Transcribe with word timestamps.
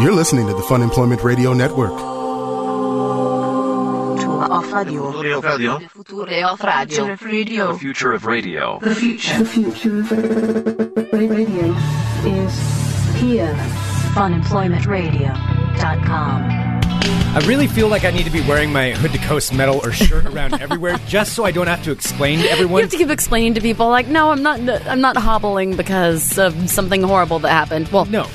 You're 0.00 0.12
listening 0.12 0.46
to 0.46 0.52
the 0.52 0.62
Funemployment 0.62 1.24
Radio 1.24 1.52
Network. 1.52 1.90
Future 4.18 4.30
of 4.52 4.72
radio. 4.72 5.10
Future 5.12 5.34
of 5.34 5.44
radio. 5.44 5.78
Future 5.88 6.52
of 7.10 7.24
radio. 7.24 7.72
The 7.72 7.78
future 7.78 8.12
of 8.12 8.24
radio. 8.24 8.78
The 8.78 8.94
future. 8.94 9.38
The 9.38 9.44
future 9.44 9.98
of 9.98 11.12
radio 11.12 11.74
is 12.24 12.54
here. 13.20 13.52
Funemploymentradio.com. 14.14 16.68
I 17.34 17.40
really 17.46 17.66
feel 17.66 17.88
like 17.88 18.04
I 18.04 18.12
need 18.12 18.24
to 18.24 18.30
be 18.30 18.40
wearing 18.42 18.72
my 18.72 18.92
Hood 18.92 19.10
to 19.12 19.18
Coast 19.18 19.52
medal 19.52 19.80
or 19.84 19.90
shirt 19.90 20.24
around 20.26 20.54
everywhere 20.62 20.96
just 21.08 21.32
so 21.34 21.44
I 21.44 21.50
don't 21.50 21.66
have 21.66 21.82
to 21.82 21.90
explain 21.90 22.38
to 22.38 22.48
everyone. 22.48 22.78
You 22.78 22.82
have 22.84 22.92
to 22.92 22.98
keep 22.98 23.10
explaining 23.10 23.54
to 23.54 23.60
people, 23.60 23.88
like, 23.88 24.06
no, 24.06 24.30
I'm 24.30 24.44
not. 24.44 24.60
I'm 24.60 25.00
not 25.00 25.16
hobbling 25.16 25.74
because 25.74 26.38
of 26.38 26.70
something 26.70 27.02
horrible 27.02 27.40
that 27.40 27.50
happened. 27.50 27.88
Well, 27.88 28.04
no. 28.04 28.28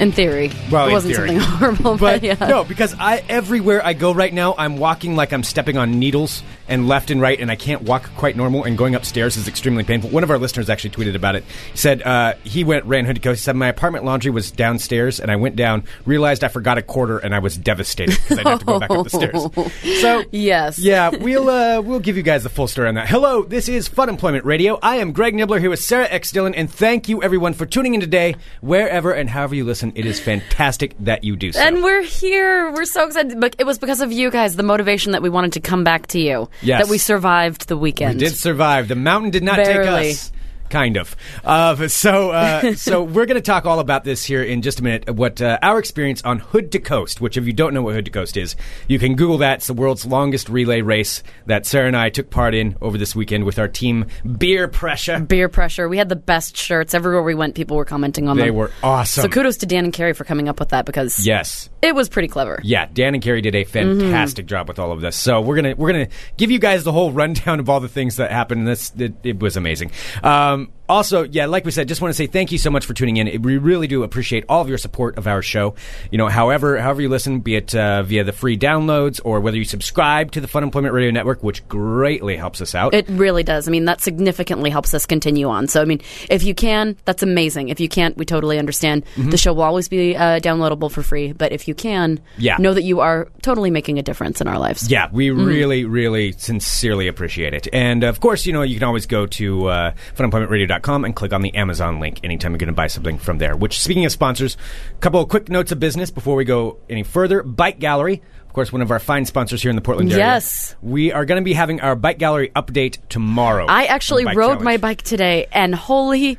In 0.00 0.12
theory, 0.12 0.50
Well, 0.70 0.88
it 0.88 0.92
wasn't 0.92 1.14
theory. 1.14 1.28
something 1.38 1.40
horrible, 1.58 1.96
but, 1.98 2.20
But 2.20 2.22
yeah. 2.22 2.46
no, 2.48 2.64
because 2.64 2.94
I 2.98 3.22
everywhere 3.28 3.84
I 3.84 3.92
go 3.92 4.12
right 4.12 4.32
now, 4.32 4.54
I'm 4.56 4.78
walking 4.78 5.14
like 5.16 5.32
I'm 5.32 5.42
stepping 5.44 5.76
on 5.76 5.98
needles 5.98 6.42
and 6.70 6.88
left 6.88 7.10
and 7.10 7.20
right, 7.20 7.38
and 7.38 7.50
I 7.50 7.56
can't 7.56 7.82
walk 7.82 8.08
quite 8.16 8.36
normal. 8.36 8.64
And 8.64 8.78
going 8.78 8.94
upstairs 8.94 9.36
is 9.36 9.46
extremely 9.48 9.84
painful. 9.84 10.08
One 10.10 10.22
of 10.24 10.30
our 10.30 10.38
listeners 10.38 10.70
actually 10.70 10.90
tweeted 10.90 11.14
about 11.14 11.34
it. 11.36 11.44
He 11.72 11.76
said 11.76 12.02
uh, 12.02 12.34
he 12.44 12.64
went 12.64 12.84
ran 12.86 13.04
hood 13.04 13.16
to 13.16 13.20
coast. 13.20 13.40
He 13.40 13.44
said 13.44 13.56
my 13.56 13.68
apartment 13.68 14.04
laundry 14.04 14.30
was 14.30 14.50
downstairs, 14.50 15.20
and 15.20 15.30
I 15.30 15.36
went 15.36 15.56
down, 15.56 15.84
realized 16.06 16.42
I 16.44 16.48
forgot 16.48 16.78
a 16.78 16.82
quarter, 16.82 17.18
and 17.18 17.34
I 17.34 17.40
was 17.40 17.56
devastated 17.58 18.16
because 18.22 18.38
I 18.38 18.48
have 18.48 18.58
to 18.60 18.64
go 18.64 18.78
back 18.80 18.90
up 18.90 19.04
the 19.04 19.10
stairs. 19.10 19.46
So 20.00 20.22
Yes. 20.30 20.78
yeah, 20.78 21.10
we'll 21.10 21.48
uh, 21.50 21.80
we'll 21.82 22.00
give 22.00 22.16
you 22.16 22.22
guys 22.22 22.42
the 22.42 22.48
full 22.48 22.68
story 22.68 22.88
on 22.88 22.94
that. 22.94 23.08
Hello, 23.08 23.42
this 23.42 23.68
is 23.68 23.88
Funemployment 23.88 24.44
Radio. 24.44 24.78
I 24.82 24.96
am 24.96 25.12
Greg 25.12 25.34
Nibler 25.34 25.60
here 25.60 25.68
with 25.70 25.80
Sarah 25.82 26.06
X 26.08 26.30
Dillon, 26.30 26.54
and 26.54 26.70
thank 26.70 27.08
you 27.08 27.22
everyone 27.22 27.52
for 27.54 27.66
tuning 27.66 27.94
in 27.94 28.00
today, 28.00 28.36
wherever 28.60 29.12
and 29.12 29.28
however 29.28 29.54
you 29.54 29.64
listen. 29.64 29.92
It 29.96 30.06
is 30.06 30.20
fantastic 30.20 30.94
that 31.00 31.24
you 31.24 31.36
do 31.36 31.52
so. 31.52 31.60
And 31.60 31.82
we're 31.82 32.02
here. 32.02 32.70
We're 32.72 32.84
so 32.84 33.06
excited. 33.06 33.40
But 33.40 33.56
it 33.58 33.64
was 33.64 33.78
because 33.78 34.00
of 34.00 34.12
you 34.12 34.30
guys, 34.30 34.56
the 34.56 34.62
motivation 34.62 35.12
that 35.12 35.22
we 35.22 35.28
wanted 35.28 35.52
to 35.54 35.60
come 35.60 35.82
back 35.84 36.06
to 36.08 36.20
you. 36.20 36.48
Yes. 36.62 36.84
That 36.84 36.90
we 36.90 36.98
survived 36.98 37.68
the 37.68 37.76
weekend. 37.76 38.14
We 38.20 38.26
did 38.26 38.36
survive. 38.36 38.88
The 38.88 38.96
mountain 38.96 39.30
did 39.30 39.42
not 39.42 39.56
Barely. 39.56 40.08
take 40.08 40.16
us. 40.16 40.32
Kind 40.68 40.96
of. 40.98 41.16
Uh, 41.44 41.88
so, 41.88 42.30
uh, 42.30 42.74
so 42.76 43.02
we're 43.02 43.26
going 43.26 43.34
to 43.34 43.40
talk 43.42 43.66
all 43.66 43.80
about 43.80 44.04
this 44.04 44.24
here 44.24 44.40
in 44.40 44.62
just 44.62 44.78
a 44.78 44.84
minute. 44.84 45.10
What 45.10 45.42
uh, 45.42 45.58
our 45.62 45.80
experience 45.80 46.22
on 46.22 46.38
Hood 46.38 46.70
to 46.72 46.78
Coast, 46.78 47.20
which 47.20 47.36
if 47.36 47.44
you 47.44 47.52
don't 47.52 47.74
know 47.74 47.82
what 47.82 47.96
Hood 47.96 48.04
to 48.04 48.10
Coast 48.12 48.36
is, 48.36 48.54
you 48.86 49.00
can 49.00 49.16
Google 49.16 49.38
that. 49.38 49.54
It's 49.58 49.66
the 49.66 49.74
world's 49.74 50.06
longest 50.06 50.48
relay 50.48 50.80
race 50.80 51.24
that 51.46 51.66
Sarah 51.66 51.88
and 51.88 51.96
I 51.96 52.08
took 52.08 52.30
part 52.30 52.54
in 52.54 52.76
over 52.80 52.96
this 52.98 53.16
weekend 53.16 53.44
with 53.44 53.58
our 53.58 53.66
team 53.66 54.06
Beer 54.38 54.68
Pressure. 54.68 55.18
Beer 55.18 55.48
pressure. 55.48 55.88
We 55.88 55.98
had 55.98 56.08
the 56.08 56.14
best 56.14 56.56
shirts 56.56 56.94
everywhere 56.94 57.22
we 57.24 57.34
went. 57.34 57.56
People 57.56 57.76
were 57.76 57.84
commenting 57.84 58.28
on 58.28 58.36
They 58.36 58.42
them. 58.42 58.46
They 58.46 58.56
were 58.56 58.70
awesome. 58.84 59.22
So 59.22 59.28
kudos 59.28 59.56
to 59.58 59.66
Dan 59.66 59.84
and 59.84 59.92
Carrie 59.92 60.12
for 60.12 60.22
coming 60.24 60.48
up 60.48 60.60
with 60.60 60.68
that 60.68 60.86
because 60.86 61.26
Yes. 61.26 61.68
It 61.82 61.94
was 61.94 62.08
pretty 62.08 62.28
clever. 62.28 62.60
Yeah, 62.62 62.86
Dan 62.92 63.14
and 63.14 63.22
Carrie 63.22 63.40
did 63.40 63.54
a 63.54 63.64
fantastic 63.64 64.46
job 64.46 64.68
with 64.68 64.78
all 64.78 64.92
of 64.92 65.00
this. 65.00 65.16
So 65.16 65.40
we're 65.40 65.56
gonna 65.56 65.74
we're 65.76 65.92
gonna 65.92 66.08
give 66.36 66.50
you 66.50 66.58
guys 66.58 66.84
the 66.84 66.92
whole 66.92 67.12
rundown 67.12 67.60
of 67.60 67.68
all 67.68 67.80
the 67.80 67.88
things 67.88 68.16
that 68.16 68.30
happened. 68.30 68.66
This 68.66 68.92
it, 68.98 69.14
it 69.22 69.40
was 69.40 69.56
amazing. 69.56 69.90
Um, 70.22 70.72
also, 70.90 71.22
yeah, 71.22 71.46
like 71.46 71.64
we 71.64 71.70
said, 71.70 71.88
just 71.88 72.00
want 72.02 72.10
to 72.10 72.16
say 72.16 72.26
thank 72.26 72.52
you 72.52 72.58
so 72.58 72.70
much 72.70 72.84
for 72.84 72.94
tuning 72.94 73.16
in. 73.16 73.40
We 73.42 73.56
really 73.58 73.86
do 73.86 74.02
appreciate 74.02 74.44
all 74.48 74.60
of 74.60 74.68
your 74.68 74.78
support 74.78 75.16
of 75.18 75.26
our 75.26 75.40
show. 75.42 75.74
You 76.10 76.18
know, 76.18 76.28
however, 76.28 76.78
however 76.78 77.00
you 77.02 77.08
listen, 77.08 77.40
be 77.40 77.54
it 77.56 77.74
uh, 77.74 78.02
via 78.02 78.24
the 78.24 78.32
free 78.32 78.58
downloads 78.58 79.20
or 79.24 79.40
whether 79.40 79.56
you 79.56 79.64
subscribe 79.64 80.32
to 80.32 80.40
the 80.40 80.48
Funemployment 80.48 80.92
Radio 80.92 81.10
Network, 81.12 81.42
which 81.44 81.66
greatly 81.68 82.36
helps 82.36 82.60
us 82.60 82.74
out. 82.74 82.92
It 82.92 83.08
really 83.08 83.42
does. 83.44 83.68
I 83.68 83.70
mean, 83.70 83.84
that 83.84 84.00
significantly 84.00 84.68
helps 84.70 84.92
us 84.92 85.06
continue 85.06 85.48
on. 85.48 85.68
So, 85.68 85.80
I 85.80 85.84
mean, 85.84 86.00
if 86.28 86.42
you 86.42 86.54
can, 86.54 86.96
that's 87.04 87.22
amazing. 87.22 87.68
If 87.68 87.78
you 87.78 87.88
can't, 87.88 88.16
we 88.16 88.24
totally 88.24 88.58
understand. 88.58 89.04
The 89.16 89.36
show 89.36 89.52
will 89.52 89.62
always 89.62 89.88
be 89.88 90.16
uh, 90.16 90.40
downloadable 90.40 90.90
for 90.90 91.02
free. 91.04 91.32
But 91.32 91.52
if 91.52 91.68
you 91.68 91.74
can, 91.74 92.18
Yeah. 92.36 92.56
know 92.58 92.74
that 92.74 92.82
you 92.82 92.98
are 93.00 93.28
totally 93.42 93.70
making 93.70 93.98
a 93.98 94.02
difference 94.02 94.40
in 94.40 94.48
our 94.48 94.58
lives. 94.58 94.90
Yeah, 94.90 95.08
we 95.12 95.30
really, 95.30 95.84
really 95.84 96.32
sincerely 96.32 97.06
appreciate 97.06 97.54
it. 97.54 97.68
And 97.72 98.02
of 98.02 98.18
course, 98.18 98.44
you 98.44 98.52
know, 98.52 98.62
you 98.62 98.74
can 98.74 98.82
always 98.84 99.06
go 99.06 99.26
to 99.26 99.66
uh, 99.68 99.94
funemploymentradio.com 100.16 100.79
and 100.88 101.14
click 101.14 101.32
on 101.32 101.42
the 101.42 101.54
Amazon 101.54 102.00
link 102.00 102.20
anytime 102.24 102.52
you're 102.52 102.58
going 102.58 102.68
to 102.68 102.72
buy 102.72 102.86
something 102.86 103.18
from 103.18 103.38
there. 103.38 103.56
Which, 103.56 103.80
speaking 103.80 104.04
of 104.04 104.12
sponsors, 104.12 104.56
a 104.92 104.98
couple 104.98 105.20
of 105.20 105.28
quick 105.28 105.48
notes 105.48 105.72
of 105.72 105.80
business 105.80 106.10
before 106.10 106.36
we 106.36 106.44
go 106.44 106.78
any 106.88 107.02
further. 107.02 107.42
Bike 107.42 107.78
Gallery. 107.78 108.22
Of 108.46 108.54
course, 108.54 108.72
one 108.72 108.82
of 108.82 108.90
our 108.90 108.98
fine 108.98 109.26
sponsors 109.26 109.62
here 109.62 109.70
in 109.70 109.76
the 109.76 109.82
Portland 109.82 110.10
area. 110.10 110.24
Yes. 110.24 110.74
We 110.82 111.12
are 111.12 111.24
going 111.24 111.40
to 111.40 111.44
be 111.44 111.52
having 111.52 111.80
our 111.80 111.94
Bike 111.94 112.18
Gallery 112.18 112.50
update 112.56 112.98
tomorrow. 113.08 113.66
I 113.68 113.84
actually 113.84 114.24
rode 114.24 114.34
Challenge. 114.34 114.62
my 114.62 114.76
bike 114.76 115.02
today, 115.02 115.46
and 115.52 115.72
holy 115.72 116.36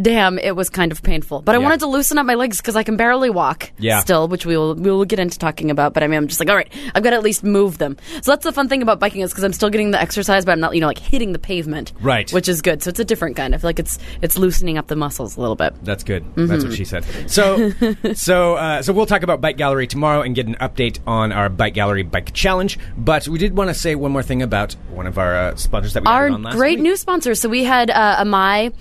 damn, 0.00 0.38
it 0.38 0.56
was 0.56 0.68
kind 0.70 0.92
of 0.92 1.02
painful. 1.02 1.42
But 1.42 1.54
I 1.54 1.58
Yeah. 1.58 1.64
wanted 1.64 1.80
to 1.80 1.86
loosen 1.86 2.18
up 2.18 2.26
my 2.26 2.34
legs 2.34 2.56
because 2.58 2.76
I 2.76 2.82
can 2.82 2.96
barely 2.96 3.30
walk 3.30 3.70
Yeah. 3.78 4.00
still, 4.00 4.28
which 4.28 4.44
we 4.46 4.56
will 4.56 4.74
we 4.74 4.90
will 4.90 5.04
get 5.04 5.18
into 5.18 5.38
talking 5.38 5.70
about. 5.70 5.94
But 5.94 6.02
I 6.02 6.06
mean, 6.08 6.16
I'm 6.18 6.28
just 6.28 6.40
like, 6.40 6.48
all 6.50 6.56
right, 6.56 6.70
I've 6.94 7.02
got 7.02 7.10
to 7.10 7.16
at 7.16 7.22
least 7.22 7.44
move 7.44 7.78
them. 7.78 7.96
So 8.22 8.32
that's 8.32 8.44
the 8.44 8.52
fun 8.52 8.68
thing 8.68 8.82
about 8.82 8.98
biking 9.00 9.20
is 9.22 9.30
because 9.30 9.44
I'm 9.44 9.52
still 9.52 9.70
getting 9.70 9.90
the 9.92 10.00
exercise, 10.00 10.44
but 10.44 10.52
I'm 10.52 10.60
not, 10.60 10.74
you 10.74 10.80
know, 10.80 10.86
like 10.88 10.98
hitting 10.98 11.32
the 11.32 11.38
pavement, 11.38 11.92
Right. 12.00 12.30
Which 12.32 12.48
is 12.48 12.60
good. 12.62 12.82
So 12.82 12.90
it's 12.90 13.00
a 13.00 13.04
different 13.04 13.36
kind. 13.36 13.54
I 13.54 13.58
feel 13.58 13.68
like 13.68 13.78
it's 13.78 13.98
it's 14.22 14.36
loosening 14.38 14.78
up 14.78 14.88
the 14.88 14.96
muscles 14.96 15.36
a 15.36 15.40
little 15.40 15.56
bit. 15.56 15.74
That's 15.84 16.04
good. 16.04 16.24
Mm-hmm. 16.24 16.46
That's 16.46 16.64
what 16.64 16.72
she 16.74 16.84
said. 16.84 17.04
So, 17.30 17.72
so, 18.14 18.54
uh, 18.54 18.82
so 18.82 18.92
we'll 18.92 19.06
talk 19.06 19.22
about 19.22 19.40
Bike 19.40 19.56
Gallery 19.56 19.86
tomorrow 19.86 20.22
and 20.22 20.34
get 20.34 20.46
an 20.46 20.56
update 20.60 20.98
on 21.06 21.32
our 21.32 21.48
Bike 21.48 21.74
Gallery 21.74 22.02
Bike 22.02 22.32
Challenge. 22.32 22.78
But 22.96 23.28
we 23.28 23.38
did 23.38 23.56
want 23.56 23.68
to 23.68 23.74
say 23.74 23.94
one 23.94 24.12
more 24.12 24.22
thing 24.22 24.42
about 24.42 24.74
one 24.92 25.06
of 25.06 25.18
our 25.18 25.34
uh, 25.36 25.56
sponsors 25.56 25.92
that 25.94 26.02
we 26.02 26.08
Our 26.08 26.24
had 26.28 26.34
on 26.34 26.42
last 26.42 26.56
great 26.56 26.78
week. 26.78 26.82
new 26.82 26.96
sponsors. 26.96 27.40
So 27.40 27.48
we 27.48 27.64
had 27.64 27.90
uh, 27.90 28.24
Amai 28.24 28.72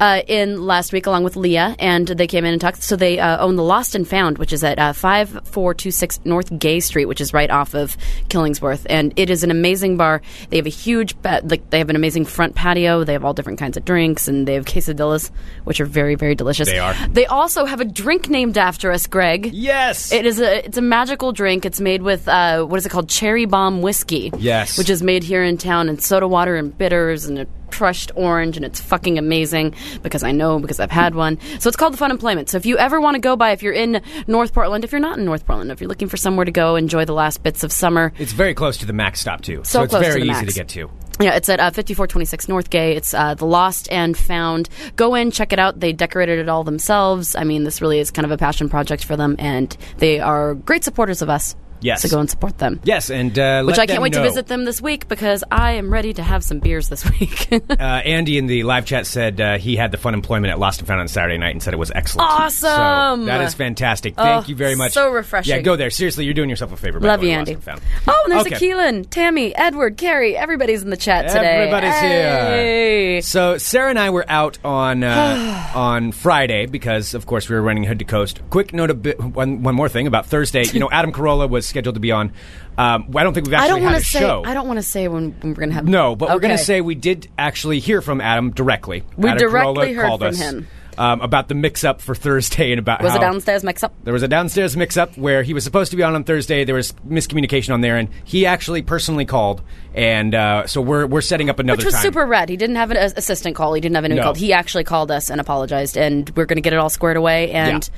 uh, 0.00 0.22
in 0.26 0.66
last 0.66 0.92
week 0.92 1.06
along 1.06 1.24
with 1.24 1.36
Leah, 1.36 1.76
and 1.78 2.06
they 2.06 2.26
came 2.26 2.44
in 2.44 2.52
and 2.52 2.60
talked. 2.60 2.82
So 2.82 2.96
they 2.96 3.18
uh, 3.18 3.38
own 3.38 3.56
the 3.56 3.62
Lost 3.62 3.94
and 3.94 4.06
Found, 4.08 4.38
which 4.38 4.52
is 4.52 4.64
at 4.64 4.78
uh, 4.78 4.92
5426 4.92 6.20
North 6.24 6.58
Gay 6.58 6.80
Street, 6.80 7.06
which 7.06 7.20
is 7.20 7.32
right 7.32 7.50
off 7.50 7.74
of 7.74 7.96
Killingsworth. 8.28 8.86
And 8.88 9.12
it 9.16 9.30
is 9.30 9.44
an 9.44 9.50
amazing 9.50 9.96
bar. 9.96 10.22
They 10.50 10.56
have 10.56 10.66
a 10.66 10.70
huge, 10.70 11.14
like, 11.24 11.70
they 11.70 11.78
have 11.78 11.90
an 11.90 11.96
amazing 11.96 12.24
front 12.24 12.54
patio. 12.54 13.04
They 13.04 13.12
have 13.12 13.24
all 13.24 13.34
different 13.34 13.58
kinds 13.58 13.76
of 13.76 13.84
drinks, 13.84 14.28
and 14.28 14.46
they 14.46 14.54
have 14.54 14.64
quesadillas, 14.64 15.30
which 15.64 15.80
are 15.80 15.86
very, 15.86 16.14
very 16.14 16.34
delicious. 16.34 16.68
They 16.68 16.78
are. 16.78 16.94
They 17.08 17.26
also 17.26 17.64
have 17.64 17.80
a 17.80 17.84
drink 17.84 18.28
named 18.28 18.58
after 18.58 18.90
us, 18.92 19.06
Greg. 19.06 19.50
Yes. 19.52 20.12
It 20.12 20.26
is 20.26 20.40
a 20.40 20.64
it's 20.64 20.78
a 20.78 20.82
magical 20.82 21.32
drink. 21.32 21.64
It's 21.64 21.80
made 21.80 22.02
with 22.02 22.28
uh, 22.28 22.64
what 22.64 22.78
is 22.78 22.86
it 22.86 22.90
called? 22.90 23.08
Cherry 23.08 23.44
bomb 23.44 23.82
whiskey. 23.82 24.30
Yes. 24.38 24.78
which 24.78 24.90
is 24.90 25.02
made 25.02 25.22
here 25.22 25.42
in 25.42 25.58
town, 25.58 25.88
and 25.88 26.02
soda 26.02 26.26
water 26.28 26.56
and 26.56 26.76
bitters 26.76 27.26
and 27.26 27.38
a 27.38 27.46
crushed 27.72 28.12
orange, 28.14 28.56
and 28.56 28.64
it's 28.64 28.80
fucking 28.80 29.18
amazing 29.18 29.74
because 30.02 30.22
I 30.22 30.32
know 30.32 30.58
because 30.58 30.78
I've 30.78 30.90
had 30.90 31.14
one. 31.14 31.38
So 31.58 31.68
it's 31.68 31.76
called 31.76 31.94
the 31.94 31.98
Funemployment. 31.98 32.48
So 32.48 32.56
if 32.56 32.66
you 32.66 32.78
ever 32.78 33.00
want 33.00 33.14
to 33.14 33.20
go 33.20 33.34
by, 33.34 33.50
if 33.52 33.62
you're 33.62 33.72
in 33.72 34.02
North 34.26 34.52
Portland, 34.52 34.84
if 34.84 34.92
you're 34.92 35.00
not 35.00 35.18
in 35.18 35.24
North 35.24 35.46
Portland, 35.46 35.72
if 35.72 35.80
you're 35.80 35.88
looking 35.88 36.08
for 36.08 36.16
somewhere 36.16 36.44
to 36.44 36.52
go 36.52 36.76
enjoy 36.76 37.04
the 37.04 37.14
last 37.14 37.42
bits 37.42 37.64
of 37.64 37.72
summer, 37.72 38.12
It's 38.18 38.32
very 38.32 38.54
close 38.54 38.76
to 38.78 38.86
the 38.86 38.92
Max 38.92 39.20
stop 39.20 39.40
too, 39.40 39.62
So 39.64 39.82
it's 39.82 39.90
close 39.90 40.04
to 40.04 40.08
very 40.10 40.22
the 40.22 40.30
easy 40.30 40.46
to 40.46 40.52
get 40.52 40.68
to. 40.68 40.90
Yeah, 41.20 41.36
it's 41.36 41.48
at 41.48 41.60
uh, 41.60 41.70
5426 41.70 42.48
North 42.48 42.70
Gay. 42.70 42.96
It's 42.96 43.14
uh, 43.14 43.34
the 43.34 43.44
Lost 43.46 43.90
and 43.92 44.16
Found. 44.16 44.68
Go 44.96 45.14
in, 45.14 45.30
check 45.30 45.52
it 45.52 45.58
out. 45.58 45.78
They 45.78 45.92
decorated 45.92 46.38
it 46.38 46.48
all 46.48 46.64
themselves. 46.64 47.36
I 47.36 47.44
mean, 47.44 47.64
this 47.64 47.80
really 47.80 47.98
is 47.98 48.10
kind 48.10 48.24
of 48.24 48.32
a 48.32 48.38
passion 48.38 48.68
project 48.68 49.04
for 49.04 49.16
them, 49.16 49.36
and 49.38 49.76
they 49.98 50.20
are 50.20 50.54
great 50.54 50.84
supporters 50.84 51.22
of 51.22 51.28
us. 51.28 51.54
Yes. 51.82 52.02
So 52.02 52.08
go 52.08 52.20
and 52.20 52.30
support 52.30 52.58
them. 52.58 52.80
Yes, 52.84 53.10
and 53.10 53.38
uh, 53.38 53.64
Which 53.64 53.78
I 53.78 53.86
can't 53.86 54.02
wait 54.02 54.12
know. 54.12 54.18
to 54.22 54.24
visit 54.28 54.46
them 54.46 54.64
this 54.64 54.80
week 54.80 55.08
because 55.08 55.44
I 55.50 55.72
am 55.72 55.92
ready 55.92 56.12
to 56.14 56.22
have 56.22 56.42
some 56.44 56.58
beers 56.60 56.88
this 56.88 57.04
week. 57.10 57.48
Uh, 57.72 58.00
Andy 58.04 58.38
in 58.38 58.46
the 58.46 58.62
live 58.64 58.86
chat 58.86 59.06
said 59.06 59.40
uh, 59.40 59.58
he 59.58 59.76
had 59.76 59.90
the 59.90 59.96
funemployment 59.98 60.50
at 60.50 60.58
Lost 60.58 60.80
and 60.80 60.86
Found 60.88 61.00
on 61.00 61.08
Saturday 61.08 61.38
night 61.38 61.50
and 61.50 61.62
said 61.62 61.74
it 61.74 61.78
was 61.78 61.90
excellent. 61.90 62.28
Awesome! 62.30 63.20
So 63.20 63.26
that 63.26 63.40
is 63.42 63.54
fantastic. 63.54 64.14
Thank 64.14 64.44
Oh, 64.44 64.48
you 64.48 64.54
very 64.54 64.74
much. 64.76 64.92
so 64.92 65.10
refreshing. 65.10 65.54
Yeah, 65.56 65.60
go 65.62 65.74
there. 65.76 65.90
Seriously, 65.90 66.24
you're 66.24 66.34
doing 66.34 66.48
yourself 66.50 66.72
a 66.72 66.76
favor. 66.76 67.00
Love 67.00 67.22
you, 67.24 67.30
Andy. 67.30 67.52
And 67.54 67.80
oh, 68.08 68.20
and 68.24 68.32
there's 68.32 68.46
Okay. 68.46 68.56
Keelan, 68.56 69.08
Tammy, 69.10 69.54
Edward, 69.54 69.96
Carrie. 69.96 70.36
Everybody's 70.36 70.82
in 70.82 70.90
the 70.90 70.96
chat 70.96 71.28
today. 71.28 71.56
Everybody's 71.62 71.94
Hey. 71.94 73.12
here. 73.14 73.22
So 73.22 73.58
Sarah 73.58 73.90
and 73.90 73.98
I 73.98 74.10
were 74.10 74.24
out 74.28 74.58
on 74.64 75.02
uh, 75.04 75.70
on 75.74 76.12
Friday 76.12 76.66
because, 76.66 77.14
of 77.14 77.26
course, 77.26 77.48
we 77.48 77.54
were 77.56 77.62
running 77.62 77.84
Hood 77.84 77.98
to 78.00 78.04
Coast. 78.04 78.40
Quick 78.50 78.72
note: 78.72 78.90
a 78.90 78.94
bit, 78.94 79.20
one 79.20 79.62
one 79.62 79.74
more 79.74 79.88
thing 79.88 80.06
about 80.06 80.26
Thursday. 80.26 80.64
You 80.72 80.80
know, 80.80 80.88
Adam 80.90 81.12
Carolla 81.12 81.48
was 81.50 81.66
scheduled 81.72 81.94
to 81.96 82.00
be 82.00 82.12
on. 82.12 82.32
Um, 82.78 83.10
I 83.16 83.22
don't 83.22 83.34
think 83.34 83.46
we've 83.46 83.54
I 83.54 83.64
actually 83.64 83.80
don't 83.80 83.80
had 83.80 83.86
want 83.86 83.96
a 83.96 84.00
to 84.00 84.04
say. 84.06 84.18
show. 84.20 84.42
I 84.46 84.54
don't 84.54 84.66
want 84.66 84.78
to 84.78 84.82
say 84.82 85.08
when, 85.08 85.32
when 85.40 85.50
we're 85.50 85.54
going 85.60 85.68
to 85.70 85.74
have. 85.74 85.84
No, 85.88 86.14
but 86.16 86.28
we're 86.30 86.38
going 86.40 86.56
to 86.56 86.62
say 86.62 86.80
we 86.80 86.94
did 86.94 87.28
actually 87.36 87.80
hear 87.80 88.00
from 88.00 88.20
Adam 88.20 88.50
directly. 88.50 89.02
We 89.16 89.28
Adam 89.28 89.38
directly 89.50 89.88
Carolla 89.88 89.94
heard 89.96 90.06
called 90.06 90.20
from 90.20 90.28
us, 90.28 90.38
him. 90.40 90.68
um, 90.96 91.20
about 91.20 91.48
the 91.48 91.54
mix-up 91.54 92.00
for 92.00 92.14
Thursday 92.14 92.72
and 92.72 92.78
about 92.78 93.02
Was 93.02 93.14
it 93.14 93.20
downstairs 93.20 93.62
mix 93.62 93.82
up? 93.84 93.92
there 94.04 94.12
was 94.14 94.22
a 94.22 94.28
downstairs 94.28 94.74
mix-up 94.76 95.18
where 95.18 95.42
he 95.42 95.52
was 95.52 95.64
supposed 95.64 95.90
to 95.90 95.96
be 95.98 96.02
on 96.02 96.14
on 96.14 96.24
Thursday. 96.24 96.64
There 96.64 96.74
was 96.74 96.92
miscommunication 97.06 97.74
on 97.74 97.80
there, 97.82 97.98
and 97.98 98.08
he 98.24 98.46
actually 98.46 98.80
personally 98.82 99.26
called, 99.26 99.60
and 99.94 100.34
uh, 100.34 100.66
so 100.66 100.80
we're 100.80 101.06
we're 101.06 101.20
setting 101.20 101.50
up 101.50 101.58
another 101.58 101.76
Which 101.76 101.84
was 101.84 101.94
time. 101.94 102.02
super 102.04 102.24
red. 102.26 102.48
He 102.48 102.56
didn't 102.56 102.76
have 102.76 102.90
an 102.90 102.96
assistant 102.96 103.54
call. 103.56 103.74
He 103.74 103.80
didn't 103.82 103.96
have 103.96 104.04
anyone 104.04 104.18
No. 104.18 104.24
called. 104.24 104.38
He 104.38 104.52
actually 104.54 104.84
called 104.84 105.10
us 105.10 105.28
and 105.30 105.40
apologized, 105.42 105.96
and 105.98 106.30
we're 106.36 106.46
going 106.46 106.56
to 106.56 106.62
get 106.62 106.72
it 106.72 106.78
all 106.78 106.90
squared 106.90 107.16
away. 107.18 107.50
And 107.52 107.88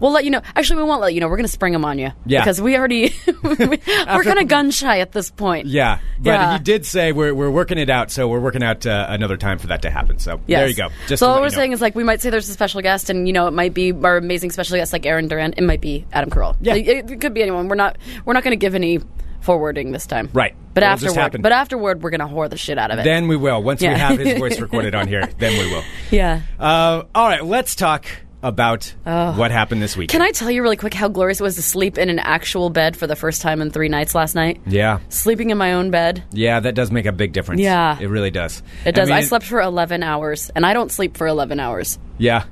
We'll 0.00 0.12
let 0.12 0.24
you 0.24 0.30
know. 0.30 0.40
Actually, 0.54 0.82
we 0.82 0.88
won't 0.88 1.00
let 1.00 1.14
you 1.14 1.20
know. 1.20 1.28
We're 1.28 1.36
going 1.36 1.46
to 1.46 1.52
spring 1.52 1.72
them 1.72 1.84
on 1.84 1.98
you. 1.98 2.12
Yeah. 2.26 2.40
Because 2.40 2.60
we 2.60 2.76
already 2.76 3.12
we're 3.42 4.22
kind 4.24 4.38
of 4.38 4.48
gun 4.48 4.70
shy 4.70 5.00
at 5.00 5.12
this 5.12 5.30
point. 5.30 5.66
Yeah, 5.66 5.98
but 6.20 6.30
Yeah. 6.30 6.52
you 6.54 6.58
did 6.60 6.86
say 6.86 7.12
we're, 7.12 7.34
we're 7.34 7.50
working 7.50 7.78
it 7.78 7.90
out, 7.90 8.10
so 8.10 8.28
we're 8.28 8.40
working 8.40 8.62
out 8.62 8.86
uh, 8.86 9.06
another 9.08 9.36
time 9.36 9.58
for 9.58 9.68
that 9.68 9.82
to 9.82 9.90
happen. 9.90 10.18
So 10.18 10.40
Yes. 10.46 10.60
there 10.60 10.68
you 10.68 10.74
go. 10.74 10.88
Just 11.08 11.20
so 11.20 11.28
all 11.28 11.36
we're 11.40 11.46
you 11.46 11.50
know. 11.52 11.56
saying 11.56 11.72
is 11.72 11.80
like 11.80 11.94
we 11.94 12.04
might 12.04 12.20
say 12.20 12.30
there's 12.30 12.48
a 12.48 12.52
special 12.52 12.80
guest, 12.80 13.10
and 13.10 13.26
you 13.26 13.32
know 13.32 13.46
it 13.48 13.52
might 13.52 13.74
be 13.74 13.92
our 13.92 14.16
amazing 14.16 14.50
special 14.50 14.76
guest 14.76 14.92
like 14.92 15.04
Aaron 15.06 15.28
Duran. 15.28 15.54
It 15.56 15.62
might 15.62 15.80
be 15.80 16.06
Adam 16.12 16.30
Carolla. 16.30 16.56
Yeah. 16.60 16.74
it, 16.74 17.10
it 17.10 17.20
could 17.20 17.34
be 17.34 17.42
anyone. 17.42 17.68
We're 17.68 17.74
not 17.76 17.98
we're 18.24 18.34
not 18.34 18.44
going 18.44 18.52
to 18.52 18.56
give 18.56 18.74
any 18.74 19.00
forwarding 19.40 19.92
this 19.92 20.06
time. 20.06 20.28
Right. 20.32 20.54
But 20.74 20.82
It'll 20.82 20.92
afterward, 21.18 21.42
but 21.42 21.52
afterward, 21.52 22.02
we're 22.02 22.10
going 22.10 22.20
to 22.20 22.26
whore 22.26 22.48
the 22.48 22.56
shit 22.56 22.78
out 22.78 22.90
of 22.92 22.98
it. 22.98 23.04
Then 23.04 23.26
we 23.28 23.36
will. 23.36 23.62
Once 23.62 23.82
Yeah. 23.82 23.94
we 23.94 23.98
have 23.98 24.18
his 24.18 24.38
voice 24.38 24.60
recorded 24.60 24.94
on 24.94 25.08
here, 25.08 25.26
then 25.38 25.58
we 25.58 25.72
will. 25.74 25.82
yeah. 26.10 26.42
Uh, 26.58 27.02
all 27.14 27.26
right, 27.28 27.44
let's 27.44 27.74
talk 27.74 28.06
about 28.42 28.94
what 29.04 29.50
happened 29.50 29.82
this 29.82 29.96
week. 29.96 30.10
Can 30.10 30.22
I 30.22 30.30
tell 30.30 30.50
you 30.50 30.62
really 30.62 30.76
quick 30.76 30.94
how 30.94 31.08
glorious 31.08 31.40
it 31.40 31.42
was 31.42 31.56
to 31.56 31.62
sleep 31.62 31.98
in 31.98 32.08
an 32.08 32.18
actual 32.18 32.70
bed 32.70 32.96
for 32.96 33.06
the 33.06 33.16
first 33.16 33.42
time 33.42 33.60
in 33.60 33.70
three 33.70 33.88
nights 33.88 34.14
last 34.14 34.34
night? 34.34 34.60
Yeah, 34.66 35.00
Sleeping 35.08 35.50
in 35.50 35.58
my 35.58 35.72
own 35.72 35.90
bed. 35.90 36.22
yeah, 36.32 36.60
that 36.60 36.74
does 36.74 36.90
make 36.90 37.06
a 37.06 37.12
big 37.12 37.32
difference. 37.32 37.60
Yeah. 37.60 37.98
it 38.00 38.06
really 38.06 38.30
does. 38.30 38.62
It 38.84 38.94
does. 38.94 39.10
I, 39.10 39.16
mean, 39.20 39.24
slept 39.24 39.44
for 39.44 39.60
11 39.60 40.02
hours, 40.02 40.50
and 40.54 40.64
I 40.64 40.72
don't 40.72 40.90
sleep 40.92 41.16
for 41.16 41.26
11 41.26 41.58
hours. 41.60 41.98
Yeah. 42.18 42.44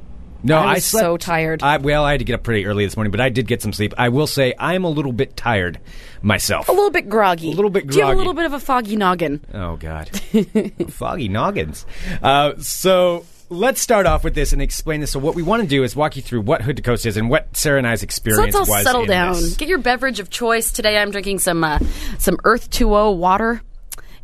No, 0.42 0.58
I 0.58 0.72
I, 0.74 0.78
slept, 0.78 1.04
so 1.04 1.16
tired. 1.16 1.62
I, 1.62 1.78
well, 1.78 2.04
I 2.04 2.12
had 2.12 2.20
to 2.20 2.24
get 2.24 2.34
up 2.34 2.42
pretty 2.44 2.66
early 2.66 2.84
this 2.84 2.96
morning, 2.96 3.10
but 3.10 3.20
I 3.20 3.30
did 3.30 3.48
get 3.48 3.62
some 3.62 3.72
sleep. 3.72 3.94
I 3.98 4.10
will 4.10 4.26
say 4.28 4.54
I'm 4.58 4.84
a 4.84 4.88
little 4.88 5.12
bit 5.12 5.36
tired 5.36 5.80
myself. 6.22 6.68
A 6.68 6.72
little 6.72 6.90
bit 6.90 7.08
groggy. 7.08 7.50
A 7.50 7.54
little 7.54 7.70
bit 7.70 7.86
Do 7.88 7.96
you 7.96 8.04
have 8.04 8.14
a 8.14 8.16
little 8.16 8.34
bit 8.34 8.44
of 8.46 8.52
a 8.52 8.60
foggy 8.60 8.96
noggin? 8.96 9.44
Oh 9.52 9.76
God, 9.76 10.08
foggy 10.88 11.28
noggins. 11.28 11.84
Uh, 12.22 12.52
so 12.58 13.24
let's 13.48 13.80
start 13.80 14.06
off 14.06 14.24
with 14.24 14.34
this 14.34 14.52
and 14.52 14.60
explain 14.60 15.00
this. 15.00 15.10
So 15.12 15.18
what 15.18 15.34
we 15.34 15.42
want 15.42 15.62
to 15.62 15.68
do 15.68 15.84
is 15.84 15.94
walk 15.94 16.16
you 16.16 16.22
through 16.22 16.40
what 16.42 16.62
Hood 16.62 16.76
to 16.76 16.82
Coast 16.82 17.06
is 17.06 17.16
and 17.16 17.30
what 17.30 17.56
Sarah 17.56 17.78
and 17.78 17.86
I's 17.86 18.00
So 18.00 18.04
experience 18.04 18.54
let's 18.54 18.68
all 18.68 18.74
was. 18.74 18.84
settle 18.84 19.06
down. 19.06 19.34
this. 19.34 19.56
Get 19.56 19.68
your 19.68 19.78
beverage 19.78 20.20
of 20.20 20.30
choice. 20.30 20.72
Today 20.72 20.98
I'm 20.98 21.10
drinking 21.10 21.38
some 21.40 21.62
uh, 21.64 21.78
some 22.18 22.38
Earth 22.44 22.70
2O 22.70 23.16
water 23.16 23.62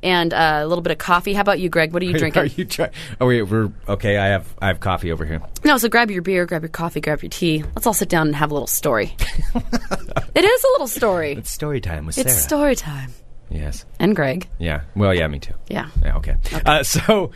and 0.04 0.34
uh, 0.34 0.60
a 0.62 0.66
little 0.66 0.82
bit 0.82 0.90
of 0.90 0.98
coffee. 0.98 1.32
How 1.32 1.42
about 1.42 1.60
you, 1.60 1.68
Greg? 1.68 1.92
What 1.92 2.02
are 2.02 2.06
you 2.06 2.12
drinking? 2.18 2.42
Are 2.42 2.46
you 2.46 2.64
try- 2.64 2.90
oh 3.20 3.26
wait, 3.28 3.42
we're 3.42 3.70
okay. 3.88 4.18
I 4.18 4.26
have 4.28 4.52
I 4.60 4.66
have 4.66 4.80
coffee 4.80 5.12
over 5.12 5.24
here. 5.24 5.40
No, 5.64 5.78
so 5.78 5.88
grab 5.88 6.10
your 6.10 6.22
beer, 6.22 6.44
grab 6.46 6.62
your 6.62 6.68
coffee, 6.70 7.00
grab 7.00 7.22
your 7.22 7.30
tea. 7.30 7.62
Let's 7.76 7.86
all 7.86 7.94
sit 7.94 8.08
down 8.08 8.26
and 8.28 8.36
have 8.36 8.50
a 8.50 8.54
little 8.54 8.66
story. 8.66 9.14
it 10.34 10.44
is 10.44 10.64
a 10.64 10.68
little 10.72 10.88
story. 10.88 11.32
It's 11.34 11.50
story 11.50 11.80
time 11.80 12.06
with 12.06 12.18
It's 12.18 12.34
story 12.36 12.74
time. 12.74 13.12
yes. 13.50 13.84
And 14.00 14.16
Greg. 14.16 14.48
Yeah. 14.58 14.82
Well, 14.96 15.14
yeah, 15.14 15.28
me 15.28 15.38
too. 15.38 15.54
Yeah. 15.68 15.88
Yeah. 16.02 16.16
Okay. 16.16 16.36
Uh, 16.66 16.82
so, 16.82 17.30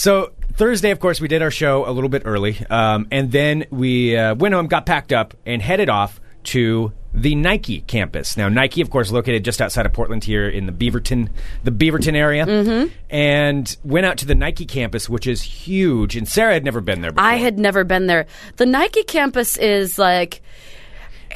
so 0.00 0.32
Thursday, 0.54 0.92
of 0.92 0.98
course, 0.98 1.20
we 1.20 1.28
did 1.28 1.42
our 1.42 1.50
show 1.50 1.86
a 1.86 1.92
little 1.92 2.08
bit 2.08 2.22
early, 2.24 2.56
um, 2.70 3.06
and 3.10 3.30
then 3.30 3.66
we 3.70 4.16
uh, 4.16 4.34
went 4.34 4.54
home, 4.54 4.66
got 4.66 4.86
packed 4.86 5.12
up, 5.12 5.34
and 5.44 5.60
headed 5.60 5.90
off 5.90 6.22
to 6.44 6.90
the 7.12 7.34
Nike 7.34 7.82
campus. 7.82 8.34
Now, 8.34 8.48
Nike, 8.48 8.80
of 8.80 8.88
course, 8.88 9.12
located 9.12 9.44
just 9.44 9.60
outside 9.60 9.84
of 9.84 9.92
Portland 9.92 10.24
here 10.24 10.48
in 10.48 10.64
the 10.64 10.72
Beaverton, 10.72 11.28
the 11.64 11.70
Beaverton 11.70 12.14
area, 12.14 12.46
mm-hmm. 12.46 12.90
and 13.10 13.76
went 13.84 14.06
out 14.06 14.16
to 14.18 14.26
the 14.26 14.34
Nike 14.34 14.64
campus, 14.64 15.06
which 15.06 15.26
is 15.26 15.42
huge. 15.42 16.16
And 16.16 16.26
Sarah 16.26 16.54
had 16.54 16.64
never 16.64 16.80
been 16.80 17.02
there 17.02 17.12
before. 17.12 17.28
I 17.28 17.34
had 17.34 17.58
never 17.58 17.84
been 17.84 18.06
there. 18.06 18.24
The 18.56 18.64
Nike 18.64 19.02
campus 19.02 19.58
is 19.58 19.98
like 19.98 20.40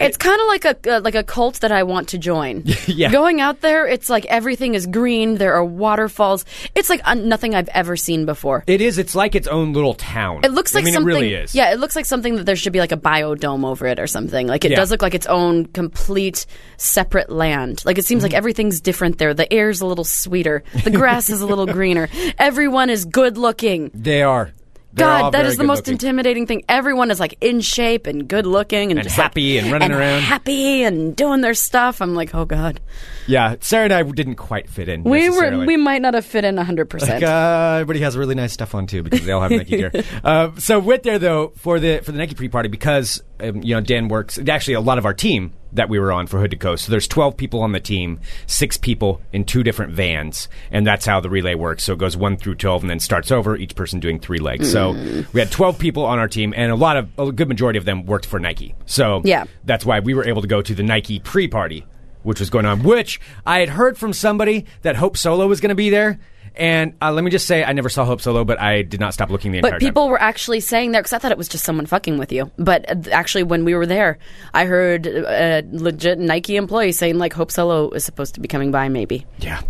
it's 0.01 0.17
kind 0.17 0.41
of 0.41 0.47
like 0.47 0.65
a 0.65 0.97
uh, 0.97 1.01
like 1.01 1.15
a 1.15 1.23
cult 1.23 1.61
that 1.61 1.73
I 1.73 1.83
want 1.85 2.09
to 2.11 2.19
join. 2.19 2.65
Yeah. 2.87 3.11
Going 3.11 3.41
out 3.41 3.61
there, 3.61 3.87
it's 3.87 4.11
like 4.11 4.27
everything 4.27 4.75
is 4.75 4.87
green. 4.87 5.37
There 5.37 5.55
are 5.55 5.65
waterfalls. 5.65 6.45
It's 6.75 6.91
like 6.91 7.01
uh, 7.05 7.15
nothing 7.15 7.55
I've 7.55 7.69
ever 7.71 7.97
seen 7.97 8.27
before. 8.27 8.63
It 8.67 8.81
is. 8.81 8.99
It's 8.99 9.15
like 9.15 9.35
its 9.35 9.49
own 9.49 9.73
little 9.73 9.95
town. 9.95 10.41
It 10.45 10.53
looks 10.53 10.75
like 10.75 10.83
I 10.83 10.87
mean, 10.87 10.95
something. 10.95 11.11
It 11.11 11.15
really 11.15 11.35
is. 11.35 11.55
Yeah, 11.55 11.73
it 11.73 11.79
looks 11.81 11.97
like 11.97 12.05
something 12.07 12.37
that 12.37 12.45
there 12.45 12.57
should 12.57 12.73
be 12.73 12.79
like 12.81 12.93
a 12.93 12.97
biodome 12.97 13.65
over 13.67 13.87
it 13.87 13.99
or 13.99 14.07
something. 14.07 14.47
Like 14.47 14.65
it 14.65 14.71
Yeah. 14.73 14.77
does 14.77 14.91
look 14.91 15.03
like 15.03 15.15
its 15.15 15.27
own 15.27 15.67
complete 15.67 16.47
separate 16.77 17.31
land. 17.31 17.83
Like 17.85 17.99
it 17.99 18.05
seems 18.05 18.21
Mm-hmm. 18.23 18.25
like 18.33 18.35
everything's 18.35 18.81
different 18.81 19.19
there. 19.19 19.33
The 19.35 19.51
air's 19.53 19.81
a 19.81 19.87
little 19.87 20.05
sweeter. 20.05 20.63
The 20.85 20.91
grass 20.91 21.31
is 21.31 21.41
a 21.41 21.47
little 21.47 21.67
greener. 21.79 22.09
Everyone 22.39 22.91
is 22.91 23.05
good 23.07 23.39
looking. 23.39 23.91
They 23.95 24.23
are. 24.23 24.53
They're 24.95 25.07
God, 25.07 25.33
that 25.33 25.45
is 25.47 25.57
the 25.57 25.65
most 25.65 25.85
good-looking. 25.85 25.95
intimidating 26.09 26.47
thing. 26.47 26.65
Everyone 26.69 27.11
is 27.11 27.19
like 27.19 27.37
in 27.41 27.61
shape 27.61 28.07
and 28.07 28.29
good 28.29 28.47
looking 28.47 28.91
and, 28.91 29.01
And 29.01 29.07
just, 29.09 29.19
like- 29.19 29.25
happy 29.25 29.59
and 29.59 29.73
running 29.73 29.91
around. 29.91 30.23
happy 30.23 30.85
and 30.85 31.17
doing 31.17 31.41
their 31.41 31.55
stuff. 31.55 32.01
I'm 32.01 32.15
like, 32.15 32.33
oh 32.35 32.45
god, 32.45 32.81
Yeah, 33.27 33.57
Sarah 33.61 33.85
and 33.85 33.93
I 33.93 34.03
didn't 34.05 34.37
quite 34.37 34.69
fit 34.71 34.89
in. 34.89 35.03
we 35.03 35.29
were 35.31 35.65
we 35.67 35.77
might 35.77 36.01
not 36.01 36.15
have 36.15 36.25
fit 36.25 36.45
in 36.45 36.57
hundred 36.57 36.85
Like, 36.93 37.01
percent. 37.01 37.25
uh, 37.25 37.79
everybody 37.81 38.01
has 38.01 38.17
really 38.17 38.35
nice 38.37 38.53
stuff 38.53 38.75
on 38.75 38.87
too 38.87 39.03
because 39.03 39.25
they 39.27 39.33
all 39.33 39.41
have 39.43 39.51
Nike 39.51 39.77
gear. 39.77 39.91
Uh, 40.23 40.51
so 40.59 40.79
went 40.79 41.03
there 41.03 41.19
though 41.19 41.49
for 41.57 41.81
the 41.81 41.99
for 42.05 42.13
the 42.13 42.19
Nike 42.19 42.35
pre-party 42.35 42.69
because 42.69 43.23
um, 43.41 43.63
you 43.63 43.75
know 43.75 43.81
Dan 43.81 44.09
works 44.09 44.39
actually 44.49 44.75
a 44.75 44.81
lot 44.81 44.99
of 44.99 45.05
our 45.07 45.15
team 45.15 45.53
that 45.75 45.89
we 45.89 45.99
were 45.99 46.13
on 46.13 46.27
for 46.27 46.39
Hood 46.39 46.51
to 46.53 46.57
Coast. 46.57 46.87
So 46.87 46.91
there's 46.91 47.09
12 47.09 47.37
people 47.37 47.61
on 47.61 47.73
the 47.73 47.81
team, 47.81 48.21
six 48.47 48.77
people 48.77 49.21
in 49.33 49.45
two 49.45 49.63
different 49.63 49.93
vans, 49.93 50.49
and 50.71 50.87
that's 50.87 51.07
how 51.07 51.21
the 51.21 51.31
relay 51.31 51.55
works. 51.55 51.85
So 51.85 51.93
it 51.93 51.99
goes 51.99 52.17
one 52.17 52.37
through 52.37 52.57
12 52.57 52.83
and 52.83 52.91
then 52.91 53.01
starts 53.01 53.31
over. 53.31 53.57
Each 53.57 53.75
person 53.75 54.01
doing 54.01 54.19
three 54.19 54.39
legs. 54.39 54.71
So 54.71 54.95
mm. 54.95 55.33
we 55.33 55.41
had 55.41 55.51
12 55.51 55.79
people 55.79 56.05
on 56.05 56.19
our 56.19 56.29
team, 56.29 56.55
and 56.57 56.73
a 56.73 56.77
lot 56.77 56.97
of 56.97 57.09
a 57.19 57.33
good 57.33 57.49
majority 57.49 57.79
of 57.79 57.85
them 57.85 58.07
worked 58.07 58.27
for 58.27 58.39
Nike. 58.39 58.75
So 58.87 59.23
Yeah. 59.25 59.45
that's 59.65 59.85
why 59.85 60.01
we 60.01 60.15
were 60.15 60.25
able 60.25 60.43
to 60.43 60.49
go 60.49 60.63
to 60.63 60.75
the 60.75 60.83
Nike 60.83 61.21
pre-party 61.21 61.87
which 62.25 62.41
was 62.41 62.51
going 62.51 62.67
on. 62.67 62.83
Which 62.83 63.21
I 63.47 63.61
had 63.61 63.69
heard 63.69 63.97
from 63.97 64.13
somebody 64.13 64.65
that 64.83 64.97
Hope 64.97 65.17
Solo 65.17 65.47
was 65.47 65.61
going 65.61 65.69
to 65.69 65.75
be 65.75 65.91
there. 65.91 66.19
And 66.57 66.95
uh, 67.03 67.11
let 67.13 67.25
me 67.25 67.31
just 67.33 67.47
say, 67.47 67.65
I 67.65 67.73
never 67.73 67.89
saw 67.89 68.05
Hope 68.05 68.21
Solo, 68.21 68.45
but 68.45 68.61
I 68.61 68.83
did 68.83 69.01
not 69.01 69.13
stop 69.13 69.29
looking 69.31 69.51
the 69.53 69.59
entire 69.59 69.73
time. 69.73 69.79
But 69.81 69.85
people 69.85 70.09
were 70.09 70.21
actually 70.21 70.61
saying 70.61 70.93
there 70.93 71.01
because 71.03 71.13
I 71.13 71.19
thought 71.19 71.33
it 71.33 71.39
was 71.39 71.49
just 71.49 71.65
someone 71.65 71.87
fucking 71.87 72.17
with 72.17 72.31
you. 72.31 72.51
But 72.57 72.89
uh, 72.89 73.11
actually, 73.11 73.43
when 73.43 73.65
we 73.65 73.75
were 73.75 73.87
there, 73.87 74.19
I 74.53 74.65
heard 74.67 75.07
a 75.07 75.65
legit 75.73 76.19
Nike 76.21 76.57
employee 76.57 76.93
saying 76.93 77.19
like 77.19 77.33
Hope 77.33 77.51
Solo 77.51 77.91
is 77.91 78.05
supposed 78.05 78.35
to 78.35 78.41
be 78.41 78.47
coming 78.47 78.71
by, 78.71 78.89
maybe. 78.89 79.27
Yeah, 79.41 79.63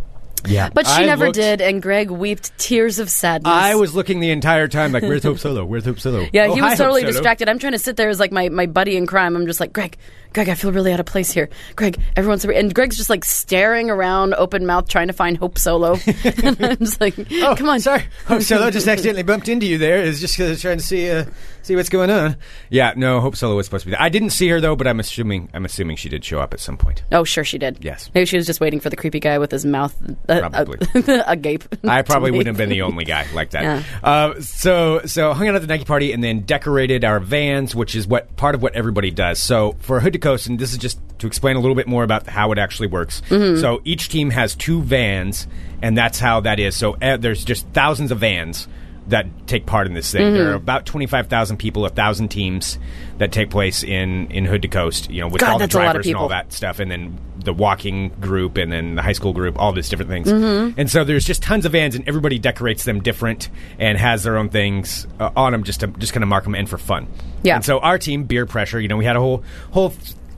yeah. 0.47 0.69
But 0.75 0.87
she 0.87 1.03
I 1.05 1.07
never 1.07 1.27
looked- 1.27 1.37
did, 1.37 1.63
and 1.63 1.81
Greg 1.81 2.11
wept 2.11 2.57
tears 2.59 2.99
of 2.99 3.09
sadness. 3.09 3.51
I 3.51 3.77
was 3.77 3.95
looking 3.95 4.21
the 4.21 4.31
entire 4.31 4.69
time, 4.69 4.93
like, 4.93 5.05
"Where's 5.05 5.23
Hope 5.23 5.39
Solo? 5.39 5.65
Where's 5.65 5.87
Hope 5.87 5.99
Solo?" 6.01 6.27
Yeah, 6.35 6.49
Oh, 6.51 6.55
he 6.55 6.61
hi, 6.61 6.69
was 6.71 6.79
Hope 6.79 6.85
totally 6.87 7.01
Solo. 7.01 7.13
distracted. 7.13 7.49
I'm 7.49 7.59
trying 7.59 7.73
to 7.73 7.79
sit 7.79 7.97
there 7.97 8.11
as 8.11 8.21
like 8.21 8.31
my, 8.33 8.51
my 8.51 8.67
buddy 8.67 8.97
in 8.99 9.07
crime. 9.07 9.37
I'm 9.37 9.47
just 9.47 9.59
like, 9.61 9.73
Greg, 9.73 9.97
Greg, 10.35 10.49
I 10.49 10.55
feel 10.55 10.73
really 10.73 10.93
out 10.93 11.01
of 11.01 11.07
place 11.07 11.31
here. 11.31 11.49
Greg, 11.77 11.99
everyone's 12.17 12.45
and 12.45 12.75
Greg's 12.75 12.97
just 12.97 13.09
like 13.09 13.25
staring 13.25 13.89
around, 13.91 14.35
open 14.35 14.67
mouth, 14.67 14.89
trying 14.89 15.07
to 15.07 15.13
find 15.13 15.37
Hope 15.39 15.59
Solo. 15.59 15.97
and 16.45 16.57
I'm 16.65 16.77
just 16.81 17.01
like, 17.01 17.15
Oh, 17.33 17.55
come 17.57 17.69
on, 17.69 17.81
Sorry, 17.81 18.05
Hope 18.27 18.43
Solo 18.43 18.71
just 18.71 18.87
accidentally 18.89 19.23
bumped 19.23 19.49
into 19.49 19.67
you 19.67 19.79
there. 19.79 20.03
It's 20.03 20.21
just 20.21 20.37
because 20.37 20.61
trying 20.61 20.79
to 20.79 20.85
see 20.85 21.09
uh, 21.11 21.25
see 21.63 21.77
what's 21.77 21.89
going 21.89 22.11
on. 22.11 22.37
Yeah, 22.69 22.93
no, 22.97 23.21
Hope 23.21 23.37
Solo 23.37 23.57
was 23.57 23.67
supposed 23.67 23.83
to 23.85 23.87
be 23.87 23.91
there. 23.93 24.03
I 24.03 24.09
didn't 24.09 24.31
see 24.31 24.49
her 24.49 24.61
though, 24.61 24.77
but 24.77 24.87
I'm 24.87 25.01
assuming 25.01 25.49
I'm 25.55 25.65
assuming 25.65 25.97
she 25.97 26.09
did 26.09 26.25
show 26.25 26.41
up 26.41 26.53
at 26.53 26.61
some 26.61 26.77
point. 26.77 27.03
Oh, 27.13 27.25
sure, 27.25 27.45
she 27.45 27.59
did. 27.59 27.79
Yes. 27.85 28.11
maybe 28.15 28.27
she 28.27 28.37
was 28.37 28.47
just 28.47 28.61
waiting 28.61 28.81
for 28.81 28.91
the 28.91 28.97
creepy 28.97 29.21
guy 29.21 29.39
with 29.39 29.51
his 29.53 29.65
mouth 29.65 29.95
uh, 30.29 30.41
Probably. 30.41 30.79
uh, 30.95 31.23
agape. 31.29 31.65
I 31.87 32.03
probably 32.03 32.33
wouldn't 32.33 32.49
have 32.49 32.57
been 32.57 32.71
the 32.71 32.83
only 32.83 33.05
guy 33.05 33.27
like 33.35 33.51
that. 33.51 33.63
Yeah. 33.63 33.83
Uh, 34.03 34.41
so 34.41 35.03
so 35.07 35.33
hung 35.33 35.47
out 35.49 35.55
at 35.55 35.61
the 35.61 35.69
Nike 35.69 35.85
party 35.85 36.13
and 36.13 36.23
then 36.25 36.41
decorated 36.41 37.05
our 37.05 37.21
vans, 37.21 37.75
which 37.75 37.95
is 37.95 38.07
what 38.07 38.35
part 38.37 38.55
of 38.56 38.63
what 38.63 38.75
everybody 38.75 39.13
does. 39.13 39.39
So 39.39 39.77
for 39.79 40.01
Hood 40.01 40.15
to 40.15 40.19
Coast, 40.25 40.49
and 40.49 40.59
this 40.59 40.73
is 40.73 40.79
just 40.79 40.99
to 41.19 41.27
explain 41.27 41.57
a 41.57 41.61
little 41.61 41.77
bit 41.77 41.87
more 41.87 42.03
about 42.03 42.27
how 42.27 42.51
it 42.51 42.59
actually 42.59 42.89
works. 42.89 43.23
Mm-hmm. 43.29 43.61
So 43.61 43.81
each 43.85 44.09
team 44.09 44.31
has 44.31 44.57
two 44.57 44.83
vans, 44.83 45.47
and 45.83 45.97
that's 45.97 46.19
how 46.19 46.41
that 46.41 46.59
is. 46.59 46.75
So 46.75 46.97
uh, 47.01 47.19
there's 47.19 47.45
just 47.45 47.67
thousands 47.69 48.11
of 48.11 48.19
vans 48.19 48.67
that 49.08 49.27
take 49.46 49.67
part 49.67 49.87
in 49.87 49.94
this 49.94 50.11
thing. 50.11 50.32
There 50.32 50.44
Mm-hmm. 50.44 50.53
are 50.53 50.55
about 50.55 50.87
twenty 50.87 51.06
five 51.06 51.27
thousand 51.29 51.58
people, 51.58 51.84
a 51.84 51.91
thousand 51.91 52.29
teams 52.29 52.79
that 53.19 53.32
take 53.32 53.51
place 53.51 53.82
in 53.82 54.31
in 54.31 54.44
Hood 54.44 54.63
to 54.63 54.69
Coast. 54.69 55.11
You 55.11 55.20
know, 55.20 55.29
with 55.29 55.41
God, 55.41 55.51
all 55.53 55.58
the 55.58 55.65
that's 55.65 55.75
a 55.75 55.79
lot 55.79 55.87
of 55.89 55.93
drivers 56.03 56.06
and 56.06 56.17
all 56.17 56.29
that 56.29 56.53
stuff, 56.53 56.79
and 56.79 56.91
then 56.91 57.19
the 57.37 57.53
walking 57.53 58.08
group, 58.20 58.56
and 58.56 58.73
then 58.73 58.94
the 58.94 59.03
high 59.03 59.13
school 59.13 59.34
group, 59.34 59.58
all 59.58 59.73
these 59.73 59.91
different 59.91 60.11
things. 60.11 60.29
Mm-hmm. 60.29 60.81
And 60.81 60.91
so 60.91 61.05
there's 61.05 61.27
just 61.27 61.43
tons 61.43 61.67
of 61.67 61.73
vans, 61.73 61.94
and 61.94 62.08
everybody 62.08 62.39
decorates 62.39 62.84
them 62.84 63.03
different 63.03 63.51
and 63.79 63.99
has 63.99 64.23
their 64.23 64.39
own 64.39 64.49
things 64.49 65.06
uh, 65.20 65.31
on 65.37 65.53
them, 65.53 65.65
just 65.65 65.81
to 65.81 65.89
just 65.89 66.15
kind 66.15 66.23
of 66.23 66.29
mark 66.29 66.44
them 66.44 66.55
in 66.55 66.67
for 66.67 66.79
fun. 66.79 67.06
Yeah. 67.43 67.56
And 67.56 67.65
so 67.65 67.81
our 67.81 67.99
team, 67.99 68.25
Beer 68.25 68.46
Pressure, 68.46 68.81
you 68.81 68.89
know, 68.89 68.96
we 68.96 69.05
had 69.05 69.17
a 69.17 69.20
whole 69.20 69.44
whole 69.73 69.93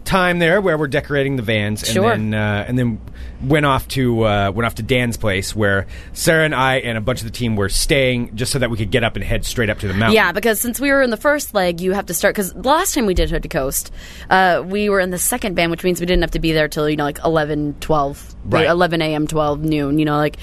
time 0.06 0.38
there 0.38 0.60
where 0.62 0.78
we're 0.78 0.86
decorating 0.88 1.36
the 1.36 1.42
vans, 1.42 1.82
and 1.82 1.90
Sure. 1.92 2.10
then 2.10 2.32
uh, 2.32 2.64
and 2.66 2.78
then 2.78 2.98
went 3.42 3.66
off 3.66 3.86
to 3.88 4.25
uh, 4.25 4.50
went 4.50 4.64
off 4.66 4.76
to 4.76 4.82
Dan's 4.82 5.18
place 5.18 5.54
where 5.54 5.86
Sarah 6.14 6.44
and 6.46 6.54
I 6.54 6.76
and 6.76 6.96
a 6.96 7.00
bunch 7.02 7.20
of 7.20 7.25
the 7.26 7.30
team 7.32 7.56
were 7.56 7.68
staying 7.68 8.34
just 8.36 8.52
so 8.52 8.58
that 8.60 8.70
we 8.70 8.78
could 8.78 8.90
get 8.90 9.04
up 9.04 9.16
and 9.16 9.25
head 9.25 9.44
straight 9.44 9.68
up 9.68 9.80
to 9.80 9.88
the 9.88 9.92
mountain. 9.92 10.14
Yeah, 10.14 10.32
because 10.32 10.58
since 10.60 10.80
we 10.80 10.90
were 10.90 11.02
in 11.02 11.10
the 11.10 11.16
first 11.18 11.52
leg, 11.52 11.80
you 11.82 11.92
have 11.92 12.06
to 12.06 12.14
start. 12.14 12.34
Because 12.34 12.54
last 12.54 12.94
time 12.94 13.04
we 13.04 13.12
did 13.14 13.28
Hood 13.30 13.42
to 13.42 13.48
Coast, 13.48 13.92
uh, 14.30 14.62
we 14.64 14.88
were 14.88 15.00
in 15.00 15.10
the 15.10 15.18
second 15.18 15.54
band, 15.54 15.70
which 15.70 15.84
means 15.84 16.00
we 16.00 16.06
didn't 16.06 16.22
have 16.22 16.30
to 16.30 16.38
be 16.40 16.52
there 16.52 16.68
till 16.68 16.88
you 16.88 16.96
know 16.96 17.04
like 17.04 17.18
11, 17.25 17.76
12, 17.80 18.34
Right. 18.46 18.66
11 18.66 19.02
a.m., 19.02 19.26
twelve 19.26 19.60
noon. 19.62 19.98
You 19.98 20.04
know, 20.06 20.16
like 20.16 20.38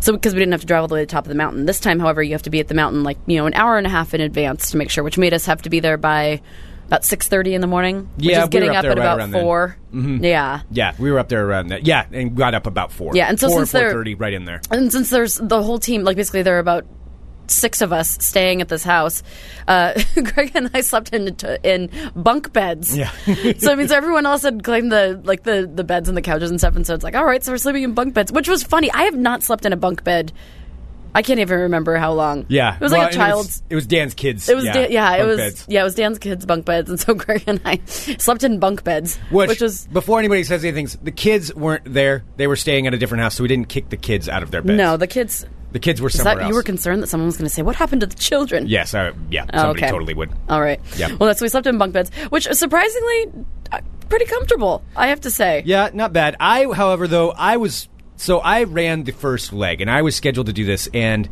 so 0.00 0.12
because 0.12 0.32
we 0.32 0.38
didn't 0.40 0.52
have 0.52 0.62
to 0.62 0.66
drive 0.66 0.82
all 0.82 0.88
the 0.88 0.94
way 0.94 1.00
to 1.02 1.06
the 1.06 1.10
top 1.12 1.24
of 1.24 1.28
the 1.28 1.34
mountain. 1.34 1.66
This 1.66 1.78
time, 1.80 1.98
however, 2.00 2.22
you 2.22 2.32
have 2.32 2.42
to 2.42 2.50
be 2.50 2.60
at 2.60 2.68
the 2.68 2.74
mountain 2.74 3.02
like 3.02 3.18
you 3.26 3.36
know 3.36 3.46
an 3.46 3.54
hour 3.54 3.76
and 3.78 3.86
a 3.86 3.90
half 3.90 4.14
in 4.14 4.20
advance 4.20 4.70
to 4.70 4.76
make 4.76 4.90
sure, 4.90 5.02
which 5.04 5.18
made 5.18 5.34
us 5.34 5.46
have 5.46 5.62
to 5.62 5.70
be 5.70 5.80
there 5.80 5.96
by 5.96 6.40
about 6.86 7.04
six 7.04 7.28
thirty 7.28 7.54
in 7.54 7.60
the 7.60 7.66
morning. 7.66 8.08
Yeah, 8.18 8.30
is 8.32 8.36
we 8.36 8.42
were 8.42 8.48
getting 8.48 8.70
up 8.70 8.76
up, 8.76 8.82
there 8.82 8.90
at 8.92 8.98
right 8.98 9.04
about 9.04 9.18
around 9.18 9.30
then. 9.32 9.42
four. 9.42 9.76
Yeah. 9.92 10.60
Yeah, 10.70 10.94
we 10.98 11.10
were 11.10 11.18
up 11.18 11.28
there 11.28 11.46
around 11.46 11.68
that. 11.68 11.86
Yeah, 11.86 12.06
and 12.12 12.36
got 12.36 12.54
up 12.54 12.66
about 12.66 12.92
four. 12.92 13.12
Yeah, 13.14 13.26
and 13.28 13.38
so 13.40 13.48
four, 13.48 13.58
since 13.60 13.72
they're- 13.72 13.90
four 13.90 14.00
thirty, 14.00 14.14
right 14.14 14.32
in 14.32 14.44
there. 14.44 14.60
And 14.70 14.92
since 14.92 15.10
there's 15.10 15.36
the 15.36 15.62
whole 15.62 15.78
team, 15.78 16.04
like 16.04 16.16
basically 16.16 16.42
there 16.42 16.56
are 16.56 16.60
about 16.60 16.86
six 17.48 17.82
of 17.82 17.92
us 17.92 18.16
staying 18.24 18.60
at 18.62 18.68
this 18.68 18.82
house. 18.84 19.22
Uh, 19.68 19.92
Greg 20.34 20.52
and 20.54 20.70
I 20.74 20.80
slept 20.80 21.12
in 21.12 21.36
in 21.62 21.90
bunk 22.14 22.52
beds. 22.52 22.96
Yeah. 22.96 23.10
so 23.58 23.72
I 23.72 23.74
mean, 23.74 23.88
so 23.88 23.96
everyone 23.96 24.26
else 24.26 24.42
had 24.42 24.62
claimed 24.64 24.90
the 24.92 25.20
like 25.24 25.42
the 25.42 25.70
the 25.72 25.84
beds 25.84 26.08
and 26.08 26.16
the 26.16 26.22
couches 26.22 26.50
and 26.50 26.58
stuff, 26.60 26.76
and 26.76 26.86
so 26.86 26.94
it's 26.94 27.04
like, 27.04 27.14
all 27.14 27.24
right, 27.24 27.42
so 27.42 27.52
we're 27.52 27.58
sleeping 27.58 27.82
in 27.82 27.94
bunk 27.94 28.14
beds, 28.14 28.32
which 28.32 28.48
was 28.48 28.62
funny. 28.62 28.90
I 28.92 29.02
have 29.04 29.16
not 29.16 29.42
slept 29.42 29.66
in 29.66 29.72
a 29.72 29.76
bunk 29.76 30.04
bed. 30.04 30.32
I 31.14 31.22
can't 31.22 31.40
even 31.40 31.60
remember 31.60 31.96
how 31.96 32.12
long. 32.12 32.46
Yeah, 32.48 32.74
it 32.74 32.80
was 32.80 32.92
Well, 32.92 33.00
like 33.02 33.12
a 33.12 33.14
and 33.14 33.14
it 33.14 33.24
child's. 33.26 33.46
was- 33.46 33.62
It 33.70 33.74
was, 33.74 33.86
Dan's 33.86 34.14
kids. 34.14 34.48
It 34.48 34.56
was 34.56 34.64
yeah, 34.64 34.86
yeah 34.88 35.16
it 35.16 35.26
was 35.26 35.36
beds. 35.36 35.66
yeah, 35.68 35.80
it 35.80 35.84
was 35.84 35.94
Dan's 35.94 36.18
kids' 36.18 36.46
bunk 36.46 36.64
beds, 36.64 36.88
and 36.88 36.98
so 36.98 37.12
Greg 37.14 37.44
and 37.46 37.60
I 37.64 37.80
slept 37.86 38.44
in 38.44 38.58
bunk 38.58 38.82
beds, 38.84 39.16
Which, 39.30 39.48
which 39.48 39.60
was 39.60 39.86
before 39.88 40.18
anybody 40.18 40.42
says 40.44 40.64
anything, 40.64 40.88
the 41.02 41.10
kids 41.10 41.54
weren't 41.54 41.84
there. 41.92 42.24
They 42.36 42.46
were 42.46 42.56
staying 42.56 42.86
at 42.86 42.94
a 42.94 42.98
different 42.98 43.22
house, 43.22 43.34
so 43.34 43.42
we 43.44 43.48
didn't 43.48 43.68
kick 43.68 43.90
the 43.90 43.96
kids 43.96 44.28
out 44.28 44.42
of 44.42 44.50
their 44.50 44.62
beds. 44.62 44.78
no 44.78 44.96
the 44.96 45.06
kids. 45.06 45.44
the 45.72 45.78
kids 45.78 46.00
were 46.00 46.08
somewhere 46.10 46.36
that 46.36 46.42
else. 46.44 46.48
you 46.48 46.54
were 46.54 46.62
concerned 46.62 47.02
that 47.02 47.06
someone 47.08 47.26
was 47.26 47.36
going 47.36 47.48
to 47.48 47.54
say 47.54 47.62
what 47.62 47.76
happened 47.76 48.00
to 48.00 48.06
the 48.06 48.14
children? 48.16 48.66
yes, 48.66 48.94
I, 48.94 49.12
yeah, 49.30 49.44
Oh, 49.52 49.58
somebody 49.58 49.82
okay. 49.82 49.90
totally 49.90 50.14
would. 50.14 50.30
All 50.48 50.60
right. 50.60 50.80
Yeah. 50.96 51.08
Well, 51.08 51.26
that's 51.26 51.40
we 51.42 51.48
slept 51.48 51.66
in 51.66 51.76
bunk 51.78 51.92
beds, 51.92 52.10
which 52.30 52.46
surprisingly 52.52 53.26
uh, 53.70 53.80
pretty 54.08 54.24
comfortable. 54.26 54.82
I 54.96 55.08
have 55.08 55.20
to 55.22 55.30
say. 55.30 55.62
Yeah, 55.66 55.90
not 55.92 56.12
bad. 56.12 56.36
I, 56.40 56.66
however, 56.72 57.06
though, 57.08 57.30
I 57.32 57.56
was 57.58 57.88
so 58.16 58.38
I 58.38 58.64
ran 58.64 59.04
the 59.04 59.12
first 59.12 59.52
leg, 59.52 59.80
and 59.80 59.90
I 59.90 60.02
was 60.02 60.14
scheduled 60.16 60.46
to 60.46 60.52
do 60.52 60.64
this, 60.64 60.88
and 60.92 61.28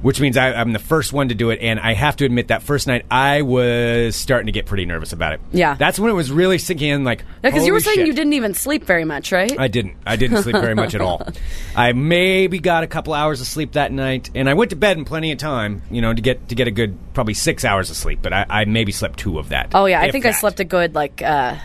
which 0.00 0.20
means 0.20 0.36
I, 0.36 0.52
I'm 0.52 0.72
the 0.72 0.78
first 0.78 1.12
one 1.12 1.28
to 1.30 1.34
do 1.34 1.50
it. 1.50 1.58
And 1.60 1.80
I 1.80 1.92
have 1.94 2.14
to 2.18 2.24
admit 2.24 2.48
that 2.48 2.62
first 2.62 2.86
night 2.86 3.04
I 3.10 3.42
was 3.42 4.14
starting 4.14 4.46
to 4.46 4.52
get 4.52 4.66
pretty 4.66 4.86
nervous 4.86 5.12
about 5.12 5.32
it. 5.32 5.40
Yeah. 5.50 5.74
that's 5.74 5.98
when 5.98 6.10
it 6.10 6.14
was 6.14 6.30
really 6.30 6.58
sinking 6.58 6.88
in. 6.88 7.02
Like, 7.04 7.24
Because 7.42 7.66
you 7.66 7.72
were 7.72 7.80
saying 7.80 7.96
shit. 7.98 8.06
you 8.06 8.12
didn't 8.12 8.34
even 8.34 8.54
sleep 8.54 8.84
very 8.84 9.04
much, 9.04 9.32
right? 9.32 9.58
I 9.58 9.66
didn't. 9.66 9.96
I 10.06 10.14
didn't 10.16 10.42
sleep 10.42 10.54
very 10.54 10.76
much 10.76 10.94
at 10.94 11.00
all. 11.00 11.26
I 11.76 11.92
maybe 11.92 12.60
got 12.60 12.84
a 12.84 12.86
couple 12.86 13.12
hours 13.12 13.40
of 13.40 13.48
sleep 13.48 13.72
that 13.72 13.90
night, 13.90 14.30
and 14.36 14.48
I 14.48 14.54
went 14.54 14.70
to 14.70 14.76
bed 14.76 14.98
in 14.98 15.04
plenty 15.04 15.32
of 15.32 15.38
time, 15.38 15.82
you 15.90 16.00
know, 16.00 16.14
to 16.14 16.22
get 16.22 16.48
to 16.50 16.54
get 16.54 16.68
a 16.68 16.72
good 16.72 16.96
probably 17.14 17.34
six 17.34 17.64
hours 17.64 17.90
of 17.90 17.96
sleep. 17.96 18.20
But 18.22 18.32
I, 18.32 18.46
I 18.48 18.64
maybe 18.66 18.92
slept 18.92 19.18
two 19.18 19.38
of 19.40 19.48
that. 19.48 19.70
oh 19.74 19.86
yeah, 19.86 20.00
I 20.00 20.12
think 20.12 20.26
I 20.26 20.30
slept 20.30 20.60
a 20.60 20.64
good 20.64 20.94
like 20.94 21.22
uh, 21.22 21.56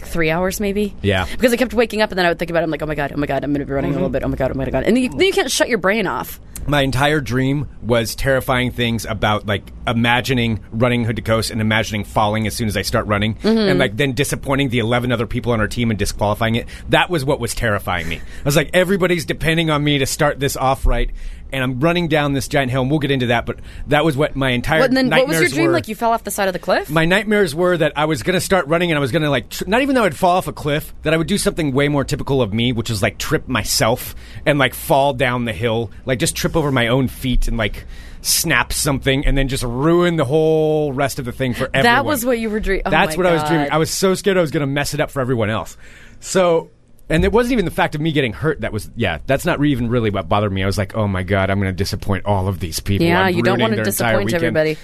three 0.00 0.30
hours 0.30 0.60
maybe. 0.60 0.94
Yeah. 1.02 1.26
Because 1.30 1.52
I 1.52 1.56
kept 1.56 1.74
waking 1.74 2.02
up 2.02 2.10
and 2.10 2.18
then 2.18 2.26
I 2.26 2.28
would 2.30 2.38
think 2.38 2.50
about 2.50 2.60
it. 2.60 2.64
I'm 2.64 2.70
like, 2.70 2.82
oh 2.82 2.86
my 2.86 2.94
god, 2.94 3.12
oh 3.14 3.18
my 3.18 3.26
god, 3.26 3.44
I'm 3.44 3.52
going 3.52 3.60
to 3.60 3.66
be 3.66 3.72
running 3.72 3.90
a 3.90 3.94
Mm-hmm. 3.94 4.02
little 4.02 4.10
bit. 4.10 4.22
Oh 4.24 4.28
my 4.28 4.36
god, 4.36 4.50
oh 4.50 4.54
my 4.54 4.68
god, 4.70 4.84
and 4.84 4.96
then 4.96 5.02
you, 5.04 5.10
then 5.10 5.20
you 5.22 5.32
can't 5.32 5.50
shut 5.50 5.68
your 5.68 5.78
brain 5.78 6.06
off. 6.06 6.40
My 6.68 6.82
entire 6.82 7.20
dream 7.20 7.68
was 7.82 8.14
terrifying 8.14 8.70
things 8.72 9.04
about 9.06 9.46
like 9.46 9.72
imagining 9.86 10.60
running 10.70 11.04
hood 11.04 11.16
to 11.16 11.22
coast 11.22 11.50
and 11.50 11.60
imagining 11.60 12.04
falling 12.04 12.46
as 12.46 12.54
soon 12.54 12.68
as 12.68 12.76
I 12.76 12.82
start 12.82 13.06
running, 13.06 13.34
Mm-hmm. 13.36 13.46
and 13.58 13.78
like 13.78 13.96
then 13.96 14.12
disappointing 14.12 14.68
the 14.68 14.78
eleven 14.80 15.10
other 15.12 15.26
people 15.26 15.52
on 15.52 15.60
our 15.60 15.68
team 15.68 15.90
and 15.90 15.98
disqualifying 15.98 16.56
it. 16.56 16.66
That 16.90 17.08
was 17.10 17.24
what 17.24 17.40
was 17.40 17.54
terrifying 17.54 18.08
me. 18.08 18.16
I 18.18 18.44
was 18.44 18.56
like, 18.56 18.70
everybody's 18.74 19.24
depending 19.24 19.70
on 19.70 19.82
me 19.82 19.98
to 19.98 20.06
start 20.06 20.38
this 20.38 20.56
off 20.56 20.84
right. 20.86 21.10
And 21.50 21.62
I'm 21.62 21.80
running 21.80 22.08
down 22.08 22.34
this 22.34 22.46
giant 22.46 22.70
hill, 22.70 22.82
and 22.82 22.90
we'll 22.90 23.00
get 23.00 23.10
into 23.10 23.28
that. 23.28 23.46
But 23.46 23.60
that 23.86 24.04
was 24.04 24.18
what 24.18 24.36
my 24.36 24.50
entire 24.50 24.80
What, 24.80 24.90
then 24.90 25.08
what 25.08 25.26
was 25.28 25.40
your 25.40 25.48
dream? 25.48 25.66
were. 25.68 25.72
Like 25.72 25.88
you 25.88 25.94
fell 25.94 26.10
off 26.12 26.22
the 26.22 26.30
side 26.30 26.46
of 26.46 26.52
the 26.52 26.58
cliff? 26.58 26.90
My 26.90 27.06
nightmares 27.06 27.54
were 27.54 27.74
that 27.74 27.94
I 27.96 28.04
was 28.04 28.22
going 28.22 28.34
to 28.34 28.40
start 28.42 28.66
running 28.66 28.90
and 28.90 28.98
I 28.98 29.00
was 29.00 29.12
going 29.12 29.22
to 29.22 29.30
like 29.30 29.48
tr- 29.48 29.64
not 29.66 29.80
even 29.80 29.94
though 29.94 30.04
I'd 30.04 30.14
fall 30.14 30.36
off 30.36 30.46
a 30.46 30.52
cliff 30.52 30.92
that 31.04 31.14
I 31.14 31.16
would 31.16 31.26
do 31.26 31.38
something 31.38 31.72
way 31.72 31.88
more 31.88 32.04
typical 32.04 32.42
of 32.42 32.52
me, 32.52 32.72
which 32.72 32.90
is 32.90 33.00
like 33.00 33.16
trip 33.16 33.48
myself 33.48 34.14
and 34.44 34.58
like 34.58 34.74
fall 34.74 35.14
down 35.14 35.46
the 35.46 35.54
hill, 35.54 35.90
like 36.04 36.18
just 36.18 36.36
trip 36.36 36.54
over 36.58 36.70
my 36.72 36.88
own 36.88 37.08
feet 37.08 37.48
and 37.48 37.56
like 37.56 37.86
snap 38.20 38.72
something 38.72 39.24
and 39.24 39.38
then 39.38 39.48
just 39.48 39.62
ruin 39.62 40.16
the 40.16 40.24
whole 40.24 40.92
rest 40.92 41.18
of 41.18 41.24
the 41.24 41.32
thing 41.32 41.54
for 41.54 41.66
everyone. 41.66 41.84
that 41.84 42.04
was 42.04 42.24
what 42.24 42.38
you 42.38 42.50
were 42.50 42.60
dreaming. 42.60 42.82
Oh 42.84 42.90
That's 42.90 43.16
what 43.16 43.26
I 43.26 43.32
was 43.32 43.42
dreaming. 43.44 43.68
God. 43.68 43.74
I 43.74 43.78
was 43.78 43.90
so 43.90 44.14
scared 44.14 44.36
I 44.36 44.40
was 44.40 44.50
going 44.50 44.60
to 44.62 44.66
mess 44.66 44.92
it 44.92 45.00
up 45.00 45.10
for 45.10 45.20
everyone 45.20 45.50
else. 45.50 45.76
So. 46.20 46.70
And 47.10 47.24
it 47.24 47.32
wasn't 47.32 47.52
even 47.54 47.64
the 47.64 47.70
fact 47.70 47.94
of 47.94 48.02
me 48.02 48.12
getting 48.12 48.34
hurt 48.34 48.60
that 48.60 48.70
was, 48.70 48.90
yeah, 48.94 49.16
that's 49.26 49.46
not 49.46 49.64
even 49.64 49.88
really 49.88 50.10
what 50.10 50.28
bothered 50.28 50.52
me. 50.52 50.62
I 50.62 50.66
was 50.66 50.76
like, 50.76 50.94
oh 50.94 51.08
my 51.08 51.22
God, 51.22 51.48
I'm 51.48 51.58
going 51.58 51.72
to 51.72 51.76
disappoint 51.76 52.26
all 52.26 52.48
of 52.48 52.60
these 52.60 52.80
people. 52.80 53.06
Yeah, 53.06 53.22
I'm 53.22 53.34
you 53.34 53.42
don't 53.42 53.58
want 53.58 53.74
to 53.76 53.82
disappoint 53.82 54.34
everybody. 54.34 54.76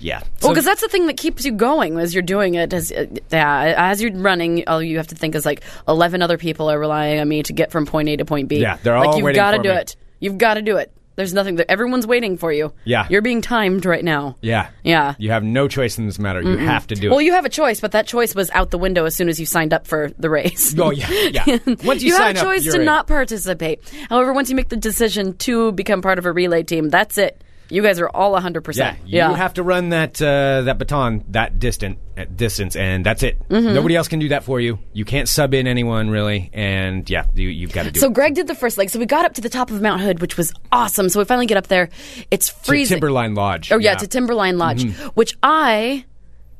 Yeah. 0.00 0.18
Well, 0.18 0.28
So- 0.40 0.48
because 0.48 0.64
that's 0.64 0.80
the 0.80 0.88
thing 0.88 1.06
that 1.06 1.16
keeps 1.16 1.44
you 1.44 1.52
going 1.52 1.96
as 2.00 2.14
you're 2.14 2.22
doing 2.22 2.54
it. 2.54 2.72
As 2.72 2.90
uh, 2.90 3.06
yeah, 3.30 3.74
as 3.76 4.02
you're 4.02 4.12
running, 4.12 4.64
all 4.66 4.82
you 4.82 4.96
have 4.96 5.06
to 5.08 5.14
think 5.14 5.36
is 5.36 5.46
like 5.46 5.62
eleven 5.86 6.20
other 6.20 6.36
people 6.36 6.68
are 6.68 6.80
relying 6.80 7.20
on 7.20 7.28
me 7.28 7.44
to 7.44 7.52
get 7.52 7.70
from 7.70 7.86
point 7.86 8.08
A 8.08 8.16
to 8.16 8.24
point 8.24 8.48
B. 8.48 8.56
Yeah, 8.58 8.78
they're 8.82 8.96
all 8.96 9.12
like 9.12 9.22
you've 9.22 9.34
got 9.36 9.52
to 9.52 9.58
do 9.58 9.68
me. 9.68 9.76
it. 9.76 9.96
You've 10.18 10.38
got 10.38 10.54
to 10.54 10.62
do 10.62 10.78
it. 10.78 10.90
There's 11.18 11.34
nothing 11.34 11.56
that 11.56 11.68
everyone's 11.68 12.06
waiting 12.06 12.36
for 12.36 12.52
you. 12.52 12.72
Yeah. 12.84 13.08
you're 13.10 13.22
being 13.22 13.40
timed 13.42 13.84
right 13.84 14.04
now. 14.04 14.36
Yeah. 14.40 14.68
Yeah. 14.84 15.16
You 15.18 15.32
have 15.32 15.42
no 15.42 15.66
choice 15.66 15.98
in 15.98 16.06
this 16.06 16.16
matter. 16.16 16.40
You 16.40 16.56
have 16.58 16.86
to 16.86 16.94
do 16.94 17.08
it. 17.08 17.10
Well, 17.10 17.18
it. 17.18 17.24
you 17.24 17.32
have 17.32 17.44
a 17.44 17.48
choice, 17.48 17.80
but 17.80 17.90
that 17.90 18.06
choice 18.06 18.36
was 18.36 18.50
out 18.50 18.70
the 18.70 18.78
window 18.78 19.04
as 19.04 19.16
soon 19.16 19.28
as 19.28 19.40
you 19.40 19.44
signed 19.44 19.74
up 19.74 19.88
for 19.88 20.12
the 20.16 20.30
race. 20.30 20.76
Oh, 20.78 20.90
yeah, 20.92 21.10
yeah. 21.10 21.58
Once 21.84 22.04
you 22.04 22.12
have 22.12 22.20
sign 22.22 22.36
a 22.36 22.38
up, 22.38 22.44
choice 22.44 22.64
you're 22.64 22.74
to 22.74 22.80
in. 22.80 22.86
not 22.86 23.08
participate. 23.08 23.80
However, 24.08 24.32
once 24.32 24.48
you 24.48 24.54
make 24.54 24.68
the 24.68 24.76
decision 24.76 25.36
to 25.38 25.72
become 25.72 26.02
part 26.02 26.20
of 26.20 26.24
a 26.26 26.30
relay 26.30 26.62
team, 26.62 26.88
that's 26.88 27.18
it. 27.18 27.42
You 27.70 27.82
guys 27.82 28.00
are 28.00 28.08
all 28.08 28.34
100%. 28.34 28.76
yeah, 29.04 29.28
you 29.28 29.34
have 29.34 29.54
to 29.54 29.62
run 29.62 29.90
that 29.90 30.20
uh, 30.22 30.62
that 30.62 30.78
baton 30.78 31.24
that 31.28 31.58
distant 31.58 31.98
at 32.16 32.36
distance, 32.36 32.76
and 32.76 33.04
that's 33.04 33.22
it. 33.22 33.38
Mm-hmm. 33.48 33.74
Nobody 33.74 33.94
else 33.94 34.08
can 34.08 34.18
do 34.20 34.30
that 34.30 34.44
for 34.44 34.58
you. 34.58 34.78
You 34.92 35.04
can't 35.04 35.28
sub 35.28 35.52
in 35.52 35.66
anyone 35.66 36.08
really, 36.08 36.50
and 36.52 37.08
yeah, 37.08 37.26
you, 37.34 37.48
you've 37.48 37.72
got 37.72 37.84
to 37.84 37.90
do 37.90 37.98
it. 37.98 38.00
So 38.00 38.06
it. 38.08 38.14
Greg 38.14 38.34
did 38.34 38.46
the 38.46 38.54
first 38.54 38.78
leg. 38.78 38.88
So 38.90 38.98
we 38.98 39.06
got 39.06 39.24
up 39.26 39.34
to 39.34 39.40
the 39.40 39.50
top 39.50 39.70
of 39.70 39.82
Mount 39.82 40.00
Hood, 40.00 40.20
which 40.20 40.36
was 40.36 40.52
awesome. 40.72 41.08
So 41.10 41.18
we 41.20 41.24
finally 41.26 41.46
get 41.46 41.58
up 41.58 41.66
there. 41.66 41.90
It's 42.30 42.48
To 42.48 42.54
freezing. 42.54 42.96
Timberline 42.96 43.34
Lodge. 43.34 43.70
Oh 43.70 43.78
yeah, 43.78 43.94
to 43.96 44.06
Timberline 44.06 44.56
Lodge, 44.58 44.90
which 45.14 45.36
I 45.42 46.04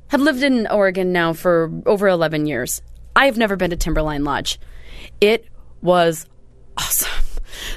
have 0.08 0.20
lived 0.20 0.42
in 0.42 0.66
Oregon 0.66 1.12
now 1.12 1.32
for 1.32 1.70
over 1.86 2.08
11 2.08 2.46
years. 2.46 2.82
I 3.16 3.26
have 3.26 3.36
never 3.36 3.56
been 3.56 3.70
to 3.70 3.76
Timberline 3.76 4.24
Lodge. 4.24 4.60
It 5.20 5.46
was 5.82 6.26
awesome. 6.76 7.17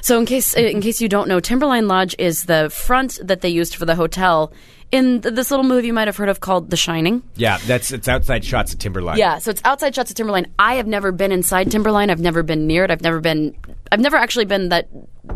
So 0.02 0.18
in 0.18 0.26
case 0.26 0.52
in 0.54 0.80
case 0.82 1.00
you 1.00 1.08
don't 1.08 1.28
know, 1.28 1.40
Timberline 1.40 1.88
Lodge 1.88 2.14
is 2.18 2.44
the 2.44 2.68
front 2.70 3.18
that 3.22 3.40
they 3.40 3.48
used 3.48 3.76
for 3.76 3.86
the 3.86 3.94
hotel 3.94 4.52
in 4.90 5.22
th- 5.22 5.34
this 5.34 5.50
little 5.50 5.64
movie 5.64 5.86
you 5.86 5.92
might 5.94 6.06
have 6.08 6.16
heard 6.18 6.28
of 6.28 6.40
called 6.40 6.68
The 6.70 6.76
Shining. 6.76 7.22
Yeah, 7.36 7.58
that's 7.66 7.92
it's 7.92 8.08
outside 8.08 8.44
shots 8.44 8.72
of 8.74 8.80
Timberline. 8.80 9.16
Yeah, 9.16 9.38
so 9.38 9.50
it's 9.52 9.62
outside 9.64 9.94
shots 9.94 10.10
of 10.10 10.16
Timberline. 10.16 10.52
I 10.58 10.74
have 10.74 10.86
never 10.86 11.12
been 11.12 11.32
inside 11.32 11.70
Timberline. 11.70 12.10
I've 12.10 12.20
never 12.20 12.42
been 12.42 12.66
near 12.66 12.84
it. 12.84 12.90
I've 12.90 13.00
never 13.00 13.20
been. 13.20 13.56
I've 13.90 14.00
never 14.00 14.16
actually 14.16 14.44
been 14.46 14.70
that 14.70 14.88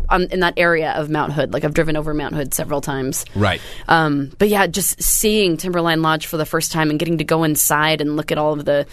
um, 0.09 0.23
in 0.23 0.41
that 0.41 0.55
area 0.57 0.91
of 0.91 1.09
Mount 1.09 1.31
Hood. 1.31 1.53
Like 1.53 1.63
I've 1.63 1.73
driven 1.73 1.95
over 1.95 2.13
Mount 2.13 2.35
Hood 2.35 2.53
several 2.53 2.81
times. 2.81 3.23
Right. 3.35 3.61
Um, 3.87 4.31
but 4.37 4.49
yeah, 4.49 4.67
just 4.67 5.01
seeing 5.01 5.55
Timberline 5.57 6.01
Lodge 6.01 6.27
for 6.27 6.35
the 6.37 6.45
first 6.45 6.71
time 6.73 6.89
and 6.89 6.99
getting 6.99 7.17
to 7.19 7.23
go 7.23 7.43
inside 7.45 8.01
and 8.01 8.17
look 8.17 8.31
at 8.33 8.37
all 8.37 8.51
of 8.53 8.65
the. 8.65 8.85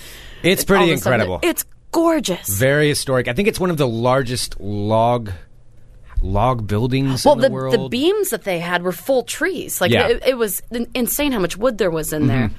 It's 0.45 0.62
pretty 0.64 0.90
the 0.90 0.97
stuff 0.99 1.04
that- 1.11 1.14
incredible. 1.21 1.40
It's 1.43 1.64
gorgeous. 1.90 2.49
Very 2.49 2.88
historic. 2.88 3.26
I 3.26 3.33
think 3.33 3.49
it's 3.49 3.59
one 3.61 3.71
of 3.71 3.76
the 3.76 3.88
largest 3.88 4.61
log 4.61 5.33
log 6.25 6.66
buildings 6.66 7.25
well, 7.25 7.35
in 7.35 7.40
the, 7.40 7.49
the, 7.49 7.54
world. 7.54 7.90
beams 7.90 8.31
that 8.31 8.45
they 8.45 8.59
had 8.59 8.83
were 8.83 8.93
full 8.93 9.23
trees. 9.23 9.81
Like 9.81 9.90
Yeah. 9.93 10.09
it, 10.09 10.23
it 10.26 10.38
was 10.38 10.62
insane 10.95 11.33
how 11.33 11.38
much 11.38 11.57
wood 11.57 11.78
there 11.78 11.90
was 11.90 12.12
in 12.12 12.26
there. 12.26 12.49
Mm-hmm. 12.49 12.57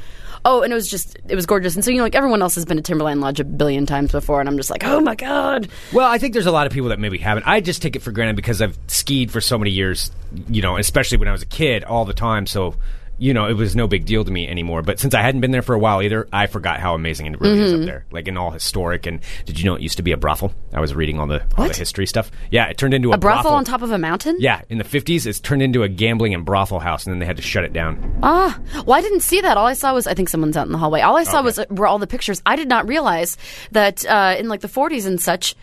Oh, 0.47 0.61
and 0.61 0.71
it 0.71 0.75
was 0.75 0.87
just 0.87 1.17
it 1.27 1.33
was 1.35 1.47
gorgeous. 1.47 1.73
And 1.73 1.83
so 1.83 1.89
you 1.89 1.97
know, 1.97 2.03
like 2.03 2.13
everyone 2.13 2.43
else 2.43 2.53
has 2.53 2.65
been 2.65 2.77
to 2.77 2.83
Timberline 2.83 3.19
Lodge 3.19 3.39
a 3.39 3.43
billion 3.43 3.87
times 3.87 4.11
before, 4.11 4.39
and 4.39 4.47
I'm 4.47 4.57
just 4.57 4.69
like, 4.69 4.83
oh 4.83 4.99
my 5.01 5.15
god. 5.15 5.69
Well, 5.91 6.07
I 6.07 6.19
think 6.19 6.33
there's 6.33 6.45
a 6.45 6.51
lot 6.51 6.67
of 6.67 6.73
people 6.73 6.89
that 6.89 6.99
maybe 6.99 7.17
haven't. 7.17 7.47
I 7.47 7.61
just 7.61 7.81
take 7.81 7.95
it 7.95 8.03
for 8.03 8.11
granted 8.11 8.35
because 8.35 8.61
I've 8.61 8.77
skied 8.85 9.31
for 9.31 9.41
so 9.41 9.57
many 9.57 9.71
years, 9.71 10.11
you 10.47 10.61
know, 10.61 10.77
especially 10.77 11.17
when 11.17 11.27
I 11.27 11.31
was 11.31 11.41
a 11.41 11.47
kid 11.47 11.83
all 11.83 12.05
the 12.05 12.13
time. 12.13 12.45
So, 12.45 12.75
you 13.17 13.33
know, 13.33 13.47
it 13.47 13.53
was 13.53 13.75
no 13.75 13.87
big 13.87 14.05
deal 14.05 14.23
to 14.25 14.31
me 14.31 14.47
anymore. 14.47 14.81
But 14.81 14.99
since 14.99 15.13
I 15.13 15.21
hadn't 15.21 15.41
been 15.41 15.51
there 15.51 15.61
for 15.61 15.73
a 15.73 15.79
while 15.79 16.01
either, 16.01 16.27
I 16.33 16.47
forgot 16.47 16.79
how 16.79 16.93
amazing 16.93 17.27
it 17.27 17.39
really 17.39 17.59
is 17.61 17.71
Mm-hmm. 17.71 17.81
up 17.83 17.85
there. 17.87 18.05
Like, 18.11 18.27
and 18.27 18.37
all 18.37 18.51
historic. 18.51 19.05
And 19.05 19.19
did 19.45 19.59
you 19.59 19.65
know 19.65 19.75
it 19.75 19.81
used 19.81 19.97
to 19.97 20.03
be 20.03 20.11
a 20.11 20.17
brothel? 20.17 20.53
I 20.73 20.79
was 20.81 20.93
reading 20.93 21.19
all 21.19 21.27
the, 21.27 21.43
all 21.57 21.67
the 21.67 21.73
history 21.73 22.05
stuff. 22.07 22.29
Yeah, 22.51 22.67
it 22.67 22.77
turned 22.77 22.93
into 22.93 23.11
a, 23.11 23.15
A 23.15 23.17
brothel 23.17 23.53
on 23.53 23.63
top 23.65 23.81
of 23.81 23.91
a 23.91 23.97
mountain? 23.97 24.35
Yeah, 24.39 24.61
in 24.69 24.77
the 24.77 24.83
50s, 24.83 25.25
it's 25.25 25.39
turned 25.39 25.61
into 25.61 25.83
a 25.83 25.89
gambling 25.89 26.33
and 26.33 26.43
brothel 26.45 26.79
house, 26.79 27.05
and 27.05 27.13
then 27.13 27.19
they 27.19 27.25
had 27.25 27.37
to 27.37 27.43
shut 27.43 27.63
it 27.63 27.73
down. 27.73 28.19
Ah, 28.23 28.59
well, 28.85 28.97
I 28.97 29.01
didn't 29.01 29.21
see 29.21 29.41
that. 29.41 29.57
All 29.57 29.65
I 29.67 29.73
saw 29.73 29.93
was 29.93 30.07
I 30.07 30.13
think 30.13 30.29
someone's 30.29 30.57
out 30.57 30.65
in 30.65 30.71
the 30.71 30.77
hallway. 30.77 31.01
All 31.01 31.15
I 31.15 31.23
saw 31.23 31.41
was 31.41 31.57
uh, 31.59 31.65
were 31.69 31.87
all 31.87 31.99
the 31.99 32.07
pictures. 32.07 32.41
I 32.45 32.55
did 32.55 32.67
not 32.67 32.87
realize 32.87 33.37
that 33.71 34.05
uh, 34.05 34.35
in 34.37 34.49
like 34.49 34.61
the 34.61 34.67
40s 34.67 35.05
and 35.07 35.19
such, 35.21 35.55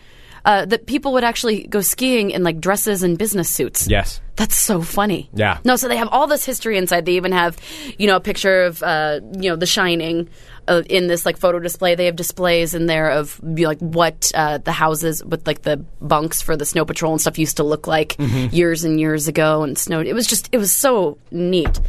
uh, 0.45 0.65
that 0.65 0.85
people 0.85 1.13
would 1.13 1.23
actually 1.23 1.67
go 1.67 1.81
skiing 1.81 2.31
in 2.31 2.43
like 2.43 2.59
dresses 2.59 3.01
and 3.03 3.17
business 3.17 3.49
suits. 3.49 3.87
Yes. 3.89 4.19
That's 4.35 4.55
so 4.55 4.81
funny. 4.81 5.29
Yeah. 5.33 5.59
No, 5.63 5.75
so 5.75 5.87
they 5.87 5.95
have 5.97 6.09
all 6.09 6.27
this 6.27 6.43
history 6.43 6.77
inside. 6.77 7.05
They 7.05 7.13
even 7.13 7.31
have, 7.31 7.57
you 7.97 8.07
know, 8.07 8.15
a 8.15 8.19
picture 8.19 8.63
of, 8.63 8.81
uh, 8.83 9.19
you 9.39 9.49
know, 9.49 9.55
The 9.55 9.65
Shining 9.67 10.27
uh, 10.67 10.81
in 10.89 11.07
this 11.07 11.25
like 11.25 11.37
photo 11.37 11.59
display. 11.59 11.95
They 11.95 12.07
have 12.07 12.15
displays 12.15 12.73
in 12.73 12.87
there 12.87 13.11
of 13.11 13.39
you 13.43 13.63
know, 13.63 13.67
like 13.69 13.79
what 13.79 14.31
uh, 14.33 14.57
the 14.57 14.71
houses 14.71 15.23
with 15.23 15.45
like 15.47 15.61
the 15.61 15.77
bunks 16.01 16.41
for 16.41 16.57
the 16.57 16.65
snow 16.65 16.83
patrol 16.83 17.11
and 17.13 17.21
stuff 17.21 17.37
used 17.37 17.57
to 17.57 17.63
look 17.63 17.87
like 17.87 18.15
Mm-hmm. 18.17 18.53
years 18.55 18.83
and 18.83 18.99
years 18.99 19.27
ago 19.27 19.63
and 19.63 19.77
snowed. 19.77 20.07
It 20.07 20.13
was 20.13 20.25
just, 20.27 20.49
it 20.51 20.57
was 20.57 20.73
so 20.73 21.17
neat. 21.31 21.79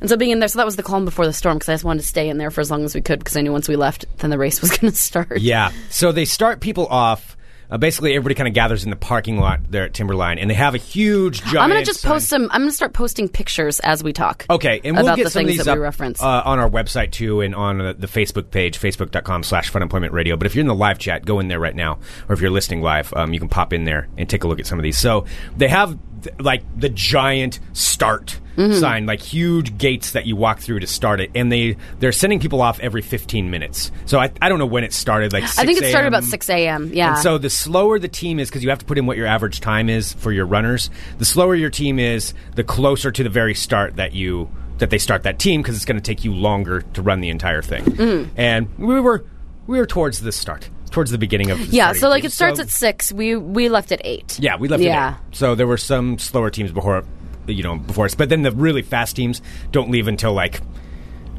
And 0.00 0.10
so 0.10 0.16
being 0.16 0.30
in 0.32 0.40
there, 0.40 0.48
so 0.48 0.58
that 0.58 0.66
was 0.66 0.76
the 0.76 0.82
calm 0.82 1.04
before 1.04 1.24
the 1.26 1.32
storm 1.32 1.56
because 1.56 1.68
I 1.68 1.74
just 1.74 1.84
wanted 1.84 2.00
to 2.02 2.06
stay 2.06 2.28
in 2.28 2.36
there 2.38 2.50
for 2.50 2.60
as 2.60 2.70
long 2.70 2.84
as 2.84 2.94
we 2.94 3.00
could 3.00 3.18
because 3.20 3.36
I 3.36 3.40
knew 3.40 3.52
once 3.52 3.68
we 3.68 3.76
left, 3.76 4.04
then 4.18 4.30
the 4.30 4.36
race 4.38 4.60
was 4.60 4.70
going 4.76 4.90
to 4.92 4.96
start. 4.98 5.40
Yeah. 5.40 5.70
So 5.90 6.12
they 6.12 6.24
start 6.26 6.60
people 6.60 6.86
off. 6.88 7.36
Uh, 7.74 7.76
basically, 7.76 8.14
everybody 8.14 8.36
kind 8.36 8.46
of 8.46 8.54
gathers 8.54 8.84
in 8.84 8.90
the 8.90 8.96
parking 8.96 9.36
lot 9.36 9.58
there 9.68 9.82
at 9.82 9.92
Timberline, 9.92 10.38
and 10.38 10.48
they 10.48 10.54
have 10.54 10.76
a 10.76 10.78
huge 10.78 11.40
giant. 11.40 11.58
I'm 11.58 11.70
gonna 11.70 11.84
just 11.84 12.02
sign. 12.02 12.12
post 12.12 12.28
some. 12.28 12.44
I'm 12.52 12.60
gonna 12.60 12.70
start 12.70 12.92
posting 12.92 13.28
pictures 13.28 13.80
as 13.80 14.00
we 14.04 14.12
talk. 14.12 14.46
Okay, 14.48 14.80
and 14.84 14.94
we'll 14.94 15.06
about 15.06 15.16
get 15.16 15.24
the 15.24 15.30
some 15.30 15.40
of 15.40 15.46
things 15.48 15.58
these 15.58 15.64
that 15.64 15.72
up 15.72 15.78
we 15.78 15.82
reference. 15.82 16.22
uh, 16.22 16.42
on 16.44 16.60
our 16.60 16.70
website 16.70 17.10
too, 17.10 17.40
and 17.40 17.52
on 17.52 17.80
uh, 17.80 17.92
the 17.92 18.06
Facebook 18.06 18.52
page, 18.52 18.78
facebook.com 18.78 19.42
slash 19.42 19.72
Funemployment 19.72 20.12
Radio. 20.12 20.36
But 20.36 20.46
if 20.46 20.54
you're 20.54 20.60
in 20.60 20.68
the 20.68 20.74
live 20.74 21.00
chat, 21.00 21.24
go 21.24 21.40
in 21.40 21.48
there 21.48 21.58
right 21.58 21.74
now, 21.74 21.98
or 22.28 22.34
if 22.34 22.40
you're 22.40 22.52
listening 22.52 22.80
live, 22.80 23.12
um, 23.14 23.32
you 23.32 23.40
can 23.40 23.48
pop 23.48 23.72
in 23.72 23.82
there 23.82 24.06
and 24.16 24.30
take 24.30 24.44
a 24.44 24.46
look 24.46 24.60
at 24.60 24.68
some 24.68 24.78
of 24.78 24.84
these. 24.84 24.96
So 24.96 25.24
they 25.56 25.66
have 25.66 25.98
th- 26.22 26.36
like 26.38 26.62
the 26.78 26.90
giant 26.90 27.58
start 27.72 28.38
Mm-hmm. 28.56 28.78
sign, 28.78 29.06
like 29.06 29.20
huge 29.20 29.76
gates 29.78 30.12
that 30.12 30.26
you 30.26 30.36
walk 30.36 30.60
through 30.60 30.78
to 30.80 30.86
start 30.86 31.20
it, 31.20 31.30
and 31.34 31.50
they 31.50 31.76
they're 31.98 32.12
sending 32.12 32.38
people 32.38 32.62
off 32.62 32.78
every 32.78 33.02
15 33.02 33.50
minutes. 33.50 33.90
So 34.06 34.20
I, 34.20 34.30
I 34.40 34.48
don't 34.48 34.60
know 34.60 34.66
when 34.66 34.84
it 34.84 34.92
started. 34.92 35.32
Like 35.32 35.42
6 35.42 35.58
I 35.58 35.66
think 35.66 35.82
it 35.82 35.88
started 35.90 36.06
about 36.08 36.22
6 36.24 36.48
a.m. 36.50 36.90
Yeah. 36.92 37.14
And 37.14 37.18
so 37.18 37.36
the 37.38 37.50
slower 37.50 37.98
the 37.98 38.06
team 38.06 38.38
is, 38.38 38.48
because 38.48 38.62
you 38.62 38.70
have 38.70 38.78
to 38.78 38.84
put 38.84 38.96
in 38.96 39.06
what 39.06 39.16
your 39.16 39.26
average 39.26 39.60
time 39.60 39.88
is 39.88 40.12
for 40.12 40.30
your 40.30 40.46
runners. 40.46 40.88
The 41.18 41.24
slower 41.24 41.54
your 41.56 41.70
team 41.70 41.98
is, 41.98 42.32
the 42.54 42.62
closer 42.64 43.10
to 43.10 43.22
the 43.24 43.28
very 43.28 43.54
start 43.54 43.96
that 43.96 44.12
you 44.14 44.48
that 44.78 44.90
they 44.90 44.98
start 44.98 45.24
that 45.24 45.38
team, 45.38 45.62
because 45.62 45.74
it's 45.76 45.84
going 45.84 45.96
to 45.96 46.02
take 46.02 46.24
you 46.24 46.32
longer 46.32 46.82
to 46.94 47.02
run 47.02 47.20
the 47.20 47.30
entire 47.30 47.62
thing. 47.62 47.84
Mm. 47.84 48.28
And 48.36 48.68
we 48.78 49.00
were 49.00 49.24
we 49.66 49.78
were 49.78 49.86
towards 49.86 50.20
the 50.20 50.30
start, 50.30 50.68
towards 50.90 51.10
the 51.10 51.18
beginning 51.18 51.50
of 51.50 51.58
the 51.58 51.64
yeah, 51.76 51.92
so 51.92 52.08
like 52.08 52.22
team. 52.22 52.28
it 52.28 52.32
starts 52.32 52.58
So- 52.58 52.62
at 52.64 52.70
6. 52.70 53.12
We 53.12 53.34
we 53.34 53.68
left 53.68 53.90
at 53.90 54.00
8. 54.04 54.38
yeah, 54.40 54.56
we 54.56 54.68
left 54.68 54.82
Yeah. 54.82 55.16
So 55.32 55.54
there 55.54 55.66
were 55.66 55.76
some 55.78 56.18
slower 56.18 56.50
teams 56.50 56.70
before, 56.70 57.04
you 57.46 57.62
know, 57.62 57.76
before 57.76 58.04
us. 58.04 58.14
But 58.14 58.28
then 58.28 58.42
the 58.42 58.52
really 58.52 58.82
fast 58.82 59.16
teams 59.16 59.42
don't 59.72 59.90
leave 59.90 60.08
until 60.08 60.32
like, 60.32 60.60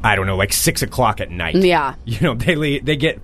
I 0.02 0.16
don't 0.16 0.26
know, 0.26 0.36
like 0.36 0.52
six 0.52 0.82
o'clock 0.82 1.20
at 1.20 1.30
night. 1.30 1.56
Yeah. 1.56 1.94
You 2.04 2.20
know, 2.20 2.34
they 2.34 2.54
leave, 2.54 2.84
they 2.84 2.96
get, 2.96 3.20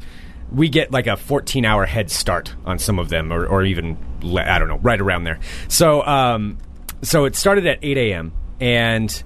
we 0.53 0.69
get 0.69 0.91
like 0.91 1.07
a 1.07 1.17
14 1.17 1.65
hour 1.65 1.87
head 1.87 2.11
start 2.11 2.55
on 2.65 2.79
some 2.79 2.99
of 2.99 3.09
them, 3.09 3.33
or, 3.33 3.47
or 3.47 3.65
even, 3.65 3.97
I 4.37 4.59
don't 4.59 4.69
know, 4.69 4.79
right 4.79 5.01
around 5.01 5.25
there. 5.25 5.41
So, 5.69 6.03
um, 6.05 6.59
so 7.03 7.25
it 7.25 7.37
started 7.37 7.67
at 7.67 7.79
8 7.83 7.97
a.m. 7.99 8.33
and 8.61 9.23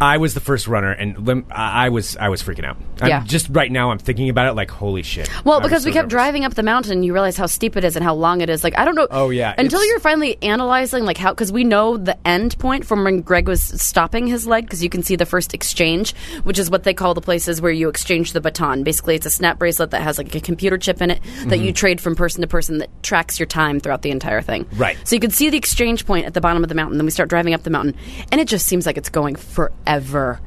I 0.00 0.18
was 0.18 0.34
the 0.34 0.40
first 0.40 0.68
runner, 0.68 0.92
and 0.92 1.18
lim- 1.26 1.46
I 1.50 1.88
was 1.88 2.16
I 2.16 2.28
was 2.28 2.42
freaking 2.42 2.64
out. 2.64 2.76
I'm 3.00 3.08
Yeah. 3.08 3.24
Just 3.24 3.48
right 3.50 3.70
now, 3.70 3.90
I'm 3.90 3.98
thinking 3.98 4.28
about 4.28 4.46
it 4.46 4.52
like, 4.54 4.70
holy 4.70 5.02
shit. 5.02 5.28
Well, 5.44 5.56
I 5.56 5.58
was 5.58 5.68
because 5.68 5.84
we 5.84 5.90
so 5.90 5.94
kept 5.94 6.04
nervous. 6.04 6.12
driving 6.12 6.44
up 6.44 6.54
the 6.54 6.62
mountain, 6.62 7.02
you 7.02 7.12
realize 7.12 7.36
how 7.36 7.46
steep 7.46 7.76
it 7.76 7.84
is 7.84 7.96
and 7.96 8.04
how 8.04 8.14
long 8.14 8.40
it 8.40 8.48
is. 8.48 8.62
Like 8.62 8.78
I 8.78 8.84
don't 8.84 8.94
know. 8.94 9.08
Oh, 9.10 9.30
yeah, 9.30 9.54
Until 9.58 9.80
it's- 9.80 9.88
you're 9.88 9.98
finally 10.00 10.38
analyzing, 10.42 11.04
like 11.04 11.18
how 11.18 11.30
because 11.30 11.50
we 11.50 11.64
know 11.64 11.96
the 11.96 12.16
end 12.26 12.56
point 12.58 12.86
from 12.86 13.02
when 13.02 13.22
Greg 13.22 13.48
was 13.48 13.60
stopping 13.62 14.26
his 14.26 14.46
leg, 14.46 14.64
because 14.64 14.82
you 14.84 14.88
can 14.90 15.02
see 15.02 15.16
the 15.16 15.26
first 15.26 15.52
exchange, 15.54 16.14
which 16.44 16.58
is 16.58 16.70
what 16.70 16.84
they 16.84 16.94
call 16.94 17.14
the 17.14 17.20
places 17.20 17.60
where 17.60 17.72
you 17.72 17.88
exchange 17.88 18.32
the 18.34 18.40
baton. 18.40 18.84
Basically, 18.84 19.16
it's 19.16 19.26
a 19.26 19.30
snap 19.30 19.58
bracelet 19.58 19.90
that 19.90 20.02
has 20.02 20.16
like 20.16 20.32
a 20.34 20.40
computer 20.40 20.78
chip 20.78 21.02
in 21.02 21.10
it 21.10 21.20
that 21.46 21.58
you 21.58 21.72
trade 21.72 22.00
from 22.00 22.14
person 22.14 22.40
to 22.42 22.46
person 22.46 22.78
that 22.78 23.02
tracks 23.02 23.40
your 23.40 23.46
time 23.46 23.80
throughout 23.80 24.02
the 24.02 24.10
entire 24.10 24.42
thing. 24.42 24.64
Mm-hmm. 24.64 24.80
Right. 24.80 24.98
So 25.08 25.16
you 25.16 25.20
can 25.20 25.30
see 25.32 25.50
the 25.50 25.56
exchange 25.58 26.06
point 26.06 26.26
at 26.26 26.34
the 26.34 26.40
bottom 26.40 26.62
of 26.62 26.68
the 26.68 26.74
mountain. 26.76 26.98
Then 26.98 27.04
we 27.04 27.10
start 27.10 27.28
driving 27.28 27.52
up 27.54 27.64
the 27.64 27.70
mountain, 27.70 27.96
and 28.30 28.40
it 28.40 28.46
just 28.46 28.66
seems 28.66 28.86
like 28.86 28.96
it's 28.96 29.08
going 29.08 29.34
forever. 29.34 29.87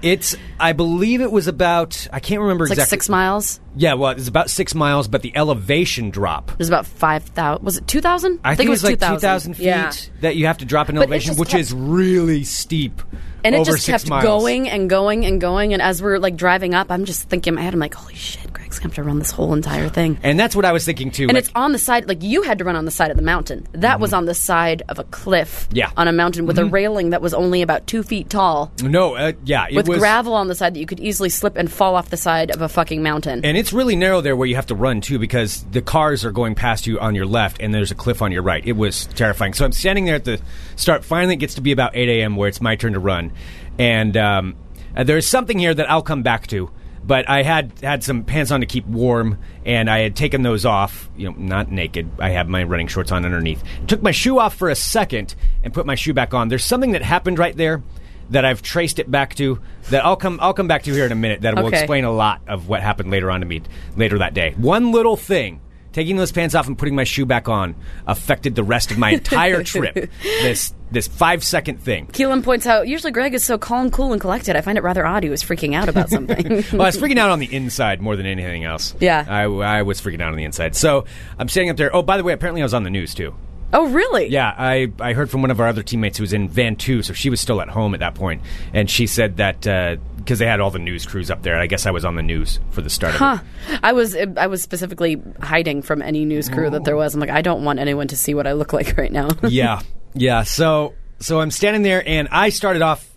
It's, 0.01 0.35
I 0.59 0.73
believe 0.73 1.21
it 1.21 1.31
was 1.31 1.47
about, 1.47 2.07
I 2.13 2.19
can't 2.19 2.41
remember 2.41 2.65
It's 2.65 2.69
like 2.69 2.77
exactly. 2.77 2.95
six 2.97 3.09
miles. 3.09 3.59
Yeah, 3.75 3.95
well, 3.95 4.11
it's 4.11 4.27
about 4.27 4.49
six 4.49 4.75
miles, 4.75 5.07
but 5.07 5.21
the 5.21 5.35
elevation 5.35 6.09
drop. 6.11 6.51
It 6.51 6.59
was 6.59 6.67
about 6.67 6.85
five 6.85 7.23
thousand. 7.23 7.65
Was 7.65 7.77
it 7.77 7.87
two 7.87 8.01
thousand? 8.01 8.39
I 8.43 8.55
think, 8.55 8.67
it 8.67 8.71
was 8.71 8.83
like 8.83 8.99
2,000 8.99 9.55
feet 9.55 9.65
Yeah. 9.65 9.91
that 10.21 10.35
you 10.35 10.45
have 10.47 10.59
to 10.59 10.65
drop 10.65 10.89
in 10.89 10.97
elevation, 10.97 11.35
which 11.35 11.49
kept- 11.49 11.61
is 11.61 11.73
really 11.73 12.43
steep. 12.43 13.01
And 13.43 13.55
it 13.55 13.65
just 13.65 13.85
kept 13.85 14.09
miles. 14.09 14.23
going 14.23 14.69
and 14.69 14.89
going 14.89 15.25
and 15.25 15.39
going. 15.41 15.73
And 15.73 15.81
as 15.81 16.01
we're 16.01 16.17
like 16.19 16.35
driving 16.35 16.73
up, 16.73 16.91
I'm 16.91 17.05
just 17.05 17.29
thinking 17.29 17.51
in 17.51 17.55
my 17.55 17.61
head, 17.61 17.73
I'm 17.73 17.79
like, 17.79 17.93
holy 17.93 18.15
shit, 18.15 18.51
Greg's 18.53 18.79
gonna 18.79 18.89
have 18.89 18.95
to 18.95 19.03
run 19.03 19.19
this 19.19 19.31
whole 19.31 19.53
entire 19.53 19.89
thing. 19.89 20.19
And 20.23 20.39
that's 20.39 20.55
what 20.55 20.65
I 20.65 20.71
was 20.71 20.85
thinking 20.85 21.11
too. 21.11 21.23
And 21.23 21.33
like- 21.33 21.43
it's 21.45 21.51
on 21.55 21.71
the 21.71 21.79
side, 21.79 22.07
like 22.07 22.23
you 22.23 22.41
had 22.43 22.57
to 22.59 22.63
run 22.63 22.75
on 22.75 22.85
the 22.85 22.91
side 22.91 23.11
of 23.11 23.17
the 23.17 23.23
mountain. 23.23 23.67
That 23.73 23.99
was 23.99 24.13
on 24.13 24.25
the 24.25 24.33
side 24.33 24.83
of 24.89 24.99
a 24.99 25.03
cliff. 25.05 25.67
Mm-hmm. 25.69 25.77
Yeah. 25.77 25.87
Mm-hmm. 25.87 25.99
On 25.99 26.07
a 26.07 26.11
mountain 26.13 26.45
with 26.45 26.59
a 26.59 26.65
railing 26.65 27.09
that 27.11 27.21
was 27.21 27.33
only 27.33 27.61
about 27.61 27.87
two 27.87 28.03
feet 28.03 28.29
tall, 28.29 28.71
no, 28.81 29.15
uh, 29.15 29.33
yeah, 29.45 29.65
it 29.69 29.75
with 29.75 29.87
was, 29.87 29.99
gravel 29.99 30.33
on 30.33 30.47
the 30.47 30.55
side 30.55 30.73
that 30.75 30.79
you 30.79 30.85
could 30.85 30.99
easily 30.99 31.29
slip 31.29 31.57
and 31.57 31.71
fall 31.71 31.95
off 31.95 32.09
the 32.09 32.17
side 32.17 32.51
of 32.51 32.61
a 32.61 32.69
fucking 32.69 33.01
mountain. 33.03 33.43
And 33.43 33.57
it's 33.57 33.73
really 33.73 33.95
narrow 33.95 34.21
there 34.21 34.35
where 34.35 34.47
you 34.47 34.55
have 34.55 34.67
to 34.67 34.75
run 34.75 35.01
too 35.01 35.19
because 35.19 35.63
the 35.71 35.81
cars 35.81 36.23
are 36.25 36.31
going 36.31 36.55
past 36.55 36.87
you 36.87 36.99
on 36.99 37.15
your 37.15 37.25
left 37.25 37.57
and 37.59 37.73
there's 37.73 37.91
a 37.91 37.95
cliff 37.95 38.21
on 38.21 38.31
your 38.31 38.41
right. 38.43 38.65
It 38.65 38.73
was 38.73 39.05
terrifying. 39.15 39.53
So 39.53 39.65
I'm 39.65 39.71
standing 39.71 40.05
there 40.05 40.15
at 40.15 40.25
the 40.25 40.39
start. 40.75 41.03
Finally, 41.03 41.35
it 41.35 41.37
gets 41.37 41.55
to 41.55 41.61
be 41.61 41.71
about 41.71 41.95
8 41.95 42.07
a.m. 42.09 42.35
where 42.35 42.47
it's 42.47 42.61
my 42.61 42.75
turn 42.75 42.93
to 42.93 42.99
run. 42.99 43.30
And 43.79 44.15
um, 44.17 44.55
uh, 44.95 45.03
there's 45.03 45.27
something 45.27 45.57
here 45.59 45.73
that 45.73 45.89
I'll 45.89 46.01
come 46.01 46.23
back 46.23 46.47
to. 46.47 46.71
But 47.03 47.27
I 47.27 47.41
had 47.41 47.73
had 47.81 48.03
some 48.03 48.23
pants 48.23 48.51
on 48.51 48.59
to 48.59 48.67
keep 48.67 48.85
warm, 48.85 49.39
and 49.65 49.89
I 49.89 49.99
had 50.01 50.15
taken 50.15 50.43
those 50.43 50.65
off. 50.67 51.09
You 51.17 51.31
know, 51.31 51.35
not 51.35 51.71
naked. 51.71 52.07
I 52.19 52.29
had 52.29 52.47
my 52.47 52.61
running 52.63 52.85
shorts 52.87 53.11
on 53.11 53.25
underneath. 53.25 53.63
Took 53.87 54.03
my 54.03 54.11
shoe 54.11 54.37
off 54.37 54.55
for 54.55 54.69
a 54.69 54.75
second 54.75 55.33
and 55.63 55.73
put 55.73 55.87
my 55.87 55.95
shoe 55.95 56.13
back 56.13 56.35
on. 56.35 56.49
There's 56.49 56.63
something 56.63 56.91
that 56.91 57.01
happened 57.01 57.39
right 57.39 57.57
there 57.57 57.81
that 58.29 58.45
I've 58.45 58.61
traced 58.61 58.99
it 58.99 59.09
back 59.09 59.33
to 59.35 59.59
that 59.89 60.05
I'll 60.05 60.15
come 60.15 60.37
I'll 60.41 60.53
come 60.53 60.67
back 60.67 60.83
to 60.83 60.93
here 60.93 61.05
in 61.07 61.11
a 61.11 61.15
minute 61.15 61.41
that 61.41 61.55
will 61.55 61.65
Okay. 61.65 61.79
explain 61.79 62.03
a 62.05 62.11
lot 62.11 62.39
of 62.47 62.69
what 62.69 62.81
happened 62.83 63.09
later 63.09 63.31
on 63.31 63.39
to 63.41 63.47
me 63.47 63.63
later 63.97 64.19
that 64.19 64.35
day. 64.35 64.53
One 64.55 64.91
little 64.91 65.17
thing, 65.17 65.59
taking 65.93 66.15
those 66.15 66.31
pants 66.31 66.55
off 66.55 66.67
and 66.67 66.77
putting 66.77 66.95
my 66.95 67.03
shoe 67.03 67.25
back 67.25 67.49
on, 67.49 67.75
affected 68.07 68.55
the 68.55 68.63
rest 68.63 68.91
of 68.91 68.97
my 68.97 69.11
entire 69.11 69.63
trip. 69.65 70.09
This 70.23 70.73
this 70.91 71.07
five 71.07 71.41
second 71.43 71.81
thing. 71.81 72.07
Keelan 72.07 72.43
points 72.43 72.67
out, 72.67 72.85
usually 72.87 73.11
Greg 73.13 73.33
is 73.33 73.45
so 73.45 73.57
calm, 73.57 73.91
cool, 73.91 74.11
and 74.11 74.19
collected. 74.19 74.57
I 74.57 74.61
find 74.61 74.77
it 74.77 74.81
rather 74.83 75.05
odd 75.05 75.23
he 75.23 75.29
was 75.29 75.41
freaking 75.41 75.73
out 75.73 75.87
about 75.87 76.09
something. 76.09 76.63
Well, 76.73 76.81
I 76.81 76.85
was 76.85 76.97
freaking 76.97 77.17
out 77.17 77.29
on 77.29 77.39
the 77.39 77.53
inside 77.55 78.01
more 78.01 78.15
than 78.17 78.25
anything 78.25 78.65
else. 78.65 78.93
Yeah. 78.99 79.25
I, 79.27 79.43
I 79.43 79.81
was 79.83 80.01
freaking 80.01 80.21
out 80.21 80.31
on 80.31 80.37
the 80.37 80.43
inside. 80.43 80.75
So 80.75 81.05
I'm 81.39 81.47
standing 81.47 81.69
up 81.69 81.77
there. 81.77 81.95
Oh, 81.95 82.01
by 82.01 82.17
the 82.17 82.23
way, 82.23 82.33
apparently 82.33 82.61
I 82.61 82.65
was 82.65 82.73
on 82.73 82.83
the 82.83 82.89
news 82.89 83.13
too. 83.13 83.33
oh, 83.73 83.87
really? 83.87 84.27
Yeah, 84.27 84.53
I, 84.57 84.91
I 84.99 85.13
heard 85.13 85.29
from 85.29 85.41
one 85.41 85.49
of 85.49 85.61
our 85.61 85.67
other 85.67 85.81
teammates 85.81 86.17
who 86.17 86.23
was 86.23 86.33
in 86.33 86.49
Van 86.49 86.75
2, 86.75 87.03
so 87.03 87.13
she 87.13 87.29
was 87.29 87.39
still 87.39 87.61
at 87.61 87.69
home 87.69 87.93
at 87.93 88.01
that 88.01 88.15
point, 88.15 88.41
and 88.73 88.89
she 88.89 89.07
said 89.07 89.37
that 89.37 89.65
uh, 89.65 89.95
because 90.23 90.39
they 90.39 90.45
had 90.45 90.59
all 90.59 90.71
the 90.71 90.79
news 90.79 91.05
crews 91.05 91.29
up 91.29 91.43
there, 91.43 91.57
I 91.59 91.67
guess 91.67 91.85
I 91.85 91.91
was 91.91 92.05
on 92.05 92.15
the 92.15 92.21
news 92.23 92.59
for 92.71 92.81
the 92.81 92.89
start 92.89 93.15
Huh. 93.15 93.39
of 93.39 93.73
it. 93.73 93.79
I 93.83 93.93
was 93.93 94.15
I 94.15 94.47
was 94.47 94.61
specifically 94.61 95.21
hiding 95.41 95.81
from 95.81 96.01
any 96.01 96.25
news 96.25 96.49
crew 96.49 96.69
that 96.69 96.83
there 96.85 96.95
was. 96.95 97.13
I'm 97.13 97.19
like, 97.19 97.29
I 97.29 97.41
don't 97.41 97.63
want 97.63 97.79
anyone 97.79 98.07
to 98.09 98.17
see 98.17 98.33
what 98.33 98.47
I 98.47 98.53
look 98.53 98.73
like 98.79 98.97
right 98.97 99.11
now. 99.11 99.29
yeah, 99.47 99.81
yeah. 100.13 100.43
So 100.43 100.93
so 101.19 101.39
I'm 101.41 101.51
standing 101.51 101.81
there, 101.81 102.03
and 102.07 102.27
I 102.31 102.49
started 102.49 102.81
off. 102.81 103.07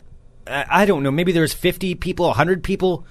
I, 0.46 0.64
I 0.68 0.86
don't 0.86 1.02
know. 1.02 1.10
Maybe 1.10 1.32
there's 1.32 1.54
50 1.54 1.94
people, 1.94 2.26
100 2.26 2.62
people 2.62 3.06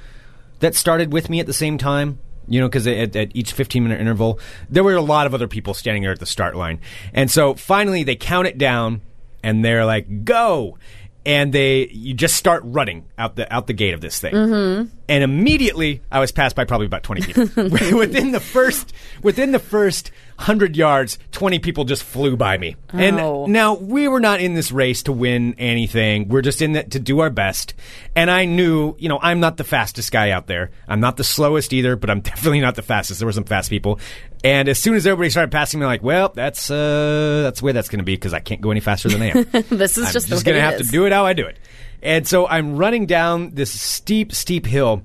that 0.60 0.76
started 0.76 1.12
with 1.12 1.30
me 1.30 1.40
at 1.40 1.46
the 1.48 1.54
same 1.54 1.78
time. 1.78 2.20
You 2.46 2.60
know, 2.60 2.68
because 2.68 2.86
at, 2.88 3.16
at 3.16 3.32
each 3.34 3.54
15 3.54 3.84
minute 3.84 4.02
interval, 4.02 4.38
there 4.70 4.84
were 4.84 4.96
a 4.96 5.02
lot 5.02 5.28
of 5.28 5.34
other 5.34 5.48
people 5.48 5.74
standing 5.74 6.04
there 6.04 6.12
at 6.12 6.20
the 6.20 6.26
start 6.26 6.56
line, 6.58 6.82
and 7.14 7.32
so 7.32 7.54
finally 7.54 8.04
they 8.04 8.18
count 8.18 8.48
it 8.48 8.58
down, 8.58 9.00
and 9.42 9.64
they're 9.64 9.86
like, 9.86 10.26
"Go!" 10.26 10.78
And 11.26 11.54
they 11.54 11.88
you 11.88 12.14
just 12.14 12.36
start 12.36 12.64
running 12.66 13.06
out 13.18 13.38
the 13.38 13.52
out 13.54 13.68
the 13.68 13.74
gate 13.74 13.94
of 13.94 14.02
this 14.02 14.20
thing, 14.20 14.34
mm-hmm. 14.34 14.90
and 15.08 15.24
immediately 15.24 16.02
I 16.12 16.20
was 16.20 16.34
passed 16.34 16.54
by 16.54 16.66
probably 16.66 16.86
about 16.86 17.04
20 17.04 17.22
people 17.22 17.70
within 17.98 18.34
the 18.34 18.42
first 18.42 18.92
within 19.22 19.52
the 19.52 19.60
first 19.60 20.12
hundred 20.44 20.76
yards. 20.78 21.18
20 21.32 21.60
people 21.60 21.84
just 21.86 22.04
flew 22.04 22.38
by 22.38 22.58
me, 22.58 22.76
Oh. 22.94 22.98
and 22.98 23.52
now 23.54 23.74
we 23.76 24.08
were 24.08 24.20
not 24.20 24.40
in 24.40 24.54
this 24.54 24.72
race 24.72 25.04
to 25.04 25.12
win 25.12 25.56
anything. 25.58 26.28
We're 26.30 26.42
just 26.42 26.62
in 26.62 26.76
it 26.76 26.92
to 26.92 27.00
do 27.00 27.20
our 27.20 27.30
best. 27.30 27.74
And 28.16 28.30
I 28.30 28.46
knew, 28.46 28.96
you 29.00 29.10
know, 29.10 29.20
I'm 29.22 29.40
not 29.40 29.58
the 29.58 29.64
fastest 29.64 30.12
guy 30.12 30.30
out 30.32 30.48
there. 30.48 30.72
I'm 30.88 31.00
not 31.00 31.18
the 31.18 31.24
slowest 31.24 31.74
either, 31.74 31.96
but 31.96 32.10
I'm 32.10 32.22
definitely 32.32 32.62
not 32.62 32.76
the 32.76 32.82
fastest. 32.82 33.20
There 33.20 33.26
were 33.26 33.32
some 33.34 33.44
fast 33.46 33.70
people. 33.70 34.00
And 34.44 34.68
as 34.70 34.78
soon 34.78 34.96
as 34.96 35.08
everybody 35.08 35.30
started 35.30 35.52
passing 35.52 35.80
me, 35.80 35.86
I'm 35.86 35.92
like, 35.92 36.04
well, 36.04 36.32
that's 36.36 36.70
uh, 36.70 37.42
that's 37.44 37.62
the 37.62 37.66
way 37.66 37.72
that's 37.72 37.90
going 37.90 38.00
to 38.00 38.06
be 38.06 38.16
because 38.16 38.34
I 38.34 38.40
can't 38.40 38.62
go 38.62 38.72
any 38.72 38.82
faster 38.82 39.10
than 39.10 39.22
I 39.22 39.28
am. 39.28 39.44
this 39.70 39.98
is 39.98 40.08
I'm 40.08 40.14
just, 40.14 40.28
just 40.28 40.44
the 40.46 40.52
gonna 40.52 40.62
have 40.62 40.82
is. 40.82 40.88
to 40.88 40.92
do 40.92 41.06
it 41.06 41.14
how 41.14 41.26
I 41.26 41.34
do 41.34 41.46
it. 41.48 41.58
And 42.02 42.28
so 42.28 42.46
I'm 42.46 42.76
running 42.76 43.06
down 43.06 43.52
this 43.52 43.72
steep, 43.72 44.34
steep 44.34 44.66
hill. 44.66 45.04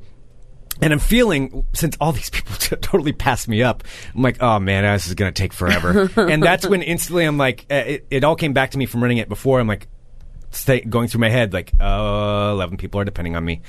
And 0.80 0.92
I'm 0.92 0.98
feeling, 0.98 1.66
since 1.72 1.96
all 2.00 2.12
these 2.12 2.30
people 2.30 2.54
totally 2.80 3.12
passed 3.12 3.48
me 3.48 3.62
up, 3.62 3.82
I'm 4.14 4.22
like, 4.22 4.40
oh 4.40 4.58
man, 4.58 4.84
this 4.84 5.06
is 5.06 5.14
going 5.14 5.32
to 5.32 5.42
take 5.42 5.52
forever. 5.52 6.10
and 6.16 6.42
that's 6.42 6.66
when 6.66 6.82
instantly 6.82 7.24
I'm 7.24 7.38
like, 7.38 7.66
uh, 7.70 7.74
it, 7.74 8.06
it 8.10 8.24
all 8.24 8.36
came 8.36 8.52
back 8.52 8.70
to 8.72 8.78
me 8.78 8.86
from 8.86 9.02
running 9.02 9.18
it 9.18 9.28
before. 9.28 9.58
I'm 9.60 9.66
like, 9.66 9.88
stay, 10.50 10.80
going 10.80 11.08
through 11.08 11.20
my 11.20 11.30
head, 11.30 11.52
like, 11.52 11.72
uh, 11.80 12.50
11 12.52 12.76
people 12.76 13.00
are 13.00 13.04
depending 13.04 13.34
on 13.36 13.44
me. 13.44 13.60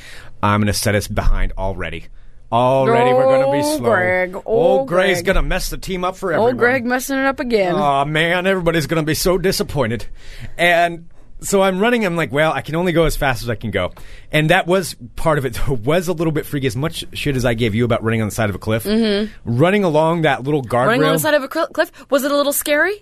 I'm 0.44 0.60
going 0.62 0.68
to 0.68 0.74
set 0.74 0.94
us 0.96 1.08
behind 1.08 1.54
already. 1.58 2.06
Already, 2.52 3.14
we're 3.14 3.26
going 3.26 3.46
to 3.46 3.52
be 3.52 3.60
Oh, 3.60 3.78
slow. 3.78 3.90
Greg. 3.92 4.36
Oh, 4.36 4.42
Old 4.46 4.88
Gray's 4.88 5.22
going 5.22 5.36
to 5.36 5.44
mess 5.44 5.70
the 5.70 5.78
team 5.78 6.04
up 6.04 6.16
for 6.16 6.32
everyone. 6.32 6.50
Old 6.54 6.58
Greg 6.58 6.84
messing 6.84 7.18
it 7.20 7.26
up 7.26 7.40
again. 7.40 7.76
Oh 7.76 8.06
man, 8.06 8.48
everybody's 8.48 8.88
going 8.88 9.02
to 9.04 9.06
be 9.06 9.14
so 9.14 9.38
disappointed. 9.38 10.08
And 10.58 11.10
so 11.42 11.62
I'm 11.62 11.80
running. 11.80 12.06
I'm 12.06 12.16
like, 12.16 12.32
well, 12.32 12.52
I 12.52 12.62
can 12.62 12.76
only 12.76 12.92
go 12.92 13.06
as 13.06 13.16
fast 13.16 13.44
as 13.44 13.50
I 13.50 13.56
can 13.56 13.72
go. 13.72 13.92
And 14.32 14.50
that 14.50 14.68
was 14.68 14.96
part 15.16 15.38
of 15.38 15.46
it. 15.46 15.54
Though, 15.68 15.74
was 15.74 16.08
a 16.08 16.14
little 16.14 16.34
bit 16.34 16.46
freaky. 16.46 16.68
As 16.68 16.76
much 16.76 17.06
shit 17.14 17.36
as 17.36 17.46
I 17.46 17.54
gave 17.54 17.76
you 17.76 17.86
about 17.86 18.04
running 18.04 18.22
on 18.22 18.28
the 18.28 18.36
side 18.36 18.50
of 18.50 18.56
a 18.56 18.60
cliff, 18.60 18.84
mm-hmm. 18.84 19.32
running 19.46 19.84
along 19.84 20.24
that 20.24 20.44
little 20.44 20.64
guardrail. 20.64 20.88
Running 20.88 21.04
on 21.06 21.14
the 21.14 21.20
side 21.20 21.34
of 21.34 21.44
a 21.44 21.50
cl- 21.52 21.68
cliff 21.68 21.92
was 22.10 22.24
it 22.24 22.32
a 22.32 22.36
little 22.36 22.54
scary? 22.54 23.02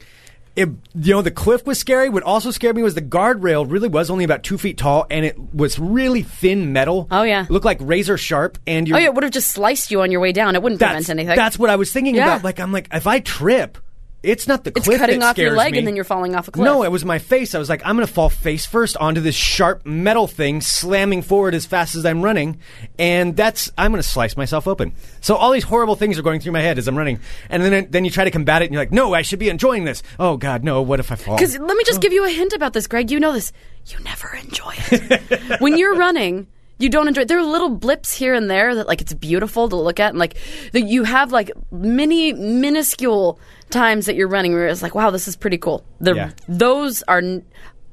it, 0.57 0.69
you 0.95 1.13
know, 1.13 1.21
the 1.21 1.29
cliff 1.29 1.67
was 1.67 1.77
scary. 1.77 2.09
What 2.09 2.23
also 2.23 2.49
scared 2.49 2.75
me 2.75 2.81
was 2.81 2.95
the 2.95 3.01
guardrail 3.01 3.69
really 3.69 3.87
was 3.87 4.09
only 4.09 4.23
about 4.23 4.41
two 4.41 4.57
feet 4.57 4.75
tall, 4.75 5.05
and 5.11 5.23
it 5.23 5.37
was 5.53 5.77
really 5.77 6.23
thin 6.23 6.73
metal. 6.73 7.07
Oh, 7.11 7.21
yeah. 7.21 7.43
It 7.43 7.51
looked 7.51 7.63
like 7.63 7.77
razor 7.79 8.17
sharp. 8.17 8.57
And 8.65 8.87
oh, 8.87 8.89
you're, 8.89 8.97
Oh 8.97 8.99
yeah, 9.01 9.05
it 9.05 9.13
would 9.13 9.23
have 9.23 9.31
just 9.31 9.51
sliced 9.51 9.91
you 9.91 10.01
on 10.01 10.11
your 10.11 10.19
way 10.19 10.31
down. 10.31 10.55
It 10.55 10.63
wouldn't 10.63 10.81
prevent 10.81 11.11
anything. 11.11 11.35
That's 11.35 11.59
what 11.59 11.69
I 11.69 11.75
was 11.75 11.91
thinking 11.91 12.15
Yeah. 12.15 12.25
about. 12.25 12.43
Like, 12.43 12.59
I'm 12.59 12.71
like, 12.71 12.87
if 12.91 13.05
I 13.05 13.19
trip, 13.19 13.77
it's 14.23 14.47
not 14.47 14.63
the 14.63 14.71
It's 14.75 14.85
cliff 14.85 14.99
cutting 14.99 15.19
that 15.19 15.29
off 15.29 15.37
your 15.37 15.49
scares 15.49 15.57
leg 15.57 15.71
me. 15.73 15.77
and 15.77 15.87
then 15.87 15.95
you're 15.95 16.03
falling 16.03 16.35
off 16.35 16.47
a 16.47 16.51
cliff. 16.51 16.65
No, 16.65 16.83
it 16.83 16.91
was 16.91 17.05
my 17.05 17.19
face. 17.19 17.53
I 17.53 17.59
was 17.59 17.69
like, 17.69 17.81
I'm 17.85 17.95
going 17.95 18.07
to 18.07 18.11
fall 18.11 18.29
face 18.29 18.65
first 18.65 18.97
onto 18.97 19.21
this 19.21 19.35
sharp 19.35 19.85
metal 19.85 20.25
thing, 20.25 20.59
slamming 20.59 21.21
forward 21.21 21.53
as 21.53 21.65
fast 21.65 21.95
as 21.95 22.05
I'm 22.05 22.23
running, 22.23 22.59
and 22.97 23.35
that's 23.35 23.71
I'm 23.77 23.91
going 23.91 24.01
to 24.01 24.07
slice 24.07 24.35
myself 24.35 24.67
open. 24.67 24.93
So 25.21 25.35
all 25.35 25.51
these 25.51 25.63
horrible 25.63 25.95
things 25.95 26.17
are 26.17 26.23
going 26.23 26.39
through 26.39 26.53
my 26.53 26.61
head 26.61 26.77
as 26.77 26.87
I'm 26.87 26.97
running, 26.97 27.19
and 27.49 27.63
then 27.63 27.87
then 27.91 28.05
you 28.05 28.11
try 28.11 28.23
to 28.23 28.31
combat 28.31 28.61
it, 28.61 28.65
and 28.65 28.73
you're 28.73 28.81
like, 28.81 28.91
No, 28.91 29.13
I 29.13 29.21
should 29.21 29.39
be 29.39 29.49
enjoying 29.49 29.85
this. 29.85 30.01
Oh 30.19 30.35
God, 30.35 30.63
no! 30.63 30.81
What 30.81 30.99
if 30.99 31.11
I 31.11 31.15
fall? 31.15 31.35
Because 31.35 31.57
let 31.57 31.77
me 31.77 31.83
just 31.85 31.99
oh. 31.99 32.01
give 32.01 32.13
you 32.13 32.25
a 32.25 32.29
hint 32.29 32.53
about 32.53 32.73
this, 32.73 32.87
Greg. 32.87 33.11
You 33.11 33.19
know 33.19 33.33
this. 33.33 33.53
You 33.85 33.99
never 34.03 34.35
enjoy 34.35 34.73
it. 34.91 35.61
when 35.61 35.77
you're 35.77 35.95
running, 35.95 36.47
you 36.77 36.89
don't 36.89 37.07
enjoy 37.07 37.21
it. 37.21 37.27
There 37.27 37.39
are 37.39 37.43
little 37.43 37.69
blips 37.69 38.13
here 38.13 38.33
and 38.33 38.49
there 38.49 38.75
that, 38.75 38.87
like, 38.87 39.01
it's 39.01 39.13
beautiful 39.13 39.69
to 39.69 39.75
look 39.75 39.99
at. 39.99 40.09
And, 40.09 40.19
like, 40.19 40.35
that 40.73 40.81
you 40.81 41.03
have, 41.03 41.31
like, 41.31 41.51
mini, 41.71 42.33
minuscule 42.33 43.39
times 43.69 44.05
that 44.05 44.15
you're 44.15 44.27
running 44.27 44.53
where 44.53 44.67
it's 44.67 44.81
like, 44.81 44.95
wow, 44.95 45.09
this 45.09 45.27
is 45.27 45.35
pretty 45.35 45.57
cool. 45.57 45.83
Yeah. 46.01 46.31
Those 46.47 47.03
are. 47.03 47.21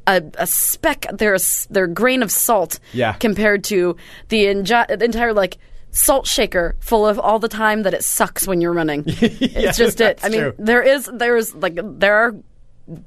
a 0.07 0.47
speck, 0.47 1.07
they're 1.15 1.35
a, 1.35 1.39
they're 1.71 1.85
a 1.85 1.89
grain 1.89 2.23
of 2.23 2.31
salt 2.31 2.79
Yeah. 2.93 3.15
compared 3.15 3.65
to 3.65 3.97
the, 4.29 4.45
the 4.55 5.05
entire, 5.05 5.33
like, 5.33 5.57
salt 5.93 6.27
shaker 6.27 6.75
full 6.81 7.07
of 7.07 7.19
all 7.21 7.39
the 7.39 7.49
time 7.49 7.85
that 7.85 7.95
it 7.95 8.03
sucks 8.05 8.47
when 8.47 8.61
you're 8.61 8.73
running. 8.73 9.05
it's 9.07 9.79
just 9.79 10.01
it. 10.01 10.19
I 10.23 10.29
mean, 10.29 10.41
true. 10.41 10.55
there 10.59 10.83
is 10.83 11.09
there's 11.13 11.55
like 11.55 11.79
there 11.81 12.17
are 12.17 12.35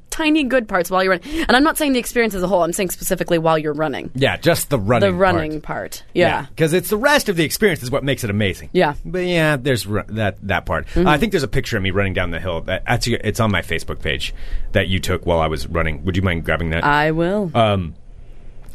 tiny 0.10 0.44
good 0.44 0.68
parts 0.68 0.90
while 0.90 1.04
you're 1.04 1.12
running, 1.12 1.42
and 1.42 1.56
I'm 1.56 1.64
not 1.64 1.78
saying 1.78 1.94
the 1.94 2.00
experience 2.00 2.34
as 2.34 2.42
a 2.42 2.48
whole. 2.48 2.64
I'm 2.64 2.74
saying 2.74 2.90
specifically 2.90 3.38
while 3.38 3.58
you're 3.58 3.74
running, 3.74 4.12
yeah, 4.16 4.38
just 4.38 4.70
the 4.70 4.80
running. 4.80 5.10
the 5.10 5.16
running 5.16 5.62
part. 5.62 6.04
Yeah. 6.14 6.48
because 6.48 6.74
it's 6.74 6.90
the 6.90 6.98
rest 6.98 7.30
of 7.30 7.36
the 7.36 7.44
experience 7.44 7.84
is 7.84 7.92
what 7.92 8.04
makes 8.04 8.24
it 8.24 8.30
amazing. 8.30 8.70
Yeah. 8.74 8.94
Mm-hmm. 8.94 9.12
but 9.12 9.26
yeah, 9.26 9.58
there's 9.58 9.86
ru- 9.86 10.04
that 10.10 10.38
that 10.48 10.66
part. 10.66 10.88
Uh, 10.98 11.04
I 11.08 11.18
think 11.18 11.32
there's 11.32 11.44
a 11.44 11.48
picture 11.48 11.78
of 11.78 11.84
me 11.84 11.92
running 11.92 12.14
down 12.14 12.32
the 12.32 12.40
hill. 12.40 12.62
That 12.62 12.84
actually, 12.88 13.18
it's 13.24 13.40
on 13.40 13.52
my 13.52 13.62
Facebook 13.62 14.02
page 14.02 14.34
that 14.72 14.88
you 14.88 15.00
took 15.00 15.26
while 15.26 15.40
I 15.40 15.48
was 15.48 15.68
running. 15.68 16.04
Would 16.06 16.16
you 16.16 16.24
mind 16.24 16.44
grabbing 16.46 16.72
that? 16.72 16.84
I 16.84 17.12
will. 17.12 17.52
Um, 17.54 17.96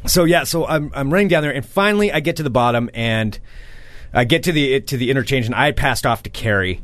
so 0.06 0.24
yeah, 0.24 0.44
so 0.44 0.66
I'm 0.66 0.90
I'm 0.94 1.12
running 1.12 1.28
down 1.28 1.42
there, 1.42 1.52
and 1.52 1.64
finally 1.64 2.12
I 2.12 2.20
get 2.20 2.36
to 2.36 2.42
the 2.42 2.50
bottom, 2.50 2.90
and 2.94 3.38
I 4.12 4.24
get 4.24 4.44
to 4.44 4.52
the 4.52 4.80
to 4.82 4.96
the 4.96 5.10
interchange, 5.10 5.46
and 5.46 5.54
I 5.54 5.72
passed 5.72 6.06
off 6.06 6.22
to 6.24 6.30
Carrie, 6.30 6.80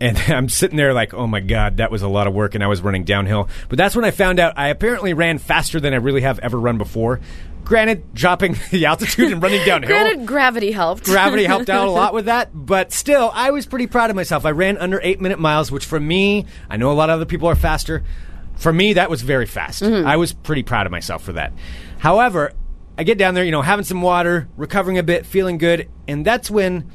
and 0.00 0.18
I'm 0.28 0.48
sitting 0.48 0.76
there 0.76 0.92
like, 0.92 1.14
oh 1.14 1.26
my 1.26 1.40
god, 1.40 1.78
that 1.78 1.90
was 1.90 2.02
a 2.02 2.08
lot 2.08 2.26
of 2.26 2.34
work, 2.34 2.54
and 2.54 2.62
I 2.62 2.66
was 2.66 2.80
running 2.82 3.04
downhill. 3.04 3.48
But 3.68 3.78
that's 3.78 3.96
when 3.96 4.04
I 4.04 4.10
found 4.10 4.40
out 4.40 4.54
I 4.56 4.68
apparently 4.68 5.14
ran 5.14 5.38
faster 5.38 5.80
than 5.80 5.92
I 5.92 5.96
really 5.96 6.22
have 6.22 6.38
ever 6.40 6.58
run 6.58 6.78
before. 6.78 7.20
Granted, 7.64 8.14
dropping 8.14 8.56
the 8.70 8.86
altitude 8.86 9.32
and 9.32 9.42
running 9.42 9.64
downhill. 9.64 9.88
Granted, 9.88 10.26
gravity 10.26 10.70
helped. 10.70 11.04
Gravity 11.06 11.44
helped 11.44 11.68
out 11.68 11.88
a 11.88 11.90
lot 11.90 12.14
with 12.14 12.26
that, 12.26 12.50
but 12.54 12.92
still, 12.92 13.30
I 13.34 13.50
was 13.50 13.66
pretty 13.66 13.88
proud 13.88 14.10
of 14.10 14.16
myself. 14.16 14.46
I 14.46 14.52
ran 14.52 14.78
under 14.78 15.00
eight 15.02 15.20
minute 15.20 15.38
miles, 15.38 15.72
which 15.72 15.84
for 15.84 15.98
me, 15.98 16.46
I 16.70 16.76
know 16.76 16.92
a 16.92 16.94
lot 16.94 17.10
of 17.10 17.14
other 17.14 17.26
people 17.26 17.48
are 17.48 17.56
faster. 17.56 18.04
For 18.56 18.72
me, 18.72 18.94
that 18.94 19.10
was 19.10 19.20
very 19.20 19.46
fast. 19.46 19.82
Mm-hmm. 19.82 20.06
I 20.06 20.16
was 20.16 20.32
pretty 20.32 20.62
proud 20.62 20.86
of 20.86 20.92
myself 20.92 21.22
for 21.22 21.32
that. 21.32 21.52
However, 21.98 22.52
I 22.96 23.02
get 23.02 23.18
down 23.18 23.34
there, 23.34 23.44
you 23.44 23.50
know, 23.50 23.62
having 23.62 23.84
some 23.84 24.00
water, 24.00 24.48
recovering 24.56 24.96
a 24.96 25.02
bit, 25.02 25.26
feeling 25.26 25.58
good, 25.58 25.90
and 26.08 26.24
that's 26.24 26.50
when 26.50 26.90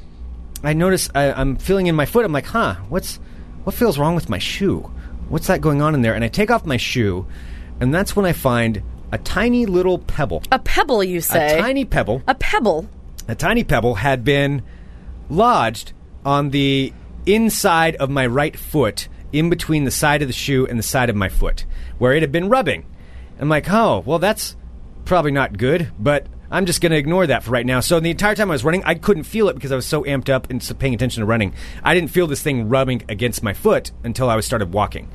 I 0.64 0.72
notice 0.74 1.10
I, 1.14 1.32
I'm 1.32 1.56
feeling 1.56 1.86
in 1.86 1.94
my 1.94 2.06
foot. 2.06 2.24
I'm 2.24 2.32
like, 2.32 2.46
huh, 2.46 2.76
what's 2.88 3.18
what 3.64 3.74
feels 3.74 3.98
wrong 3.98 4.14
with 4.14 4.28
my 4.28 4.38
shoe? 4.38 4.90
What's 5.28 5.46
that 5.46 5.60
going 5.60 5.82
on 5.82 5.94
in 5.94 6.02
there? 6.02 6.14
And 6.14 6.24
I 6.24 6.28
take 6.28 6.50
off 6.50 6.66
my 6.66 6.76
shoe, 6.76 7.26
and 7.80 7.94
that's 7.94 8.14
when 8.14 8.26
I 8.26 8.32
find 8.32 8.82
a 9.12 9.18
tiny 9.18 9.66
little 9.66 9.98
pebble. 9.98 10.42
a 10.52 10.58
pebble, 10.58 11.02
you 11.04 11.20
say? 11.20 11.58
A 11.58 11.60
tiny 11.60 11.84
pebble 11.84 12.22
A 12.26 12.34
pebble. 12.34 12.88
a 13.28 13.34
tiny 13.34 13.62
pebble 13.64 13.94
had 13.96 14.24
been 14.24 14.62
lodged 15.28 15.92
on 16.24 16.50
the 16.50 16.92
inside 17.26 17.96
of 17.96 18.10
my 18.10 18.26
right 18.26 18.56
foot, 18.56 19.08
in 19.32 19.48
between 19.50 19.84
the 19.84 19.90
side 19.90 20.22
of 20.22 20.28
the 20.28 20.32
shoe 20.34 20.66
and 20.66 20.78
the 20.78 20.82
side 20.82 21.08
of 21.10 21.16
my 21.16 21.28
foot, 21.28 21.64
where 21.98 22.12
it 22.14 22.22
had 22.22 22.32
been 22.32 22.48
rubbing. 22.48 22.84
I'm 23.38 23.48
like, 23.48 23.70
oh, 23.70 24.02
well, 24.06 24.18
that's 24.18 24.56
probably 25.04 25.30
not 25.32 25.56
good, 25.58 25.90
but 25.98 26.26
I'm 26.52 26.66
just 26.66 26.82
going 26.82 26.92
to 26.92 26.98
ignore 26.98 27.26
that 27.26 27.42
for 27.42 27.50
right 27.50 27.64
now. 27.64 27.80
So 27.80 27.98
the 27.98 28.10
entire 28.10 28.34
time 28.34 28.50
I 28.50 28.54
was 28.54 28.62
running, 28.62 28.84
I 28.84 28.94
couldn't 28.94 29.24
feel 29.24 29.48
it 29.48 29.54
because 29.54 29.72
I 29.72 29.76
was 29.76 29.86
so 29.86 30.02
amped 30.04 30.28
up 30.28 30.50
and 30.50 30.62
so 30.62 30.74
paying 30.74 30.94
attention 30.94 31.22
to 31.22 31.26
running. 31.26 31.54
I 31.82 31.94
didn't 31.94 32.10
feel 32.10 32.26
this 32.26 32.42
thing 32.42 32.68
rubbing 32.68 33.04
against 33.08 33.42
my 33.42 33.54
foot 33.54 33.90
until 34.04 34.28
I 34.28 34.36
was 34.36 34.44
started 34.44 34.72
walking. 34.72 35.08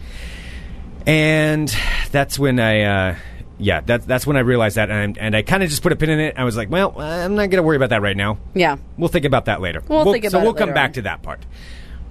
And 1.06 1.73
that's 2.12 2.39
when 2.39 2.60
I, 2.60 2.82
uh, 2.82 3.15
yeah, 3.60 3.82
that, 3.82 4.08
that's 4.08 4.26
when 4.28 4.36
I 4.36 4.41
realized 4.41 4.78
that, 4.78 4.89
and, 4.89 5.17
and 5.17 5.36
I 5.36 5.43
kind 5.43 5.63
of 5.63 5.69
just 5.69 5.84
put 5.84 5.91
a 5.91 5.95
pin 5.95 6.10
in 6.10 6.19
it. 6.19 6.36
I 6.38 6.43
was 6.43 6.58
like, 6.58 6.69
well, 6.69 7.00
I'm 7.00 7.36
not 7.36 7.50
going 7.50 7.58
to 7.58 7.63
worry 7.63 7.78
about 7.78 7.89
that 7.91 8.02
right 8.02 8.17
now. 8.17 8.39
Yeah. 8.56 8.78
We'll 8.97 9.08
think 9.08 9.26
about 9.26 9.45
that 9.45 9.62
later. 9.62 9.84
We'll 9.88 10.12
think 10.12 10.26
so 10.26 10.30
about 10.39 10.43
we'll 10.43 10.56
it 10.56 10.58
come 10.58 10.73
back 10.73 10.89
on. 10.89 10.93
to 10.93 11.02
that 11.04 11.21
part. 11.21 11.45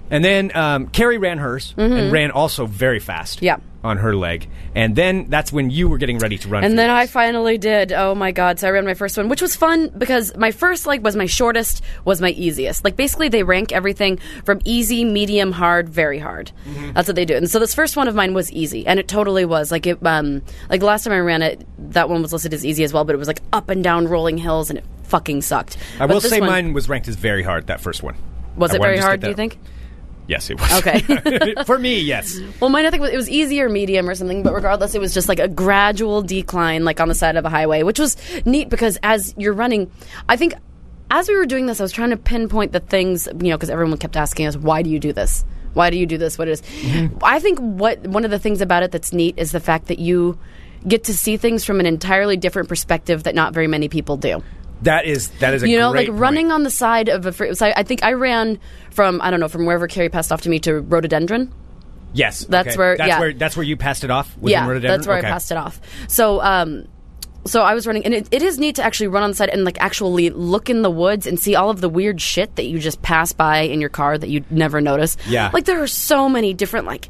And 0.09 0.23
then 0.23 0.55
um, 0.55 0.87
Carrie 0.87 1.17
ran 1.17 1.37
hers 1.37 1.73
and 1.77 2.13
ran 2.13 2.31
also 2.31 2.65
very 2.65 2.99
fast. 2.99 3.37
Mm-hmm. 3.37 3.45
Yeah. 3.45 3.57
On 3.87 3.97
her 3.99 4.13
leg, 4.13 4.49
and 4.75 4.95
then 4.97 5.27
that's 5.29 5.53
when 5.53 5.69
you 5.69 5.87
were 5.87 5.97
getting 5.97 6.17
ready 6.19 6.37
to 6.39 6.47
run. 6.49 6.65
And 6.65 6.77
then 6.77 6.89
I 6.89 7.07
finally 7.07 7.57
did. 7.57 7.93
Oh 7.93 8.13
my 8.13 8.33
god! 8.33 8.59
So 8.59 8.67
I 8.67 8.71
ran 8.71 8.83
my 8.83 8.93
first 8.95 9.15
one, 9.15 9.29
which 9.29 9.41
was 9.41 9.55
fun 9.55 9.87
because 9.97 10.35
my 10.35 10.51
first 10.51 10.85
leg 10.85 11.03
was 11.03 11.15
my 11.15 11.25
shortest, 11.25 11.81
was 12.03 12.19
my 12.19 12.31
easiest. 12.31 12.83
Like 12.83 12.97
basically, 12.97 13.29
they 13.29 13.43
rank 13.43 13.71
everything 13.71 14.19
from 14.43 14.59
easy, 14.65 15.05
medium, 15.05 15.53
hard, 15.53 15.87
very 15.87 16.19
hard. 16.19 16.51
Mm-hmm. 16.67 16.91
That's 16.91 17.07
what 17.07 17.15
they 17.15 17.23
do. 17.23 17.35
And 17.37 17.49
so 17.49 17.59
this 17.59 17.73
first 17.73 17.95
one 17.95 18.09
of 18.09 18.15
mine 18.15 18.33
was 18.33 18.51
easy, 18.51 18.85
and 18.85 18.99
it 18.99 19.07
totally 19.07 19.45
was. 19.45 19.71
Like 19.71 19.87
it, 19.87 20.05
um, 20.05 20.41
like 20.69 20.81
the 20.81 20.85
last 20.85 21.05
time 21.05 21.13
I 21.13 21.19
ran 21.19 21.41
it, 21.41 21.65
that 21.93 22.09
one 22.09 22.21
was 22.21 22.33
listed 22.33 22.53
as 22.53 22.65
easy 22.65 22.83
as 22.83 22.91
well, 22.91 23.05
but 23.05 23.15
it 23.15 23.19
was 23.19 23.29
like 23.29 23.41
up 23.53 23.69
and 23.69 23.81
down 23.81 24.07
rolling 24.09 24.37
hills, 24.37 24.69
and 24.69 24.77
it 24.79 24.85
fucking 25.03 25.43
sucked. 25.43 25.77
I 25.99 26.07
But 26.07 26.15
will 26.15 26.21
say 26.21 26.41
one- 26.41 26.49
mine 26.49 26.73
was 26.73 26.89
ranked 26.89 27.07
as 27.07 27.15
very 27.15 27.43
hard. 27.43 27.67
That 27.67 27.79
first 27.79 28.03
one 28.03 28.15
was 28.57 28.71
I 28.71 28.75
it 28.75 28.81
very 28.81 28.97
hard. 28.97 29.21
Do 29.21 29.29
you 29.29 29.33
think? 29.35 29.57
Yes, 30.27 30.49
it 30.49 30.59
was. 30.59 30.71
Okay. 30.79 31.55
for 31.65 31.79
me, 31.79 31.99
yes. 32.01 32.37
Well, 32.59 32.69
mine 32.69 32.85
I 32.85 32.91
think 32.91 33.01
was- 33.01 33.11
it 33.11 33.17
was 33.17 33.29
easier 33.29 33.69
medium 33.69 34.09
or 34.09 34.15
something, 34.15 34.43
but 34.43 34.53
regardless, 34.53 34.93
it 34.95 35.01
was 35.01 35.13
just 35.13 35.29
like 35.29 35.39
a 35.39 35.47
gradual 35.47 36.21
decline, 36.21 36.83
like 36.83 36.99
on 36.99 37.07
the 37.07 37.15
side 37.15 37.35
of 37.37 37.45
a 37.45 37.49
highway, 37.49 37.83
which 37.83 37.99
was 37.99 38.17
neat 38.45 38.69
because 38.69 38.97
as 39.03 39.33
you're 39.37 39.53
running, 39.53 39.89
I 40.27 40.35
think 40.35 40.53
as 41.09 41.29
we 41.29 41.35
were 41.37 41.45
doing 41.45 41.65
this, 41.65 41.79
I 41.79 41.83
was 41.83 41.93
trying 41.93 42.09
to 42.09 42.17
pinpoint 42.17 42.73
the 42.73 42.81
things, 42.81 43.27
you 43.27 43.49
know, 43.49 43.57
because 43.57 43.69
everyone 43.69 43.97
kept 43.97 44.17
asking 44.17 44.47
us, 44.47 44.57
"Why 44.57 44.81
do 44.81 44.89
you 44.89 44.99
do 44.99 45.13
this? 45.13 45.45
Why 45.73 45.89
do 45.89 45.97
you 45.97 46.05
do 46.05 46.17
this? 46.17 46.37
What 46.37 46.49
it 46.49 46.51
is?" 46.51 46.61
Mm-hmm. 46.61 47.17
I 47.23 47.39
think 47.39 47.59
what 47.59 48.05
one 48.05 48.25
of 48.25 48.31
the 48.31 48.39
things 48.39 48.59
about 48.61 48.83
it 48.83 48.91
that's 48.91 49.13
neat 49.13 49.35
is 49.37 49.53
the 49.53 49.61
fact 49.61 49.87
that 49.87 49.99
you 49.99 50.37
get 50.87 51.05
to 51.05 51.13
see 51.13 51.37
things 51.37 51.63
from 51.63 51.79
an 51.79 51.85
entirely 51.85 52.35
different 52.37 52.67
perspective 52.69 53.23
that 53.23 53.35
not 53.35 53.53
very 53.53 53.67
many 53.67 53.87
people 53.89 54.17
do 54.17 54.43
That 54.83 55.05
is 55.05 55.29
that 55.39 55.53
is 55.53 55.63
a 55.63 55.69
you 55.69 55.77
know, 55.79 55.91
like 55.91 56.07
running 56.11 56.45
point. 56.47 56.53
on 56.53 56.63
the 56.63 56.69
side 56.69 57.09
of 57.09 57.25
a. 57.25 57.55
So 57.55 57.65
I, 57.65 57.73
I 57.77 57.83
think 57.83 58.03
I 58.03 58.13
ran 58.13 58.59
from 58.91 59.21
I 59.21 59.31
don't 59.31 59.39
know 59.39 59.47
from 59.47 59.65
wherever 59.65 59.87
Carrie 59.87 60.09
passed 60.09 60.31
off 60.31 60.41
to 60.41 60.49
me 60.49 60.59
to 60.59 60.81
rhododendron. 60.81 61.51
Yes, 62.13 62.45
That's 62.45 62.69
okay. 62.69 62.77
where- 62.77 62.97
that's 62.97 63.07
yeah. 63.09 63.19
where 63.19 63.33
that's 63.33 63.57
where 63.57 63.63
you 63.65 63.75
passed 63.77 64.03
it 64.03 64.09
off. 64.11 64.35
yeah, 64.41 64.61
rhododendron? 64.67 64.97
that's 64.99 65.07
where 65.07 65.17
Okay. 65.17 65.27
I 65.27 65.31
passed 65.31 65.51
it 65.51 65.57
off. 65.57 65.79
So, 66.07 66.41
um, 66.41 66.87
so 67.45 67.61
I 67.61 67.73
was 67.73 67.85
running, 67.85 68.05
and 68.05 68.13
it, 68.13 68.27
it 68.31 68.41
is 68.41 68.57
neat 68.57 68.75
to 68.75 68.83
actually 68.83 69.07
run 69.07 69.23
on 69.23 69.29
the 69.31 69.35
side 69.35 69.49
and 69.49 69.63
like 69.63 69.77
actually 69.81 70.29
look 70.29 70.69
in 70.69 70.81
the 70.81 70.89
woods 70.89 71.27
and 71.27 71.39
see 71.39 71.55
all 71.55 71.69
of 71.69 71.79
the 71.81 71.89
weird 71.89 72.19
shit 72.21 72.55
that 72.55 72.65
you 72.65 72.79
just 72.79 73.01
pass 73.01 73.33
by 73.33 73.59
in 73.59 73.81
your 73.81 73.89
car 73.89 74.17
that 74.17 74.29
you'd 74.29 74.49
never 74.51 74.81
notice. 74.81 75.17
Yeah. 75.27 75.49
like 75.53 75.65
there 75.65 75.81
are 75.81 75.87
so 75.87 76.27
many 76.29 76.53
different 76.53 76.85
like 76.87 77.09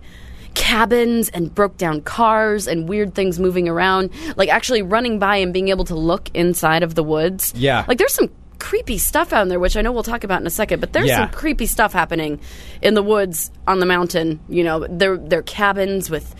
cabins 0.57 1.29
and 1.29 1.53
broke 1.53 1.77
down 1.77 2.01
cars 2.01 2.67
and 2.67 2.89
weird 2.89 3.13
things 3.15 3.39
moving 3.39 3.69
around. 3.69 4.09
Like 4.35 4.49
actually 4.49 4.81
running 4.81 5.19
by 5.19 5.37
and 5.37 5.53
being 5.53 5.69
able 5.69 5.85
to 5.85 5.95
look 5.95 6.29
inside 6.33 6.83
of 6.83 6.95
the 6.95 7.03
woods. 7.03 7.53
Yeah. 7.55 7.85
like 7.87 7.97
there's 7.99 8.13
some 8.13 8.29
creepy 8.59 8.97
stuff 8.97 9.31
out 9.33 9.47
there, 9.49 9.59
which 9.59 9.77
I 9.77 9.81
know 9.81 9.91
we'll 9.91 10.01
talk 10.03 10.23
about 10.23 10.41
in 10.41 10.47
a 10.47 10.51
second. 10.51 10.79
But 10.79 10.91
there's 10.91 11.07
Yeah. 11.07 11.17
some 11.19 11.29
creepy 11.29 11.67
stuff 11.67 11.93
happening 11.93 12.39
in 12.81 12.95
the 12.95 13.03
woods 13.03 13.51
on 13.67 13.79
the 13.79 13.85
mountain. 13.85 14.39
You 14.49 14.63
know, 14.63 14.85
they're 14.89 15.17
they're 15.17 15.43
cabins 15.43 16.09
with 16.09 16.33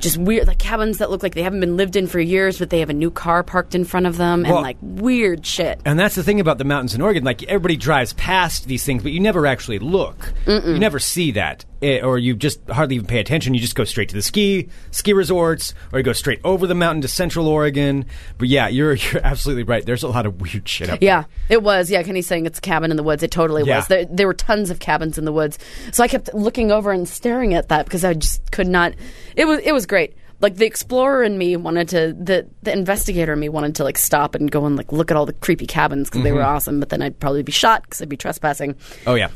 just 0.00 0.18
weird 0.18 0.46
like 0.46 0.58
cabins 0.58 0.98
that 0.98 1.10
look 1.10 1.22
like 1.22 1.32
they 1.34 1.42
haven't 1.42 1.60
been 1.60 1.78
lived 1.78 1.96
in 1.96 2.06
for 2.06 2.20
years, 2.20 2.58
but 2.58 2.68
they 2.68 2.80
have 2.80 2.90
a 2.90 2.94
new 2.94 3.10
car 3.10 3.42
parked 3.42 3.74
in 3.74 3.84
front 3.86 4.04
of 4.04 4.18
them 4.18 4.42
Well- 4.42 4.56
and 4.56 4.62
like 4.62 4.76
weird 4.82 5.46
shit. 5.46 5.80
And 5.86 5.98
that's 5.98 6.14
the 6.14 6.22
thing 6.22 6.40
about 6.40 6.58
the 6.58 6.64
mountains 6.64 6.94
in 6.94 7.00
Oregon. 7.00 7.24
Like 7.24 7.42
everybody 7.44 7.76
drives 7.78 8.12
past 8.12 8.66
these 8.66 8.84
things, 8.84 9.02
but 9.02 9.12
you 9.12 9.20
never 9.20 9.46
actually 9.46 9.78
look. 9.78 10.34
You 10.46 10.78
never 10.78 10.98
see 10.98 11.30
that, 11.32 11.64
or 12.02 12.18
you 12.18 12.34
just 12.34 12.60
hardly 12.68 12.96
even 12.96 13.06
pay 13.06 13.20
attention. 13.20 13.54
You 13.54 13.60
just 13.60 13.74
go 13.74 13.84
straight 13.84 14.08
to 14.10 14.14
the 14.14 14.22
ski 14.22 14.68
ski 14.90 15.12
resorts, 15.12 15.74
or 15.92 15.98
you 15.98 16.02
go 16.02 16.12
straight 16.12 16.40
over 16.44 16.66
the 16.66 16.74
mountain 16.74 17.02
to 17.02 17.08
Central 17.08 17.48
Oregon. 17.48 18.06
But 18.38 18.48
yeah, 18.48 18.68
you're 18.68 18.94
you're 19.12 19.24
absolutely 19.24 19.64
right. 19.64 19.84
There's 19.84 20.02
a 20.02 20.08
lot 20.08 20.26
of 20.26 20.40
weird 20.40 20.68
shit 20.68 20.90
up 20.90 21.00
Yeah, 21.02 21.24
it 21.48 21.62
was. 21.62 21.90
Yeah, 21.90 22.02
Kenny's 22.02 22.26
saying 22.26 22.46
it's 22.46 22.58
a 22.58 22.62
cabin 22.62 22.90
in 22.90 22.96
the 22.96 23.02
woods. 23.02 23.22
It 23.22 23.30
totally 23.30 23.64
Yeah. 23.64 23.76
was. 23.76 23.88
There, 23.88 24.04
there 24.06 24.26
were 24.26 24.34
tons 24.34 24.70
of 24.70 24.78
cabins 24.78 25.18
in 25.18 25.24
the 25.24 25.32
woods. 25.32 25.58
So 25.92 26.02
I 26.02 26.08
kept 26.08 26.32
looking 26.34 26.70
over 26.72 26.92
and 26.92 27.08
staring 27.08 27.54
at 27.54 27.68
that 27.68 27.84
because 27.84 28.04
I 28.04 28.14
just 28.14 28.50
could 28.50 28.68
not. 28.68 28.94
It 29.36 29.46
was 29.46 29.60
it 29.64 29.72
was 29.72 29.86
great. 29.86 30.16
Like 30.40 30.56
the 30.56 30.66
explorer 30.66 31.22
in 31.22 31.38
me 31.38 31.56
wanted 31.56 31.88
to, 31.90 32.12
the 32.12 32.46
the 32.62 32.72
investigator 32.72 33.32
in 33.32 33.40
me 33.40 33.48
wanted 33.48 33.76
to 33.76 33.84
like 33.84 33.96
stop 33.96 34.34
and 34.34 34.50
go 34.50 34.66
and 34.66 34.76
like 34.76 34.92
look 34.92 35.10
at 35.10 35.16
all 35.16 35.26
the 35.26 35.32
creepy 35.32 35.66
cabins 35.66 36.10
because 36.10 36.22
they 36.22 36.32
were 36.32 36.40
mm-hmm. 36.40 36.56
awesome. 36.56 36.80
But 36.80 36.88
then 36.90 37.02
I'd 37.02 37.18
probably 37.18 37.42
be 37.42 37.52
shot 37.52 37.82
because 37.84 38.02
I'd 38.02 38.08
be 38.08 38.16
trespassing. 38.16 38.74
Oh 39.06 39.14
yeah, 39.14 39.30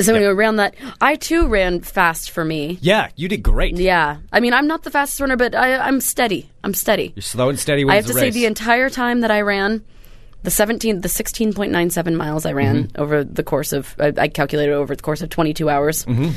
So 0.00 0.14
anyway, 0.14 0.30
around 0.30 0.56
that, 0.56 0.74
I 1.00 1.16
too 1.16 1.48
ran 1.48 1.80
fast 1.80 2.30
for 2.30 2.44
me. 2.44 2.78
yeah. 2.80 3.08
You 3.16 3.28
did 3.28 3.42
great. 3.42 3.76
Yeah, 3.76 4.18
I 4.32 4.38
mean 4.40 4.52
I'm 4.54 4.66
not 4.68 4.84
the 4.84 4.90
fastest 4.90 5.20
runner, 5.20 5.36
but 5.36 5.54
I, 5.54 5.76
I'm 5.76 6.00
steady. 6.00 6.48
I'm 6.62 6.72
steady. 6.74 7.12
You're 7.16 7.22
slow 7.22 7.48
and 7.48 7.58
steady. 7.58 7.84
Wins 7.84 7.88
the 7.88 7.94
race. 7.94 7.94
I 7.94 7.96
have 7.96 8.06
to 8.06 8.12
the 8.12 8.18
say 8.20 8.26
race. 8.26 8.34
the 8.34 8.46
entire 8.46 8.90
time 8.90 9.20
that 9.22 9.30
I 9.32 9.40
ran, 9.40 9.84
the 10.44 10.50
seventeen, 10.52 11.00
the 11.00 11.08
sixteen 11.08 11.52
point 11.52 11.72
nine 11.72 11.90
seven 11.90 12.14
miles 12.16 12.46
I 12.46 12.52
ran 12.52 12.84
Mm-hmm. 12.84 13.00
over 13.02 13.24
the 13.24 13.42
course 13.42 13.72
of, 13.72 13.96
I, 13.98 14.12
I 14.16 14.28
calculated 14.28 14.72
over 14.72 14.94
the 14.94 15.02
course 15.02 15.20
of 15.20 15.30
twenty 15.30 15.52
two 15.52 15.68
hours. 15.68 16.04
Mm-hmm. 16.04 16.30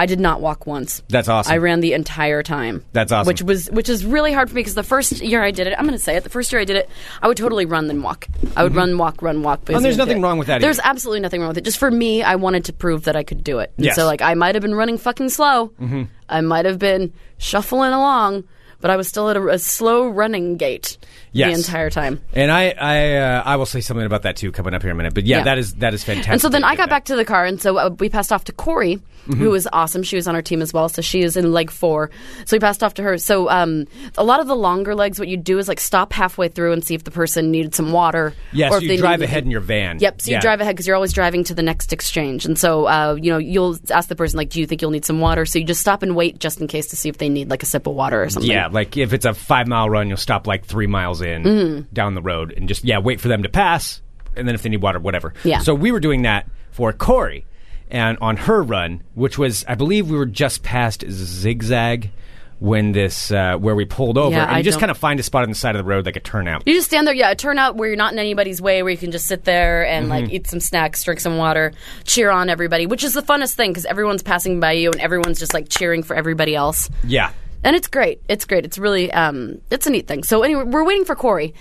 I 0.00 0.06
did 0.06 0.18
not 0.18 0.40
walk 0.40 0.66
once. 0.66 1.02
That's 1.10 1.28
awesome. 1.28 1.52
I 1.52 1.58
ran 1.58 1.80
the 1.80 1.92
entire 1.92 2.42
time. 2.42 2.82
That's 2.94 3.12
awesome. 3.12 3.26
Which 3.26 3.42
was 3.42 3.70
which 3.70 3.90
is 3.90 4.02
really 4.06 4.32
hard 4.32 4.48
for 4.48 4.54
me 4.54 4.60
because 4.60 4.74
the 4.74 4.82
first 4.82 5.20
year 5.20 5.42
I 5.42 5.50
did 5.50 5.66
it, 5.66 5.74
I'm 5.76 5.84
going 5.84 5.92
to 5.92 6.02
say 6.02 6.16
it. 6.16 6.24
The 6.24 6.30
first 6.30 6.50
year 6.52 6.58
I 6.62 6.64
did 6.64 6.76
it, 6.76 6.88
I 7.20 7.28
would 7.28 7.36
totally 7.36 7.66
run 7.66 7.86
then 7.86 8.00
walk. 8.00 8.26
I 8.56 8.62
would 8.62 8.74
run, 8.74 8.96
walk, 8.96 9.20
run, 9.20 9.42
walk. 9.42 9.66
Mm-hmm. 9.66 9.82
there's 9.82 9.98
nothing 9.98 10.22
wrong 10.22 10.38
with 10.38 10.46
that 10.46 10.62
There's 10.62 10.78
either. 10.78 10.88
absolutely 10.88 11.20
nothing 11.20 11.42
wrong 11.42 11.48
with 11.48 11.58
it. 11.58 11.64
Just 11.64 11.76
for 11.76 11.90
me, 11.90 12.22
I 12.22 12.36
wanted 12.36 12.64
to 12.64 12.72
prove 12.72 13.04
that 13.04 13.14
I 13.14 13.24
could 13.24 13.44
do 13.44 13.58
it. 13.58 13.74
And 13.76 13.84
Yes. 13.84 13.96
So 13.96 14.06
like 14.06 14.22
I 14.22 14.32
might 14.32 14.54
have 14.54 14.62
been 14.62 14.74
running 14.74 14.96
fucking 14.96 15.28
slow. 15.28 15.68
Mm-hmm. 15.78 16.04
I 16.30 16.40
might 16.40 16.64
have 16.64 16.78
been 16.78 17.12
shuffling 17.36 17.92
along, 17.92 18.44
but 18.80 18.90
I 18.90 18.96
was 18.96 19.06
still 19.06 19.28
at 19.28 19.36
a, 19.36 19.48
a 19.48 19.58
slow 19.58 20.08
running 20.08 20.56
gate 20.56 20.96
Yes. 21.32 21.52
the 21.52 21.58
entire 21.58 21.90
time. 21.90 22.20
And 22.32 22.50
I, 22.50 22.70
I, 22.70 23.16
uh, 23.16 23.42
I 23.46 23.56
will 23.56 23.66
say 23.66 23.80
something 23.80 24.04
about 24.04 24.22
that 24.22 24.36
too 24.36 24.50
coming 24.52 24.74
up 24.74 24.82
here 24.82 24.90
in 24.90 24.96
a 24.96 24.98
minute. 24.98 25.14
But 25.14 25.26
yeah, 25.26 25.38
Yeah. 25.38 25.44
that 25.44 25.58
is 25.58 25.74
that 25.74 25.94
is 25.94 26.02
fantastic. 26.04 26.32
And 26.32 26.40
so 26.40 26.48
then 26.48 26.64
I 26.64 26.74
got 26.74 26.84
that. 26.84 26.90
back 26.90 27.04
to 27.06 27.16
the 27.16 27.24
car, 27.24 27.44
and 27.44 27.60
so 27.60 27.76
uh, 27.76 27.90
we 27.98 28.08
passed 28.08 28.32
off 28.32 28.44
to 28.44 28.52
Corey, 28.52 29.00
Mm-hmm. 29.28 29.34
who 29.44 29.50
was 29.50 29.68
awesome. 29.70 30.02
She 30.02 30.16
was 30.16 30.26
on 30.26 30.34
our 30.34 30.40
team 30.40 30.62
as 30.62 30.72
well, 30.72 30.88
so 30.88 31.02
she 31.02 31.20
is 31.20 31.36
in 31.36 31.52
leg 31.52 31.70
four. 31.70 32.10
So 32.46 32.56
we 32.56 32.58
passed 32.58 32.82
off 32.82 32.94
to 32.94 33.02
her. 33.02 33.18
So 33.18 33.50
um, 33.50 33.86
a 34.16 34.24
lot 34.24 34.40
of 34.40 34.46
the 34.46 34.56
longer 34.56 34.94
legs, 34.94 35.18
what 35.18 35.28
you 35.28 35.36
do 35.36 35.58
is 35.58 35.68
like 35.68 35.78
stop 35.78 36.14
halfway 36.14 36.48
through 36.48 36.72
and 36.72 36.82
see 36.82 36.94
if 36.94 37.04
the 37.04 37.10
person 37.10 37.50
needed 37.50 37.74
some 37.74 37.92
water. 37.92 38.32
Yes, 38.50 38.72
or 38.72 38.78
if 38.78 38.84
you 38.84 38.96
drive 38.96 39.20
ahead 39.20 39.44
in 39.44 39.50
your 39.50 39.60
van. 39.60 39.98
Yep. 40.00 40.22
So 40.22 40.30
you 40.30 40.40
drive 40.40 40.62
ahead 40.62 40.74
because 40.74 40.86
you're 40.86 40.96
always 40.96 41.12
driving 41.12 41.44
to 41.44 41.54
the 41.54 41.62
next 41.62 41.92
exchange, 41.92 42.46
and 42.46 42.58
so 42.58 42.86
uh, 42.86 43.14
you 43.20 43.30
know 43.30 43.36
you'll 43.38 43.78
ask 43.90 44.08
the 44.08 44.16
person 44.16 44.38
like, 44.38 44.48
"Do 44.48 44.58
you 44.58 44.66
think 44.66 44.80
you'll 44.80 44.90
need 44.90 45.04
some 45.04 45.20
water?" 45.20 45.44
So 45.44 45.58
you 45.58 45.66
just 45.66 45.82
stop 45.82 46.02
and 46.02 46.16
wait 46.16 46.38
just 46.38 46.58
in 46.62 46.66
case 46.66 46.86
to 46.88 46.96
see 46.96 47.10
if 47.10 47.18
they 47.18 47.28
need 47.28 47.50
like 47.50 47.62
a 47.62 47.66
sip 47.66 47.86
of 47.86 47.94
water 47.94 48.22
or 48.22 48.30
something. 48.30 48.50
Yeah, 48.50 48.68
like 48.68 48.96
if 48.96 49.12
it's 49.12 49.26
a 49.26 49.34
five 49.34 49.68
mile 49.68 49.90
run, 49.90 50.08
you'll 50.08 50.16
stop 50.16 50.46
like 50.46 50.64
three 50.64 50.86
miles 50.86 51.19
in 51.20 51.42
Mm-hmm. 51.44 51.92
down 51.92 52.14
the 52.14 52.22
road 52.22 52.52
and 52.56 52.68
just 52.68 52.84
yeah 52.84 52.98
wait 52.98 53.20
for 53.20 53.28
them 53.28 53.42
to 53.42 53.48
pass, 53.48 54.00
and 54.36 54.46
then 54.48 54.54
if 54.54 54.62
they 54.62 54.68
need 54.68 54.82
water, 54.82 54.98
whatever. 54.98 55.34
Yeah. 55.44 55.58
So 55.60 55.74
we 55.74 55.92
were 55.92 56.00
doing 56.00 56.22
that 56.22 56.46
for 56.70 56.92
Corey, 56.92 57.46
and 57.90 58.16
on 58.20 58.36
her 58.36 58.62
run, 58.62 59.02
which 59.14 59.38
was 59.38 59.64
I 59.68 59.74
believe 59.74 60.08
we 60.10 60.16
were 60.16 60.26
just 60.26 60.62
past 60.62 61.04
Zigzag 61.10 62.10
when 62.58 62.92
this 62.92 63.30
uh, 63.32 63.56
where 63.56 63.74
we 63.74 63.86
pulled 63.86 64.18
over, 64.18 64.36
Yeah, 64.36 64.42
and 64.42 64.50
you 64.52 64.56
I 64.58 64.62
just 64.62 64.74
don't- 64.76 64.80
kind 64.80 64.90
of 64.90 64.98
find 64.98 65.18
a 65.18 65.22
spot 65.22 65.44
on 65.44 65.48
the 65.48 65.54
side 65.54 65.74
of 65.76 65.78
the 65.82 65.88
road 65.88 66.04
like 66.04 66.16
a 66.16 66.20
turnout. 66.20 66.62
You 66.66 66.74
just 66.74 66.88
stand 66.88 67.06
there, 67.06 67.14
yeah, 67.14 67.30
a 67.30 67.34
turnout 67.34 67.76
where 67.76 67.88
you're 67.88 67.96
not 67.96 68.12
in 68.12 68.18
anybody's 68.18 68.60
way, 68.60 68.82
where 68.82 68.92
you 68.92 68.98
can 68.98 69.12
just 69.12 69.24
sit 69.26 69.44
there 69.44 69.86
and 69.86 70.04
Mm-hmm. 70.10 70.24
like 70.24 70.30
eat 70.30 70.46
some 70.46 70.60
snacks, 70.60 71.02
drink 71.02 71.20
some 71.20 71.38
water, 71.38 71.72
cheer 72.04 72.28
on 72.30 72.50
everybody, 72.50 72.84
which 72.86 73.02
is 73.02 73.14
the 73.14 73.22
funnest 73.22 73.54
thing 73.54 73.70
because 73.70 73.86
everyone's 73.86 74.22
passing 74.22 74.60
by 74.60 74.72
you 74.72 74.90
and 74.90 75.00
everyone's 75.00 75.38
just 75.38 75.54
like 75.54 75.70
cheering 75.70 76.02
for 76.02 76.14
everybody 76.14 76.54
else. 76.54 76.90
Yeah. 77.02 77.30
And 77.64 77.76
it's 77.76 77.88
great. 77.88 78.22
It's 78.28 78.44
great. 78.44 78.64
It's 78.64 78.78
really, 78.78 79.12
um, 79.12 79.60
it's 79.70 79.86
a 79.86 79.90
neat 79.90 80.06
thing. 80.08 80.24
So 80.24 80.42
anyway, 80.42 80.64
we're 80.64 80.84
waiting 80.84 81.04
for 81.04 81.14
Corey. 81.14 81.54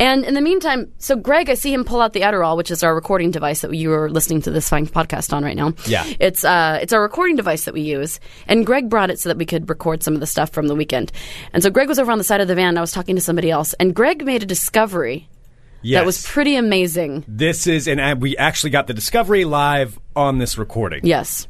And 0.00 0.24
in 0.24 0.34
the 0.34 0.40
meantime, 0.40 0.90
so 0.98 1.14
Greg, 1.14 1.48
I 1.48 1.54
see 1.54 1.72
him 1.72 1.84
pull 1.84 2.00
out 2.00 2.14
the 2.14 2.22
Adderall, 2.22 2.56
which 2.56 2.72
is 2.72 2.82
our 2.82 2.94
recording 2.94 3.30
device 3.30 3.60
that 3.60 3.72
you 3.72 3.92
are 3.92 4.10
listening 4.10 4.42
to 4.42 4.50
this 4.50 4.68
fine 4.68 4.88
podcast 4.88 5.32
on 5.32 5.44
right 5.44 5.56
now. 5.56 5.72
Yeah. 5.86 6.04
It's 6.18 6.44
uh, 6.44 6.80
it's 6.82 6.92
our 6.92 7.00
recording 7.00 7.36
device 7.36 7.64
that 7.66 7.74
we 7.74 7.82
use, 7.82 8.18
and 8.48 8.66
Greg 8.66 8.90
brought 8.90 9.10
it 9.10 9.20
so 9.20 9.28
that 9.28 9.38
we 9.38 9.46
could 9.46 9.68
record 9.68 10.02
some 10.02 10.14
of 10.14 10.18
the 10.18 10.26
stuff 10.26 10.50
from 10.50 10.66
the 10.66 10.74
weekend. 10.74 11.12
And 11.52 11.62
so 11.62 11.70
Greg 11.70 11.86
was 11.86 12.00
over 12.00 12.10
on 12.10 12.18
the 12.18 12.24
side 12.24 12.40
of 12.40 12.48
the 12.48 12.56
van. 12.56 12.70
And 12.70 12.78
I 12.78 12.80
was 12.80 12.90
talking 12.90 13.14
to 13.14 13.20
somebody 13.22 13.52
else, 13.52 13.72
and 13.74 13.94
Greg 13.94 14.24
made 14.24 14.42
a 14.42 14.46
discovery 14.46 15.28
Yes. 15.84 16.00
that 16.00 16.06
was 16.06 16.26
pretty 16.26 16.56
amazing. 16.56 17.24
This 17.28 17.66
is, 17.66 17.86
and 17.86 18.20
we 18.22 18.38
actually 18.38 18.70
got 18.70 18.86
the 18.86 18.94
discovery 18.94 19.44
live 19.44 19.98
on 20.16 20.38
this 20.38 20.56
recording. 20.56 21.00
Yes. 21.04 21.46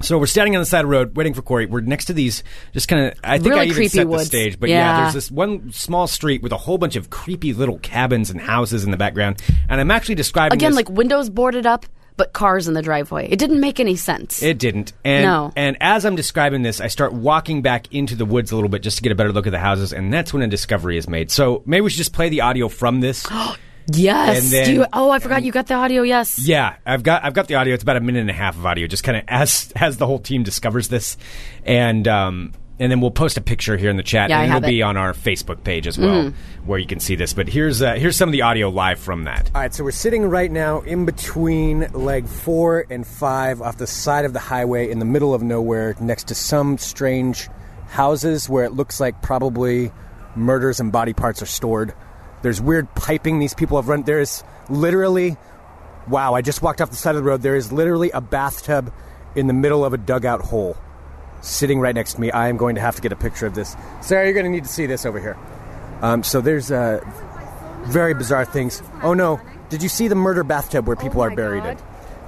So 0.00 0.18
we're 0.18 0.26
standing 0.26 0.54
on 0.54 0.62
the 0.62 0.66
side 0.66 0.80
of 0.80 0.86
the 0.86 0.92
road 0.92 1.16
waiting 1.16 1.34
for 1.34 1.42
Corey. 1.42 1.66
We're 1.66 1.80
next 1.80 2.04
to 2.06 2.12
these, 2.12 2.44
just 2.72 2.88
kind 2.88 3.06
of. 3.06 3.18
I 3.24 3.38
think 3.38 3.50
Really 3.50 3.60
I 3.60 3.64
even 3.64 3.88
set 3.88 4.08
the 4.08 4.18
stage, 4.24 4.60
but 4.60 4.68
yeah. 4.68 4.76
Yeah. 4.76 5.00
there's 5.02 5.14
this 5.14 5.30
one 5.30 5.72
small 5.72 6.06
street 6.06 6.42
with 6.42 6.52
a 6.52 6.56
whole 6.56 6.78
bunch 6.78 6.96
of 6.96 7.10
creepy 7.10 7.52
little 7.52 7.78
cabins 7.80 8.30
and 8.30 8.40
houses 8.40 8.84
in 8.84 8.90
the 8.90 8.96
background, 8.96 9.42
and 9.68 9.80
I'm 9.80 9.90
actually 9.90 10.14
describing 10.14 10.56
Again, 10.56 10.70
this- 10.70 10.76
like 10.76 10.90
windows 10.90 11.30
boarded 11.30 11.66
up, 11.66 11.84
but 12.16 12.32
cars 12.32 12.68
in 12.68 12.74
the 12.74 12.82
driveway. 12.82 13.28
It 13.28 13.38
didn't 13.38 13.60
make 13.60 13.80
any 13.80 13.96
sense. 13.96 14.42
It 14.42 14.58
didn't. 14.58 14.92
And 15.04 15.24
No. 15.24 15.52
and 15.56 15.76
as 15.80 16.04
I'm 16.04 16.16
describing 16.16 16.62
this, 16.62 16.80
I 16.80 16.86
start 16.88 17.12
walking 17.12 17.62
back 17.62 17.92
into 17.92 18.14
the 18.16 18.24
woods 18.24 18.52
a 18.52 18.54
little 18.54 18.70
bit 18.70 18.82
just 18.82 18.98
to 18.98 19.02
get 19.02 19.12
a 19.12 19.14
better 19.16 19.32
look 19.32 19.46
at 19.46 19.52
the 19.52 19.58
houses, 19.58 19.92
and 19.92 20.12
that's 20.12 20.32
when 20.32 20.42
a 20.42 20.48
discovery 20.48 20.96
is 20.96 21.08
made. 21.08 21.30
So 21.30 21.62
maybe 21.66 21.80
we 21.82 21.90
should 21.90 21.98
just 21.98 22.12
play 22.12 22.28
the 22.28 22.42
audio 22.42 22.68
from 22.68 23.00
this. 23.00 23.26
yes. 23.92 24.42
and 24.44 24.52
then- 24.52 24.74
you, 24.74 24.86
oh, 24.92 25.10
I 25.10 25.18
forgot 25.18 25.42
you 25.42 25.52
got 25.52 25.66
the 25.66 25.74
audio. 25.74 26.02
Yes. 26.02 26.38
yeah, 26.38 26.76
I've 26.86 27.02
got 27.02 27.24
I've 27.24 27.34
got 27.34 27.48
the 27.48 27.54
audio. 27.56 27.74
It's 27.74 27.82
about 27.82 27.96
a 27.96 28.00
minute 28.00 28.20
and 28.20 28.30
a 28.30 28.34
half 28.34 28.56
of 28.56 28.64
audio, 28.66 28.86
just 28.86 29.04
kind 29.04 29.18
of 29.18 29.24
as 29.28 29.72
as 29.76 29.96
the 29.96 30.06
whole 30.06 30.18
team 30.18 30.42
discovers 30.42 30.88
this, 30.88 31.16
and 31.64 32.06
um 32.08 32.52
and 32.80 32.92
then 32.92 33.00
we'll 33.00 33.10
post 33.10 33.36
a 33.36 33.40
picture 33.40 33.76
here 33.76 33.90
in 33.90 33.96
the 33.96 34.04
chat, 34.04 34.30
Yeah, 34.30 34.38
I 34.38 34.42
and 34.44 34.52
have 34.52 34.62
it'll 34.62 34.70
be 34.70 34.78
it. 34.80 34.84
on 34.84 34.96
our 34.96 35.12
Facebook 35.12 35.64
page 35.64 35.88
as 35.88 35.98
well, 35.98 36.32
where 36.64 36.78
you 36.78 36.86
can 36.86 37.00
see 37.00 37.16
this. 37.16 37.32
But 37.32 37.48
here's 37.48 37.82
uh, 37.82 37.94
here's 37.94 38.16
some 38.16 38.28
of 38.28 38.32
the 38.32 38.42
audio 38.42 38.68
live 38.68 39.00
from 39.00 39.24
that. 39.24 39.50
All 39.52 39.60
right, 39.62 39.74
so 39.74 39.82
we're 39.82 39.90
sitting 39.90 40.26
right 40.26 40.50
now 40.50 40.82
in 40.82 41.04
between 41.04 41.80
leg 41.92 42.28
four 42.28 42.86
and 42.88 43.04
five 43.04 43.60
off 43.60 43.78
the 43.78 43.86
side 43.88 44.24
of 44.24 44.32
the 44.32 44.38
highway 44.38 44.88
in 44.90 45.00
the 45.00 45.04
middle 45.04 45.34
of 45.34 45.42
nowhere 45.42 45.96
next 46.00 46.28
to 46.28 46.36
some 46.36 46.78
strange 46.78 47.48
houses 47.88 48.48
where 48.48 48.64
it 48.64 48.74
looks 48.74 49.00
like 49.00 49.22
probably 49.22 49.90
murders 50.36 50.78
and 50.78 50.92
body 50.92 51.12
parts 51.12 51.42
are 51.42 51.46
stored. 51.46 51.92
There's 52.42 52.60
weird 52.60 52.94
piping 52.94 53.38
these 53.38 53.54
people 53.54 53.78
have 53.78 53.88
run. 53.88 54.02
There 54.02 54.20
is 54.20 54.42
literally, 54.68 55.36
wow, 56.06 56.34
I 56.34 56.42
just 56.42 56.62
walked 56.62 56.80
off 56.80 56.90
the 56.90 56.96
side 56.96 57.14
of 57.14 57.22
the 57.22 57.28
road. 57.28 57.42
There 57.42 57.56
is 57.56 57.72
literally 57.72 58.10
a 58.10 58.20
bathtub 58.20 58.92
in 59.34 59.46
the 59.46 59.52
middle 59.52 59.84
of 59.84 59.92
a 59.92 59.98
dugout 59.98 60.40
hole 60.40 60.76
sitting 61.40 61.80
right 61.80 61.94
next 61.94 62.14
to 62.14 62.20
me. 62.20 62.30
I 62.30 62.48
am 62.48 62.56
going 62.56 62.74
to 62.74 62.80
have 62.80 62.96
to 62.96 63.02
get 63.02 63.12
a 63.12 63.16
picture 63.16 63.46
of 63.46 63.54
this. 63.54 63.76
Sarah, 64.00 64.24
you're 64.24 64.34
going 64.34 64.46
to 64.46 64.50
need 64.50 64.64
to 64.64 64.70
see 64.70 64.86
this 64.86 65.06
over 65.06 65.20
here. 65.20 65.36
Um, 66.02 66.22
so 66.22 66.40
there's 66.40 66.70
uh, 66.70 67.00
very 67.86 68.14
bizarre 68.14 68.44
things. 68.44 68.82
Oh 69.02 69.14
no! 69.14 69.40
Did 69.68 69.82
you 69.82 69.88
see 69.88 70.08
the 70.08 70.14
murder 70.14 70.44
bathtub 70.44 70.86
where 70.86 70.96
people 70.96 71.20
are 71.22 71.34
buried 71.34 71.64
in? 71.64 71.78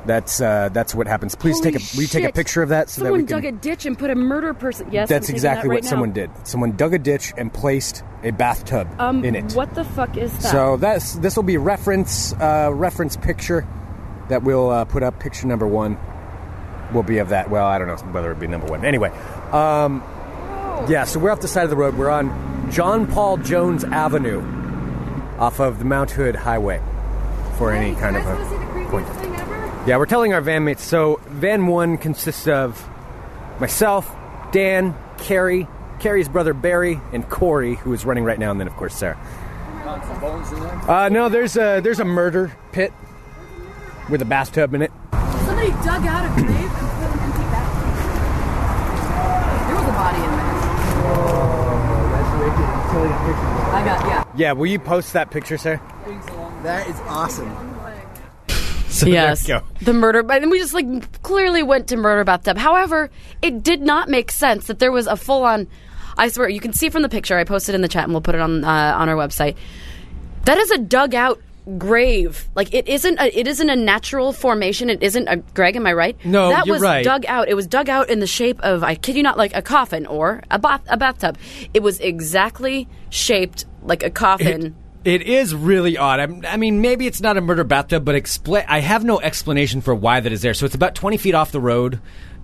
That's 0.06 0.40
uh, 0.40 0.70
that's 0.72 0.94
what 0.94 1.06
happens. 1.06 1.34
Please 1.34 1.60
take 1.60 1.74
a 1.76 1.80
will 1.94 2.02
you 2.02 2.08
take 2.08 2.24
a 2.24 2.32
picture 2.32 2.62
of 2.62 2.70
that 2.70 2.88
so 2.88 3.02
Someone 3.02 3.26
that 3.26 3.36
we 3.36 3.42
can. 3.42 3.42
dug 3.42 3.44
a 3.44 3.52
ditch 3.58 3.84
and 3.84 3.98
put 3.98 4.10
a 4.10 4.14
murder 4.14 4.54
person. 4.54 4.88
Yes, 4.90 5.08
that's 5.10 5.28
I'm 5.28 5.34
exactly 5.34 5.68
that 5.68 5.68
right 5.68 5.76
what 5.76 5.84
now. 5.84 5.90
someone 5.90 6.12
did. 6.12 6.30
Someone 6.44 6.72
dug 6.76 6.94
a 6.94 6.98
ditch 6.98 7.34
and 7.36 7.52
placed 7.52 8.02
a 8.22 8.30
bathtub 8.30 8.88
Um, 8.98 9.24
in 9.24 9.36
it. 9.36 9.52
What 9.52 9.74
the 9.74 9.84
fuck 9.84 10.16
is 10.16 10.32
that? 10.32 10.42
So 10.42 10.78
that's 10.78 11.14
this 11.16 11.36
will 11.36 11.42
be 11.42 11.58
reference 11.58 12.32
uh, 12.32 12.70
reference 12.72 13.16
picture 13.18 13.68
that 14.30 14.42
we'll 14.42 14.70
uh, 14.70 14.84
put 14.86 15.02
up. 15.02 15.20
Picture 15.20 15.46
number 15.46 15.66
one 15.66 15.98
will 16.94 17.02
be 17.02 17.18
of 17.18 17.28
that. 17.28 17.50
Well, 17.50 17.66
I 17.66 17.78
don't 17.78 17.86
know 17.88 17.96
whether 18.12 18.32
it 18.32 18.38
be 18.40 18.46
number 18.46 18.68
one. 18.68 18.86
Anyway, 18.86 19.10
um, 19.52 20.02
yeah. 20.88 21.04
So 21.04 21.18
we're 21.20 21.30
off 21.30 21.40
the 21.40 21.48
side 21.48 21.64
of 21.64 21.70
the 21.70 21.76
road. 21.76 21.94
We're 21.96 22.08
on 22.10 22.70
John 22.70 23.06
Paul 23.06 23.36
Jones 23.36 23.84
Avenue, 23.84 24.40
off 25.38 25.60
of 25.60 25.78
the 25.78 25.84
Mount 25.84 26.10
Hood 26.10 26.36
Highway, 26.36 26.80
for 27.58 27.70
any 27.70 27.94
kind 27.96 28.16
of 28.16 28.24
a 28.26 28.86
point. 28.90 29.06
Yeah, 29.86 29.96
we're 29.96 30.06
telling 30.06 30.34
our 30.34 30.42
van 30.42 30.64
mates. 30.64 30.84
So 30.84 31.20
van 31.26 31.66
one 31.66 31.96
consists 31.96 32.46
of 32.46 32.86
myself, 33.58 34.10
Dan, 34.52 34.94
Carrie, 35.18 35.66
Carrie's 36.00 36.28
brother 36.28 36.52
Barry, 36.52 37.00
and 37.12 37.28
Corey, 37.28 37.76
who 37.76 37.92
is 37.92 38.04
running 38.04 38.24
right 38.24 38.38
now, 38.38 38.50
and 38.50 38.60
then 38.60 38.66
of 38.66 38.76
course 38.76 38.94
Sarah. 38.94 39.18
Uh, 40.86 41.08
no, 41.10 41.28
there's 41.28 41.56
a 41.56 41.80
there's 41.80 41.98
a 41.98 42.04
murder 42.04 42.52
pit 42.72 42.92
with 44.10 44.20
a 44.22 44.24
bathtub 44.24 44.74
in 44.74 44.82
it. 44.82 44.92
Somebody 45.12 45.70
dug 45.70 46.06
out 46.06 46.26
a 46.26 46.28
grave 46.42 46.50
and 46.50 46.70
put 46.70 47.10
an 47.10 47.18
empty 47.20 47.42
bathtub. 47.50 47.90
There 49.66 49.76
was 49.76 49.88
a 49.88 49.92
body 49.92 50.18
in 50.18 50.30
there. 50.30 50.50
I 53.72 53.82
got 53.84 54.06
yeah. 54.06 54.24
Yeah, 54.36 54.52
will 54.52 54.66
you 54.66 54.78
post 54.78 55.14
that 55.14 55.30
picture, 55.30 55.56
sir? 55.56 55.80
That 56.62 56.86
is 56.88 57.00
awesome. 57.06 57.48
So 59.00 59.07
Yes, 59.07 59.46
there 59.46 59.61
we 59.61 59.79
go. 59.79 59.85
the 59.85 59.92
murder. 59.92 60.22
But 60.24 60.40
then 60.40 60.50
we 60.50 60.59
just 60.59 60.74
like 60.74 61.22
clearly 61.22 61.62
went 61.62 61.87
to 61.88 61.96
murder 61.96 62.24
bathtub. 62.24 62.59
However, 62.59 63.09
it 63.40 63.62
did 63.62 63.81
not 63.83 64.09
make 64.09 64.31
sense 64.33 64.66
that 64.66 64.79
there 64.81 64.90
was 64.92 65.07
a 65.07 65.16
full 65.16 65.44
on. 65.44 65.68
I 66.18 66.29
swear, 66.29 66.48
you 66.48 66.61
can 66.61 66.72
see 66.72 66.88
from 66.90 67.03
the 67.03 67.09
picture 67.09 67.38
I 67.38 67.44
posted 67.44 67.74
in 67.74 67.83
the 67.83 67.88
chat, 67.88 68.05
and 68.05 68.12
we'll 68.12 68.20
put 68.20 68.35
it 68.35 68.40
on 68.40 68.64
uh, 68.64 68.68
on 68.98 69.09
our 69.09 69.14
website. 69.14 69.57
That 70.44 70.59
is 70.59 70.70
a 70.72 70.79
dug 70.79 71.14
out 71.14 71.40
grave. 71.79 72.48
Like 72.55 72.74
it 72.74 72.88
isn't. 72.88 73.18
A, 73.20 73.38
it 73.38 73.46
isn't 73.46 73.70
a 73.70 73.76
natural 73.76 74.33
formation. 74.33 74.90
It 74.90 75.03
isn't 75.03 75.29
a. 75.29 75.37
Greg, 75.37 75.76
am 75.76 75.87
I 75.87 75.92
right? 75.92 76.16
No, 76.24 76.48
that 76.48 76.66
you're 76.66 76.74
was 76.74 76.83
right. 76.83 77.05
dug 77.05 77.24
out. 77.26 77.48
It 77.48 77.55
was 77.55 77.66
dug 77.66 77.88
out 77.88 78.11
in 78.11 78.18
the 78.18 78.26
shape 78.26 78.59
of. 78.61 78.83
I 78.83 78.96
kid 78.96 79.16
you 79.16 79.22
not, 79.22 79.38
like 79.38 79.55
a 79.55 79.62
coffin 79.62 80.07
or 80.07 80.42
a 80.50 80.59
bath 80.59 80.83
a 80.88 80.96
bathtub. 80.96 81.38
It 81.72 81.83
was 81.83 82.00
exactly 82.00 82.88
shaped 83.11 83.66
like 83.83 84.03
a 84.03 84.11
coffin. 84.11 84.66
It 84.66 84.72
is 85.04 85.54
really 85.54 85.96
odd. 85.96 86.20
I'm, 86.20 86.44
I 86.46 86.56
mean, 86.56 86.80
maybe 86.80 87.06
it's 87.06 87.20
not 87.20 87.36
a 87.36 87.40
murder 87.40 87.64
bathtub, 87.64 88.04
but 88.04 88.14
expla- 88.14 88.64
I 88.68 88.80
have 88.80 89.04
no 89.04 89.20
explanation 89.20 89.80
for 89.80 89.94
why 89.94 90.20
that 90.20 90.30
is 90.32 90.42
there. 90.42 90.54
So 90.54 90.66
it's 90.66 90.74
about 90.74 90.94
20 90.94 91.16
feet 91.16 91.34
off 91.34 91.52
the 91.52 91.60
road 91.60 92.00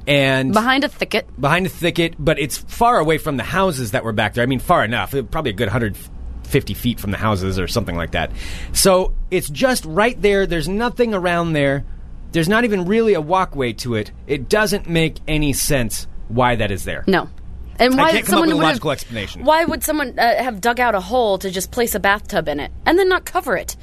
and 0.06 0.52
Behind 0.52 0.84
a 0.84 0.88
thicket. 0.88 1.28
behind 1.40 1.66
a 1.66 1.68
thicket, 1.68 2.14
but 2.18 2.38
it's 2.38 2.56
far 2.56 2.98
away 2.98 3.18
from 3.18 3.36
the 3.36 3.42
houses 3.42 3.90
that 3.90 4.04
were 4.04 4.12
back 4.12 4.34
there. 4.34 4.42
I 4.42 4.46
mean, 4.46 4.60
far 4.60 4.84
enough. 4.84 5.14
Probably 5.30 5.50
a 5.50 5.54
good 5.54 5.66
150 5.68 6.74
feet 6.74 7.00
from 7.00 7.10
the 7.10 7.16
houses 7.18 7.58
or 7.58 7.66
something 7.68 7.96
like 7.96 8.12
that. 8.12 8.30
So 8.72 9.14
it's 9.30 9.50
just 9.50 9.84
right 9.84 10.20
there. 10.22 10.46
There's 10.46 10.68
nothing 10.68 11.12
around 11.12 11.52
there. 11.54 11.84
There's 12.32 12.48
not 12.48 12.64
even 12.64 12.86
really 12.86 13.14
a 13.14 13.20
walkway 13.20 13.72
to 13.74 13.94
it. 13.96 14.12
It 14.26 14.48
doesn't 14.48 14.88
make 14.88 15.16
any 15.26 15.52
sense 15.52 16.06
why 16.28 16.56
that 16.56 16.70
is 16.70 16.84
there. 16.84 17.02
No. 17.06 17.28
And 17.78 17.94
I 17.94 18.02
why 18.02 18.12
can't 18.12 18.26
come 18.26 18.34
up 18.34 18.38
someone 18.40 18.48
with 18.48 18.58
a 18.64 18.68
logical 18.68 18.90
explanation. 18.90 19.44
Why 19.44 19.64
would 19.64 19.82
someone 19.84 20.18
uh, 20.18 20.42
have 20.42 20.60
dug 20.60 20.80
out 20.80 20.94
a 20.94 21.00
hole 21.00 21.38
to 21.38 21.50
just 21.50 21.70
place 21.70 21.94
a 21.94 22.00
bathtub 22.00 22.48
in 22.48 22.60
it 22.60 22.70
and 22.84 22.98
then 22.98 23.08
not 23.08 23.24
cover 23.24 23.56
it? 23.56 23.76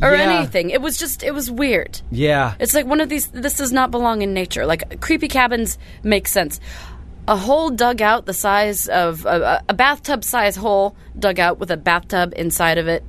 or 0.00 0.12
Yeah. 0.14 0.32
anything. 0.38 0.70
It 0.70 0.80
was 0.80 0.96
just 0.96 1.24
it 1.24 1.34
was 1.34 1.50
weird. 1.50 2.00
Yeah. 2.12 2.54
It's 2.60 2.72
like 2.72 2.86
one 2.86 3.00
of 3.00 3.08
these. 3.08 3.26
This 3.28 3.56
does 3.56 3.72
not 3.72 3.90
belong 3.90 4.22
in 4.22 4.32
nature. 4.32 4.64
Like 4.64 5.00
creepy 5.00 5.26
cabins 5.26 5.76
make 6.04 6.28
sense. 6.28 6.60
A 7.26 7.36
hole 7.36 7.70
dug 7.70 8.00
out 8.00 8.24
the 8.24 8.32
size 8.32 8.86
of 8.88 9.26
a, 9.26 9.62
a 9.68 9.74
bathtub 9.74 10.22
size 10.22 10.54
hole 10.54 10.94
dug 11.18 11.40
out 11.40 11.58
with 11.58 11.70
a 11.72 11.76
bathtub 11.76 12.32
inside 12.36 12.78
of 12.78 12.86
it, 12.86 13.02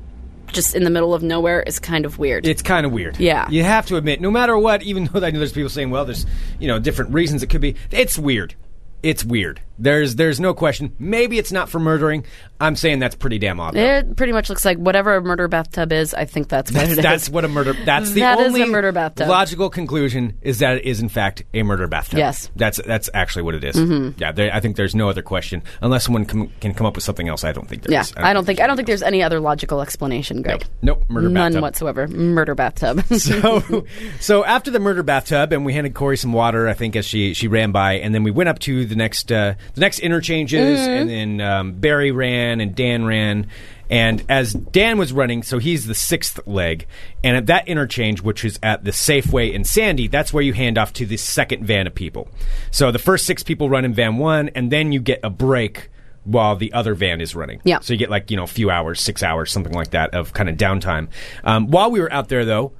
just 0.48 0.74
in 0.76 0.84
the 0.84 0.90
middle 0.90 1.14
of 1.14 1.22
nowhere, 1.22 1.62
is 1.62 1.78
kind 1.78 2.06
of 2.06 2.18
weird. 2.18 2.48
It's 2.48 2.64
kind 2.64 2.88
of 2.88 2.92
weird. 2.92 3.20
Yeah. 3.20 3.48
You 3.52 3.64
have 3.64 3.86
to 3.86 3.96
admit, 3.96 4.20
no 4.20 4.32
matter 4.32 4.58
what, 4.58 4.82
even 4.82 5.06
though 5.06 5.24
I 5.24 5.30
know 5.30 5.38
there's 5.40 5.54
people 5.54 5.70
saying, 5.70 5.92
well, 5.92 6.06
there's, 6.06 6.26
you 6.60 6.68
know, 6.68 6.80
different 6.80 7.14
reasons 7.14 7.44
it 7.44 7.52
could 7.52 7.62
be, 7.62 7.76
it's 7.92 8.18
weird. 8.18 8.56
It's 9.04 9.24
weird. 9.24 9.62
There's 9.80 10.16
there's 10.16 10.40
no 10.40 10.54
question. 10.54 10.94
Maybe 11.00 11.38
it's 11.38 11.52
not 11.52 11.70
for 11.70 11.80
murdering. 11.80 12.26
I'm 12.62 12.76
saying 12.76 13.00
that's 13.00 13.16
pretty 13.16 13.40
damn 13.40 13.60
obvious. 13.60 14.04
it 14.04 14.18
pretty 14.18 14.34
much 14.34 14.50
looks 14.50 14.66
like 14.66 14.78
whatever 14.78 15.16
a 15.16 15.22
murder 15.22 15.48
bathtub 15.48 15.94
is. 15.94 16.14
I 16.14 16.26
think 16.26 16.50
that's 16.50 16.72
what 16.72 16.80
That's, 16.80 16.92
it 16.92 16.98
is. 16.98 17.04
that's 17.04 17.30
what 17.30 17.46
a 17.46 17.48
murder. 17.48 17.72
That's 17.86 18.12
the 18.12 18.20
That 18.20 18.40
is 18.40 18.48
only 18.48 18.64
a 18.64 18.68
murder 18.68 18.92
bathtub. 18.92 19.30
logical 19.30 19.70
conclusion 19.70 20.38
is 20.42 20.60
that 20.60 20.78
it 20.78 20.84
is 20.84 21.00
in 21.00 21.08
fact 21.08 21.44
a 21.54 21.64
murder 21.64 21.88
bathtub. 21.88 22.18
Yes. 22.20 22.48
Mm-hmm. 22.48 22.60
that's 22.60 22.82
that's 22.86 23.10
actually 23.14 23.44
what 23.44 23.56
it 23.56 23.64
is. 23.64 23.78
Yeah, 24.20 24.34
there, 24.34 24.54
I 24.54 24.60
think 24.60 24.76
there's 24.76 24.94
no 24.96 25.10
other 25.10 25.22
question 25.22 25.64
unless 25.82 26.04
someone 26.04 26.26
com- 26.26 26.52
can 26.60 26.74
come 26.74 26.86
up 26.86 26.96
with 26.96 27.04
something 27.04 27.30
else. 27.30 27.46
I 27.46 27.54
don't 27.54 27.68
think 27.68 27.84
there 27.84 27.94
yeah, 27.94 28.02
is. 28.02 28.14
I 28.18 28.34
don't 28.34 28.46
think 28.46 28.60
I 28.60 28.68
don't 28.68 28.76
think 28.76 28.88
there's 28.88 29.04
any 29.04 29.24
other 29.24 29.40
logical 29.40 29.82
explanation, 29.82 30.42
Greg. 30.42 30.66
Nope, 30.82 31.06
murder 31.08 31.30
bathtub. 31.30 31.54
None 31.54 31.62
whatsoever. 31.62 32.08
Murder 32.10 32.56
bathtub. 32.56 33.04
so, 33.18 33.86
so 34.20 34.44
after 34.44 34.70
the 34.70 34.80
murder 34.80 35.04
bathtub, 35.04 35.54
and 35.54 35.66
we 35.66 35.74
handed 35.74 35.94
Corey 35.94 36.18
some 36.18 36.34
water, 36.34 36.68
I 36.68 36.74
think, 36.74 36.98
as 36.98 37.06
she 37.06 37.34
she 37.34 37.48
ran 37.48 37.72
by, 37.72 37.94
and 37.94 38.14
then 38.14 38.24
we 38.24 38.32
went 38.32 38.50
up 38.50 38.60
to 38.60 38.86
the 38.86 38.96
next 38.96 39.32
uh, 39.32 39.54
the 39.74 39.82
next 39.82 40.00
interchanges, 40.00 40.80
and 40.80 41.10
then 41.10 41.42
um, 41.42 41.74
Barry 41.74 42.12
ran 42.12 42.62
and 42.62 42.76
Dan 42.76 43.06
ran, 43.06 43.48
and 43.90 44.24
as 44.30 44.54
Dan 44.54 44.98
was 44.98 45.12
running, 45.12 45.44
so 45.44 45.58
he's 45.58 45.88
the 45.88 45.96
sixth 45.96 46.40
leg, 46.46 46.86
and 47.24 47.36
at 47.36 47.48
that 47.48 47.68
interchange, 47.68 48.22
which 48.22 48.46
is 48.46 48.60
at 48.62 48.84
the 48.84 48.92
Safeway 48.92 49.54
in 49.54 49.64
Sandy, 49.64 50.08
that's 50.08 50.32
where 50.32 50.44
you 50.44 50.54
hand 50.54 50.78
off 50.78 50.94
to 50.94 51.06
the 51.06 51.18
second 51.18 51.66
van 51.66 51.88
of 51.88 51.96
people. 51.96 52.28
So 52.72 52.92
the 52.92 53.00
first 53.00 53.26
six 53.26 53.42
people 53.44 53.70
run 53.70 53.86
in 53.86 53.94
van 53.94 54.18
one, 54.18 54.50
and 54.50 54.72
then 54.72 54.92
you 54.92 55.00
get 55.00 55.20
a 55.24 55.30
break. 55.30 55.90
While 56.26 56.58
the 56.58 56.74
other 56.74 56.94
van 56.94 57.22
is 57.22 57.34
running, 57.34 57.62
Yeah. 57.64 57.80
So 57.80 57.94
you 57.94 57.98
get 57.98 58.12
like 58.12 58.30
you 58.30 58.38
know 58.38 58.44
a 58.44 58.48
few 58.48 58.70
hours, 58.70 59.00
six 59.00 59.24
hours, 59.24 59.52
something 59.52 59.74
like 59.74 59.92
that 59.92 60.14
of 60.14 60.34
kind 60.34 60.50
of 60.50 60.58
downtime. 60.58 61.08
Um, 61.44 61.68
while 61.72 61.90
we 61.90 62.02
were 62.02 62.12
out 62.12 62.28
there, 62.28 62.46
though, 62.46 62.74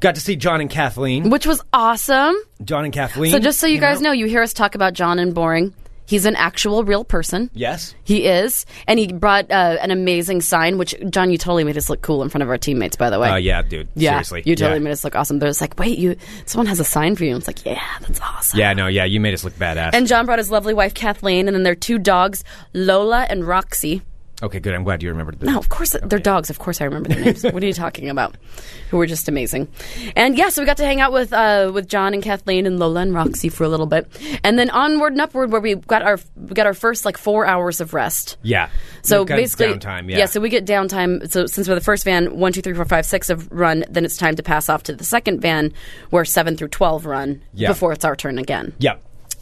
got 0.00 0.14
to 0.14 0.20
see 0.20 0.36
Jon 0.36 0.60
and 0.60 0.70
Kathleen. 0.70 1.28
Which 1.28 1.44
was 1.44 1.60
awesome. 1.72 2.34
Jon 2.62 2.84
and 2.84 2.94
Kathleen. 2.94 3.32
So 3.32 3.40
just 3.40 3.58
so 3.58 3.66
you 3.66 3.80
guys 3.80 4.00
know, 4.00 4.12
you 4.12 4.26
hear 4.26 4.42
us 4.42 4.54
talk 4.54 4.74
about 4.74 4.94
Jon 4.94 5.18
and 5.18 5.34
Boring. 5.34 5.74
He's 6.06 6.26
an 6.26 6.36
actual 6.36 6.84
real 6.84 7.04
person. 7.04 7.50
Yes. 7.54 7.94
He 8.04 8.26
is, 8.26 8.66
and 8.86 8.98
he 8.98 9.12
brought 9.12 9.50
uh, 9.50 9.78
an 9.80 9.90
amazing 9.90 10.42
sign. 10.42 10.76
Which 10.78 10.94
Jon, 11.10 11.30
you 11.30 11.38
totally 11.38 11.64
made 11.64 11.76
us 11.78 11.88
look 11.88 12.02
cool 12.02 12.22
in 12.22 12.28
front 12.28 12.42
of 12.42 12.48
our 12.48 12.58
teammates. 12.58 12.96
By 12.96 13.08
the 13.10 13.18
way, 13.18 13.30
Uh, 13.30 13.36
yeah, 13.36 13.62
dude. 13.62 13.88
yeah, 13.94 14.10
Seriously. 14.22 14.42
you 14.44 14.54
totally 14.56 14.80
yeah. 14.80 14.84
made 14.84 14.90
us 14.90 15.02
look 15.04 15.16
awesome. 15.16 15.38
They're 15.38 15.48
just 15.48 15.60
like, 15.60 15.78
wait, 15.78 15.98
you, 15.98 16.16
someone 16.46 16.66
has 16.66 16.78
a 16.80 16.84
sign 16.84 17.16
for 17.16 17.24
you. 17.24 17.30
And 17.30 17.38
It's 17.38 17.46
like, 17.46 17.64
yeah, 17.64 17.80
that's 18.00 18.20
awesome. 18.20 18.58
Yeah, 18.58 18.72
no, 18.74 18.86
yeah, 18.86 19.04
you 19.04 19.18
made 19.20 19.34
us 19.34 19.44
look 19.44 19.54
badass. 19.54 19.90
And 19.94 20.06
Jon 20.06 20.26
brought 20.26 20.38
his 20.38 20.50
lovely 20.50 20.74
wife 20.74 20.92
Kathleen, 20.94 21.48
and 21.48 21.54
then 21.54 21.62
their 21.62 21.74
two 21.74 21.98
dogs, 21.98 22.44
Lola 22.74 23.26
and 23.30 23.44
Roxy. 23.46 24.02
Okay, 24.44 24.60
good. 24.60 24.74
I'm 24.74 24.84
glad 24.84 25.02
you 25.02 25.08
remembered 25.10 25.40
that. 25.40 25.46
No, 25.46 25.58
of 25.58 25.68
course 25.68 25.96
they're 26.02 26.18
dogs. 26.18 26.50
Of 26.50 26.58
course 26.58 26.80
I 26.80 26.84
remember 26.84 27.08
their 27.08 27.24
names. 27.24 27.42
what 27.44 27.62
are 27.62 27.66
you 27.66 27.72
talking 27.72 28.08
about? 28.10 28.36
Who 28.90 28.98
were 28.98 29.06
just 29.06 29.28
amazing. 29.28 29.68
And 30.16 30.36
yeah, 30.36 30.50
so 30.50 30.62
we 30.62 30.66
got 30.66 30.76
to 30.76 30.84
hang 30.84 31.00
out 31.00 31.12
with 31.12 31.32
uh, 31.32 31.70
with 31.74 31.88
Jon 31.88 32.14
and 32.14 32.22
Kathleen 32.22 32.66
and 32.66 32.78
Lola 32.78 33.00
and 33.00 33.14
Roxy 33.14 33.48
for 33.48 33.64
a 33.64 33.68
little 33.68 33.86
bit, 33.86 34.06
and 34.44 34.58
then 34.58 34.70
onward 34.70 35.12
and 35.12 35.20
upward, 35.20 35.50
where 35.50 35.60
we 35.60 35.74
got 35.74 36.02
our 36.02 36.18
we 36.36 36.54
got 36.54 36.66
our 36.66 36.74
first 36.74 37.04
like 37.04 37.16
four 37.18 37.46
hours 37.46 37.80
of 37.80 37.94
rest. 37.94 38.36
Yeah. 38.42 38.68
So 39.02 39.24
basically, 39.24 39.66
downtime. 39.74 40.10
Yeah. 40.10 40.26
So 40.26 40.40
we 40.40 40.48
get 40.48 40.64
downtime. 40.66 41.30
So 41.30 41.46
since 41.46 41.68
we're 41.68 41.74
the 41.74 41.80
first 41.80 42.04
van, 42.04 42.38
one, 42.38 42.52
two, 42.52 42.60
three, 42.62 42.74
four, 42.74 42.84
five, 42.84 43.06
six 43.06 43.28
have 43.28 43.50
run, 43.50 43.84
then 43.88 44.04
it's 44.04 44.16
time 44.16 44.36
to 44.36 44.42
pass 44.42 44.68
off 44.68 44.82
to 44.84 44.94
the 44.94 45.04
second 45.04 45.40
van, 45.40 45.72
where 46.10 46.24
seven 46.24 46.56
through 46.56 46.68
twelve 46.68 47.06
run 47.06 47.42
Yeah. 47.54 47.68
before 47.68 47.92
it's 47.92 48.04
our 48.04 48.14
turn 48.16 48.38
again. 48.38 48.74
yeah. 48.78 48.96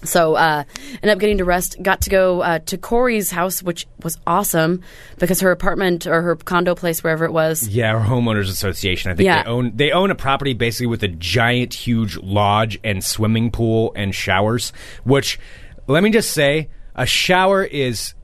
So 0.04 0.34
uh, 0.34 0.64
ended 0.94 1.10
up 1.10 1.18
getting 1.18 1.38
to 1.38 1.44
rest. 1.44 1.80
Got 1.82 2.02
to 2.02 2.10
go 2.10 2.40
uh, 2.40 2.58
to 2.60 2.76
Corey's 2.78 3.30
house, 3.30 3.62
which 3.62 3.86
was 4.02 4.18
awesome 4.26 4.82
because 5.18 5.40
her 5.40 5.50
apartment 5.50 6.06
or 6.06 6.22
her 6.22 6.36
condo 6.36 6.74
place, 6.74 7.04
wherever 7.04 7.24
it 7.24 7.32
was. 7.32 7.68
Yeah, 7.68 7.94
our 7.94 8.04
homeowners 8.04 8.48
association. 8.50 9.10
I 9.12 9.14
think 9.14 9.26
Yeah. 9.26 9.42
they 9.44 9.48
own 9.48 9.72
they 9.76 9.90
own 9.92 10.10
a 10.10 10.14
property 10.16 10.54
basically 10.54 10.88
with 10.88 11.02
a 11.04 11.08
giant, 11.08 11.72
huge 11.74 12.16
lodge 12.18 12.78
and 12.82 13.02
swimming 13.04 13.50
pool 13.50 13.92
and 13.94 14.14
showers. 14.14 14.72
Which, 15.04 15.38
let 15.86 16.02
me 16.02 16.10
just 16.10 16.32
say, 16.32 16.68
a 16.94 17.06
shower 17.06 17.62
is 17.64 18.14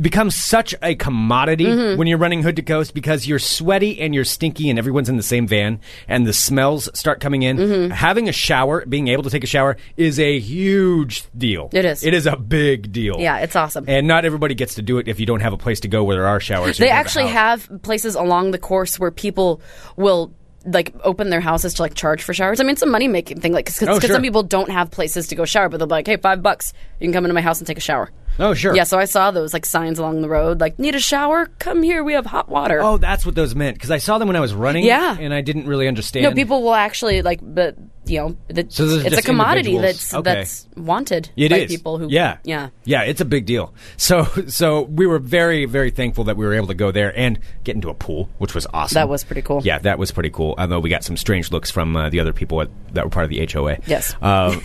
becomes 0.00 0.34
such 0.34 0.74
a 0.82 0.94
commodity 0.94 1.52
Mm-hmm. 1.62 1.98
when 1.98 2.06
you're 2.08 2.18
running 2.18 2.42
hood 2.42 2.56
to 2.56 2.62
coast 2.62 2.92
because 2.94 3.26
you're 3.26 3.38
sweaty 3.38 4.00
and 4.00 4.14
you're 4.14 4.24
stinky 4.24 4.68
and 4.70 4.78
everyone's 4.78 5.08
in 5.08 5.16
the 5.16 5.22
same 5.22 5.46
van 5.46 5.80
and 6.08 6.26
the 6.26 6.32
smells 6.32 6.88
start 6.98 7.20
coming 7.20 7.42
in. 7.42 7.56
Mm-hmm. 7.56 7.90
Having 7.92 8.28
a 8.28 8.32
shower, 8.32 8.84
being 8.86 9.08
able 9.08 9.22
to 9.22 9.30
take 9.30 9.44
a 9.44 9.46
shower, 9.46 9.76
is 9.96 10.18
a 10.18 10.38
huge 10.38 11.24
deal. 11.36 11.68
It 11.72 11.84
is. 11.84 12.04
It 12.04 12.14
is 12.14 12.26
a 12.26 12.36
big 12.36 12.92
deal. 12.92 13.16
Yeah, 13.20 13.38
it's 13.38 13.56
awesome. 13.56 13.84
And 13.88 14.06
not 14.06 14.24
everybody 14.24 14.54
gets 14.54 14.74
to 14.76 14.82
do 14.82 14.98
it 14.98 15.08
if 15.08 15.20
you 15.20 15.26
don't 15.26 15.40
have 15.40 15.52
a 15.52 15.58
place 15.58 15.80
to 15.80 15.88
go 15.88 16.04
where 16.04 16.16
there 16.16 16.26
are 16.26 16.40
showers. 16.40 16.78
They 16.78 16.86
you 16.86 16.90
have 16.92 16.98
a 16.98 17.00
actually 17.06 17.26
have 17.28 17.70
places 17.82 18.14
along 18.14 18.50
the 18.50 18.58
course 18.58 18.98
where 18.98 19.10
people 19.10 19.60
will 19.96 20.32
like 20.66 20.94
open 21.04 21.30
their 21.30 21.40
houses 21.40 21.74
to 21.74 21.82
like 21.82 21.94
charge 21.94 22.22
for 22.22 22.32
showers. 22.34 22.60
I 22.60 22.64
mean, 22.64 22.72
it's 22.72 22.82
a 22.82 22.86
money 22.86 23.08
making 23.08 23.40
thing. 23.40 23.52
Like, 23.52 23.66
because 23.66 23.88
Oh, 23.88 23.98
sure. 24.00 24.10
some 24.14 24.22
people 24.22 24.42
don't 24.42 24.70
have 24.70 24.90
places 24.90 25.26
to 25.28 25.34
go 25.34 25.44
shower, 25.44 25.68
but 25.68 25.78
they'll 25.78 25.86
be 25.86 25.92
like, 25.92 26.06
"Hey, 26.06 26.16
five 26.16 26.42
bucks, 26.42 26.72
you 27.00 27.06
can 27.06 27.12
come 27.12 27.24
into 27.24 27.34
my 27.34 27.40
house 27.40 27.58
and 27.58 27.66
take 27.66 27.78
a 27.78 27.80
shower." 27.82 28.10
Oh, 28.38 28.54
sure. 28.54 28.74
Yeah, 28.74 28.84
so 28.84 28.98
I 28.98 29.04
saw 29.04 29.30
those 29.30 29.52
like 29.52 29.66
signs 29.66 29.98
along 29.98 30.22
the 30.22 30.28
road, 30.28 30.58
like 30.60 30.78
"Need 30.78 30.94
a 30.94 31.00
shower? 31.00 31.46
Come 31.58 31.82
here, 31.82 32.02
we 32.02 32.14
have 32.14 32.24
hot 32.26 32.48
water." 32.48 32.80
Oh, 32.82 32.96
that's 32.96 33.26
what 33.26 33.34
those 33.34 33.54
meant 33.54 33.76
because 33.76 33.90
I 33.90 33.98
saw 33.98 34.18
them 34.18 34.28
when 34.28 34.36
I 34.36 34.40
was 34.40 34.54
running. 34.54 34.84
Yeah. 34.84 35.16
and 35.18 35.34
I 35.34 35.40
didn't 35.42 35.66
really 35.66 35.86
understand. 35.88 36.24
no, 36.24 36.32
people 36.32 36.62
will 36.62 36.74
actually 36.74 37.20
like, 37.22 37.40
but 37.42 37.76
you 38.04 38.18
know, 38.18 38.36
the, 38.48 38.66
So 38.68 38.84
it's 38.84 39.16
a 39.16 39.22
commodity 39.22 39.78
that's 39.78 40.12
Okay. 40.12 40.22
that's 40.34 40.66
wanted 40.76 41.30
It 41.36 41.50
by 41.50 41.58
is. 41.58 41.70
people 41.70 41.98
who, 41.98 42.08
yeah, 42.10 42.38
yeah. 42.44 42.70
yeah. 42.84 43.02
It's 43.02 43.20
a 43.20 43.24
big 43.24 43.46
deal. 43.46 43.72
So, 43.96 44.24
so 44.48 44.82
we 44.82 45.06
were 45.06 45.18
very, 45.20 45.66
very 45.66 45.90
thankful 45.90 46.24
that 46.24 46.36
we 46.36 46.44
were 46.44 46.54
able 46.54 46.66
to 46.68 46.74
go 46.74 46.90
there 46.90 47.16
and 47.16 47.38
get 47.64 47.74
into 47.76 47.90
a 47.90 47.94
pool, 47.94 48.28
which 48.38 48.54
was 48.54 48.66
awesome. 48.74 48.94
That 48.96 49.08
was 49.08 49.22
pretty 49.24 49.42
cool. 49.42 49.60
Yeah, 49.62 49.78
that 49.78 49.98
was 49.98 50.10
pretty 50.10 50.30
cool. 50.30 50.54
Although 50.58 50.80
we 50.80 50.90
got 50.90 51.04
some 51.04 51.16
strange 51.16 51.50
looks 51.52 51.70
from 51.70 51.94
uh, 51.96 52.10
the 52.10 52.18
other 52.20 52.32
people 52.32 52.60
at, 52.62 52.70
that 52.94 53.04
were 53.04 53.10
part 53.10 53.24
of 53.24 53.30
the 53.30 53.46
HOA. 53.46 53.78
Yes. 53.86 54.14
Uh, 54.20 54.58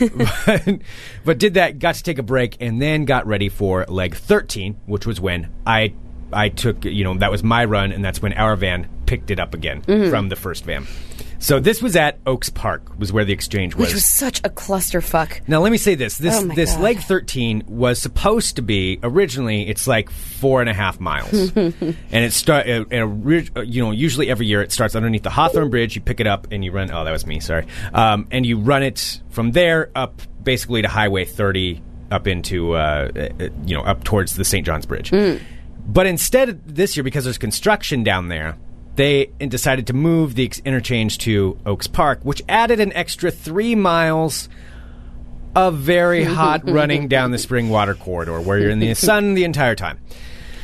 but, 0.45 0.80
but 1.26 1.38
did 1.38 1.54
that, 1.56 1.80
got 1.80 1.95
to 1.95 2.04
take 2.04 2.17
a 2.17 2.23
break, 2.23 2.58
and 2.60 2.82
then 2.82 3.06
got 3.06 3.28
ready 3.28 3.50
for 3.50 3.86
leg 3.88 4.15
13, 4.15 4.78
which 4.88 5.06
was 5.06 5.19
when 5.21 5.50
I 5.65 5.93
I 6.34 6.50
took, 6.50 6.84
you 6.84 7.06
know, 7.06 7.13
that 7.19 7.32
was 7.32 7.41
my 7.41 7.63
run, 7.63 7.93
and 7.93 8.04
that's 8.04 8.21
when 8.21 8.34
our 8.34 8.58
van 8.58 8.89
picked 9.06 9.32
it 9.32 9.39
up 9.39 9.54
again 9.54 9.82
Mm-hmm. 9.84 10.10
from 10.10 10.28
the 10.28 10.36
first 10.36 10.65
van. 10.65 10.86
So 11.39 11.60
this 11.60 11.82
was 11.82 11.95
at 11.95 12.19
Oaks 12.26 12.50
Park, 12.50 12.97
was 12.97 13.13
where 13.13 13.23
the 13.26 13.34
exchange 13.34 13.76
was. 13.76 13.88
which 13.88 13.93
was 13.93 14.06
such 14.06 14.39
a 14.43 14.50
clusterfuck. 14.50 15.47
Now 15.47 15.60
let 15.62 15.71
me 15.71 15.78
say 15.78 15.95
this: 15.95 16.17
this 16.17 16.36
Oh 16.36 16.47
this 16.47 16.73
God. 16.73 16.82
leg 16.82 17.00
thirteen 17.00 17.63
was 17.67 18.00
supposed 18.02 18.56
to 18.56 18.62
be 18.62 19.00
originally 19.04 19.67
it's 19.67 19.88
like 19.88 20.10
four 20.10 20.62
and 20.62 20.69
a 20.69 20.73
half 20.73 21.00
miles, 21.00 21.32
and 21.56 21.95
it 22.12 22.34
start 22.34 22.67
uh, 22.67 22.86
and 22.91 23.52
uh, 23.56 23.62
you 23.62 23.84
know 23.84 23.91
usually 23.91 24.30
every 24.30 24.47
year 24.47 24.62
it 24.62 24.71
starts 24.71 24.95
underneath 24.95 25.23
the 25.23 25.30
Hawthorne 25.30 25.69
Bridge. 25.69 25.95
You 25.95 26.02
pick 26.02 26.19
it 26.19 26.28
up 26.28 26.47
and 26.52 26.63
you 26.65 26.71
run. 26.71 26.91
Oh, 26.91 27.04
that 27.06 27.12
was 27.12 27.26
me. 27.26 27.39
Sorry. 27.39 27.67
Um, 27.93 28.28
and 28.32 28.45
you 28.45 28.60
run 28.60 28.84
it 28.84 29.21
from 29.30 29.52
there 29.52 29.91
up 29.95 30.21
basically 30.43 30.82
to 30.82 30.88
Highway 30.88 31.26
thirty 31.26 31.82
up 32.10 32.26
into 32.28 32.73
uh, 32.73 33.12
uh, 33.15 33.50
you 33.65 33.76
know 33.76 33.84
up 33.84 34.04
towards 34.04 34.36
the 34.36 34.45
St. 34.45 34.65
John's 34.65 34.86
Bridge. 34.86 35.12
But 35.89 36.06
instead 36.06 36.62
this 36.65 36.97
year, 36.97 37.04
because 37.04 37.23
there's 37.23 37.38
construction 37.38 38.04
down 38.04 38.28
there, 38.28 38.58
they 38.97 39.27
decided 39.39 39.88
to 39.88 39.93
move 39.93 40.36
the 40.36 40.51
interchange 40.65 41.19
to 41.19 41.57
Oaks 41.65 41.88
Park, 41.88 42.19
which 42.23 42.41
added 42.49 42.79
an 42.79 42.91
extra 42.93 43.31
three 43.31 43.75
miles 43.75 44.49
of 45.55 45.75
very 45.77 46.23
hot 46.23 46.62
running 46.69 47.07
down 47.07 47.31
the 47.31 47.38
Springwater 47.38 47.97
Corridor 47.97 48.41
where 48.41 48.60
you're 48.60 48.69
in 48.69 48.79
the 48.79 48.93
sun 48.93 49.33
the 49.33 49.43
entire 49.43 49.75
time. 49.75 49.99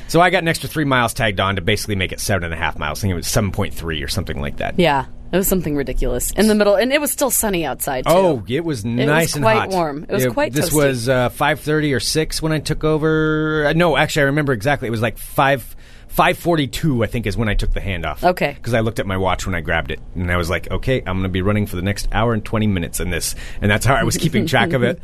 So 0.08 0.20
I 0.20 0.30
got 0.30 0.44
an 0.44 0.48
extra 0.48 0.68
three 0.70 0.84
miles 0.84 1.14
tagged 1.14 1.40
on 1.40 1.56
to 1.56 1.62
basically 1.62 1.96
make 1.96 2.12
it 2.12 2.20
seven 2.20 2.44
and 2.44 2.54
a 2.54 2.58
half 2.58 2.78
miles. 2.78 3.00
I 3.00 3.02
think 3.02 3.14
it 3.14 3.16
was 3.16 3.28
7.3 3.28 4.04
or 4.04 4.08
something 4.08 4.40
like 4.40 4.58
that. 4.58 4.78
Yeah, 4.78 5.06
it 5.32 5.38
was 5.38 5.48
something 5.48 5.76
ridiculous 5.76 6.32
in 6.32 6.48
the 6.48 6.54
middle, 6.56 6.76
and 6.76 6.92
it 6.92 7.02
was 7.02 7.12
still 7.12 7.32
sunny 7.32 7.66
outside. 7.66 8.06
Too. 8.06 8.14
Oh, 8.14 8.44
it 8.48 8.64
was 8.66 8.84
nice 8.84 9.36
and 9.36 9.44
quite 9.44 9.58
hot. 9.58 9.70
warm. 9.70 10.06
It 10.08 10.12
was 10.12 10.28
quite 10.28 10.54
This 10.54 10.70
toasty. 10.70 10.76
was 10.76 11.10
uh, 11.10 11.30
five 11.30 11.62
thirty 11.62 11.94
or 11.94 12.00
six 12.00 12.42
when 12.42 12.52
I 12.52 12.60
took 12.60 12.84
over. 12.84 13.68
Uh, 13.68 13.74
no, 13.74 13.98
actually, 13.98 14.24
I 14.24 14.26
remember 14.26 14.54
exactly. 14.54 14.88
It 14.88 14.92
was 14.92 15.02
like 15.02 15.18
five. 15.18 15.76
542 16.14 17.04
I 17.04 17.08
think 17.08 17.26
is 17.26 17.36
when 17.36 17.50
I 17.50 17.56
took 17.56 17.74
the 17.74 17.80
handoff. 17.80 18.24
Okay. 18.24 18.54
Because 18.54 18.76
I 18.76 18.82
looked 18.82 19.00
at 19.00 19.08
my 19.08 19.18
watch 19.18 19.48
when 19.48 19.56
I 19.56 19.62
grabbed 19.62 19.90
it 19.90 20.00
and 20.14 20.32
I 20.32 20.38
was 20.38 20.48
like, 20.48 20.70
okay, 20.70 21.00
I'm 21.00 21.18
going 21.18 21.24
to 21.24 21.30
be 21.30 21.42
running 21.42 21.66
for 21.66 21.76
the 21.76 21.82
next 21.82 22.08
hour 22.12 22.36
and 22.36 22.46
20 22.46 22.68
minutes 22.68 23.00
in 23.00 23.10
this. 23.10 23.34
And 23.62 23.72
that's 23.72 23.84
how 23.84 23.96
I 23.96 24.04
was 24.04 24.16
keeping 24.16 24.46
track 24.46 24.74
of 24.74 24.84
it. 24.84 25.00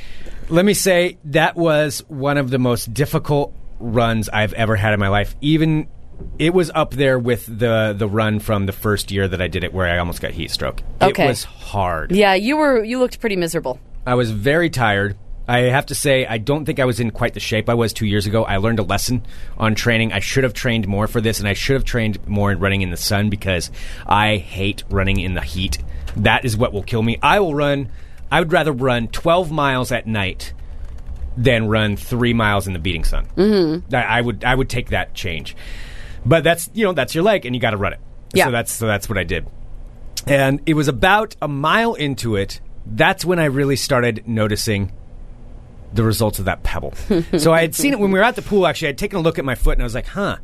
Let 0.48 0.64
me 0.64 0.72
say 0.72 1.18
that 1.26 1.54
was 1.54 2.02
one 2.08 2.38
of 2.38 2.48
the 2.48 2.58
most 2.58 2.94
difficult 2.94 3.52
runs 3.78 4.30
I've 4.30 4.54
ever 4.54 4.74
had 4.74 4.94
in 4.94 5.00
my 5.00 5.08
life. 5.08 5.36
Even 5.42 5.86
it 6.38 6.54
was 6.54 6.70
up 6.74 6.92
there 6.92 7.18
with 7.18 7.44
the 7.46 7.94
the 7.96 8.08
run 8.08 8.40
from 8.40 8.64
the 8.64 8.72
first 8.72 9.10
year 9.10 9.28
that 9.28 9.42
I 9.42 9.48
did 9.48 9.64
it 9.64 9.74
where 9.74 9.86
I 9.86 9.98
almost 9.98 10.22
got 10.22 10.30
heat 10.30 10.50
stroke. 10.50 10.80
Okay. 11.02 11.24
It 11.24 11.28
was 11.28 11.44
hard. 11.44 12.12
Yeah, 12.12 12.32
you 12.32 12.56
were 12.56 12.82
you 12.82 12.98
looked 12.98 13.20
pretty 13.20 13.36
miserable. 13.36 13.78
I 14.06 14.14
was 14.14 14.30
very 14.30 14.70
tired. 14.70 15.16
I 15.46 15.58
have 15.60 15.86
to 15.86 15.94
say, 15.94 16.26
I 16.26 16.38
don't 16.38 16.64
think 16.64 16.80
I 16.80 16.84
was 16.86 17.00
in 17.00 17.10
quite 17.10 17.34
the 17.34 17.40
shape 17.40 17.68
I 17.68 17.74
was 17.74 17.92
two 17.92 18.06
years 18.06 18.26
ago. 18.26 18.44
I 18.44 18.56
learned 18.56 18.78
a 18.78 18.82
lesson 18.82 19.24
on 19.58 19.74
training. 19.74 20.12
I 20.12 20.20
should 20.20 20.44
have 20.44 20.54
trained 20.54 20.88
more 20.88 21.06
for 21.06 21.20
this, 21.20 21.38
and 21.38 21.46
I 21.46 21.52
should 21.52 21.74
have 21.74 21.84
trained 21.84 22.26
more 22.26 22.50
in 22.50 22.58
running 22.58 22.82
in 22.82 22.90
the 22.90 22.96
sun 22.96 23.28
because 23.28 23.70
I 24.06 24.36
hate 24.36 24.84
running 24.88 25.20
in 25.20 25.34
the 25.34 25.42
heat. 25.42 25.78
That 26.16 26.44
is 26.44 26.56
what 26.56 26.72
will 26.72 26.82
kill 26.82 27.02
me. 27.02 27.18
I 27.22 27.40
will 27.40 27.54
run. 27.54 27.90
I 28.30 28.40
would 28.40 28.52
rather 28.52 28.72
run 28.72 29.08
12 29.08 29.52
miles 29.52 29.92
at 29.92 30.06
night 30.06 30.54
than 31.36 31.68
run 31.68 31.96
three 31.96 32.32
miles 32.32 32.66
in 32.66 32.72
the 32.72 32.78
beating 32.78 33.04
sun. 33.04 33.26
Mm-hmm. 33.36 33.94
I, 33.94 34.04
I 34.04 34.20
would. 34.20 34.44
I 34.44 34.54
would 34.54 34.70
take 34.70 34.90
that 34.90 35.14
change. 35.14 35.56
But 36.24 36.42
that's 36.42 36.70
you 36.72 36.84
know 36.84 36.92
that's 36.92 37.14
your 37.14 37.24
leg, 37.24 37.44
and 37.44 37.54
you 37.54 37.60
got 37.60 37.70
to 37.70 37.76
run 37.76 37.92
it. 37.92 38.00
Yeah. 38.32 38.46
So 38.46 38.50
that's 38.50 38.72
so 38.72 38.86
that's 38.86 39.08
what 39.08 39.18
I 39.18 39.24
did. 39.24 39.46
And 40.26 40.60
it 40.64 40.74
was 40.74 40.88
about 40.88 41.36
a 41.42 41.48
mile 41.48 41.94
into 41.94 42.36
it. 42.36 42.60
That's 42.86 43.24
when 43.24 43.38
I 43.38 43.46
really 43.46 43.76
started 43.76 44.26
noticing 44.26 44.92
the 45.94 46.04
results 46.04 46.38
of 46.38 46.44
that 46.46 46.62
pebble. 46.62 46.92
so 47.38 47.52
I 47.52 47.60
had 47.60 47.74
seen 47.74 47.92
it 47.92 47.98
when 47.98 48.10
we 48.10 48.18
were 48.18 48.24
at 48.24 48.36
the 48.36 48.42
pool. 48.42 48.66
Actually, 48.66 48.88
I'd 48.88 48.98
taken 48.98 49.18
a 49.18 49.22
look 49.22 49.38
at 49.38 49.44
my 49.44 49.54
foot 49.54 49.72
and 49.72 49.82
I 49.82 49.84
was 49.84 49.94
like, 49.94 50.06
"Huh, 50.06 50.36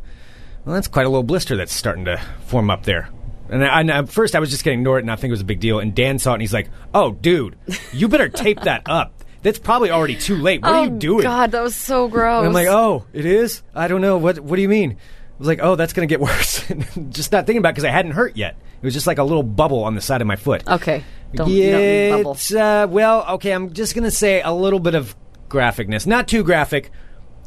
well, 0.65 0.75
that's 0.75 0.89
quite 0.89 1.07
a 1.07 1.09
little 1.09 1.23
blister 1.23 1.57
that's 1.57 1.73
starting 1.73 2.05
to 2.07 2.21
form 2.47 2.71
up 2.71 2.85
there." 2.85 3.09
And, 3.49 3.65
I, 3.65 3.81
and 3.81 3.91
at 3.91 4.09
first, 4.09 4.37
I 4.37 4.39
was 4.39 4.51
just 4.51 4.65
going 4.65 4.77
to 4.77 4.81
ignore 4.81 4.99
it 4.99 5.03
and 5.03 5.11
I 5.11 5.17
think 5.17 5.31
it 5.31 5.33
was 5.33 5.41
a 5.41 5.45
big 5.45 5.59
deal. 5.61 5.81
And 5.81 5.93
Dan 5.95 6.19
saw 6.21 6.31
it 6.31 6.35
and 6.35 6.43
he's 6.43 6.55
like, 6.55 6.71
"Oh, 6.95 7.13
dude, 7.13 7.57
you 7.93 8.09
better 8.09 8.29
tape 8.29 8.61
that 8.63 8.83
up. 8.87 9.13
That's 9.43 9.59
probably 9.59 9.91
already 9.91 10.17
too 10.17 10.37
late. 10.37 10.63
What 10.63 10.73
oh 10.73 10.75
are 10.77 10.85
you 10.85 10.91
doing?" 10.91 11.23
God, 11.23 11.51
that 11.53 11.63
was 11.63 11.75
so 11.75 12.09
gross. 12.09 12.39
And 12.41 12.49
I'm 12.49 12.53
like, 12.53 12.69
"Oh, 12.69 13.07
it 13.13 13.27
is? 13.27 13.63
I 13.75 13.89
don't 13.89 14.01
know. 14.01 14.19
What 14.19 14.39
What 14.41 14.57
do 14.57 14.63
you 14.63 14.69
mean?" 14.69 14.93
I 14.93 15.39
was 15.39 15.49
like, 15.49 15.61
"Oh, 15.63 15.75
that's 15.75 15.93
going 15.93 16.07
to 16.09 16.13
get 16.13 16.21
worse." 16.25 16.65
just 17.09 17.33
not 17.33 17.47
thinking 17.47 17.59
about 17.59 17.71
it 17.71 17.73
because 17.73 17.85
I 17.85 17.91
hadn't 17.91 18.13
hurt 18.13 18.37
yet. 18.37 18.57
It 18.81 18.85
was 18.85 18.95
just 18.95 19.07
like 19.07 19.19
a 19.19 19.25
little 19.25 19.43
bubble 19.43 19.85
on 19.85 19.95
the 19.95 20.01
side 20.01 20.21
of 20.21 20.27
my 20.27 20.37
foot. 20.37 20.67
okay. 20.67 21.05
Don't, 21.33 21.49
you 21.49 21.71
don't 21.71 21.81
need 21.81 22.11
bubble. 22.11 22.37
Uh, 22.57 22.87
well, 22.89 23.25
okay, 23.35 23.53
I'm 23.53 23.73
just 23.73 23.95
going 23.95 24.05
to 24.05 24.11
say 24.11 24.43
a 24.43 24.53
little 24.53 24.81
bit 24.81 24.95
of 24.97 25.15
graphicness. 25.51 26.07
Not 26.07 26.27
too 26.29 26.43
graphic, 26.43 26.91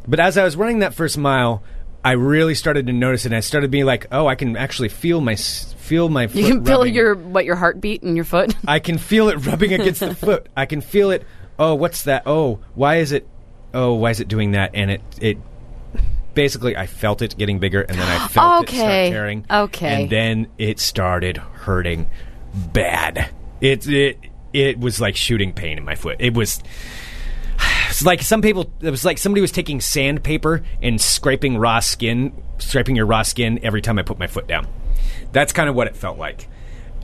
but 0.07 0.19
as 0.19 0.37
I 0.37 0.43
was 0.43 0.55
running 0.55 0.79
that 0.79 0.93
first 0.93 1.17
mile, 1.17 1.63
I 2.05 2.11
really 2.11 2.53
started 2.53 2.85
to 2.87 2.93
notice 2.93 3.23
it. 3.25 3.29
And 3.29 3.35
I 3.35 3.39
started 3.39 3.71
being 3.71 3.85
like, 3.85 4.05
oh, 4.11 4.27
I 4.27 4.35
can 4.35 4.55
actually 4.57 4.89
feel 4.89 5.21
my 5.21 5.35
feel 5.35 6.09
my 6.09 6.27
foot 6.27 6.35
You 6.35 6.47
can 6.47 6.65
feel 6.65 6.79
rubbing. 6.79 6.93
your 6.93 7.15
what 7.15 7.45
your 7.45 7.55
heartbeat 7.55 8.03
in 8.03 8.15
your 8.15 8.25
foot. 8.25 8.53
I 8.67 8.79
can 8.79 8.97
feel 8.97 9.29
it 9.29 9.35
rubbing 9.45 9.73
against 9.79 10.01
the 10.01 10.13
foot. 10.13 10.47
I 10.55 10.65
can 10.65 10.81
feel 10.81 11.11
it. 11.11 11.25
Oh, 11.57 11.75
what's 11.75 12.03
that? 12.03 12.23
Oh, 12.25 12.59
why 12.75 12.97
is 12.97 13.11
it? 13.11 13.27
Oh, 13.73 13.93
why 13.93 14.09
is 14.11 14.19
it 14.19 14.27
doing 14.27 14.51
that? 14.51 14.71
And 14.73 14.91
it 14.91 15.01
it 15.21 15.37
basically 16.33 16.75
I 16.75 16.87
felt 16.87 17.21
it 17.21 17.37
getting 17.37 17.59
bigger, 17.59 17.81
and 17.81 17.97
then 17.97 18.07
I 18.07 18.27
felt 18.29 18.63
it 18.63 18.69
Okay. 18.69 18.77
start 18.77 19.11
tearing. 19.11 19.45
Okay. 19.49 20.01
and 20.01 20.09
then 20.09 20.47
it 20.57 20.79
started 20.79 21.37
hurting 21.37 22.09
bad. 22.73 23.29
It 23.61 23.87
it 23.87 24.19
it 24.51 24.79
was 24.79 24.99
like 24.99 25.15
shooting 25.15 25.53
pain 25.53 25.77
in 25.77 25.85
my 25.85 25.95
foot. 25.95 26.17
It 26.19 26.33
was. 26.33 26.61
It's 27.93 28.03
like 28.03 28.21
some 28.23 28.41
people. 28.41 28.71
It 28.81 28.89
was 28.89 29.05
like 29.05 29.19
somebody 29.19 29.41
was 29.41 29.51
taking 29.51 29.79
sandpaper 29.81 30.63
and 30.81 30.99
scraping 30.99 31.57
raw 31.57 31.79
skin, 31.79 32.33
scraping 32.57 32.95
your 32.95 33.05
raw 33.05 33.21
skin 33.21 33.59
every 33.61 33.81
time 33.83 33.99
I 33.99 34.01
put 34.01 34.17
my 34.17 34.25
foot 34.27 34.47
down. 34.47 34.67
That's 35.31 35.53
kind 35.53 35.69
of 35.69 35.75
what 35.75 35.85
it 35.87 35.95
felt 35.95 36.17
like, 36.17 36.47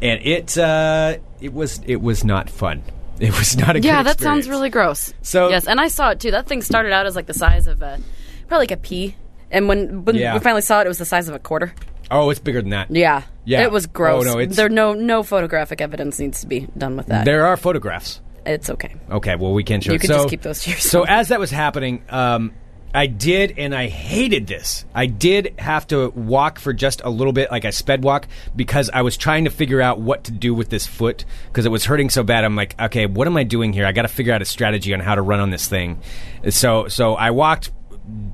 and 0.01 0.19
it 0.23 0.57
uh, 0.57 1.17
it 1.39 1.53
was 1.53 1.79
it 1.85 2.01
was 2.01 2.23
not 2.23 2.49
fun. 2.49 2.81
It 3.19 3.37
was 3.37 3.57
not 3.57 3.75
a 3.75 3.81
yeah, 3.81 4.01
that 4.01 4.19
sounds 4.21 4.47
really 4.47 4.69
gross. 4.69 5.13
So- 5.23 5.49
yes, 5.49 5.67
and 5.67 5.79
I 5.81 5.89
saw 5.89 6.11
it 6.11 6.21
too. 6.21 6.31
That 6.31 6.47
thing 6.47 6.61
started 6.61 6.93
out 6.93 7.05
as 7.05 7.17
like 7.17 7.25
the 7.25 7.33
size 7.33 7.67
of 7.67 7.81
a 7.81 7.99
probably 8.47 8.61
like 8.63 8.71
a 8.71 8.77
pea, 8.77 9.13
and 9.51 9.67
when 9.67 10.05
when 10.05 10.15
Yeah. 10.15 10.33
we 10.33 10.39
finally 10.39 10.61
saw 10.61 10.79
it, 10.79 10.85
it 10.85 10.87
was 10.87 10.99
the 10.99 11.05
size 11.05 11.27
of 11.27 11.35
a 11.35 11.39
quarter. 11.39 11.73
Oh, 12.09 12.29
it's 12.29 12.39
bigger 12.39 12.61
than 12.61 12.69
that. 12.71 12.89
Yeah, 12.89 13.23
Yeah. 13.43 13.61
it 13.63 13.71
was 13.73 13.85
gross. 13.87 14.25
Oh, 14.25 14.33
no, 14.35 14.39
it's- 14.39 14.55
there 14.55 14.69
no 14.69 14.93
no 14.93 15.21
photographic 15.21 15.81
evidence 15.81 16.17
needs 16.17 16.39
to 16.41 16.47
be 16.47 16.67
done 16.77 16.95
with 16.95 17.07
that. 17.07 17.25
There 17.25 17.45
are 17.45 17.57
photographs. 17.57 18.21
It's 18.49 18.69
okay. 18.69 18.95
Okay, 19.09 19.35
well 19.35 19.53
we 19.53 19.63
can 19.63 19.81
show. 19.81 19.91
You 19.91 19.95
it. 19.95 20.01
could 20.01 20.09
so, 20.09 20.15
just 20.17 20.29
keep 20.29 20.41
those 20.41 20.63
to 20.63 20.71
So 20.81 21.03
as 21.03 21.29
that 21.29 21.39
was 21.39 21.51
happening, 21.51 22.03
um, 22.09 22.53
I 22.93 23.05
did, 23.05 23.59
and 23.59 23.75
I 23.75 23.87
hated 23.87 24.47
this. 24.47 24.83
I 24.95 25.05
did 25.05 25.53
have 25.59 25.85
to 25.87 26.09
walk 26.09 26.57
for 26.57 26.73
just 26.73 27.01
a 27.03 27.09
little 27.09 27.33
bit, 27.33 27.51
like 27.51 27.63
I 27.63 27.69
sped 27.69 28.03
walk, 28.03 28.27
because 28.55 28.89
I 28.89 29.03
was 29.03 29.15
trying 29.15 29.43
to 29.43 29.51
figure 29.51 29.79
out 29.79 29.99
what 29.99 30.23
to 30.23 30.31
do 30.31 30.55
with 30.55 30.69
this 30.69 30.87
foot 30.87 31.23
because 31.47 31.65
it 31.65 31.69
was 31.69 31.85
hurting 31.85 32.09
so 32.09 32.23
bad. 32.23 32.43
I'm 32.43 32.55
like, 32.55 32.79
okay, 32.81 33.05
what 33.05 33.27
am 33.27 33.37
I 33.37 33.43
doing 33.43 33.73
here? 33.73 33.85
I 33.85 33.91
got 33.91 34.03
to 34.03 34.07
figure 34.07 34.33
out 34.33 34.41
a 34.41 34.45
strategy 34.45 34.93
on 34.93 35.01
how 35.01 35.13
to 35.13 35.21
run 35.21 35.39
on 35.39 35.51
this 35.51 35.67
thing. 35.67 36.01
So, 36.49 36.87
so 36.87 37.13
I 37.13 37.29
walked 37.29 37.71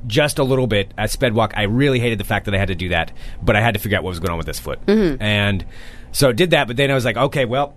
just 0.08 0.40
a 0.40 0.44
little 0.44 0.68
bit 0.68 0.94
at 0.98 1.12
sped 1.12 1.34
walk. 1.34 1.54
I 1.58 1.64
really 1.64 2.00
hated 2.00 2.18
the 2.18 2.24
fact 2.24 2.46
that 2.46 2.56
I 2.56 2.58
had 2.58 2.70
to 2.70 2.76
do 2.76 2.90
that, 2.90 3.12
but 3.42 3.58
I 3.58 3.62
had 3.62 3.74
to 3.74 3.80
figure 3.82 3.98
out 3.98 4.06
what 4.06 4.12
was 4.12 4.20
going 4.22 4.32
on 4.32 4.38
with 4.38 4.48
this 4.48 4.60
foot, 4.60 4.80
and 4.88 5.66
so 6.14 6.32
did 6.32 6.52
that. 6.52 6.68
But 6.68 6.78
then 6.78 6.92
I 6.92 6.94
was 6.94 7.04
like, 7.04 7.18
okay, 7.18 7.44
well 7.44 7.76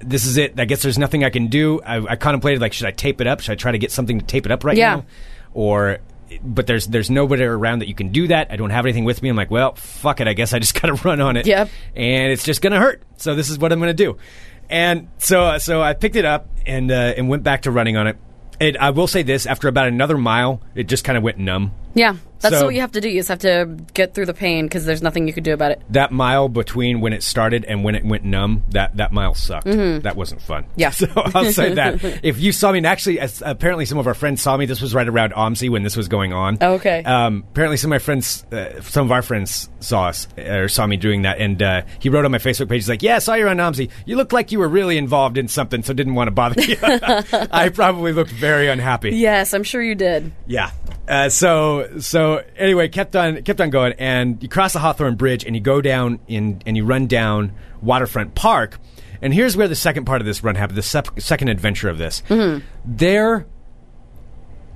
this 0.00 0.26
is 0.26 0.36
it. 0.36 0.58
I 0.58 0.64
guess 0.64 0.82
there's 0.82 0.98
nothing 0.98 1.24
I 1.24 1.30
can 1.30 1.46
do. 1.48 1.80
I, 1.82 1.98
I 2.12 2.16
contemplated 2.16 2.60
like, 2.60 2.72
should 2.72 2.86
I 2.86 2.90
tape 2.90 3.20
it 3.20 3.26
up? 3.26 3.40
Should 3.40 3.52
I 3.52 3.54
try 3.56 3.72
to 3.72 3.78
get 3.78 3.92
something 3.92 4.18
to 4.20 4.26
tape 4.26 4.46
it 4.46 4.52
up 4.52 4.64
right 4.64 4.76
Yeah. 4.76 4.96
now? 4.96 5.04
Or, 5.52 5.98
but 6.42 6.66
there's 6.66 6.86
there's 6.86 7.10
nobody 7.10 7.42
around 7.42 7.80
that 7.80 7.88
you 7.88 7.94
can 7.94 8.10
do 8.10 8.28
that. 8.28 8.48
I 8.50 8.56
don't 8.56 8.70
have 8.70 8.86
anything 8.86 9.04
with 9.04 9.20
me. 9.22 9.28
I'm 9.28 9.36
like, 9.36 9.50
well, 9.50 9.74
fuck 9.74 10.20
it. 10.20 10.28
I 10.28 10.32
guess 10.32 10.52
I 10.52 10.58
just 10.58 10.74
got 10.80 10.88
to 10.94 10.94
run 11.06 11.20
on 11.20 11.36
it. 11.36 11.46
Yep. 11.46 11.68
And 11.96 12.32
it's 12.32 12.44
just 12.44 12.62
gonna 12.62 12.78
hurt. 12.78 13.02
So 13.16 13.34
this 13.34 13.50
is 13.50 13.58
what 13.58 13.72
I'm 13.72 13.80
gonna 13.80 13.94
do. 13.94 14.16
And 14.68 15.08
so 15.18 15.58
so 15.58 15.82
I 15.82 15.94
picked 15.94 16.16
it 16.16 16.24
up 16.24 16.48
and 16.66 16.90
uh, 16.90 16.94
and 17.16 17.28
went 17.28 17.42
back 17.42 17.62
to 17.62 17.70
running 17.70 17.96
on 17.96 18.06
it. 18.06 18.16
And 18.60 18.76
I 18.78 18.90
will 18.90 19.06
say 19.08 19.22
this: 19.22 19.44
after 19.46 19.66
about 19.68 19.88
another 19.88 20.16
mile, 20.18 20.62
it 20.74 20.84
just 20.84 21.02
kind 21.02 21.18
of 21.18 21.24
went 21.24 21.38
numb. 21.38 21.72
Yeah, 21.94 22.16
that's 22.40 22.56
So- 22.58 22.66
what 22.66 22.74
you 22.74 22.80
have 22.82 22.92
to 22.92 23.00
do. 23.00 23.08
You 23.08 23.18
just 23.18 23.28
have 23.28 23.40
to 23.40 23.76
get 23.94 24.14
through 24.14 24.26
the 24.26 24.34
pain 24.34 24.66
because 24.66 24.84
there's 24.86 25.02
nothing 25.02 25.26
you 25.26 25.32
could 25.34 25.44
do 25.44 25.52
about 25.52 25.72
it. 25.72 25.82
that 25.90 26.12
mile 26.12 26.48
between 26.48 27.00
when 27.00 27.12
it 27.12 27.22
started 27.22 27.64
and 27.64 27.82
when 27.84 27.94
it 27.94 28.04
went 28.04 28.24
numb, 28.24 28.62
that, 28.70 28.96
that 28.96 29.12
mile 29.12 29.34
sucked. 29.34 29.66
That 29.66 30.14
wasn't 30.16 30.40
fun. 30.42 30.62
Mm-hmm. 30.64 30.80
Yeah. 30.80 30.90
So 31.00 31.06
I'll 31.16 31.52
say 31.52 31.74
that. 31.74 32.20
If 32.22 32.38
you 32.40 32.52
saw 32.52 32.70
me, 32.72 32.78
and 32.78 32.86
actually, 32.86 33.18
as, 33.20 33.42
apparently 33.44 33.84
some 33.86 33.98
of 33.98 34.06
our 34.06 34.14
friends 34.14 34.40
saw 34.42 34.56
me. 34.56 34.66
This 34.66 34.80
was 34.80 34.94
right 34.94 35.08
around 35.08 35.32
OMSI 35.32 35.68
when 35.70 35.82
this 35.82 35.96
was 35.96 36.08
going 36.08 36.32
on. 36.32 36.58
Oh, 36.60 36.74
okay. 36.74 37.02
Um, 37.04 37.44
apparently 37.50 37.76
some 37.76 37.88
of 37.88 37.94
my 37.94 37.98
friends, 37.98 38.44
uh, 38.52 38.80
some 38.82 39.06
of 39.06 39.12
our 39.12 39.22
friends 39.22 39.68
saw 39.80 40.06
us, 40.08 40.28
or 40.38 40.68
saw 40.68 40.86
me 40.86 40.96
doing 40.96 41.22
that. 41.22 41.38
And 41.38 41.62
uh, 41.62 41.82
he 41.98 42.08
wrote 42.08 42.24
on 42.24 42.30
my 42.30 42.38
Facebook 42.38 42.68
page, 42.68 42.82
he's 42.82 42.88
like, 42.88 43.02
yeah, 43.02 43.16
I 43.16 43.18
saw 43.20 43.34
you 43.34 43.48
on 43.48 43.56
OMSI. 43.56 43.90
You 44.06 44.16
looked 44.16 44.32
like 44.32 44.52
you 44.52 44.58
were 44.58 44.68
really 44.68 44.96
involved 44.98 45.36
in 45.38 45.48
something, 45.48 45.82
so 45.82 45.92
didn't 45.92 46.14
want 46.14 46.28
to 46.28 46.32
bother 46.32 46.60
you. 46.62 46.76
I 46.82 47.70
probably 47.72 48.12
looked 48.12 48.30
very 48.32 48.68
unhappy. 48.68 49.10
Yes, 49.16 49.52
I'm 49.54 49.64
sure 49.64 49.82
you 49.82 49.94
did. 49.94 50.32
Yeah. 50.46 50.70
Uh, 51.08 51.28
so 51.84 51.98
so 52.00 52.44
anyway, 52.56 52.88
kept 52.88 53.14
on 53.16 53.42
kept 53.42 53.60
on 53.60 53.70
going, 53.70 53.94
and 53.98 54.42
you 54.42 54.48
cross 54.48 54.72
the 54.72 54.78
Hawthorne 54.78 55.16
Bridge, 55.16 55.44
and 55.44 55.54
you 55.54 55.60
go 55.60 55.80
down 55.80 56.20
in 56.28 56.62
and 56.66 56.76
you 56.76 56.84
run 56.84 57.06
down 57.06 57.52
Waterfront 57.82 58.34
Park, 58.34 58.78
and 59.22 59.32
here's 59.34 59.56
where 59.56 59.68
the 59.68 59.74
second 59.76 60.04
part 60.04 60.20
of 60.20 60.26
this 60.26 60.42
run 60.44 60.54
happened. 60.54 60.78
The 60.78 60.82
sep- 60.82 61.20
second 61.20 61.48
adventure 61.48 61.88
of 61.88 61.98
this, 61.98 62.22
there 62.84 63.46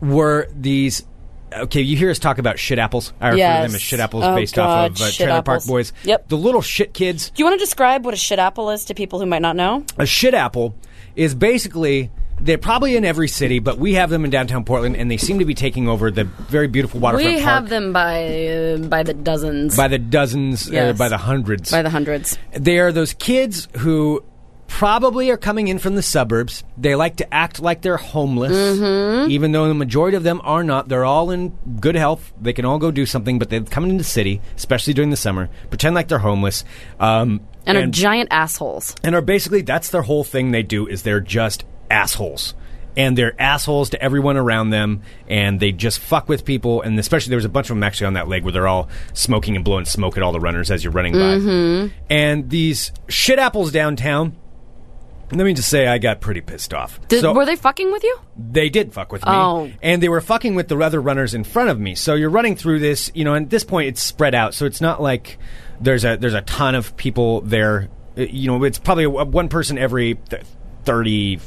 were 0.00 0.48
these. 0.54 1.04
Okay, 1.52 1.82
you 1.82 1.96
hear 1.96 2.10
us 2.10 2.18
talk 2.18 2.38
about 2.38 2.58
shit 2.58 2.80
apples. 2.80 3.12
I 3.20 3.28
refer 3.28 3.36
to 3.36 3.68
them 3.68 3.74
as 3.76 3.80
shit 3.80 4.00
apples 4.00 4.24
Oh, 4.24 4.34
based 4.34 4.56
God, 4.56 4.90
off 4.92 4.96
of 5.00 5.02
uh, 5.06 5.10
Trailer 5.12 5.42
Park. 5.42 5.64
Boys. 5.66 5.92
Yep. 6.02 6.28
The 6.28 6.36
little 6.36 6.62
shit 6.62 6.92
kids. 6.92 7.30
Do 7.30 7.40
you 7.40 7.44
want 7.44 7.60
to 7.60 7.64
describe 7.64 8.04
what 8.04 8.12
a 8.12 8.16
shit 8.16 8.40
apple 8.40 8.70
is 8.70 8.86
to 8.86 8.94
people 8.94 9.20
who 9.20 9.26
might 9.26 9.42
not 9.42 9.54
know? 9.54 9.84
A 9.96 10.04
shit 10.04 10.34
apple 10.34 10.74
is 11.14 11.32
basically 11.32 12.10
they're 12.44 12.58
probably 12.58 12.96
in 12.96 13.04
every 13.04 13.28
city, 13.28 13.58
but 13.58 13.78
we 13.78 13.94
have 13.94 14.10
them 14.10 14.24
in 14.24 14.30
downtown 14.30 14.64
Portland, 14.64 14.96
and 14.96 15.10
they 15.10 15.16
seem 15.16 15.38
to 15.38 15.44
be 15.44 15.54
taking 15.54 15.88
over 15.88 16.10
the 16.10 16.24
very 16.24 16.68
beautiful 16.68 17.00
waterfront 17.00 17.26
we 17.34 17.40
park. 17.42 17.44
have 17.44 17.68
them 17.68 17.92
by 17.92 18.46
uh, 18.48 18.76
by 18.78 19.02
the 19.02 19.14
dozens, 19.14 19.76
by 19.76 19.88
the 19.88 19.98
dozens, 19.98 20.70
uh, 20.72 20.92
by 20.92 21.08
the 21.08 21.18
hundreds. 21.18 21.70
by 21.70 21.82
the 21.82 21.90
hundreds. 21.90 22.38
they 22.52 22.78
are 22.78 22.92
those 22.92 23.14
kids 23.14 23.66
who 23.78 24.22
probably 24.66 25.30
are 25.30 25.36
coming 25.36 25.68
in 25.68 25.78
from 25.78 25.94
the 25.94 26.02
suburbs. 26.02 26.64
They 26.76 26.94
like 26.94 27.16
to 27.16 27.34
act 27.34 27.60
like 27.60 27.82
they're 27.82 27.96
homeless, 27.96 28.52
Mm-hmm. 28.52 29.30
even 29.30 29.52
though 29.52 29.68
the 29.68 29.74
majority 29.74 30.16
of 30.16 30.22
them 30.24 30.40
are 30.42 30.64
not. 30.64 30.88
They're 30.88 31.04
all 31.04 31.30
in 31.30 31.50
good 31.80 31.94
health. 31.94 32.32
They 32.40 32.52
can 32.52 32.64
all 32.64 32.78
go 32.78 32.90
do 32.90 33.06
something, 33.06 33.38
but 33.38 33.50
they 33.50 33.60
come 33.60 33.84
into 33.84 33.98
the 33.98 34.04
city, 34.04 34.40
especially 34.56 34.92
during 34.94 35.10
the 35.10 35.16
summer, 35.16 35.48
pretend 35.70 35.94
like 35.94 36.08
they're 36.08 36.18
homeless. 36.18 36.64
Um, 36.98 37.40
And, 37.66 37.78
are 37.78 37.86
giant 37.86 38.28
assholes. 38.32 38.94
and 39.04 39.14
are 39.14 39.22
basically 39.22 39.62
that's 39.62 39.90
their 39.90 40.02
whole 40.02 40.24
thing 40.24 40.50
they 40.50 40.62
do 40.62 40.86
is 40.86 41.02
they're 41.02 41.20
just 41.20 41.64
assholes 41.90 42.54
and 42.96 43.18
they're 43.18 43.34
assholes 43.40 43.90
to 43.90 44.00
everyone 44.02 44.36
around 44.36 44.70
them 44.70 45.02
and 45.28 45.58
they 45.58 45.72
just 45.72 45.98
fuck 45.98 46.28
with 46.28 46.44
people 46.44 46.80
and 46.82 46.96
especially 46.98 47.30
there 47.30 47.36
was 47.38 47.44
a 47.44 47.48
bunch 47.48 47.66
of 47.68 47.74
them 47.76 47.82
actually 47.82 48.06
on 48.06 48.12
that 48.14 48.28
leg 48.28 48.44
where 48.44 48.52
they're 48.52 48.68
all 48.68 48.88
smoking 49.14 49.56
and 49.56 49.64
blowing 49.64 49.84
smoke 49.84 50.16
at 50.16 50.22
all 50.22 50.30
the 50.32 50.38
runners 50.40 50.70
as 50.70 50.84
you're 50.84 50.92
running 50.92 51.12
by 51.12 51.90
and 52.08 52.50
these 52.50 52.92
shit 53.08 53.38
apples 53.38 53.72
downtown 53.72 54.36
let 55.32 55.44
me 55.46 55.54
just 55.54 55.68
say 55.70 55.86
I 55.88 55.98
got 55.98 56.20
pretty 56.20 56.42
pissed 56.42 56.72
off. 56.74 57.00
Did, 57.08 57.22
So- 57.22 57.32
were 57.32 57.46
they 57.46 57.56
fucking 57.56 57.90
with 57.90 58.04
you? 58.04 58.18
they 58.36 58.68
did 58.68 58.92
fuck 58.92 59.10
with 59.10 59.22
me. 59.24 59.32
Oh. 59.32 59.70
And 59.82 60.00
they 60.02 60.08
were 60.08 60.20
fucking 60.20 60.54
with 60.54 60.68
the 60.68 60.78
other 60.78 61.00
runners 61.00 61.34
in 61.34 61.42
front 61.44 61.70
of 61.70 61.80
me. 61.80 61.94
So 61.94 62.14
you're 62.14 62.30
running 62.30 62.54
through 62.56 62.80
this, 62.80 63.10
you 63.14 63.24
know, 63.24 63.34
and 63.34 63.46
at 63.46 63.50
this 63.50 63.64
point 63.64 63.88
it's 63.88 64.02
spread 64.02 64.34
out. 64.34 64.54
So 64.54 64.66
it's 64.66 64.80
not 64.82 65.00
like 65.02 65.38
there's 65.80 66.04
a 66.04 66.16
there's 66.18 66.34
a 66.34 66.42
ton 66.42 66.74
of 66.74 66.96
people 66.96 67.40
there. 67.40 67.88
Uh, 68.16 68.22
You 68.22 68.48
know, 68.48 68.62
it's 68.64 68.78
probably 68.78 69.06
one 69.06 69.48
person 69.48 69.78
every 69.78 70.16
th- 70.28 70.42
30 70.84 71.40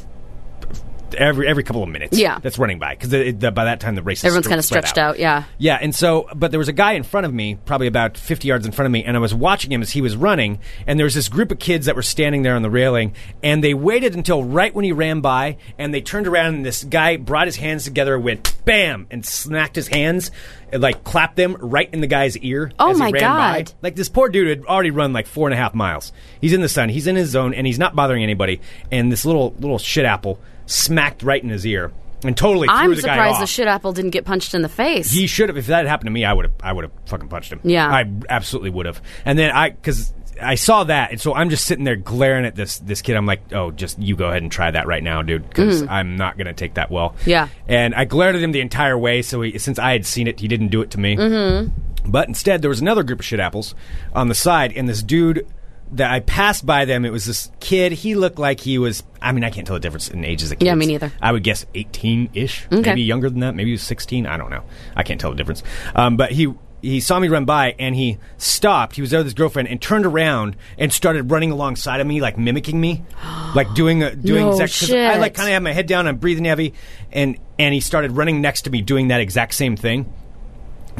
every 1.16 1.47
every 1.47 1.64
couple 1.64 1.84
of 1.84 1.89
minutes. 1.89 2.18
Yeah. 2.18 2.39
that's 2.39 2.58
running 2.58 2.80
by 2.80 2.95
because 2.95 3.34
by 3.34 3.66
that 3.66 3.80
time 3.80 3.95
the 3.95 4.03
race 4.03 4.24
Everyone's 4.24 4.47
kind 4.47 4.60
of 4.60 4.66
stretched 4.66 4.97
out. 4.97 5.20
Yeah. 5.20 5.43
yeah, 5.58 5.78
and 5.82 5.93
so, 5.95 6.28
but 6.36 6.51
there 6.51 6.60
was 6.60 6.68
a 6.68 6.74
guy 6.74 6.93
in 6.93 7.03
front 7.03 7.26
of 7.26 7.34
me, 7.34 7.55
probably 7.66 7.88
about 7.88 8.18
50 8.18 8.47
yards 8.47 8.66
in 8.66 8.72
front 8.72 8.88
of 8.88 8.91
me, 8.91 9.03
and 9.03 9.16
I 9.16 9.20
was 9.20 9.34
watching 9.34 9.72
him 9.72 9.82
as 9.82 9.91
he 9.91 10.01
was 10.01 10.16
running, 10.16 10.60
and 10.86 10.99
there 10.99 11.05
was 11.05 11.16
this 11.16 11.30
group 11.30 11.51
of 11.51 11.60
kids 11.60 11.86
that 11.86 11.95
were 11.95 12.01
standing 12.03 12.41
there 12.43 12.55
on 12.55 12.62
the 12.62 12.70
railing, 12.70 13.14
and 13.43 13.64
they 13.64 13.74
waited 13.74 14.16
until 14.16 14.43
right 14.43 14.74
when 14.74 14.86
he 14.86 14.91
ran 14.91 15.22
by, 15.22 15.58
and 15.78 15.93
they 15.93 16.01
turned 16.01 16.28
around, 16.28 16.55
and 16.55 16.66
this 16.66 16.84
guy 16.84 17.18
brought 17.18 17.47
his 17.47 17.55
hands 17.55 17.84
together, 17.84 18.20
went 18.20 18.53
bam, 18.66 19.08
and 19.10 19.26
smacked 19.26 19.76
his 19.76 19.88
hands, 19.88 20.32
and, 20.72 20.82
like 20.82 21.03
clapped 21.03 21.36
them 21.36 21.55
right 21.60 21.89
in 21.93 22.01
the 22.01 22.08
guy's 22.08 22.38
ear. 22.39 22.72
Oh 22.80 22.91
as 22.91 22.97
he 22.97 23.03
my 23.03 23.12
ran 23.12 23.22
by. 23.22 23.64
God. 23.64 23.74
Like 23.82 23.95
this 23.95 24.10
poor 24.10 24.30
dude 24.30 24.47
had 24.49 24.66
already 24.66 24.91
run 24.91 25.14
like 25.14 25.28
four 25.28 25.47
and 25.47 25.53
a 25.53 25.58
half 25.58 25.74
miles. 25.74 26.12
He's 26.41 26.53
in 26.53 26.62
the 26.62 26.70
sun, 26.70 26.89
he's 26.89 27.08
in 27.08 27.16
his 27.16 27.30
zone, 27.30 27.53
and 27.53 27.66
he's 27.66 27.80
not 27.80 27.95
bothering 27.95 28.24
anybody, 28.24 28.62
and 28.91 29.12
this 29.12 29.26
little 29.26 29.53
little 29.60 29.80
shit 29.80 30.05
apple 30.05 30.39
smacked 30.68 31.24
right 31.24 31.41
in 31.41 31.49
his 31.49 31.65
ear. 31.65 31.91
And 32.24 32.36
totally 32.36 32.68
threw 32.68 32.76
I'm 32.76 32.89
the 32.89 32.95
guy 32.95 33.01
surprised 33.01 33.36
off. 33.36 33.41
the 33.41 33.47
shit 33.47 33.68
apple 33.68 33.93
didn't 33.93 34.09
get 34.09 34.26
punched 34.26 34.55
in 34.55 34.63
the 34.63 34.70
face. 34.70 35.11
He 35.11 35.28
should 35.28 35.49
have. 35.49 35.57
If 35.57 35.68
that 35.68 35.78
had 35.78 35.88
happened 35.88 36.07
to 36.07 36.11
me, 36.11 36.26
I 36.26 36.34
would 36.34 36.45
have. 36.45 36.53
I 36.63 36.74
would 36.74 36.86
have 36.86 36.91
fucking 37.05 37.28
punched 37.28 37.53
him. 37.53 37.59
Yeah. 37.63 37.88
I 37.88 38.11
absolutely 38.28 38.72
would 38.72 38.88
have. 38.88 38.99
And 39.24 39.38
then 39.38 39.51
I, 39.51 39.70
because 39.70 40.11
I 40.41 40.55
saw 40.55 40.84
that, 40.86 41.11
and 41.11 41.22
so 41.22 41.36
I'm 41.36 41.51
just 41.51 41.65
sitting 41.65 41.84
there 41.84 41.95
glaring 41.95 42.45
at 42.45 42.55
this 42.55 42.80
this 42.80 43.03
kid. 43.03 43.15
I'm 43.15 43.28
like, 43.28 43.53
oh, 43.53 43.70
just 43.70 43.99
you 43.99 44.15
go 44.15 44.30
ahead 44.30 44.41
and 44.41 44.51
try 44.51 44.72
that 44.72 44.88
right 44.88 45.03
now, 45.03 45.22
dude, 45.22 45.47
because 45.47 45.84
I'm 45.84 46.15
not 46.15 46.39
gonna 46.39 46.53
take 46.53 46.74
that 46.74 46.89
well. 46.89 47.11
Mm-hmm. 47.11 47.30
Yeah. 47.30 47.47
And 47.68 47.93
I 47.93 48.05
glared 48.05 48.36
at 48.36 48.41
him 48.41 48.51
the 48.51 48.61
entire 48.61 48.97
way. 48.97 49.22
So 49.22 49.41
he, 49.41 49.59
since 49.59 49.78
I 49.78 49.91
had 49.91 50.05
seen 50.05 50.28
it, 50.28 50.39
he 50.39 50.47
didn't 50.47 50.70
do 50.70 50.82
it 50.82 50.91
to 50.91 50.99
me. 50.99 51.18
Mm-hmm. 51.18 52.09
But 52.09 52.28
instead, 52.28 52.63
there 52.63 52.70
was 52.70 52.82
another 52.82 53.03
group 53.03 53.20
of 53.20 53.26
shit 53.26 53.39
apples 53.39 53.76
on 54.13 54.28
the 54.28 54.36
side, 54.36 54.74
and 54.74 54.89
this 54.89 55.03
dude. 55.03 55.45
That 55.94 56.12
I 56.12 56.20
passed 56.20 56.66
by 56.66 56.84
them, 56.84 57.06
it 57.06 57.12
was 57.12 57.24
this 57.26 57.50
kid. 57.62 57.94
He 57.94 58.14
looked 58.16 58.38
like 58.40 58.60
he 58.60 58.78
was. 58.78 59.04
I 59.22 59.32
mean, 59.32 59.46
I 59.46 59.50
can't 59.50 59.66
tell 59.66 59.76
the 59.76 59.80
difference 59.80 60.10
in 60.10 60.26
ages 60.26 60.52
of 60.52 60.60
kids. 60.60 60.66
Yeah, 60.66 60.76
me 60.76 60.86
neither. 60.86 61.14
I 61.22 61.32
would 61.32 61.44
guess 61.44 61.66
18 61.76 62.32
ish, 62.34 62.66
Okay. 62.72 62.82
maybe 62.92 63.04
younger 63.04 63.30
than 63.30 63.40
that. 63.40 63.56
Maybe 63.56 63.70
he 63.70 63.74
was 63.76 63.84
16. 63.84 64.26
I 64.28 64.36
don't 64.36 64.50
know. 64.50 64.64
I 64.98 65.04
can't 65.04 65.20
tell 65.22 65.30
the 65.32 65.38
difference. 65.38 65.64
Um, 65.96 66.18
but 66.18 66.32
he 66.32 66.54
he 66.82 67.00
saw 67.00 67.20
me 67.20 67.28
run 67.30 67.46
by 67.46 67.74
and 67.80 67.96
he 67.96 68.18
stopped. 68.38 68.96
He 68.96 69.02
was 69.02 69.12
there 69.12 69.20
with 69.22 69.28
his 69.28 69.34
girlfriend 69.34 69.70
and 69.70 69.82
turned 69.82 70.06
around 70.06 70.58
and 70.78 70.92
started 70.92 71.32
running 71.32 71.52
alongside 71.52 72.02
of 72.02 72.06
me, 72.08 72.20
like 72.22 72.38
mimicking 72.38 72.80
me, 72.82 73.04
like 73.56 73.74
doing 73.74 74.04
a, 74.04 74.14
doing 74.14 74.42
No 74.46 74.52
exact. 74.52 74.78
'cause 74.80 74.92
I 74.92 75.18
like 75.18 75.34
kind 75.36 75.48
of 75.48 75.54
had 75.54 75.64
my 75.64 75.72
head 75.74 75.88
down. 75.88 76.06
I'm 76.06 76.18
breathing 76.18 76.46
heavy, 76.46 76.74
and 77.14 77.38
and 77.58 77.74
he 77.74 77.80
started 77.80 78.12
running 78.12 78.42
next 78.42 78.64
to 78.64 78.70
me, 78.70 78.82
doing 78.82 79.08
that 79.08 79.22
exact 79.22 79.54
same 79.54 79.78
thing. 79.78 80.12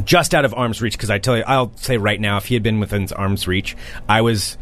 Just 0.06 0.34
out 0.36 0.46
of 0.46 0.54
arm's 0.54 0.82
reach, 0.82 0.94
because 0.94 1.10
I 1.10 1.18
tell 1.18 1.36
you, 1.36 1.44
I'll 1.46 1.76
say 1.76 1.98
right 1.98 2.22
now, 2.22 2.38
if 2.38 2.46
he 2.46 2.54
had 2.54 2.62
been 2.64 2.80
within 2.80 3.02
his 3.02 3.12
arm's 3.12 3.48
reach, 3.48 3.76
I 4.08 4.22
was 4.22 4.58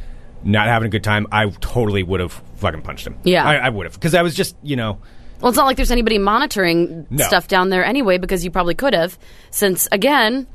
not 0.46 0.68
having 0.68 0.86
a 0.86 0.90
good 0.90 1.04
time. 1.04 1.28
I 1.32 1.48
totally 1.50 2.04
would 2.04 2.22
have 2.22 2.32
fucking 2.58 2.82
punched 2.84 3.06
him. 3.06 3.18
Yeah. 3.24 3.44
I, 3.44 3.56
I 3.56 3.70
would 3.70 3.86
have, 3.86 3.94
because 3.96 4.16
I 4.16 4.22
was 4.22 4.34
just, 4.36 4.56
you 4.64 4.76
know, 4.78 5.00
well, 5.42 5.50
it's 5.50 5.58
not 5.58 5.66
like 5.66 5.76
there's 5.76 5.92
anybody 5.92 6.18
monitoring 6.18 7.06
No. 7.10 7.26
stuff 7.26 7.48
down 7.50 7.70
there 7.70 7.84
anyway, 7.84 8.18
because 8.18 8.46
you 8.46 8.52
probably 8.52 8.74
could 8.76 8.94
have, 8.94 9.20
since 9.52 9.88
again, 9.92 10.48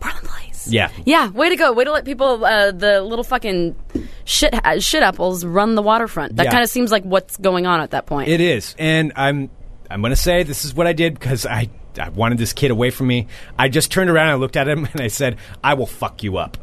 Portland 0.00 0.26
Place. 0.26 0.66
Yeah. 0.68 0.90
Yeah, 1.04 1.30
way 1.30 1.48
to 1.48 1.56
go. 1.56 1.72
Way 1.72 1.84
to 1.84 1.92
let 1.92 2.04
people, 2.04 2.44
uh, 2.44 2.72
the 2.72 3.00
little 3.02 3.22
fucking 3.22 3.76
shit 4.24 4.52
shit 4.80 5.02
apples, 5.02 5.44
run 5.44 5.76
the 5.76 5.82
waterfront. 5.82 6.36
That 6.36 6.46
Yeah. 6.46 6.50
kind 6.50 6.64
of 6.64 6.70
seems 6.70 6.90
like 6.90 7.04
what's 7.04 7.36
going 7.36 7.66
on 7.66 7.80
at 7.80 7.92
that 7.92 8.06
point. 8.06 8.28
It 8.28 8.40
is, 8.40 8.74
and 8.78 9.12
I'm 9.14 9.48
I'm 9.88 10.00
going 10.00 10.10
to 10.10 10.16
say 10.16 10.42
this 10.42 10.64
is 10.64 10.74
what 10.74 10.88
I 10.88 10.92
did 10.92 11.14
because 11.14 11.46
I 11.46 11.70
I 11.98 12.08
wanted 12.10 12.36
this 12.38 12.52
kid 12.52 12.72
away 12.72 12.90
from 12.90 13.06
me. 13.06 13.28
I 13.58 13.68
just 13.68 13.92
turned 13.92 14.10
around, 14.10 14.24
and 14.26 14.32
I 14.32 14.34
looked 14.36 14.56
at 14.56 14.66
him, 14.68 14.86
and 14.92 15.00
I 15.00 15.06
said, 15.08 15.36
"I 15.62 15.74
will 15.74 15.86
fuck 15.86 16.22
you 16.24 16.36
up." 16.36 16.56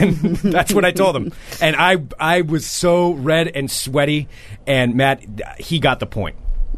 And 0.00 0.16
that's 0.36 0.72
what 0.74 0.84
I 0.84 0.90
told 0.92 1.16
him. 1.16 1.32
And 1.60 1.76
I 1.76 1.96
I 2.18 2.40
was 2.42 2.66
so 2.66 3.12
red 3.12 3.48
and 3.48 3.70
sweaty, 3.70 4.28
and 4.66 4.94
Matt 4.94 5.22
he 5.58 5.78
got 5.78 6.00
the 6.00 6.06
point. 6.06 6.36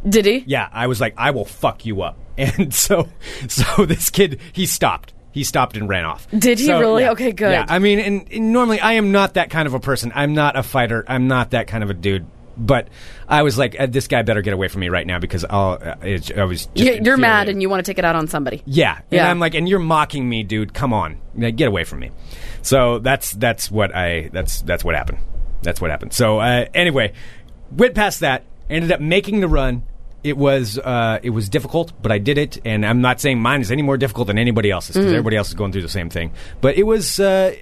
Did 0.09 0.27
he? 0.27 0.45
Yeah, 0.47 0.69
I 0.73 0.87
was 0.87 1.01
like, 1.01 1.15
"I 1.17 1.31
will 1.33 1.45
fuck 1.45 1.85
you 1.87 2.03
up," 2.03 2.17
and 2.39 2.73
so 2.75 3.09
so 3.49 3.85
this 3.87 4.11
kid 4.11 4.41
he 4.53 4.67
stopped. 4.67 5.13
He 5.33 5.45
stopped 5.45 5.77
and 5.77 5.89
ran 5.89 6.05
off. 6.05 6.27
Did 6.37 6.59
he 6.59 6.67
So, 6.67 6.81
really? 6.81 7.03
yeah. 7.03 7.13
Okay, 7.13 7.33
good. 7.33 7.53
Yeah, 7.53 7.67
I 7.69 7.79
mean, 7.79 7.99
and, 8.01 8.33
and 8.33 8.53
normally 8.53 8.81
I 8.81 8.95
am 8.95 9.13
not 9.13 9.35
that 9.35 9.51
kind 9.51 9.67
of 9.69 9.75
a 9.75 9.79
person. 9.81 10.11
I'm 10.15 10.35
not 10.35 10.57
a 10.57 10.63
fighter. 10.63 11.05
I'm 11.07 11.29
not 11.29 11.51
that 11.51 11.69
kind 11.69 11.85
of 11.85 11.91
a 11.91 11.95
dude. 11.95 12.27
But 12.61 12.89
I 13.29 13.45
was 13.45 13.57
like, 13.57 13.79
uh, 13.79 13.87
this 13.87 14.09
guy 14.09 14.23
better 14.23 14.43
get 14.43 14.53
away 14.53 14.67
from 14.67 14.81
me 14.81 14.89
right 14.89 15.07
now 15.07 15.21
because 15.21 15.45
I'll. 15.45 15.79
Uh, 15.81 15.95
it's, 16.03 16.33
I 16.37 16.43
was. 16.43 16.67
You're 16.75 17.17
mad 17.17 17.49
and 17.49 17.63
you 17.63 17.69
want 17.69 17.85
to 17.85 17.89
take 17.89 18.01
it 18.01 18.05
out 18.05 18.17
on 18.17 18.27
somebody. 18.27 18.63
Yeah, 18.67 18.97
and 18.97 19.05
Yeah. 19.11 19.31
I'm 19.31 19.39
like, 19.39 19.55
and 19.55 19.69
you're 19.69 19.79
mocking 19.79 20.29
me, 20.29 20.43
dude. 20.43 20.75
Come 20.75 20.93
on, 20.93 21.19
Like, 21.37 21.55
get 21.55 21.69
away 21.69 21.85
from 21.85 22.01
me. 22.01 22.11
So 22.69 22.99
that's 22.99 23.33
that's 23.33 23.71
what 23.71 23.95
I 23.97 24.29
that's 24.33 24.61
that's 24.63 24.85
what 24.85 24.95
happened. 24.95 25.19
That's 25.63 25.81
what 25.81 25.91
happened. 25.91 26.13
So 26.13 26.39
uh, 26.39 26.67
anyway, 26.75 27.13
went 27.73 27.95
past 27.95 28.21
that. 28.21 28.45
Ended 28.69 28.93
up 28.93 29.01
making 29.01 29.41
the 29.41 29.49
run. 29.49 29.83
It 30.23 30.37
was 30.37 30.79
uh, 30.79 31.19
it 31.23 31.31
was 31.31 31.49
difficult, 31.49 31.93
but 32.03 32.13
I 32.13 32.19
did 32.19 32.37
it, 32.37 32.59
and 32.67 32.85
I'm 32.85 33.01
not 33.01 33.21
saying 33.21 33.41
mine 33.41 33.63
is 33.63 33.71
any 33.73 33.81
more 33.83 33.97
difficult 33.97 34.27
than 34.27 34.37
anybody 34.39 34.71
else's 34.71 34.97
Mm. 34.97 35.01
because 35.01 35.13
everybody 35.15 35.37
else 35.37 35.49
is 35.49 35.55
going 35.55 35.73
through 35.73 35.83
the 35.83 35.89
same 35.89 36.11
thing. 36.11 36.33
But 36.61 36.77
it 36.77 36.83
was. 36.83 37.19
Uh, 37.19 37.55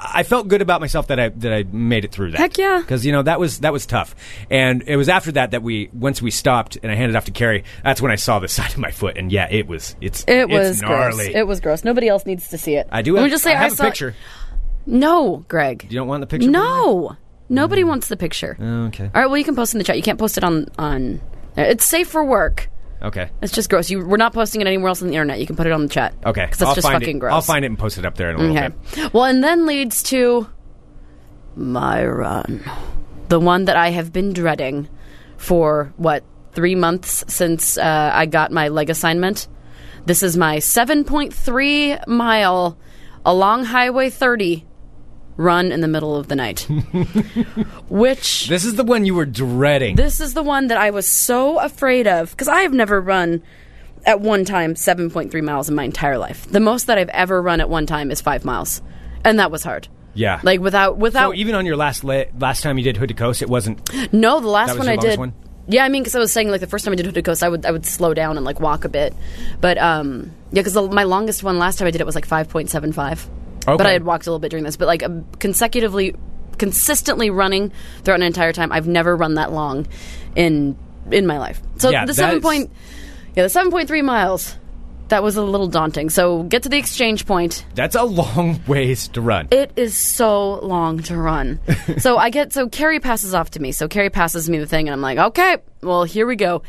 I 0.00 0.22
felt 0.22 0.46
good 0.46 0.62
about 0.62 0.80
myself 0.80 1.08
that 1.08 1.18
I 1.18 1.28
that 1.30 1.52
I 1.52 1.64
made 1.64 2.04
it 2.04 2.12
through 2.12 2.30
that. 2.32 2.38
Heck 2.38 2.56
yeah. 2.58 2.78
Because 2.80 3.04
you 3.04 3.10
know 3.12 3.22
that 3.22 3.38
was 3.40 3.60
that 3.60 3.72
was 3.72 3.84
tough, 3.84 4.14
and 4.50 4.82
it 4.86 4.96
was 4.96 5.08
after 5.08 5.32
that 5.32 5.50
that 5.52 5.62
we 5.62 5.90
once 5.92 6.22
we 6.22 6.30
stopped 6.30 6.78
and 6.82 6.90
I 6.90 6.94
handed 6.94 7.14
off 7.16 7.24
to 7.26 7.30
Carrie. 7.32 7.64
That's 7.84 8.00
when 8.00 8.10
I 8.10 8.16
saw 8.16 8.38
the 8.38 8.48
side 8.58 8.70
of 8.72 8.78
my 8.78 8.90
foot, 8.90 9.16
and 9.18 9.30
yeah, 9.30 9.48
it 9.50 9.66
was 9.68 9.94
it's 10.00 10.24
It 10.26 10.50
it's 10.50 10.52
was 10.52 10.82
gnarly. 10.82 11.24
gross. 11.26 11.36
It 11.36 11.46
was 11.46 11.60
gross. 11.60 11.84
Nobody 11.84 12.08
else 12.08 12.26
needs 12.26 12.48
to 12.50 12.58
see 12.58 12.74
it. 12.74 12.88
I 12.90 13.02
do 13.02 13.12
Let 13.14 13.20
have, 13.20 13.26
me 13.26 13.30
just 13.30 13.44
say 13.44 13.52
I 13.52 13.56
have 13.58 13.72
a 13.72 13.76
saw 13.76 13.84
picture. 13.84 14.14
No, 14.88 15.44
Greg. 15.48 15.84
You 15.90 15.96
don't 15.98 16.08
want 16.08 16.22
the 16.22 16.26
picture? 16.26 16.50
No, 16.50 17.16
nobody 17.50 17.84
wants 17.84 18.08
the 18.08 18.16
picture. 18.16 18.56
Oh, 18.58 18.86
okay. 18.86 19.04
All 19.04 19.20
right. 19.20 19.26
Well, 19.26 19.36
you 19.36 19.44
can 19.44 19.54
post 19.54 19.74
in 19.74 19.78
the 19.78 19.84
chat. 19.84 19.96
You 19.96 20.02
can't 20.02 20.18
post 20.18 20.38
it 20.38 20.44
on 20.44 20.66
on. 20.78 21.20
It's 21.56 21.84
safe 21.84 22.08
for 22.08 22.24
work. 22.24 22.68
Okay. 23.02 23.30
It's 23.42 23.52
just 23.52 23.68
gross. 23.70 23.90
You, 23.90 24.04
we're 24.04 24.16
not 24.16 24.32
posting 24.32 24.60
it 24.60 24.66
anywhere 24.66 24.88
else 24.88 25.02
on 25.02 25.08
the 25.08 25.14
internet. 25.14 25.38
You 25.38 25.46
can 25.46 25.56
put 25.56 25.66
it 25.66 25.72
on 25.72 25.82
the 25.82 25.88
chat. 25.88 26.14
Okay. 26.24 26.46
Because 26.46 26.58
that's 26.58 26.68
I'll 26.70 26.74
just 26.74 26.86
find 26.88 27.00
fucking 27.02 27.16
it. 27.16 27.20
gross. 27.20 27.32
I'll 27.32 27.42
find 27.42 27.64
it 27.64 27.68
and 27.68 27.78
post 27.78 27.98
it 27.98 28.04
up 28.06 28.16
there 28.16 28.30
in 28.30 28.36
a 28.36 28.38
little 28.40 28.56
Okay. 28.56 28.74
bit. 28.94 29.12
Well, 29.12 29.24
and 29.24 29.44
then 29.44 29.66
leads 29.66 30.02
to 30.04 30.48
my 31.54 32.04
run, 32.04 32.64
the 33.28 33.38
one 33.38 33.66
that 33.66 33.76
I 33.76 33.90
have 33.90 34.12
been 34.12 34.32
dreading 34.32 34.88
for 35.36 35.92
what 35.96 36.24
three 36.52 36.74
months 36.74 37.24
since 37.28 37.76
uh, 37.78 38.10
I 38.12 38.26
got 38.26 38.50
my 38.52 38.68
leg 38.68 38.90
assignment. 38.90 39.46
This 40.06 40.22
is 40.22 40.36
my 40.36 40.56
7.3 40.56 42.06
mile 42.08 42.78
along 43.24 43.64
Highway 43.66 44.10
30 44.10 44.64
run 45.38 45.72
in 45.72 45.80
the 45.80 45.88
middle 45.88 46.16
of 46.16 46.28
the 46.28 46.34
night, 46.36 46.60
which 47.88 48.48
This 48.48 48.64
is 48.64 48.74
the 48.74 48.84
one 48.84 49.04
you 49.06 49.14
were 49.14 49.24
dreading. 49.26 49.96
this 49.96 50.20
is 50.20 50.34
the 50.34 50.42
one 50.42 50.66
that 50.68 50.76
I 50.78 50.90
was 50.90 51.06
so 51.06 51.58
afraid 51.58 52.06
of 52.06 52.30
because 52.30 52.48
I 52.48 52.60
have 52.62 52.72
never 52.74 53.00
run 53.00 53.42
at 54.04 54.20
one 54.20 54.44
time 54.44 54.74
7.3 54.74 55.42
miles 55.42 55.68
in 55.68 55.74
my 55.74 55.84
entire 55.84 56.18
life. 56.18 56.46
The 56.50 56.60
most 56.60 56.86
that 56.86 56.98
I've 56.98 57.08
ever 57.10 57.40
run 57.40 57.60
at 57.60 57.68
one 57.70 57.86
time 57.86 58.10
is 58.10 58.20
five 58.20 58.44
miles, 58.44 58.82
and 59.24 59.38
that 59.38 59.50
was 59.50 59.62
hard. 59.62 59.88
yeah. 60.14 60.40
Like 60.42 60.60
without 60.60 60.98
without 60.98 61.30
so 61.30 61.34
even 61.34 61.54
on 61.54 61.66
your 61.66 61.76
last 61.76 62.04
la- 62.04 62.24
last 62.38 62.62
time 62.62 62.78
you 62.78 62.84
did 62.84 62.96
Hood 62.96 63.08
to 63.08 63.14
Coast, 63.14 63.42
it 63.42 63.48
wasn't. 63.48 63.78
no, 64.12 64.40
the 64.40 64.48
last 64.48 64.68
That 64.68 64.78
was 64.78 64.78
one 64.80 64.86
your 64.86 64.92
I 64.92 64.96
longest 64.96 65.10
did. 65.12 65.18
one? 65.18 65.32
Yeah, 65.70 65.84
I 65.84 65.88
mean, 65.90 66.02
because 66.02 66.14
I 66.14 66.18
was 66.18 66.32
saying 66.32 66.48
like 66.50 66.60
the 66.62 66.66
first 66.66 66.84
time 66.86 66.92
I 66.92 66.96
did 66.96 67.04
Hood 67.06 67.14
to 67.16 67.22
Coast, 67.22 67.42
I 67.42 67.48
would 67.48 67.66
I 67.66 67.70
would 67.70 67.84
slow 67.84 68.14
down 68.14 68.36
and 68.36 68.44
like 68.46 68.58
walk 68.58 68.84
a 68.84 68.88
bit, 68.88 69.14
but 69.60 69.76
um 69.78 70.30
yeah, 70.50 70.62
because 70.62 70.74
my 70.90 71.02
longest 71.04 71.42
one 71.44 71.58
last 71.58 71.78
time 71.78 71.86
I 71.86 71.90
did 71.90 72.00
it 72.00 72.06
was 72.06 72.14
like 72.14 72.24
five 72.26 72.48
point 72.48 72.70
seven 72.70 72.92
five. 72.92 73.28
But 73.76 73.86
I 73.86 73.92
had 73.92 74.04
walked 74.04 74.26
a 74.26 74.30
little 74.30 74.38
bit 74.38 74.50
during 74.50 74.64
this, 74.64 74.76
but 74.76 74.86
like 74.86 75.02
um, 75.02 75.26
consecutively, 75.38 76.14
consistently 76.58 77.30
running 77.30 77.72
throughout 78.02 78.20
an 78.20 78.26
entire 78.26 78.52
time, 78.52 78.72
I've 78.72 78.88
never 78.88 79.16
run 79.16 79.34
that 79.34 79.52
long 79.52 79.86
in 80.34 80.76
in 81.10 81.26
my 81.26 81.38
life. 81.38 81.60
So 81.76 81.90
Yeah, 81.90 82.04
the 82.04 82.14
seven 82.14 82.40
point 82.40 82.70
yeah 83.34 83.42
the 83.42 83.48
seven 83.48 83.70
point 83.70 83.88
three 83.88 84.02
miles 84.02 84.56
that 85.08 85.22
was 85.22 85.36
a 85.36 85.42
little 85.42 85.68
daunting. 85.68 86.10
So 86.10 86.42
get 86.44 86.64
to 86.64 86.68
the 86.68 86.76
exchange 86.76 87.26
point. 87.26 87.64
That's 87.74 87.94
a 87.94 88.02
long 88.04 88.60
ways 88.66 89.08
to 89.08 89.20
run. 89.20 89.48
It 89.50 89.72
is 89.76 89.96
so 89.96 90.60
long 90.60 91.02
to 91.04 91.16
run. 91.16 91.60
so 91.98 92.18
I 92.18 92.30
get 92.30 92.52
so 92.52 92.68
Carrie 92.68 93.00
passes 93.00 93.34
off 93.34 93.50
to 93.52 93.60
me. 93.60 93.72
So 93.72 93.88
Carrie 93.88 94.10
passes 94.10 94.48
me 94.48 94.58
the 94.58 94.66
thing, 94.66 94.88
and 94.88 94.92
I'm 94.92 95.00
like, 95.00 95.18
okay, 95.18 95.58
well 95.82 96.04
here 96.04 96.26
we 96.26 96.36
go. 96.36 96.62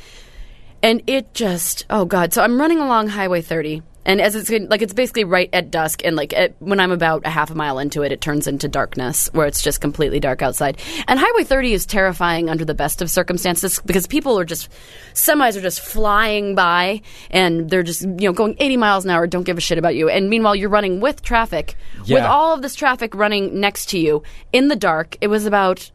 And 0.82 1.04
it 1.08 1.34
just 1.34 1.86
oh 1.90 2.06
god. 2.06 2.34
So 2.34 2.42
I'm 2.42 2.60
running 2.60 2.80
along 2.80 3.10
Highway 3.10 3.42
30, 3.42 3.82
and 4.06 4.22
as 4.22 4.36
it's 4.36 4.50
like 4.50 4.82
it's 4.82 4.94
basically 4.94 5.24
right 5.24 5.50
at 5.54 5.72
dusk, 5.72 6.04
and 6.06 6.16
like 6.16 6.34
at, 6.34 6.56
when 6.60 6.80
I'm 6.80 6.92
about 6.92 7.26
a 7.26 7.30
half 7.30 7.52
a 7.52 7.56
mile 7.56 7.80
into 7.80 8.02
it, 8.04 8.12
it 8.12 8.22
turns 8.22 8.48
into 8.48 8.68
darkness 8.68 9.30
where 9.34 9.46
it's 9.46 9.62
just 9.62 9.82
completely 9.82 10.20
dark 10.20 10.42
outside. 10.42 10.80
And 11.08 11.20
Highway 11.20 11.44
30 11.44 11.74
is 11.74 11.86
terrifying 11.86 12.50
under 12.50 12.66
the 12.66 12.74
best 12.74 13.02
of 13.02 13.10
circumstances 13.10 13.80
because 13.86 14.08
people 14.08 14.40
are 14.40 14.46
just 14.46 14.70
semis 15.14 15.58
are 15.58 15.62
just 15.62 15.82
flying 15.82 16.56
by, 16.56 17.02
and 17.30 17.70
they're 17.70 17.84
just 17.84 18.02
you 18.02 18.10
know 18.28 18.34
going 18.34 18.56
80 18.60 18.78
miles 18.78 19.06
an 19.06 19.12
hour, 19.12 19.28
don't 19.28 19.44
give 19.44 19.58
a 19.58 19.62
shit 19.62 19.78
about 19.78 19.96
you. 19.96 20.10
And 20.10 20.30
meanwhile, 20.30 20.56
you're 20.56 20.70
running 20.70 21.00
with 21.02 21.22
traffic, 21.22 21.76
with 22.16 22.24
all 22.26 22.54
of 22.56 22.62
this 22.62 22.76
traffic 22.76 23.14
running 23.16 23.60
next 23.60 23.90
to 23.90 24.00
you 24.00 24.24
in 24.54 24.68
the 24.70 24.76
dark. 24.76 25.18
It 25.22 25.28
was 25.28 25.46
about 25.46 25.92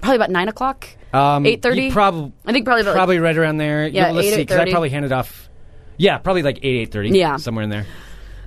probably 0.00 0.16
about 0.16 0.30
nine 0.30 0.48
o'clock. 0.48 0.86
Um, 1.12 1.44
eight 1.44 1.60
thirty. 1.60 1.86
you 1.86 1.92
prob- 1.92 2.32
I 2.46 2.52
think 2.52 2.64
probably 2.64 2.82
about 2.82 2.94
Probably 2.94 3.18
right 3.18 3.36
around 3.36 3.56
there. 3.56 3.88
Yeah, 3.88 4.12
let's 4.12 4.28
8, 4.28 4.34
see, 4.34 4.46
'cause 4.46 4.58
I 4.58 4.70
probably 4.70 4.90
handed 4.90 5.10
off. 5.10 5.49
Yeah, 6.00 6.18
probably 6.18 6.42
like 6.42 6.58
eight 6.62 6.80
eight 6.80 6.92
thirty. 6.92 7.10
Yeah. 7.10 7.36
somewhere 7.36 7.62
in 7.64 7.70
there. 7.70 7.86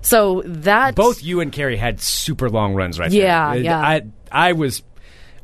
so 0.01 0.41
that 0.45 0.95
Both 0.95 1.24
you 1.24 1.39
and 1.39 1.51
Carrie 1.51 1.78
had 1.78 2.01
super 2.01 2.49
long 2.49 2.74
runs 2.74 2.97
right 2.99 3.12
Yeah, 3.12 3.54
there. 3.54 3.64
yeah. 3.64 3.80
I 3.80 4.01
I 4.32 4.54
was 4.54 4.82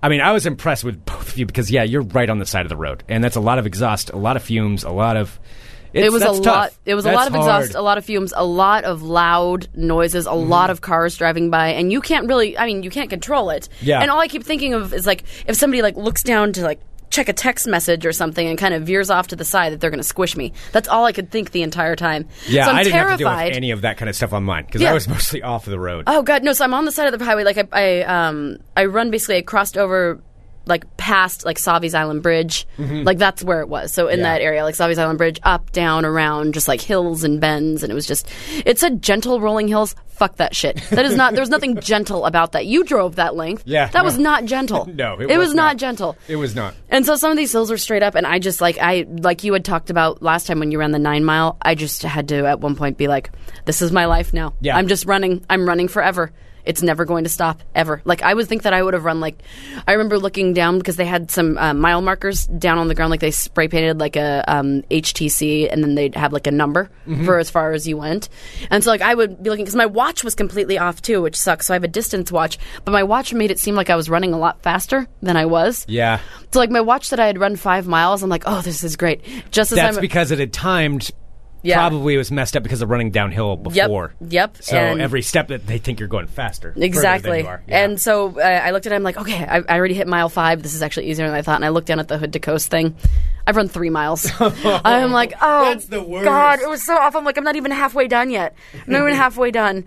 I 0.02 0.10
mean, 0.10 0.22
I 0.22 0.32
was 0.32 0.46
impressed 0.46 0.84
with 0.84 1.04
both 1.06 1.30
of 1.30 1.38
you 1.38 1.46
because 1.46 1.70
yeah, 1.70 1.84
you're 1.84 2.02
right 2.02 2.30
on 2.30 2.40
the 2.40 2.46
side 2.46 2.66
of 2.66 2.70
the 2.70 2.78
road, 2.78 3.04
and 3.10 3.24
that's 3.24 3.36
a 3.36 3.42
lot 3.42 3.60
of 3.60 3.66
exhaust, 3.66 4.10
a 4.12 4.16
lot 4.18 4.38
of 4.38 4.44
fumes, 4.44 4.84
a 4.84 4.90
lot 4.92 5.18
of. 5.18 5.40
It's, 5.92 6.06
it 6.06 6.12
was 6.12 6.22
a 6.22 6.26
that's 6.26 6.40
lot. 6.46 6.74
It 6.86 6.96
was 6.96 7.06
a 7.06 7.12
lot 7.12 7.28
of 7.28 7.34
hard. 7.34 7.64
exhaust, 7.64 7.76
a 7.76 7.82
lot 7.82 7.98
of 7.98 8.06
fumes, 8.06 8.32
a 8.36 8.46
lot 8.46 8.84
of 8.86 9.02
loud 9.04 9.68
noises, 9.76 10.26
a 10.26 10.30
Mm-hmm. 10.30 10.50
lot 10.50 10.70
of 10.70 10.82
cars 10.82 11.18
driving 11.18 11.50
by, 11.50 11.70
and 11.70 11.92
you 11.92 12.00
can't 12.00 12.28
really. 12.28 12.58
I 12.58 12.66
mean, 12.66 12.84
you 12.84 12.90
can't 12.92 13.10
control 13.10 13.50
it. 13.50 13.68
Yeah. 13.82 14.00
And 14.00 14.10
all 14.12 14.20
I 14.20 14.28
keep 14.28 14.44
thinking 14.44 14.74
of 14.74 14.94
is 14.94 15.06
like 15.06 15.24
if 15.48 15.56
somebody 15.58 15.82
like 15.82 15.98
looks 15.98 16.24
down 16.24 16.54
to 16.54 16.64
like 16.64 16.80
check 17.10 17.28
a 17.30 17.34
text 17.34 17.68
message 17.68 18.06
or 18.06 18.12
something 18.12 18.48
and 18.48 18.58
kind 18.58 18.74
of 18.74 18.84
veers 18.84 19.10
off 19.10 19.28
to 19.30 19.36
the 19.36 19.44
side 19.46 19.74
that 19.74 19.80
they're 19.82 19.90
going 19.90 20.00
to 20.00 20.04
squish 20.04 20.38
me. 20.38 20.54
That's 20.72 20.88
all 20.88 21.06
I 21.06 21.12
could 21.12 21.32
think 21.32 21.52
the 21.52 21.64
entire 21.64 21.96
time. 21.96 22.28
Yeah, 22.48 22.66
so 22.66 22.72
I'm 22.72 22.76
I 22.78 22.84
didn't 22.84 22.94
terrified. 22.94 23.10
have 23.10 23.18
to 23.20 23.24
deal 23.26 23.46
with 23.48 23.56
any 23.58 23.72
of 23.72 23.82
that 23.82 23.98
kind 23.98 24.10
of 24.10 24.16
stuff 24.16 24.34
on 24.34 24.44
mine 24.44 24.66
because 24.66 24.82
Yeah. 24.82 24.92
I 24.92 24.94
was 24.94 25.08
mostly 25.10 25.42
off 25.42 25.66
of 25.68 25.72
the 25.72 25.80
road. 25.80 26.04
Oh 26.08 26.22
god, 26.22 26.44
no! 26.44 26.54
So 26.54 26.64
I'm 26.64 26.74
on 26.74 26.86
the 26.86 26.92
side 26.92 27.12
of 27.12 27.18
the 27.20 27.26
highway. 27.26 27.44
Like 27.44 27.58
I, 27.58 27.68
I 27.72 28.02
um, 28.28 28.58
I 28.78 28.86
run 28.86 29.10
basically. 29.12 29.38
I 29.38 29.42
crossed 29.42 29.78
over, 29.78 30.22
like 30.66 30.98
past 30.98 31.46
like 31.46 31.58
Sauvie's 31.58 31.96
Island 31.96 32.22
Bridge. 32.24 32.68
Like 32.78 33.18
that's 33.18 33.44
where 33.44 33.62
it 33.62 33.70
was. 33.70 33.92
So 33.94 34.08
in 34.08 34.20
Mm-hmm. 34.20 34.26
Yeah. 34.26 34.34
that 34.38 34.42
area, 34.42 34.64
like 34.64 34.76
Sauvie's 34.76 34.98
Island 35.00 35.18
Bridge, 35.18 35.40
up, 35.44 35.72
down, 35.72 36.06
around, 36.06 36.54
just 36.54 36.68
like 36.68 36.82
hills 36.82 37.24
and 37.24 37.40
bends, 37.42 37.84
and 37.84 37.92
it 37.92 37.96
was 37.96 38.06
just. 38.06 38.28
It 38.66 38.78
said 38.80 39.02
gentle 39.02 39.40
rolling 39.42 39.68
hills. 39.68 39.96
Fuck 40.10 40.36
that 40.36 40.54
shit. 40.54 40.76
That 40.90 41.06
is 41.06 41.16
not. 41.16 41.32
There 41.34 41.42
was 41.42 41.50
nothing 41.50 41.80
gentle 41.82 42.26
about 42.26 42.52
that. 42.52 42.66
You 42.66 42.84
drove 42.84 43.16
that 43.16 43.36
length. 43.36 43.64
Yeah, 43.66 43.86
that 43.88 44.00
no. 44.00 44.04
was 44.04 44.18
not 44.18 44.46
gentle. 44.46 44.86
No, 44.94 45.14
it 45.20 45.28
was, 45.28 45.38
was 45.38 45.54
not 45.56 45.64
not. 45.64 45.78
gentle. 45.78 46.18
It 46.28 46.36
was 46.36 46.56
not. 46.56 46.74
And 46.90 47.06
so 47.06 47.16
some 47.16 47.32
of 47.32 47.38
these 47.38 47.52
hills 47.54 47.72
are 47.72 47.78
straight 47.78 48.04
up, 48.04 48.16
and 48.16 48.28
I 48.28 48.40
just 48.40 48.60
like 48.60 48.78
I 48.82 49.06
like 49.08 49.44
you 49.46 49.54
had 49.54 49.64
talked 49.64 49.90
about 49.90 50.22
last 50.22 50.46
time 50.48 50.60
when 50.60 50.72
you 50.72 50.80
ran 50.80 50.92
the 50.92 51.00
nine 51.00 51.24
mile. 51.24 51.58
I 51.62 51.74
just 51.76 52.04
had 52.04 52.28
to 52.30 52.46
at 52.46 52.60
one 52.60 52.76
point 52.76 52.98
be 52.98 53.08
like, 53.08 53.32
"This 53.66 53.82
is 53.82 53.92
my 53.94 54.06
life 54.06 54.34
now. 54.34 54.54
Yeah. 54.60 54.76
I'm 54.76 54.88
just 54.90 55.06
running. 55.06 55.46
I'm 55.50 55.66
running 55.66 55.88
forever. 55.88 56.32
It's 56.70 56.82
never 56.82 57.04
going 57.04 57.26
to 57.26 57.30
stop 57.30 57.62
ever." 57.76 58.02
Like 58.06 58.22
I 58.22 58.34
would 58.34 58.48
think 58.48 58.62
that 58.64 58.74
I 58.74 58.82
would 58.82 58.94
have 58.94 59.04
run 59.04 59.20
like 59.20 59.42
I 59.88 59.92
remember 59.94 60.18
looking 60.18 60.54
down 60.54 60.78
because 60.78 60.96
they 60.96 61.06
had 61.06 61.30
some 61.32 61.58
uh, 61.58 61.74
mile 61.74 62.02
markers 62.02 62.46
down 62.48 62.78
on 62.78 62.88
the 62.88 62.96
ground, 62.96 63.12
like 63.12 63.20
they 63.20 63.32
spray 63.32 63.68
painted 63.68 64.00
like 64.00 64.16
a 64.16 64.44
um, 64.48 64.84
HTC, 64.92 65.68
and 65.72 65.84
then 65.84 65.96
they'd 65.96 66.16
have 66.16 66.32
like 66.34 66.48
a 66.48 66.52
number 66.52 66.90
Mm-hmm. 67.08 67.26
for 67.26 67.40
as 67.40 67.50
far 67.50 67.72
as 67.72 67.88
you 67.88 67.98
went. 67.98 68.30
And 68.70 68.84
so 68.84 68.92
like 68.92 69.02
I 69.02 69.16
would 69.16 69.42
be 69.42 69.50
looking 69.50 69.66
because 69.66 69.76
my 69.76 69.88
watch 69.88 70.24
was 70.24 70.36
completely 70.36 70.78
off 70.78 71.02
too, 71.02 71.24
which 71.24 71.36
sucks. 71.36 71.66
So 71.66 71.74
I 71.74 71.76
have 71.76 71.84
a 71.84 71.88
distance 71.88 72.32
watch, 72.32 72.60
but 72.86 72.92
my 72.92 73.02
watch 73.02 73.34
made 73.34 73.50
it 73.50 73.58
seem 73.58 73.74
like 73.74 73.90
I 73.90 73.96
was 73.96 74.10
running 74.12 74.32
a 74.34 74.38
lot 74.38 74.62
faster 74.62 75.08
than 75.24 75.36
I 75.36 75.46
was. 75.48 75.86
Yeah, 75.90 76.20
So 76.54 76.60
like 76.60 76.70
my 76.70 76.82
watch 76.82 77.10
that 77.10 77.20
I 77.20 77.26
had 77.26 77.40
run 77.40 77.56
five 77.56 77.88
miles, 77.88 78.22
I'm 78.22 78.30
like, 78.30 78.44
oh, 78.46 78.62
this 78.62 78.84
is 78.84 78.96
great. 78.96 79.24
Just 79.50 79.72
as 79.72 79.78
that's 79.78 79.98
I'm 79.98 80.02
because 80.02 80.30
it 80.32 80.38
had 80.40 80.54
timed. 80.54 81.10
Yeah. 81.62 81.76
Probably 81.76 82.16
it 82.16 82.18
was 82.18 82.32
messed 82.32 82.56
up 82.56 82.64
because 82.64 82.82
of 82.82 82.90
running 82.90 83.12
downhill 83.12 83.58
before. 83.58 84.14
yep, 84.22 84.32
yep. 84.32 84.58
So 84.62 84.78
and- 84.78 85.02
every 85.02 85.22
step 85.22 85.50
that 85.50 85.68
they 85.68 85.78
think 85.78 86.00
you're 86.00 86.08
going 86.08 86.28
faster. 86.28 86.70
further 86.70 86.80
than 86.80 86.84
exactly. 86.84 87.40
you 87.42 87.48
are. 87.48 87.62
Yeah. 87.68 87.84
And 87.84 88.00
so 88.00 88.40
uh, 88.40 88.44
I 88.44 88.72
looked 88.72 88.86
at 88.86 88.94
it. 88.94 88.96
I'm 88.96 89.04
like, 89.04 89.18
okay, 89.18 89.46
I, 89.46 89.58
I 89.58 89.78
already 89.78 89.94
hit 89.94 90.08
mile 90.08 90.30
five. 90.30 90.64
This 90.64 90.74
is 90.74 90.82
actually 90.82 91.10
easier 91.10 91.28
than 91.28 91.36
I 91.36 91.42
thought. 91.42 91.56
And 91.56 91.66
I 91.66 91.70
looked 91.70 91.88
down 91.88 92.00
at 92.00 92.08
the 92.08 92.18
hood 92.18 92.34
to 92.34 92.40
coast 92.40 92.70
thing. 92.70 92.96
I've 93.46 93.56
run 93.56 93.68
three 93.68 93.90
miles. 93.90 94.32
I'm 94.40 95.12
like, 95.12 95.34
oh, 95.42 95.66
That's 95.66 95.86
the 95.86 96.04
worst. 96.04 96.26
God, 96.26 96.60
it 96.62 96.70
was 96.70 96.84
so 96.84 96.96
awful. 96.96 97.20
I'm 97.20 97.26
like, 97.26 97.38
I'm 97.38 97.44
not 97.44 97.56
even 97.56 97.72
halfway 97.72 98.08
done 98.08 98.30
yet. 98.30 98.56
I'm 98.74 98.94
not 98.94 99.02
even 99.02 99.16
halfway 99.16 99.52
done. 99.52 99.86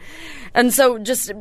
And 0.54 0.72
so 0.74 0.98
just. 0.98 1.32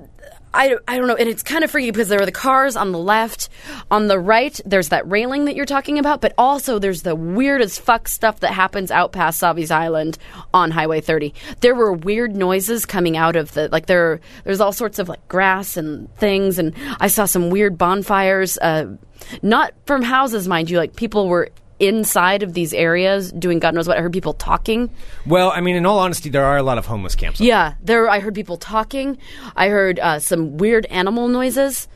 I, 0.54 0.76
I 0.88 0.98
don't 0.98 1.08
know, 1.08 1.16
and 1.16 1.30
it's 1.30 1.44
kind 1.44 1.64
of 1.64 1.72
freaky 1.72 1.92
because 1.92 2.10
there 2.10 2.22
are 2.22 2.26
the 2.26 2.32
cars 2.32 2.76
on 2.76 2.92
the 2.92 3.00
left. 3.00 3.50
On 3.90 4.08
the 4.08 4.20
right, 4.20 4.60
there's 4.66 4.90
that 4.90 5.10
railing 5.10 5.46
that 5.46 5.56
you're 5.56 5.66
talking 5.66 5.98
about, 5.98 6.20
but 6.22 6.34
also 6.38 6.78
there's 6.78 7.04
the 7.04 7.16
weird 7.16 7.62
as 7.62 7.78
fuck 7.78 8.08
stuff 8.08 8.42
that 8.42 8.54
happens 8.54 8.92
out 8.92 9.12
past 9.14 9.40
Sauvie's 9.40 9.72
Island 9.72 10.18
on 10.54 10.72
Highway 10.72 11.00
30. 11.00 11.34
There 11.62 11.76
were 11.76 11.94
weird 11.94 12.36
noises 12.36 12.86
coming 12.86 13.16
out 13.16 13.36
of 13.36 13.54
the 13.54 13.70
like 13.70 13.86
there. 13.86 14.20
There's 14.44 14.60
all 14.60 14.74
sorts 14.74 15.00
of 15.00 15.08
like 15.08 15.26
grass 15.28 15.78
and 15.78 16.14
things, 16.18 16.60
and 16.60 16.74
I 17.00 17.08
saw 17.08 17.26
some 17.26 17.50
weird 17.50 17.78
bonfires. 17.78 18.58
Uh, 18.58 18.98
not 19.42 19.74
from 19.86 20.02
houses, 20.02 20.48
mind 20.48 20.70
you. 20.70 20.78
Like 20.78 20.96
people 20.96 21.28
were 21.28 21.50
inside 21.82 22.44
of 22.44 22.54
these 22.54 22.74
areas 22.74 23.32
doing 23.32 23.60
God 23.60 23.74
knows 23.74 23.88
what. 23.88 23.98
I 23.98 24.02
heard 24.02 24.14
people 24.14 24.34
talking. 24.34 24.90
well, 25.26 25.52
I 25.52 25.62
mean, 25.62 25.76
in 25.76 25.86
all 25.86 26.00
honesty, 26.00 26.30
there 26.30 26.46
are 26.46 26.58
a 26.58 26.64
lot 26.64 26.78
of 26.78 26.86
homeless 26.86 27.16
camps. 27.16 27.42
Yeah, 27.42 27.74
there. 27.84 28.10
I 28.10 28.20
heard 28.20 28.36
people 28.36 28.58
talking. 28.58 29.18
I 29.56 29.68
heard 29.68 30.00
uh, 30.00 30.20
some 30.20 30.58
weird 30.58 30.86
animal 30.86 31.28
noises 31.28 31.88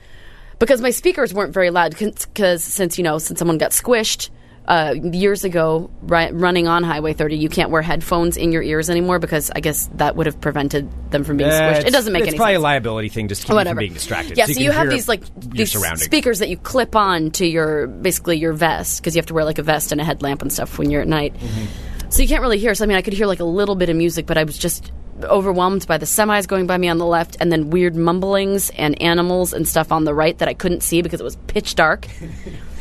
because 0.60 0.82
my 0.82 0.90
speakers 0.90 1.34
weren't 1.34 1.54
very 1.54 1.70
loud. 1.70 1.96
Because 1.98 2.64
since 2.64 2.98
you 2.98 3.04
know, 3.04 3.18
since 3.20 3.40
someone 3.40 3.58
got 3.58 3.72
squished 3.72 4.30
uh, 4.68 4.96
years 4.96 5.44
ago, 5.44 5.92
ri- 6.02 6.32
running 6.32 6.68
on 6.68 6.84
Highway 6.84 7.14
30, 7.14 7.38
you 7.38 7.50
can't 7.50 7.70
wear 7.70 7.82
headphones 7.82 8.36
in 8.36 8.52
your 8.52 8.64
ears 8.64 8.90
anymore 8.90 9.20
because 9.20 9.52
I 9.52 9.60
guess 9.60 9.90
that 9.96 10.16
would 10.16 10.26
have 10.26 10.42
prevented 10.42 10.90
them 11.12 11.24
from 11.24 11.38
being 11.38 11.50
squished. 11.50 11.86
It 11.86 11.92
doesn't 11.92 12.12
make 12.12 12.22
any. 12.22 12.30
it's 12.30 12.34
any 12.34 12.38
probably 12.38 12.54
sense. 12.56 12.62
a 12.62 12.64
liability 12.64 13.10
thing 13.10 13.28
just 13.28 13.42
to 13.42 13.48
keep 13.48 13.58
you 13.58 13.66
from 13.66 13.78
being 13.78 13.94
distracted. 13.94 14.38
Yeah, 14.38 14.46
so 14.46 14.54
so 14.54 14.60
you, 14.60 14.66
you, 14.66 14.72
have 14.72 14.90
these 14.90 15.08
like 15.08 15.24
these 15.40 15.72
speakers 16.02 16.40
that 16.40 16.50
you 16.50 16.58
clip 16.58 16.96
on 16.96 17.32
to 17.32 17.46
your 17.46 17.88
basically 17.88 18.38
your 18.38 18.54
vest 18.54 19.02
because 19.02 19.16
you 19.16 19.20
have 19.20 19.28
to 19.28 19.34
wear 19.34 19.46
like 19.46 19.60
a 19.60 19.64
vest 19.64 19.92
and 19.92 20.02
a 20.02 20.04
headlamp 20.04 20.42
and 20.42 20.52
stuff 20.52 20.80
when 20.80 20.90
you're 20.90 21.02
at 21.02 21.08
night. 21.08 21.36
Mm-hmm. 21.36 22.10
So 22.10 22.22
you 22.22 22.28
can't 22.28 22.42
really 22.42 22.58
hear. 22.58 22.74
So 22.74 22.86
I 22.86 22.88
mean, 22.88 22.98
I 22.98 23.02
could 23.02 23.14
hear 23.14 23.28
like 23.28 23.40
a 23.40 23.46
little 23.46 23.76
bit 23.76 23.90
of 23.90 23.96
music, 23.96 24.26
but 24.26 24.38
I 24.38 24.46
was 24.46 24.58
just 24.58 24.92
overwhelmed 25.24 25.88
by 25.88 25.98
the 25.98 26.06
semis 26.06 26.48
going 26.48 26.68
by 26.68 26.78
me 26.78 26.90
on 26.90 26.98
the 26.98 27.06
left 27.06 27.38
and 27.40 27.52
then 27.52 27.70
weird 27.70 27.96
mumblings 27.96 28.70
and 28.72 29.02
animals 29.02 29.54
and 29.54 29.68
stuff 29.68 29.92
on 29.92 30.04
the 30.04 30.14
right 30.14 30.38
that 30.40 30.48
I 30.48 30.54
couldn't 30.54 30.82
see 30.82 31.02
because 31.02 31.22
it 31.22 31.24
was 31.24 31.36
pitch 31.48 31.76
dark. 31.76 32.08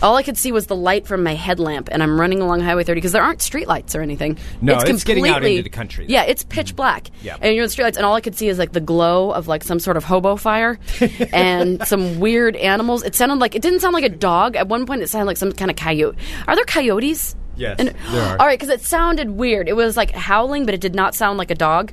All 0.02 0.16
I 0.16 0.22
could 0.22 0.36
see 0.36 0.52
was 0.52 0.66
the 0.66 0.76
light 0.76 1.06
from 1.06 1.22
my 1.22 1.34
headlamp, 1.34 1.88
and 1.90 2.02
I'm 2.02 2.20
running 2.20 2.40
along 2.40 2.60
Highway 2.60 2.84
30 2.84 2.98
because 2.98 3.12
there 3.12 3.22
aren't 3.22 3.40
streetlights 3.40 3.94
or 3.94 4.02
anything. 4.02 4.38
No, 4.60 4.78
it's 4.78 5.04
getting 5.04 5.28
out 5.28 5.44
into 5.44 5.62
the 5.62 5.70
country. 5.70 6.06
Yeah, 6.08 6.24
it's 6.24 6.44
pitch 6.44 6.68
mm-hmm. 6.68 6.76
black. 6.76 7.10
Yeah. 7.22 7.36
And 7.40 7.54
you're 7.54 7.64
in 7.64 7.70
the 7.70 7.74
streetlights, 7.74 7.96
and 7.96 8.04
all 8.04 8.14
I 8.14 8.20
could 8.20 8.34
see 8.34 8.48
is 8.48 8.58
like 8.58 8.72
the 8.72 8.80
glow 8.80 9.30
of 9.30 9.48
like 9.48 9.64
some 9.64 9.78
sort 9.78 9.96
of 9.96 10.04
hobo 10.04 10.36
fire 10.36 10.78
and 11.32 11.86
some 11.86 12.20
weird 12.20 12.56
animals. 12.56 13.02
It 13.02 13.14
sounded 13.14 13.38
like 13.38 13.54
it 13.54 13.62
didn't 13.62 13.80
sound 13.80 13.94
like 13.94 14.04
a 14.04 14.08
dog. 14.08 14.56
At 14.56 14.68
one 14.68 14.86
point, 14.86 15.02
it 15.02 15.08
sounded 15.08 15.26
like 15.26 15.36
some 15.36 15.52
kind 15.52 15.70
of 15.70 15.76
coyote. 15.76 16.16
Are 16.46 16.54
there 16.54 16.64
coyotes? 16.64 17.36
Yes, 17.56 17.76
And, 17.78 17.88
there 17.88 18.22
are. 18.22 18.36
All 18.40 18.46
right, 18.46 18.58
because 18.58 18.72
it 18.72 18.80
sounded 18.82 19.30
weird. 19.30 19.68
It 19.68 19.76
was 19.76 19.96
like 19.96 20.10
howling, 20.10 20.64
but 20.64 20.74
it 20.74 20.80
did 20.80 20.94
not 20.94 21.14
sound 21.14 21.38
like 21.38 21.50
a 21.50 21.54
dog. 21.54 21.92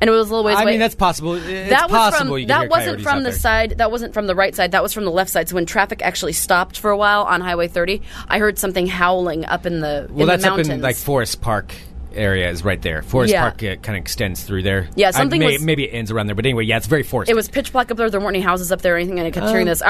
And 0.00 0.08
it 0.08 0.12
was 0.12 0.28
a 0.28 0.30
little 0.30 0.44
ways 0.44 0.56
I 0.56 0.62
away. 0.62 0.72
mean, 0.72 0.80
that's 0.80 0.94
possible. 0.94 1.34
It's 1.36 1.70
that 1.70 1.88
was 1.90 1.96
possible 1.98 2.30
from 2.32 2.38
you 2.38 2.46
can 2.46 2.60
that 2.60 2.68
wasn't 2.70 3.00
from 3.02 3.22
the 3.22 3.30
there. 3.30 3.38
side. 3.38 3.70
That 3.78 3.90
wasn't 3.90 4.12
from 4.14 4.26
the 4.26 4.34
right 4.34 4.54
side. 4.54 4.72
That 4.72 4.82
was 4.82 4.92
from 4.92 5.04
the 5.04 5.10
left 5.10 5.30
side. 5.30 5.48
So 5.48 5.54
when 5.54 5.64
traffic 5.66 6.02
actually 6.02 6.34
stopped 6.34 6.78
for 6.78 6.90
a 6.90 6.96
while 6.96 7.22
on 7.22 7.40
Highway 7.40 7.68
30, 7.68 8.02
I 8.28 8.38
heard 8.38 8.58
something 8.58 8.86
howling 8.86 9.44
up 9.46 9.64
in 9.66 9.80
the 9.80 10.06
Well, 10.10 10.22
in 10.22 10.26
that's 10.28 10.42
the 10.44 10.52
up 10.52 10.58
in 10.58 10.80
like 10.82 10.96
Forest 10.96 11.40
Park 11.40 11.72
area 12.14 12.50
is 12.50 12.64
right 12.64 12.80
there. 12.82 13.02
Forest 13.02 13.32
Yeah. 13.32 13.42
Park 13.42 13.62
uh, 13.62 13.76
kind 13.76 13.96
of 13.96 14.02
extends 14.02 14.42
through 14.42 14.62
there. 14.62 14.88
Yeah, 14.96 15.08
I- 15.08 15.10
something 15.12 15.40
may- 15.40 15.52
was- 15.54 15.62
maybe 15.62 15.84
it 15.84 15.90
ends 15.92 16.10
around 16.10 16.26
there, 16.26 16.34
but 16.34 16.44
anyway, 16.46 16.64
yeah, 16.64 16.76
it's 16.78 16.86
very 16.86 17.02
forest. 17.02 17.30
It 17.30 17.34
was 17.34 17.48
pitch 17.48 17.72
black 17.72 17.90
up 17.90 17.96
there. 17.96 18.08
There 18.10 18.20
weren't 18.20 18.36
any 18.36 18.44
houses 18.44 18.72
up 18.72 18.82
there 18.82 18.94
or 18.94 18.96
anything, 18.98 19.18
and 19.18 19.26
I 19.26 19.30
kept 19.30 19.46
hearing 19.48 19.66
Um, 19.68 19.70
this 19.70 19.82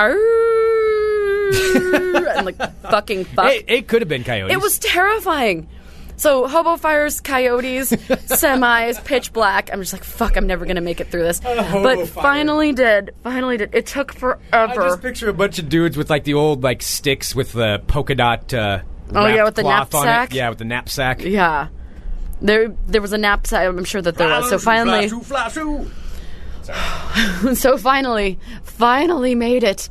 and 2.37 2.47
like 2.47 2.57
fucking 2.83 3.25
fuck. 3.27 3.53
It, 3.53 3.65
it 3.69 3.89
could 3.89 4.03
have 4.03 4.09
been 4.09 4.25
coyotes. 4.25 4.53
It 4.55 4.61
was 4.61 4.79
terrifying. 4.79 5.69
So 6.17 6.47
hobo 6.47 6.77
fires, 6.77 7.21
coyotes, 7.21 7.91
semis, 7.93 9.05
pitch 9.05 9.33
black. 9.33 9.71
I'm 9.73 9.81
just 9.81 9.93
like 9.93 10.03
fuck. 10.05 10.37
I'm 10.37 10.47
never 10.47 10.65
gonna 10.65 10.81
make 10.81 11.01
it 11.01 11.11
through 11.11 11.23
this. 11.25 11.41
But 11.45 12.09
finally 12.09 12.73
did. 12.73 13.15
Finally 13.23 13.59
did. 13.59 13.75
It 13.75 13.87
took 13.87 14.13
forever. 14.13 14.41
I 14.53 14.75
just 14.75 15.03
picture 15.03 15.29
a 15.29 15.35
bunch 15.35 15.59
of 15.59 15.69
dudes 15.69 15.97
with 15.97 16.09
like 16.11 16.25
the 16.25 16.35
old 16.35 16.63
like 16.63 16.83
sticks 16.83 17.35
with 17.35 17.53
the 17.53 17.83
polka 17.87 18.15
dot. 18.15 18.53
Uh, 18.55 18.81
Oh, 19.15 19.27
yeah, 19.27 19.45
with 19.45 19.55
the 19.55 19.63
cloth 19.63 19.95
on 19.95 20.03
it. 20.03 20.07
knapsack? 20.07 20.35
Yeah, 20.35 20.49
with 20.49 20.59
the 20.59 20.65
knapsack. 20.65 21.23
yeah. 21.23 21.69
There, 22.43 22.75
there 22.89 23.01
was 23.01 23.13
a 23.13 23.19
knapsack. 23.19 23.67
I'm 23.67 23.85
sure 23.85 24.03
that 24.03 24.17
there 24.17 24.29
was. 24.29 24.51
So 24.51 24.59
finally, 24.59 25.09
so 27.55 27.79
finally, 27.79 28.39
finally 28.65 29.35
made 29.35 29.63
it. 29.65 29.89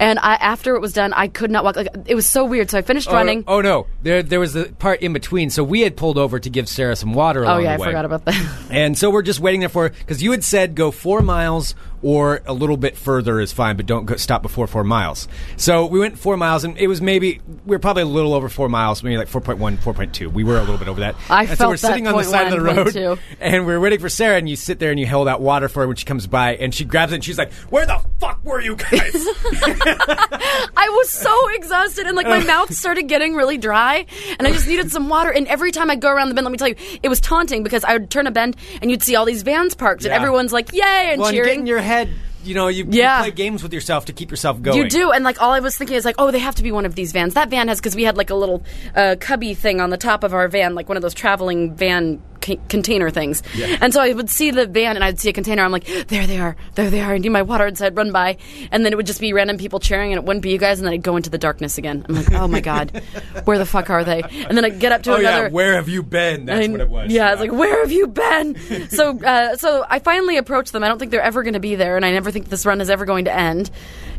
And 0.00 0.18
I, 0.18 0.34
after 0.34 0.74
it 0.74 0.80
was 0.80 0.92
done, 0.94 1.12
I 1.12 1.28
could 1.28 1.50
not 1.50 1.62
walk. 1.62 1.76
Like 1.76 1.88
it 2.06 2.14
was 2.14 2.26
so 2.26 2.44
weird. 2.44 2.70
So 2.70 2.78
I 2.78 2.82
finished 2.82 3.08
Oh, 3.08 3.12
running. 3.12 3.44
Oh, 3.46 3.60
no, 3.60 3.86
there 4.02 4.22
there 4.22 4.40
was 4.40 4.54
the 4.54 4.74
part 4.78 5.02
in 5.02 5.12
between. 5.12 5.50
So 5.50 5.62
we 5.62 5.82
had 5.82 5.96
pulled 5.96 6.18
over 6.18 6.40
to 6.40 6.50
give 6.50 6.68
Sarah 6.68 6.96
some 6.96 7.12
water. 7.12 7.44
Oh 7.44 7.58
yeah, 7.58 7.74
I 7.74 7.78
forgot 7.78 8.04
about 8.04 8.24
that. 8.24 8.56
And 8.70 8.96
so 8.96 9.10
we're 9.10 9.22
just 9.22 9.40
waiting 9.40 9.60
there 9.60 9.68
for 9.68 9.90
because 9.90 10.22
you 10.22 10.30
had 10.30 10.44
said 10.44 10.74
go 10.76 10.90
four 10.92 11.22
miles 11.22 11.74
or 12.02 12.40
a 12.46 12.52
little 12.52 12.76
bit 12.76 12.96
further 12.96 13.40
is 13.40 13.52
fine, 13.52 13.76
but 13.76 13.84
don't 13.84 14.06
go, 14.06 14.16
stop 14.16 14.42
before 14.42 14.66
four 14.66 14.84
miles. 14.84 15.28
So 15.56 15.84
we 15.86 15.98
went 15.98 16.18
four 16.18 16.36
miles, 16.36 16.64
and 16.64 16.78
it 16.78 16.86
was 16.86 17.02
maybe 17.02 17.40
we 17.66 17.76
were 17.76 17.78
probably 17.78 18.04
a 18.04 18.06
little 18.06 18.32
over 18.32 18.48
four 18.48 18.68
miles, 18.68 19.02
maybe 19.02 19.18
like 19.18 19.28
4.1, 19.28 19.76
4.2. 19.78 20.32
We 20.32 20.44
were 20.44 20.56
a 20.56 20.60
little 20.60 20.78
bit 20.78 20.88
over 20.88 21.00
that. 21.00 21.14
I 21.28 21.40
and 21.42 21.50
so 21.50 21.56
felt 21.56 21.70
we're 21.70 21.76
sitting 21.76 22.06
on 22.06 22.16
the 22.16 22.24
side 22.24 22.52
of 22.52 22.52
the 22.52 22.60
road, 22.62 23.18
and 23.40 23.66
we're 23.66 23.80
waiting 23.80 23.98
for 24.00 24.08
Sarah, 24.08 24.38
and 24.38 24.48
you 24.48 24.56
sit 24.56 24.78
there 24.78 24.90
and 24.90 24.98
you 24.98 25.06
hold 25.06 25.28
out 25.28 25.40
water 25.42 25.68
for 25.68 25.80
her 25.80 25.86
when 25.88 25.96
she 25.96 26.06
comes 26.06 26.26
by, 26.26 26.56
and 26.56 26.74
she 26.74 26.84
grabs 26.84 27.12
it, 27.12 27.16
and 27.16 27.24
she's 27.24 27.38
like, 27.38 27.52
"Where 27.68 27.84
the 27.84 28.00
fuck 28.18 28.42
were 28.44 28.60
you 28.60 28.76
guys?" 28.76 29.26
I 29.98 30.88
was 30.90 31.10
so 31.10 31.34
exhausted 31.54 32.06
and 32.06 32.16
like 32.16 32.26
my 32.26 32.42
mouth 32.44 32.72
started 32.72 33.08
getting 33.08 33.34
really 33.34 33.58
dry 33.58 34.06
and 34.38 34.46
I 34.46 34.52
just 34.52 34.66
needed 34.68 34.90
some 34.90 35.08
water. 35.08 35.30
And 35.30 35.46
every 35.48 35.72
time 35.72 35.90
I 35.90 35.96
go 35.96 36.10
around 36.10 36.28
the 36.28 36.34
bend, 36.34 36.44
let 36.44 36.52
me 36.52 36.58
tell 36.58 36.68
you, 36.68 36.76
it 37.02 37.08
was 37.08 37.20
taunting 37.20 37.62
because 37.62 37.84
I 37.84 37.94
would 37.94 38.10
turn 38.10 38.26
a 38.26 38.30
bend 38.30 38.56
and 38.80 38.90
you'd 38.90 39.02
see 39.02 39.16
all 39.16 39.24
these 39.24 39.42
vans 39.42 39.74
parked 39.74 40.02
and 40.04 40.10
Yeah. 40.10 40.16
everyone's 40.16 40.52
like, 40.52 40.72
yay, 40.72 41.10
and 41.12 41.20
well, 41.20 41.28
and 41.28 41.36
get 41.36 41.44
cheering. 41.44 41.60
in 41.60 41.66
your 41.66 41.80
head. 41.80 42.08
You 42.42 42.54
know, 42.54 42.68
you, 42.68 42.86
Yeah. 42.88 43.18
you 43.18 43.24
play 43.24 43.30
games 43.32 43.62
with 43.62 43.74
yourself 43.74 44.06
to 44.06 44.14
keep 44.14 44.30
yourself 44.30 44.62
going. 44.62 44.78
You 44.78 44.88
do, 44.88 45.10
and 45.10 45.24
like 45.24 45.42
all 45.42 45.52
I 45.52 45.60
was 45.60 45.76
thinking 45.76 45.96
is 45.96 46.06
like, 46.06 46.14
oh, 46.18 46.30
they 46.30 46.38
have 46.38 46.54
to 46.54 46.62
be 46.62 46.72
one 46.72 46.86
of 46.86 46.94
these 46.94 47.12
vans. 47.12 47.34
That 47.34 47.50
van 47.50 47.68
has 47.68 47.78
because 47.80 47.94
we 47.94 48.04
had 48.04 48.16
like 48.16 48.30
a 48.30 48.34
little 48.34 48.62
uh, 48.96 49.16
cubby 49.20 49.52
thing 49.52 49.78
on 49.80 49.90
the 49.90 49.98
top 49.98 50.24
of 50.24 50.32
our 50.32 50.48
van, 50.48 50.74
like 50.74 50.88
one 50.88 50.96
of 50.96 51.02
those 51.02 51.12
traveling 51.12 51.74
van 51.74 52.22
c- 52.42 52.60
container 52.68 53.10
things. 53.10 53.42
And 53.80 53.92
so 53.92 54.00
I 54.00 54.12
would 54.12 54.30
see 54.30 54.50
the 54.50 54.66
van 54.66 54.96
and 54.96 55.04
I'd 55.04 55.18
see 55.20 55.28
a 55.28 55.32
container. 55.32 55.62
I'm 55.62 55.72
like, 55.72 55.86
there 56.08 56.26
they 56.26 56.38
are, 56.38 56.56
there 56.74 56.90
they 56.90 57.00
are. 57.00 57.14
And 57.14 57.22
do 57.22 57.30
my 57.30 57.42
water 57.42 57.66
inside, 57.66 57.96
run 57.96 58.12
by, 58.12 58.36
and 58.70 58.84
then 58.84 58.92
it 58.92 58.96
would 58.96 59.06
just 59.06 59.20
be 59.20 59.32
random 59.32 59.58
people 59.58 59.80
cheering, 59.80 60.12
and 60.12 60.18
it 60.18 60.24
wouldn't 60.26 60.42
be 60.42 60.50
you 60.50 60.58
guys. 60.58 60.78
And 60.78 60.86
then 60.86 60.94
I'd 60.94 61.02
go 61.02 61.16
into 61.16 61.30
the 61.30 61.38
darkness 61.38 61.78
again. 61.78 62.04
I'm 62.08 62.14
like, 62.14 62.32
oh 62.32 62.48
my 62.48 62.60
god, 62.60 63.02
where 63.44 63.58
the 63.58 63.66
fuck 63.66 63.90
are 63.90 64.04
they? 64.04 64.22
And 64.22 64.56
then 64.56 64.64
I'd 64.64 64.80
get 64.80 64.92
up 64.92 65.02
to 65.04 65.12
Oh 65.12 65.16
another. 65.16 65.44
yeah, 65.44 65.48
where 65.50 65.74
have 65.74 65.88
you 65.88 66.02
been? 66.02 66.46
That's 66.46 66.66
I- 66.66 66.70
what 66.70 66.80
it 66.80 66.88
was. 66.88 67.12
Yeah, 67.12 67.28
I 67.28 67.32
was 67.32 67.40
like, 67.40 67.52
"Where 67.52 67.80
have 67.80 67.92
you 67.92 68.06
been?" 68.06 68.88
so, 68.90 69.18
uh, 69.20 69.56
so 69.56 69.84
I 69.88 69.98
finally 69.98 70.36
approached 70.36 70.72
them. 70.72 70.82
I 70.84 70.88
don't 70.88 70.98
think 70.98 71.10
they're 71.10 71.22
ever 71.22 71.42
going 71.42 71.54
to 71.54 71.60
be 71.60 71.74
there, 71.74 71.96
and 71.96 72.04
I 72.04 72.10
never 72.12 72.30
think 72.30 72.48
this 72.48 72.64
run 72.66 72.80
is 72.80 72.90
ever 72.90 73.04
going 73.04 73.26
to 73.26 73.34
end. 73.34 73.70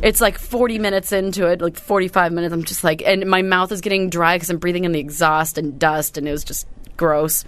It's 0.02 0.20
like 0.20 0.40
40 0.40 0.80
minutes 0.80 1.12
into 1.12 1.46
it, 1.48 1.62
like 1.62 1.78
45 1.78 2.32
minutes. 2.32 2.54
I'm 2.54 2.64
just 2.64 2.84
like, 2.84 3.04
and 3.06 3.26
my 3.28 3.44
mouth 3.44 3.72
is 3.72 3.82
getting 3.82 4.10
dry 4.10 4.36
because 4.36 4.50
I'm 4.50 4.58
breathing 4.58 4.84
in 4.84 4.92
the 4.94 5.00
exhaust 5.00 5.58
and 5.60 5.78
dust, 5.78 6.18
and 6.18 6.28
it 6.28 6.32
was 6.32 6.44
just 6.44 6.66
gross. 6.98 7.46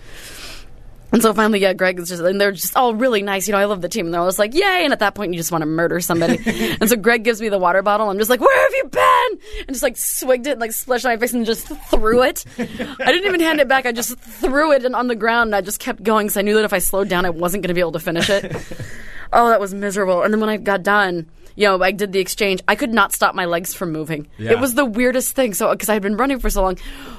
And 1.13 1.21
so 1.21 1.31
finally, 1.31 1.59
yeah, 1.59 1.73
Greg 1.73 1.99
is 1.99 2.09
just, 2.09 2.23
and 2.23 2.41
they're 2.41 2.51
just 2.51 2.75
all 2.75 2.95
really 2.95 3.21
nice. 3.21 3.47
You 3.47 3.51
know, 3.51 3.59
I 3.59 3.65
love 3.65 3.81
the 3.81 3.87
team. 3.87 4.05
And 4.05 4.13
they're 4.13 4.19
all 4.19 4.27
just 4.27 4.39
like, 4.39 4.55
yay. 4.55 4.83
And 4.83 4.91
at 4.91 4.99
that 4.99 5.13
point, 5.13 5.31
you 5.31 5.39
just 5.39 5.51
want 5.51 5.61
to 5.61 5.67
murder 5.67 6.01
somebody. 6.01 6.39
and 6.81 6.89
so 6.89 6.95
Greg 6.95 7.23
gives 7.23 7.39
me 7.39 7.49
the 7.49 7.59
water 7.59 7.83
bottle. 7.83 8.09
I'm 8.09 8.17
just 8.17 8.31
like, 8.31 8.41
where 8.41 8.63
have 8.63 8.73
you 8.73 8.85
been? 8.85 9.39
And 9.59 9.69
just 9.69 9.83
like 9.83 9.95
swigged 9.95 10.47
it 10.47 10.53
and 10.53 10.61
like 10.61 10.71
splashed 10.71 11.05
my 11.05 11.15
face 11.17 11.33
and 11.33 11.45
just 11.45 11.67
threw 11.67 12.23
it. 12.23 12.43
I 12.57 12.65
didn't 12.65 13.25
even 13.27 13.41
hand 13.41 13.59
it 13.59 13.67
back. 13.67 13.85
I 13.85 13.91
just 13.91 14.17
threw 14.17 14.71
it 14.71 14.83
and 14.85 14.95
on 14.95 15.07
the 15.07 15.15
ground 15.15 15.49
and 15.49 15.55
I 15.55 15.61
just 15.61 15.79
kept 15.79 16.01
going 16.01 16.25
because 16.25 16.37
I 16.37 16.41
knew 16.41 16.55
that 16.55 16.65
if 16.65 16.73
I 16.73 16.79
slowed 16.79 17.09
down, 17.09 17.25
I 17.25 17.29
wasn't 17.29 17.61
going 17.61 17.69
to 17.69 17.75
be 17.75 17.81
able 17.81 17.91
to 17.91 17.99
finish 17.99 18.31
it. 18.31 18.51
oh, 19.33 19.49
that 19.49 19.59
was 19.59 19.71
miserable. 19.71 20.23
And 20.23 20.33
then 20.33 20.41
when 20.41 20.49
I 20.49 20.57
got 20.57 20.81
done, 20.81 21.27
you 21.55 21.67
know, 21.67 21.81
I 21.81 21.91
did 21.91 22.11
the 22.11 22.19
exchange. 22.19 22.61
I 22.67 22.75
could 22.75 22.93
not 22.93 23.13
stop 23.13 23.35
my 23.35 23.45
legs 23.45 23.73
from 23.73 23.91
moving. 23.91 24.27
Yeah. 24.37 24.51
It 24.51 24.59
was 24.59 24.73
the 24.75 24.85
weirdest 24.85 25.35
thing. 25.35 25.53
So, 25.53 25.71
because 25.71 25.89
I 25.89 25.93
had 25.93 26.01
been 26.01 26.17
running 26.17 26.39
for 26.39 26.49
so 26.49 26.61
long, 26.61 26.77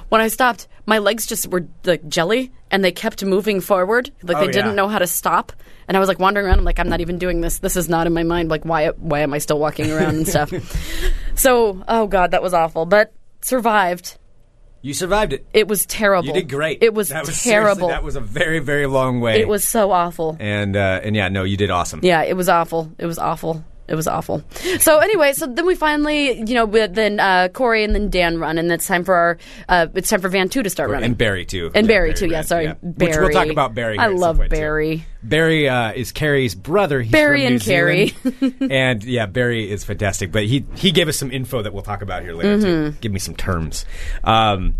when 0.09 0.21
I 0.21 0.29
stopped, 0.29 0.69
my 0.87 0.99
legs 0.99 1.27
just 1.27 1.47
were 1.49 1.67
like 1.85 2.07
jelly 2.09 2.53
and 2.71 2.85
they 2.85 2.93
kept 2.93 3.25
moving 3.25 3.61
forward. 3.61 4.11
Like 4.23 4.37
Oh, 4.37 4.41
they 4.47 4.53
didn't 4.53 4.75
know 4.77 4.89
how 4.89 4.99
to 4.99 5.07
stop. 5.07 5.53
And 5.87 5.97
I 5.97 6.01
was 6.01 6.09
like 6.09 6.19
wandering 6.19 6.47
around. 6.47 6.59
I'm 6.59 6.65
like, 6.65 6.79
I'm 6.79 6.89
not 6.89 7.01
even 7.01 7.19
doing 7.19 7.41
this. 7.43 7.59
This 7.59 7.77
is 7.77 7.89
not 7.89 8.07
in 8.07 8.13
my 8.15 8.23
mind. 8.23 8.49
Like, 8.49 8.65
why, 8.65 8.89
why 8.89 9.21
am 9.21 9.35
I 9.35 9.39
still 9.39 9.59
walking 9.59 9.91
around 9.91 10.17
and 10.17 10.27
stuff? 10.29 10.51
so, 11.35 11.83
oh 11.89 12.07
God, 12.07 12.31
that 12.33 12.43
was 12.43 12.55
awful. 12.55 12.87
But 12.87 13.13
survived. 13.43 14.17
You 14.83 14.93
survived 14.93 15.33
it. 15.33 15.47
It 15.55 15.67
was 15.69 15.87
terrible. 15.87 16.27
You 16.29 16.35
did 16.35 16.49
great. 16.51 16.83
It 16.83 16.93
was, 16.93 17.09
that 17.09 17.27
was 17.27 17.43
terrible. 17.43 17.89
That 17.89 18.03
was 18.03 18.17
a 18.17 18.21
very, 18.21 18.59
very 18.59 18.87
long 18.87 19.21
way. 19.21 19.41
it 19.41 19.49
was 19.49 19.65
so 19.65 19.93
awful. 19.93 20.37
and 20.41 20.77
uh, 20.77 21.01
and 21.03 21.17
yeah, 21.17 21.29
no, 21.29 21.45
you 21.45 21.57
did 21.57 21.71
awesome. 21.71 22.01
Yeah, 22.03 22.23
it 22.23 22.37
was 22.37 22.51
awful. 22.51 22.93
It 22.99 23.07
was 23.07 23.19
awful. 23.19 23.65
It 23.87 23.95
was 23.95 24.09
awful. 24.09 24.43
So 24.79 24.99
anyway, 24.99 25.35
so 25.35 25.47
then 25.47 25.67
we 25.67 25.75
finally, 25.75 26.39
you 26.39 26.55
know, 26.55 26.67
then 26.87 27.21
uh, 27.21 27.49
Corey 27.49 27.85
and 27.85 27.95
then 27.95 28.09
Dan 28.09 28.39
run, 28.39 28.57
and 28.57 28.73
it's 28.73 28.87
time 28.87 29.05
for 29.05 29.15
our, 29.15 29.39
uh, 29.69 29.89
it's 29.95 30.09
time 30.09 30.23
for 30.23 30.29
Van 30.29 30.49
Two 30.49 30.63
to 30.63 30.71
start 30.71 30.91
running. 30.91 31.05
And 31.05 31.19
Barry 31.19 31.45
too. 31.45 31.71
And 31.75 31.87
Yeah, 31.87 31.95
Barry, 31.95 32.15
too. 32.15 32.27
Yeah, 32.27 32.43
sorry, 32.43 32.69
Which 32.83 33.17
we'll 33.17 33.31
talk 33.31 33.49
about 33.49 33.75
Barry. 33.75 33.99
I 33.99 34.05
here 34.05 34.11
at 34.13 34.13
some 34.13 34.21
love 34.21 34.37
point, 34.39 34.51
too. 34.51 34.57
Barry. 34.57 35.07
Barry 35.23 35.69
uh, 35.69 35.93
is 35.93 36.13
Carrie's 36.13 36.55
brother. 36.55 37.03
He's 37.03 37.13
Barry 37.13 37.45
and 37.45 37.61
Carrie. 37.61 38.15
And 38.71 39.05
yeah, 39.05 39.27
Barry 39.27 39.71
is 39.71 39.85
fantastic. 39.85 40.33
But 40.33 40.45
he 40.45 40.65
he 40.75 40.91
gave 40.91 41.09
us 41.09 41.19
some 41.19 41.31
info 41.31 41.63
that 41.63 41.73
we'll 41.73 41.83
talk 41.83 42.03
about 42.03 42.23
here 42.23 42.35
later. 42.35 42.57
Mm-hmm. 42.57 42.91
Too. 42.93 42.99
Give 43.01 43.13
me 43.13 43.19
some 43.19 43.35
terms. 43.35 43.85
Um, 44.23 44.77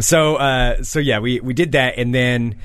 so 0.00 0.36
uh, 0.36 0.82
so 0.82 1.00
yeah, 1.00 1.18
we 1.18 1.40
we 1.40 1.54
did 1.54 1.72
that, 1.72 1.94
and 1.98 2.14
then 2.14 2.56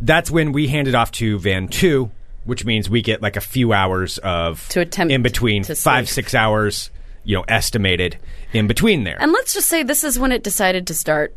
that's 0.00 0.30
when 0.30 0.52
we 0.52 0.68
handed 0.68 0.94
off 0.94 1.10
to 1.12 1.38
Van 1.38 1.68
Two, 1.68 2.10
which 2.48 2.64
means 2.64 2.88
we 2.90 3.02
get 3.02 3.20
like 3.22 3.36
a 3.36 3.40
few 3.40 3.72
hours 3.72 4.18
of 4.18 4.66
To 4.70 4.80
attempt 4.80 5.12
in 5.12 5.22
between 5.22 5.62
to 5.64 5.74
five 5.74 6.08
sleep. 6.08 6.14
six 6.14 6.34
hours, 6.34 6.90
you 7.24 7.36
know, 7.36 7.44
estimated 7.46 8.16
in 8.52 8.66
between 8.66 9.04
there. 9.04 9.16
And 9.20 9.32
let's 9.32 9.52
just 9.54 9.68
say 9.68 9.82
this 9.82 10.02
is 10.02 10.18
when 10.18 10.32
it 10.32 10.42
decided 10.42 10.86
to 10.88 10.94
start 10.94 11.34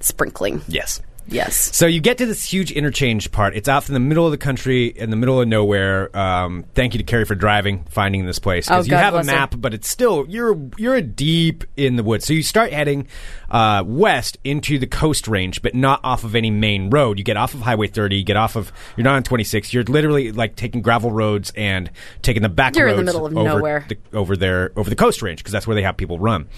sprinkling. 0.00 0.62
yes. 0.68 1.00
Yes. 1.30 1.76
So 1.76 1.86
you 1.86 2.00
get 2.00 2.18
to 2.18 2.26
this 2.26 2.50
huge 2.50 2.72
interchange 2.72 3.30
part. 3.30 3.54
It's 3.54 3.68
out 3.68 3.86
in 3.88 3.94
the 3.94 4.00
middle 4.00 4.24
of 4.24 4.30
the 4.30 4.38
country, 4.38 4.86
in 4.86 5.10
the 5.10 5.16
middle 5.16 5.40
of 5.40 5.46
nowhere. 5.46 6.16
Um, 6.16 6.64
thank 6.74 6.94
you 6.94 6.98
to 6.98 7.04
Carrie 7.04 7.26
for 7.26 7.34
driving, 7.34 7.84
finding 7.90 8.24
this 8.24 8.38
place 8.38 8.70
Oh, 8.70 8.80
you 8.82 8.94
have 8.94 9.12
a 9.14 9.18
bless 9.18 9.28
her. 9.28 9.32
map, 9.36 9.54
but 9.58 9.74
it's 9.74 9.88
still 9.88 10.24
you're 10.28 10.58
you're 10.78 11.00
deep 11.02 11.64
in 11.76 11.96
the 11.96 12.02
woods. 12.02 12.24
So 12.24 12.32
you 12.32 12.42
start 12.42 12.72
heading 12.72 13.08
uh, 13.50 13.84
west 13.86 14.38
into 14.42 14.78
the 14.78 14.86
coast 14.86 15.28
range, 15.28 15.60
but 15.60 15.74
not 15.74 16.00
off 16.02 16.24
of 16.24 16.34
any 16.34 16.50
main 16.50 16.88
road. 16.88 17.18
You 17.18 17.24
get 17.24 17.36
off 17.36 17.52
of 17.54 17.60
Highway 17.60 17.88
30. 17.88 18.16
You 18.16 18.24
get 18.24 18.36
off 18.36 18.56
of 18.56 18.72
you're 18.96 19.04
not 19.04 19.16
on 19.16 19.22
26. 19.22 19.74
You're 19.74 19.84
literally 19.84 20.32
like 20.32 20.56
taking 20.56 20.80
gravel 20.80 21.12
roads 21.12 21.52
and 21.54 21.90
taking 22.22 22.42
the 22.42 22.48
back. 22.48 22.74
You're 22.74 22.88
in 22.88 22.96
the 22.96 23.04
middle 23.04 23.26
of 23.26 23.32
nowhere. 23.32 23.84
The, 23.88 23.98
over 24.16 24.36
there 24.36 24.72
over 24.76 24.88
the 24.88 24.96
coast 24.96 25.20
range 25.20 25.40
because 25.40 25.52
that's 25.52 25.66
where 25.66 25.74
they 25.74 25.82
have 25.82 25.96
people 25.98 26.18
run. 26.18 26.48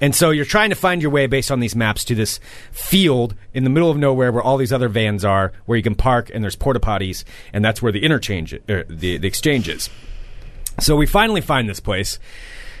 And 0.00 0.14
so 0.14 0.30
you're 0.30 0.44
trying 0.46 0.70
to 0.70 0.76
find 0.76 1.02
your 1.02 1.10
way 1.10 1.26
based 1.26 1.50
on 1.50 1.60
these 1.60 1.76
maps 1.76 2.04
to 2.06 2.14
this 2.14 2.40
field 2.72 3.34
in 3.52 3.64
the 3.64 3.70
middle 3.70 3.90
of 3.90 3.98
nowhere 3.98 4.32
where 4.32 4.42
all 4.42 4.56
these 4.56 4.72
other 4.72 4.88
vans 4.88 5.24
are, 5.24 5.52
where 5.66 5.76
you 5.76 5.82
can 5.82 5.94
park 5.94 6.30
and 6.32 6.42
there's 6.42 6.56
porta 6.56 6.80
potties, 6.80 7.24
and 7.52 7.64
that's 7.64 7.82
where 7.82 7.92
the 7.92 8.02
interchange, 8.02 8.54
er, 8.68 8.84
the 8.88 9.18
the 9.18 9.28
exchange 9.28 9.68
is. 9.68 9.90
So 10.78 10.96
we 10.96 11.04
finally 11.06 11.42
find 11.42 11.68
this 11.68 11.80
place, 11.80 12.18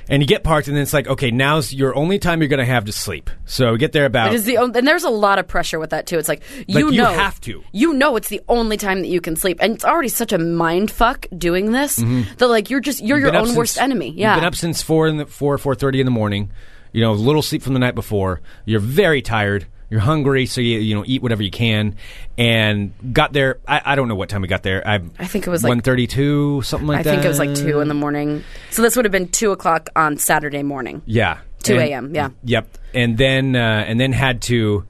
and 0.08 0.22
you 0.22 0.26
get 0.26 0.42
parked, 0.42 0.66
and 0.68 0.76
then 0.76 0.82
it's 0.82 0.94
like, 0.94 1.06
okay, 1.06 1.30
now's 1.30 1.74
your 1.74 1.94
only 1.94 2.18
time 2.18 2.40
you're 2.40 2.48
going 2.48 2.58
to 2.58 2.64
have 2.64 2.86
to 2.86 2.92
sleep. 2.92 3.28
So 3.44 3.72
we 3.72 3.78
get 3.78 3.92
there 3.92 4.06
about 4.06 4.32
It 4.32 4.36
is 4.36 4.44
the 4.44 4.56
on- 4.56 4.74
and 4.74 4.86
there's 4.88 5.04
a 5.04 5.10
lot 5.10 5.38
of 5.38 5.46
pressure 5.46 5.78
with 5.78 5.90
that 5.90 6.06
too. 6.06 6.18
It's 6.18 6.28
like 6.28 6.42
you 6.66 6.86
Like, 6.86 6.94
you 6.94 7.02
know 7.02 7.12
have 7.12 7.38
to. 7.42 7.62
You 7.72 7.92
know 7.92 8.16
it's 8.16 8.28
the 8.30 8.40
only 8.48 8.78
time 8.78 9.02
that 9.02 9.08
you 9.08 9.20
can 9.20 9.36
sleep, 9.36 9.58
and 9.60 9.74
it's 9.74 9.84
already 9.84 10.08
such 10.08 10.32
a 10.32 10.38
mind 10.38 10.90
fuck 10.90 11.26
doing 11.36 11.72
this 11.72 11.96
that 11.96 12.48
like 12.48 12.70
you're 12.70 12.80
just 12.80 13.02
you're 13.04 13.18
your 13.18 13.28
Mm-hmm. 13.28 13.34
Been 13.36 13.42
up 13.44 13.48
own 13.50 13.56
worst 13.56 13.74
since- 13.74 13.82
enemy. 13.84 14.08
You've 14.08 14.16
Yeah. 14.20 14.36
been 14.36 14.44
up 14.44 14.54
since 14.54 14.80
four 14.80 15.06
in 15.06 15.18
the 15.18 15.26
four 15.26 15.58
four 15.58 15.74
thirty 15.74 16.00
in 16.00 16.06
the 16.06 16.10
morning. 16.10 16.50
You 16.92 17.00
know, 17.02 17.12
little 17.12 17.42
sleep 17.42 17.62
from 17.62 17.74
the 17.74 17.78
night 17.80 17.94
before. 17.94 18.40
You're 18.64 18.80
very 18.80 19.22
tired. 19.22 19.66
You're 19.90 20.00
hungry, 20.00 20.46
so 20.46 20.60
you 20.60 20.78
you 20.78 20.94
know 20.94 21.02
eat 21.06 21.20
whatever 21.22 21.42
you 21.42 21.50
can. 21.50 21.96
And 22.38 22.92
got 23.12 23.32
there. 23.32 23.58
I, 23.66 23.82
I 23.84 23.94
don't 23.96 24.06
know 24.08 24.14
what 24.14 24.28
time 24.28 24.40
we 24.42 24.48
got 24.48 24.62
there. 24.62 24.86
I 24.86 25.00
I 25.18 25.26
think 25.26 25.46
it 25.46 25.50
was 25.50 25.62
like- 25.64 25.68
one 25.70 25.80
thirty 25.80 26.06
two, 26.06 26.62
something 26.62 26.86
like 26.86 27.02
that. 27.04 27.10
I 27.10 27.16
that. 27.16 27.22
think 27.22 27.24
it 27.24 27.28
was 27.28 27.38
like 27.38 27.54
two 27.54 27.80
in 27.80 27.88
the 27.88 27.94
morning. 27.94 28.44
So 28.70 28.82
this 28.82 28.94
would 28.96 29.04
have 29.04 29.12
been 29.12 29.28
two 29.28 29.50
o'clock 29.50 29.88
on 29.96 30.16
Saturday 30.16 30.62
morning. 30.62 31.02
Yeah, 31.06 31.38
2 31.64 31.74
And- 31.74 31.82
a.m., 31.82 32.14
yeah. 32.14 32.30
Yep, 32.44 32.78
and 32.94 33.18
then 33.18 33.56
uh, 33.56 33.84
and 33.86 33.98
then 33.98 34.12
had 34.12 34.42
to 34.42 34.86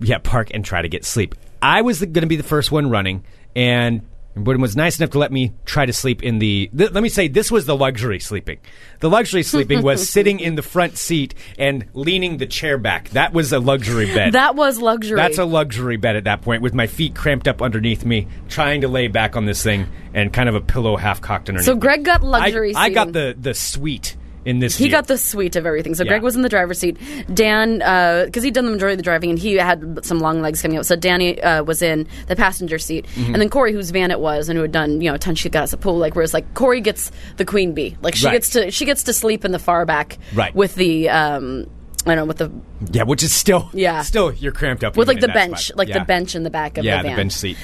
yeah 0.00 0.18
park 0.18 0.50
and 0.52 0.64
try 0.64 0.82
to 0.82 0.88
get 0.88 1.04
sleep. 1.04 1.34
I 1.62 1.80
was 1.82 2.00
going 2.00 2.12
to 2.12 2.26
be 2.26 2.36
the 2.36 2.42
first 2.42 2.70
one 2.70 2.90
running, 2.90 3.24
and 3.56 4.02
Woodham 4.34 4.62
was 4.62 4.74
nice 4.74 4.98
enough 4.98 5.10
to 5.10 5.18
let 5.18 5.30
me 5.30 5.52
try 5.66 5.84
to 5.84 5.92
sleep 5.92 6.22
in 6.22 6.38
the. 6.38 6.70
Th- 6.76 6.90
let 6.90 7.02
me 7.02 7.08
say, 7.08 7.28
this 7.28 7.50
was 7.50 7.66
the 7.66 7.76
luxury 7.76 8.18
sleeping. 8.18 8.58
The 9.00 9.10
luxury 9.10 9.42
sleeping 9.42 9.82
was 9.82 10.08
sitting 10.10 10.40
in 10.40 10.54
the 10.54 10.62
front 10.62 10.96
seat 10.96 11.34
and 11.58 11.86
leaning 11.92 12.38
the 12.38 12.46
chair 12.46 12.78
back. 12.78 13.10
That 13.10 13.32
was 13.32 13.52
a 13.52 13.58
luxury 13.58 14.06
bed. 14.06 14.32
That 14.42 14.56
was 14.56 14.80
luxury. 14.80 15.16
That's 15.16 15.38
a 15.38 15.44
luxury 15.44 15.96
bed 15.96 16.16
at 16.16 16.24
that 16.24 16.42
point, 16.42 16.62
with 16.62 16.74
my 16.74 16.86
feet 16.86 17.14
cramped 17.14 17.46
up 17.46 17.60
underneath 17.60 18.04
me, 18.04 18.28
trying 18.48 18.80
to 18.80 18.88
lay 18.88 19.08
back 19.08 19.36
on 19.36 19.44
this 19.44 19.62
thing, 19.62 19.86
and 20.14 20.32
kind 20.32 20.48
of 20.48 20.54
a 20.54 20.60
pillow 20.60 20.96
half 20.96 21.20
cocked 21.20 21.48
underneath. 21.48 21.66
So. 21.66 21.76
Greg 21.76 22.04
got 22.04 22.22
luxury 22.22 22.74
I, 22.74 22.84
I 22.84 22.90
got 22.90 23.12
the 23.12 23.36
the 23.38 23.54
suite 23.54 24.16
in 24.44 24.58
this. 24.58 24.76
He 24.76 24.88
got 24.88 25.06
the 25.06 25.16
suite 25.18 25.56
of 25.56 25.66
everything. 25.66 25.94
So 25.94 26.04
Yeah. 26.04 26.10
Greg 26.10 26.22
was 26.22 26.36
in 26.36 26.42
the 26.42 26.48
driver's 26.48 26.78
seat. 26.78 26.96
Dan, 27.32 27.78
because 28.26 28.42
he'd 28.42 28.54
done 28.54 28.64
the 28.66 28.72
majority 28.72 28.94
of 28.94 28.98
the 28.98 29.02
driving 29.04 29.30
and 29.30 29.38
he 29.38 29.54
had 29.54 30.04
some 30.04 30.18
long 30.20 30.40
legs 30.42 30.60
coming 30.62 30.76
out. 30.78 30.86
So 30.86 30.96
Danny 30.96 31.40
uh, 31.42 31.62
was 31.64 31.82
in 31.82 32.06
the 32.26 32.36
passenger 32.36 32.78
seat, 32.78 33.06
Mm-hmm. 33.14 33.32
and 33.34 33.42
then 33.42 33.48
Corey, 33.48 33.72
whose 33.72 33.90
van 33.90 34.10
it 34.10 34.20
was, 34.20 34.48
and 34.48 34.56
who 34.56 34.62
had 34.62 34.72
done 34.72 35.00
you 35.00 35.08
know 35.08 35.14
a 35.14 35.18
ton, 35.18 35.34
she 35.34 35.48
got 35.48 35.64
us 35.64 35.72
a 35.72 35.76
pool. 35.76 35.96
Like 35.98 36.14
whereas 36.14 36.32
like 36.34 36.54
Corey 36.54 36.80
gets 36.80 37.10
the 37.36 37.44
queen 37.44 37.72
bee, 37.74 37.96
like 38.02 38.14
she 38.14 38.26
Right. 38.26 38.32
gets 38.32 38.50
to 38.50 38.70
she 38.70 38.84
gets 38.84 39.04
to 39.04 39.12
sleep 39.12 39.44
in 39.44 39.52
the 39.52 39.58
far 39.58 39.84
back, 39.86 40.18
Right. 40.34 40.54
With 40.54 40.74
the 40.74 41.08
um, 41.08 41.66
I 42.04 42.14
don't 42.14 42.16
know 42.16 42.24
with 42.26 42.38
the 42.38 42.50
Yeah, 42.90 43.04
which 43.04 43.22
is 43.22 43.32
still 43.32 43.70
Yeah. 43.72 44.02
still 44.02 44.32
you're 44.32 44.52
cramped 44.52 44.82
up 44.84 44.96
with 44.96 45.06
like 45.08 45.20
the 45.20 45.28
bench, 45.28 45.66
spot. 45.66 45.78
like 45.78 45.88
Yeah. 45.88 46.00
the 46.00 46.04
bench 46.04 46.34
in 46.34 46.42
the 46.42 46.50
back 46.50 46.76
of 46.78 46.84
Yeah, 46.84 46.96
the 46.98 47.02
the 47.04 47.08
van. 47.10 47.16
bench 47.16 47.32
seat. 47.32 47.56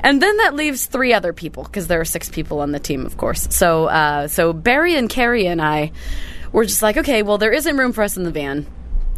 And 0.00 0.20
then 0.22 0.36
that 0.38 0.54
leaves 0.54 0.84
three 0.86 1.12
other 1.14 1.32
people 1.32 1.62
because 1.64 1.86
there 1.86 2.00
are 2.00 2.04
six 2.04 2.28
people 2.28 2.60
on 2.60 2.72
the 2.72 2.78
team, 2.78 3.06
of 3.06 3.16
course. 3.16 3.46
So, 3.50 3.86
uh, 3.86 4.28
so 4.28 4.52
Barry 4.52 4.94
and 4.96 5.08
Carrie 5.08 5.46
and 5.46 5.62
I 5.62 5.92
were 6.52 6.64
just 6.64 6.82
like, 6.82 6.96
okay, 6.98 7.22
well, 7.22 7.38
there 7.38 7.52
isn't 7.52 7.76
room 7.76 7.92
for 7.92 8.02
us 8.02 8.16
in 8.16 8.24
the 8.24 8.30
van. 8.30 8.66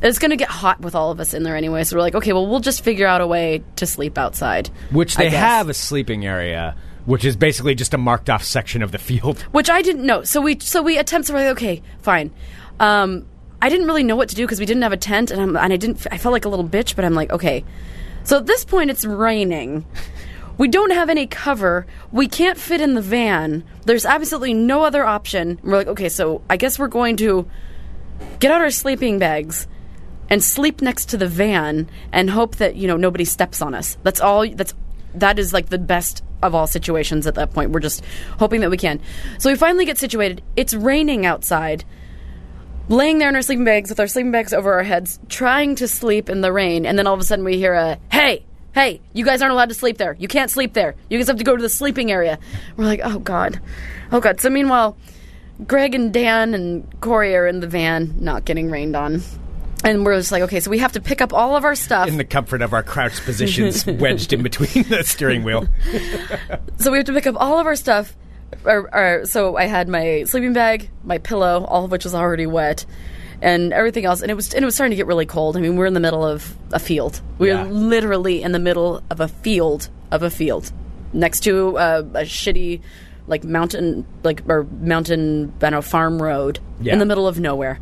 It's 0.01 0.21
going 0.21 0.31
to 0.31 0.37
get 0.37 0.49
hot 0.49 0.81
with 0.81 0.95
all 0.95 1.11
of 1.11 1.19
us 1.19 1.35
in 1.35 1.43
there 1.43 1.57
anyway. 1.57 1.83
So 1.83 1.97
we're 1.97 2.03
like, 2.03 2.15
okay, 2.15 2.33
well, 2.33 2.47
we'll 2.47 2.61
just 2.61 2.85
figure 2.85 3.07
out 3.09 3.21
a 3.21 3.27
way 3.27 3.65
to 3.77 3.87
sleep 3.87 4.17
outside. 4.17 4.71
Which 4.93 5.17
they 5.17 5.31
have 5.31 5.69
a 5.69 5.75
sleeping 5.75 6.25
area, 6.25 6.77
which 7.05 7.25
is 7.25 7.35
basically 7.35 7.75
just 7.75 7.95
a 7.95 7.99
marked 7.99 8.31
off 8.31 8.45
section 8.45 8.83
of 8.85 8.93
the 8.93 8.99
field. 9.09 9.41
which 9.51 9.69
I 9.69 9.83
didn't 9.83 10.07
know. 10.07 10.23
So 10.23 10.41
we 10.41 10.57
so 10.61 10.83
we 10.83 10.99
attempt 10.99 11.27
to 11.27 11.33
like, 11.33 11.47
okay, 11.49 11.83
fine. 12.01 12.31
Um, 12.79 13.27
I 13.61 13.69
didn't 13.69 13.87
really 13.87 14.05
know 14.05 14.17
what 14.17 14.29
to 14.29 14.35
do 14.35 14.45
because 14.45 14.61
we 14.61 14.67
didn't 14.67 14.83
have 14.83 14.93
a 14.93 14.97
tent, 14.97 15.31
and, 15.31 15.57
and 15.57 15.73
I 15.73 15.77
didn't. 15.77 16.07
I 16.11 16.19
felt 16.19 16.33
like 16.33 16.45
a 16.45 16.49
little 16.49 16.69
bitch, 16.69 16.95
but 16.97 17.05
I'm 17.05 17.15
like, 17.15 17.31
okay. 17.31 17.65
So 18.25 18.39
at 18.39 18.47
this 18.47 18.65
point, 18.65 18.91
it's 18.91 19.05
raining. 19.05 19.87
We 20.59 20.69
don't 20.69 20.91
have 20.91 21.09
any 21.09 21.27
cover. 21.27 21.87
We 22.11 22.27
can't 22.27 22.59
fit 22.59 22.81
in 22.81 22.95
the 22.95 23.01
van. 23.01 23.65
There's 23.85 24.05
absolutely 24.05 24.55
no 24.55 24.83
other 24.83 25.05
option. 25.05 25.61
We're 25.63 25.77
like, 25.77 25.87
okay, 25.87 26.09
so 26.09 26.43
I 26.51 26.57
guess 26.57 26.79
we're 26.79 26.89
going 26.89 27.17
to 27.19 27.49
get 28.41 28.51
out 28.51 28.61
our 28.61 28.71
sleeping 28.71 29.19
bags 29.19 29.69
and 30.29 30.43
sleep 30.43 30.83
next 30.83 31.07
to 31.11 31.17
the 31.17 31.29
van 31.29 31.89
and 32.13 32.29
hope 32.29 32.57
that 32.57 32.77
you 32.77 32.89
know 32.89 32.97
nobody 32.97 33.25
steps 33.25 33.63
on 33.63 33.75
us. 33.75 33.97
That's 34.03 34.21
all. 34.21 34.49
That's 34.49 34.75
that 35.15 35.39
is 35.39 35.53
like 35.53 35.69
the 35.69 35.79
best 35.79 36.23
of 36.43 36.55
all 36.55 36.67
situations 36.67 37.27
at 37.27 37.35
that 37.37 37.53
point. 37.53 37.71
We're 37.71 37.81
just 37.81 38.05
hoping 38.39 38.61
that 38.61 38.71
we 38.71 38.77
can. 38.77 39.01
So 39.39 39.51
we 39.51 39.57
finally 39.57 39.85
get 39.85 39.99
situated. 39.99 40.43
It's 40.57 40.75
raining 40.75 41.27
outside. 41.27 41.85
Laying 42.89 43.19
there 43.19 43.29
in 43.29 43.37
our 43.37 43.43
sleeping 43.43 43.65
bags 43.65 43.91
with 43.91 44.01
our 44.01 44.07
sleeping 44.07 44.33
bags 44.33 44.55
over 44.55 44.73
our 44.73 44.83
heads, 44.83 45.19
trying 45.29 45.75
to 45.77 45.87
sleep 45.89 46.31
in 46.31 46.41
the 46.41 46.53
rain, 46.53 46.87
and 46.87 46.99
then 46.99 47.07
all 47.07 47.15
of 47.15 47.21
a 47.21 47.25
sudden 47.25 47.45
we 47.45 47.59
hear 47.59 47.75
a 47.75 47.99
"Hey, 48.11 48.45
hey, 48.75 49.01
you 49.13 49.25
guys 49.25 49.43
aren't 49.43 49.53
allowed 49.53 49.69
to 49.69 49.75
sleep 49.75 49.99
there. 49.99 50.17
You 50.19 50.29
can't 50.29 50.51
sleep 50.51 50.73
there. 50.73 50.95
You 51.11 51.19
guys 51.19 51.27
have 51.27 51.37
to 51.37 51.45
go 51.45 51.55
to 51.57 51.61
the 51.63 51.69
sleeping 51.69 52.11
area. 52.11 52.39
We're 52.77 52.87
like, 52.87 53.01
oh 53.05 53.19
god, 53.19 53.61
oh 54.13 54.21
god. 54.21 54.41
So 54.41 54.49
meanwhile, 54.49 54.97
Greg 55.67 55.95
and 55.95 56.13
Dan 56.13 56.55
and 56.55 57.01
Corey 57.01 57.35
are 57.37 57.47
in 57.47 57.61
the 57.61 57.67
van, 57.67 58.15
not 58.21 58.45
getting 58.45 58.71
rained 58.71 58.97
on. 58.97 59.23
And 59.85 60.05
we're 60.05 60.17
just 60.17 60.33
like, 60.33 60.43
okay, 60.45 60.61
so 60.61 60.71
we 60.71 60.79
have 60.79 60.93
to 60.93 61.01
pick 61.01 61.21
up 61.21 61.33
all 61.33 61.57
of 61.57 61.65
our 61.65 61.75
stuff. 61.75 62.09
In 62.09 62.17
the 62.17 62.25
comfort 62.25 62.63
of 62.63 62.73
our 62.73 62.83
crouched 62.83 63.25
positions, 63.25 63.87
wedged 64.01 64.33
in 64.33 64.43
between 64.43 64.85
the 64.89 65.05
steering 65.05 65.45
wheel. 65.45 65.69
So 66.79 66.91
we 66.91 66.99
have 66.99 67.07
to 67.07 67.13
pick 67.13 67.27
up 67.27 67.37
all 67.39 67.59
of 67.59 67.67
our 67.67 67.77
stuff. 67.77 68.17
Or, 68.65 68.95
or, 68.95 69.27
so 69.27 69.57
I 69.57 69.67
had 69.67 69.89
my 69.89 70.25
sleeping 70.25 70.53
bag, 70.53 70.91
my 71.05 71.19
pillow, 71.19 71.65
all 71.65 71.85
of 71.85 71.91
which 71.91 72.05
was 72.05 72.15
already 72.15 72.47
wet, 72.47 72.87
and 73.43 73.73
everything 73.73 74.05
else. 74.05 74.21
And 74.23 74.31
it 74.31 74.35
was 74.35 74.53
and 74.55 74.63
it 74.63 74.67
was 74.67 74.75
starting 74.75 74.91
to 74.93 74.97
get 74.97 75.07
really 75.07 75.27
cold. 75.27 75.57
I 75.57 75.61
mean, 75.61 75.77
we're 75.77 75.87
in 75.87 75.95
the 75.95 76.01
middle 76.01 76.25
of 76.25 76.57
a 76.73 76.79
field. 76.79 77.21
We're 77.39 77.55
Yeah. 77.55 77.65
literally 77.65 78.43
in 78.43 78.53
the 78.53 78.59
middle 78.59 79.03
of 79.11 79.21
a 79.21 79.29
field 79.29 79.89
of 80.11 80.23
a 80.23 80.31
field, 80.31 80.73
next 81.13 81.41
to 81.41 81.77
uh, 81.79 82.03
a 82.15 82.23
shitty, 82.23 82.81
like 83.27 83.45
mountain, 83.45 84.07
like 84.25 84.43
or 84.49 84.65
mountain, 84.81 85.53
I 85.59 85.61
don't 85.61 85.73
know, 85.73 85.83
farm 85.83 86.21
road 86.21 86.59
Yeah. 86.81 86.95
in 86.95 86.99
the 86.99 87.07
middle 87.07 87.29
of 87.29 87.39
nowhere. 87.39 87.79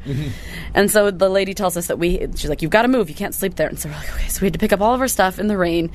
And 0.75 0.91
so 0.91 1.11
the 1.13 1.29
lady 1.29 1.55
tells 1.55 1.77
us 1.77 1.87
that 1.87 1.99
we, 1.99 2.19
she's 2.35 2.49
like, 2.51 2.61
you've 2.63 2.73
got 2.73 2.83
to 2.83 2.89
move. 2.89 3.09
You 3.09 3.15
can't 3.15 3.35
sleep 3.35 3.55
there. 3.55 3.69
And 3.69 3.79
so 3.79 3.89
we're 3.89 3.95
like, 3.95 4.13
okay. 4.15 4.29
So 4.29 4.41
we 4.43 4.47
had 4.47 4.53
to 4.55 4.59
pick 4.59 4.73
up 4.73 4.81
all 4.81 4.95
of 4.95 5.01
our 5.01 5.09
stuff 5.09 5.39
in 5.39 5.47
the 5.47 5.57
rain, 5.57 5.93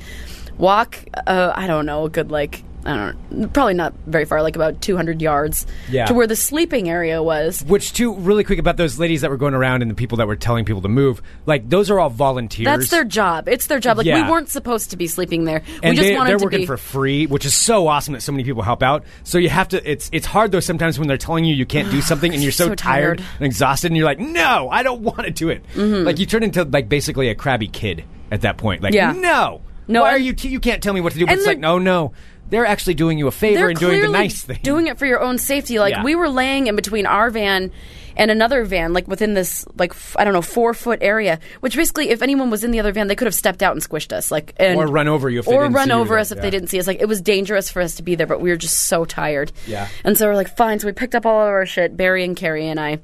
walk, 0.56 0.98
uh, 1.26 1.52
I 1.54 1.66
don't 1.66 1.84
know, 1.86 2.06
a 2.06 2.10
good 2.10 2.30
like, 2.30 2.64
I 2.84 2.96
don't 2.96 3.30
know, 3.32 3.48
probably 3.48 3.74
not 3.74 3.94
very 4.06 4.24
far, 4.24 4.42
like 4.42 4.56
about 4.56 4.80
200 4.80 5.22
yards 5.22 5.66
Yeah. 5.90 6.06
to 6.06 6.14
where 6.14 6.26
the 6.26 6.34
sleeping 6.36 6.88
area 6.88 7.22
was. 7.22 7.62
Which, 7.66 7.92
too, 7.92 8.14
really 8.14 8.44
quick 8.44 8.58
about 8.58 8.76
those 8.76 8.98
ladies 8.98 9.20
that 9.20 9.30
were 9.30 9.36
going 9.36 9.54
around 9.54 9.82
and 9.82 9.90
the 9.90 9.94
people 9.94 10.18
that 10.18 10.26
were 10.26 10.36
telling 10.36 10.64
people 10.64 10.82
to 10.82 10.88
move. 10.88 11.22
Like, 11.46 11.68
those 11.68 11.90
are 11.90 12.00
all 12.00 12.10
volunteers. 12.10 12.64
That's 12.64 12.90
their 12.90 13.04
job. 13.04 13.48
It's 13.48 13.66
their 13.68 13.78
job. 13.78 13.98
Like 13.98 14.06
Yeah. 14.06 14.24
we 14.24 14.30
weren't 14.30 14.48
supposed 14.48 14.90
to 14.90 14.96
be 14.96 15.06
sleeping 15.06 15.44
there. 15.44 15.62
and 15.82 15.90
we 15.92 15.96
just 15.96 16.08
they, 16.08 16.16
wanted 16.16 16.30
they're 16.30 16.38
to 16.38 16.44
working 16.44 16.60
be. 16.60 16.66
for 16.66 16.76
free, 16.76 17.26
which 17.26 17.44
is 17.44 17.54
so 17.54 17.86
awesome 17.88 18.14
that 18.14 18.20
so 18.22 18.32
many 18.32 18.44
people 18.44 18.62
help 18.62 18.82
out. 18.82 19.04
So 19.24 19.38
you 19.38 19.48
have 19.48 19.68
to. 19.68 19.90
It's 19.90 20.10
it's 20.12 20.26
hard 20.26 20.50
though 20.52 20.60
sometimes 20.60 20.98
when 20.98 21.08
they're 21.08 21.16
telling 21.18 21.44
you 21.44 21.54
you 21.54 21.66
can't 21.66 21.90
do 21.90 22.00
something 22.02 22.32
and 22.34 22.42
you're 22.42 22.52
so, 22.52 22.68
So 22.68 22.74
tired. 22.74 23.22
and 23.38 23.46
exhausted, 23.46 23.88
and 23.92 23.96
you're 23.96 24.06
like, 24.06 24.18
no, 24.18 24.68
I 24.70 24.82
don't 24.82 25.02
want 25.02 25.22
to 25.22 25.30
do 25.30 25.48
it. 25.50 25.64
Like 25.76 26.18
you 26.18 26.26
turn 26.26 26.42
into 26.42 26.64
like 26.64 26.88
basically 26.88 27.28
a 27.28 27.34
crabby 27.34 27.68
kid 27.68 28.04
at 28.30 28.40
that 28.42 28.56
point. 28.56 28.82
Like, 28.82 28.94
Mm-hmm. 28.94 29.22
Yeah. 29.22 29.30
no, 29.30 29.60
No, 29.88 30.02
why 30.02 30.10
are 30.10 30.18
you? 30.18 30.32
T- 30.32 30.48
you 30.48 30.60
can't 30.60 30.82
tell 30.82 30.94
me 30.94 31.00
what 31.00 31.12
to 31.12 31.18
do. 31.18 31.26
But 31.26 31.34
it's 31.38 31.46
like, 31.46 31.58
no, 31.58 31.78
no, 31.78 32.12
they're 32.52 32.66
actually 32.66 32.94
doing 32.94 33.18
you 33.18 33.26
a 33.26 33.32
favor 33.32 33.68
and 33.68 33.78
doing 33.78 34.00
the 34.02 34.08
nice 34.08 34.42
thing. 34.42 34.60
doing 34.62 34.86
it 34.86 34.98
for 34.98 35.06
your 35.06 35.20
own 35.20 35.38
safety. 35.38 35.78
Like 35.80 35.94
Yeah. 35.94 36.04
we 36.04 36.14
were 36.14 36.28
laying 36.28 36.68
in 36.68 36.76
between 36.76 37.06
our 37.06 37.30
van 37.30 37.72
and 38.14 38.30
another 38.30 38.62
van, 38.64 38.92
like 38.92 39.08
within 39.08 39.32
this 39.32 39.64
like 39.78 39.90
f- 39.92 40.14
I 40.18 40.24
don't 40.24 40.34
know 40.34 40.42
four 40.42 40.74
foot 40.74 40.98
area. 41.02 41.40
Which 41.60 41.74
basically, 41.74 42.10
if 42.10 42.20
anyone 42.20 42.50
was 42.50 42.62
in 42.62 42.70
the 42.70 42.78
other 42.78 42.92
van, 42.92 43.06
they 43.08 43.14
could 43.16 43.26
have 43.26 43.34
stepped 43.34 43.62
out 43.62 43.72
and 43.72 43.82
squished 43.82 44.12
us, 44.12 44.30
like 44.30 44.52
and, 44.58 44.78
Or 44.78 44.86
run 44.86 45.08
over 45.08 45.30
you 45.30 45.38
if 45.40 45.46
they 45.46 45.54
or 45.56 45.66
run 45.70 45.86
see 45.88 45.92
over 45.94 46.18
us 46.18 46.30
if 46.30 46.36
yeah. 46.36 46.42
they 46.42 46.50
didn't 46.50 46.68
see 46.68 46.78
us. 46.78 46.86
Like 46.86 47.00
it 47.00 47.06
was 47.08 47.22
dangerous 47.22 47.70
for 47.70 47.80
us 47.80 47.94
to 47.96 48.02
be 48.02 48.14
there, 48.14 48.26
but 48.26 48.40
we 48.42 48.50
were 48.50 48.56
just 48.56 48.80
so 48.80 49.04
tired. 49.06 49.50
Yeah. 49.66 49.88
and 50.04 50.16
so 50.18 50.26
we're 50.26 50.34
like, 50.36 50.54
fine. 50.56 50.78
So 50.78 50.86
we 50.88 50.92
picked 50.92 51.14
up 51.14 51.24
all 51.24 51.40
of 51.40 51.48
our 51.48 51.64
shit, 51.64 51.96
Barry 51.96 52.22
and 52.22 52.36
Carrie 52.36 52.68
and 52.68 52.78
I. 52.78 52.98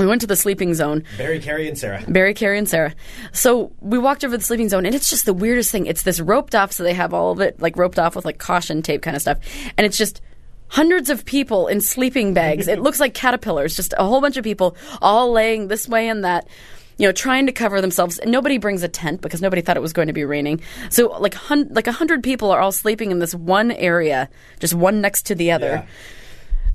We 0.00 0.06
went 0.06 0.22
to 0.22 0.26
the 0.26 0.36
sleeping 0.36 0.74
zone. 0.74 1.04
Barry, 1.18 1.38
Carrie, 1.40 1.68
and 1.68 1.76
Sarah. 1.76 2.02
Barry, 2.08 2.32
Carrie, 2.34 2.58
and 2.58 2.68
Sarah. 2.68 2.94
So 3.32 3.72
we 3.80 3.98
walked 3.98 4.24
over 4.24 4.36
the 4.36 4.42
sleeping 4.42 4.68
zone, 4.68 4.86
and 4.86 4.94
it's 4.94 5.10
just 5.10 5.26
the 5.26 5.34
weirdest 5.34 5.70
thing. 5.70 5.86
It's 5.86 6.02
this 6.02 6.20
roped 6.20 6.54
off, 6.54 6.72
so 6.72 6.82
they 6.82 6.94
have 6.94 7.12
all 7.12 7.32
of 7.32 7.40
it 7.40 7.60
like 7.60 7.76
roped 7.76 7.98
off 7.98 8.16
with 8.16 8.24
like 8.24 8.38
caution 8.38 8.80
tape 8.82 9.02
kind 9.02 9.14
of 9.14 9.22
stuff, 9.22 9.38
and 9.76 9.86
it's 9.86 9.98
just 9.98 10.20
hundreds 10.68 11.10
of 11.10 11.24
people 11.24 11.66
in 11.66 11.80
sleeping 11.80 12.32
bags. 12.32 12.66
it 12.68 12.80
looks 12.80 12.98
like 13.00 13.12
caterpillars, 13.12 13.76
just 13.76 13.92
a 13.98 14.04
whole 14.04 14.20
bunch 14.20 14.36
of 14.36 14.44
people 14.44 14.76
all 15.02 15.32
laying 15.32 15.68
this 15.68 15.86
way 15.88 16.08
and 16.08 16.24
that. 16.24 16.48
You 16.96 17.06
know, 17.06 17.12
trying 17.12 17.46
to 17.46 17.52
cover 17.52 17.80
themselves. 17.80 18.18
And 18.18 18.30
nobody 18.30 18.58
brings 18.58 18.82
a 18.82 18.88
tent 18.88 19.22
because 19.22 19.40
nobody 19.40 19.62
thought 19.62 19.78
it 19.78 19.80
was 19.80 19.94
going 19.94 20.08
to 20.08 20.12
be 20.12 20.26
raining. 20.26 20.60
So, 20.90 21.06
like, 21.18 21.32
hun- 21.32 21.68
like 21.70 21.86
a 21.86 21.92
hundred 21.92 22.22
people 22.22 22.50
are 22.50 22.60
all 22.60 22.72
sleeping 22.72 23.10
in 23.10 23.20
this 23.20 23.34
one 23.34 23.70
area, 23.70 24.28
just 24.58 24.74
one 24.74 25.00
next 25.00 25.24
to 25.28 25.34
the 25.34 25.50
other 25.50 25.86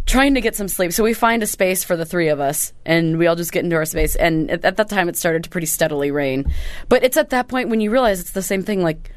trying 0.06 0.36
to 0.36 0.41
get 0.41 0.56
some 0.56 0.68
sleep. 0.68 0.93
So 0.93 1.03
we 1.03 1.14
find 1.14 1.41
a 1.43 1.47
space 1.47 1.84
for 1.84 1.95
the 1.95 2.06
three 2.06 2.30
of 2.30 2.39
us, 2.39 2.74
and 2.86 3.18
we 3.18 3.28
all 3.28 3.36
just 3.36 3.51
get 3.51 3.64
into 3.64 3.76
our 3.76 3.86
space. 3.86 4.16
And 4.16 4.51
at, 4.51 4.64
at 4.66 4.78
that 4.78 4.89
time, 4.89 5.10
it 5.10 5.18
started 5.18 5.43
to 5.45 5.49
pretty 5.49 5.68
steadily 5.68 6.12
rain. 6.12 6.51
But 6.89 7.03
it's 7.03 7.18
at 7.18 7.32
that 7.32 7.47
point 7.47 7.70
when 7.70 7.82
you 7.82 7.91
realize 7.91 8.20
it's 8.20 8.32
the 8.32 8.41
same 8.41 8.64
thing. 8.64 8.82
Like, 8.82 9.12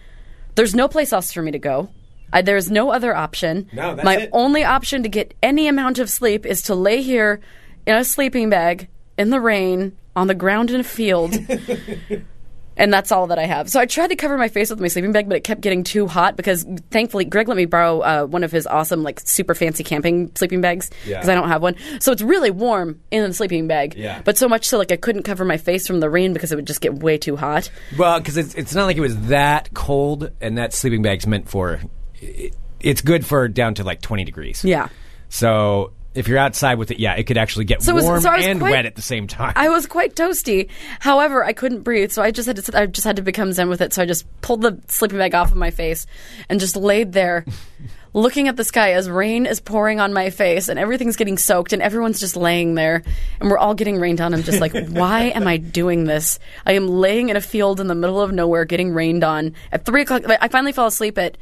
there's 0.55 0.75
no 0.75 0.89
place 0.89 1.13
else 1.13 1.33
for 1.33 1.43
me 1.43 1.51
to 1.53 1.59
go. 1.59 1.91
I, 2.33 2.43
there's 2.43 2.71
no 2.71 2.91
other 2.91 3.15
option. 3.15 3.69
No, 3.73 3.95
that's 3.95 4.05
My 4.05 4.17
it. 4.17 4.31
only 4.33 4.65
option 4.65 5.03
to 5.03 5.09
get 5.09 5.35
any 5.43 5.69
amount 5.69 5.99
of 5.99 6.11
sleep 6.11 6.45
is 6.45 6.63
to 6.63 6.75
lay 6.75 7.03
here 7.03 7.41
in 7.87 7.97
a 7.97 8.05
sleeping 8.05 8.51
bag 8.51 8.89
in 9.17 9.31
the 9.31 9.41
rain 9.41 9.97
on 10.15 10.27
the 10.27 10.35
ground 10.35 10.71
in 10.71 10.81
a 10.81 10.85
field. 10.85 11.35
and 12.79 12.91
that's 12.93 13.13
all 13.13 13.27
that 13.27 13.39
I 13.39 13.45
have. 13.45 13.69
So 13.69 13.79
I 13.81 13.85
tried 13.87 14.07
to 14.09 14.17
cover 14.17 14.39
my 14.39 14.49
face 14.49 14.71
with 14.71 14.81
my 14.81 14.89
sleeping 14.89 15.13
bag, 15.13 15.29
but 15.29 15.37
it 15.37 15.45
kept 15.45 15.61
getting 15.61 15.85
too 15.85 16.07
hot 16.07 16.37
because 16.37 16.65
thankfully 16.91 17.25
Greg 17.27 17.49
let 17.49 17.57
me 17.57 17.67
borrow 17.67 18.01
uh, 18.01 18.25
one 18.25 18.45
of 18.45 18.51
his 18.53 18.67
awesome, 18.67 19.03
like 19.03 19.21
super 19.21 19.55
fancy 19.55 19.85
camping 19.85 20.31
sleeping 20.35 20.61
bags 20.63 20.91
Yeah. 21.05 21.17
because 21.19 21.29
I 21.29 21.35
don't 21.35 21.49
have 21.49 21.61
one. 21.61 21.75
So 22.01 22.13
it's 22.13 22.23
really 22.23 22.51
warm 22.51 23.01
in 23.11 23.23
the 23.25 23.35
sleeping 23.35 23.67
bag. 23.67 23.95
Yeah. 23.97 24.23
But 24.25 24.39
so 24.39 24.49
much 24.49 24.67
so 24.67 24.79
like 24.79 24.93
I 24.93 24.97
couldn't 24.97 25.25
cover 25.25 25.45
my 25.45 25.59
face 25.59 25.87
from 25.87 26.01
the 26.01 26.09
rain 26.09 26.33
because 26.33 26.53
it 26.53 26.57
would 26.57 26.67
just 26.67 26.81
get 26.81 26.95
way 26.95 27.19
too 27.19 27.37
hot. 27.37 27.71
Well, 27.99 28.19
because 28.21 28.37
it's, 28.39 28.55
it's 28.55 28.75
not 28.75 28.87
like 28.87 28.97
it 28.97 29.01
was 29.01 29.19
that 29.29 29.75
cold, 29.75 30.31
and 30.41 30.57
that 30.57 30.73
sleeping 30.73 31.03
bag's 31.03 31.27
meant 31.27 31.49
for. 31.49 31.81
It, 32.21 32.55
it's 32.81 33.01
good 33.01 33.27
for 33.27 33.49
down 33.49 33.75
to 33.75 33.85
like 33.85 34.01
20 34.01 34.25
degrees. 34.25 34.65
Yeah. 34.65 34.89
So 35.29 35.93
if 36.15 36.27
you're 36.27 36.39
outside 36.39 36.79
with 36.79 36.91
it, 36.91 36.99
yeah, 36.99 37.15
it 37.15 37.25
could 37.25 37.37
actually 37.39 37.65
get 37.67 37.83
So 37.83 37.93
it 37.93 37.95
was- 37.95 38.05
warm 38.05 38.21
so 38.21 38.31
and 38.33 38.59
quite- 38.59 38.71
wet 38.73 38.87
at 38.87 38.97
the 38.97 39.03
same 39.03 39.27
time. 39.27 39.53
I 39.57 39.69
was 39.69 39.87
quite 39.87 40.15
toasty. 40.17 40.69
However, 41.01 41.45
I 41.45 41.53
couldn't 41.53 41.83
breathe, 41.83 42.11
so 42.11 42.23
I 42.23 42.31
just 42.31 42.47
had 42.47 42.57
to. 42.57 42.79
I 42.79 42.87
just 42.87 43.05
had 43.07 43.17
to 43.17 43.23
become 43.23 43.53
zen 43.53 43.69
with 43.69 43.81
it. 43.81 43.93
So 43.93 44.03
I 44.03 44.07
just 44.07 44.27
pulled 44.41 44.63
the 44.63 44.79
sleeping 44.89 45.19
bag 45.19 45.35
off 45.35 45.51
of 45.51 45.57
my 45.57 45.71
face 45.71 46.07
and 46.49 46.59
just 46.59 46.77
laid 46.77 47.13
there, 47.13 47.45
looking 48.15 48.49
at 48.49 48.57
the 48.57 48.65
sky 48.65 48.93
as 48.95 49.09
rain 49.09 49.45
is 49.47 49.61
pouring 49.61 50.01
on 50.01 50.13
my 50.15 50.31
face 50.31 50.69
and 50.69 50.79
everything's 50.79 51.15
getting 51.17 51.37
soaked 51.39 51.73
and 51.75 51.83
everyone's 51.83 52.19
just 52.19 52.37
laying 52.37 52.75
there 52.75 53.03
and 53.39 53.51
we're 53.51 53.59
all 53.59 53.75
getting 53.75 54.01
rained 54.01 54.21
on. 54.21 54.33
I'm 54.35 54.43
just 54.43 54.61
like, 54.61 54.73
why 54.89 55.25
am 55.35 55.47
I 55.47 55.59
doing 55.59 56.05
this? 56.05 56.39
I 56.67 56.73
am 56.73 56.89
laying 56.89 57.29
in 57.29 57.37
a 57.37 57.41
field 57.41 57.81
in 57.81 57.87
the 57.87 57.95
middle 57.95 58.21
of 58.21 58.33
nowhere, 58.33 58.65
getting 58.65 58.93
rained 58.93 59.23
on 59.25 59.55
at 59.71 59.85
three 59.85 60.03
o'clock. 60.03 60.23
I 60.41 60.49
finally 60.49 60.73
fell 60.73 60.87
asleep 60.87 61.19
at 61.19 61.37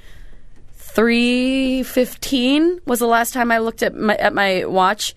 three 0.97 1.82
fifteen 1.82 2.80
was 2.86 2.99
the 2.99 3.07
last 3.07 3.34
time 3.34 3.53
I 3.53 3.59
looked 3.59 3.82
at 3.82 3.94
my 3.94 4.16
at 4.16 4.32
my 4.34 4.64
watch, 4.64 5.14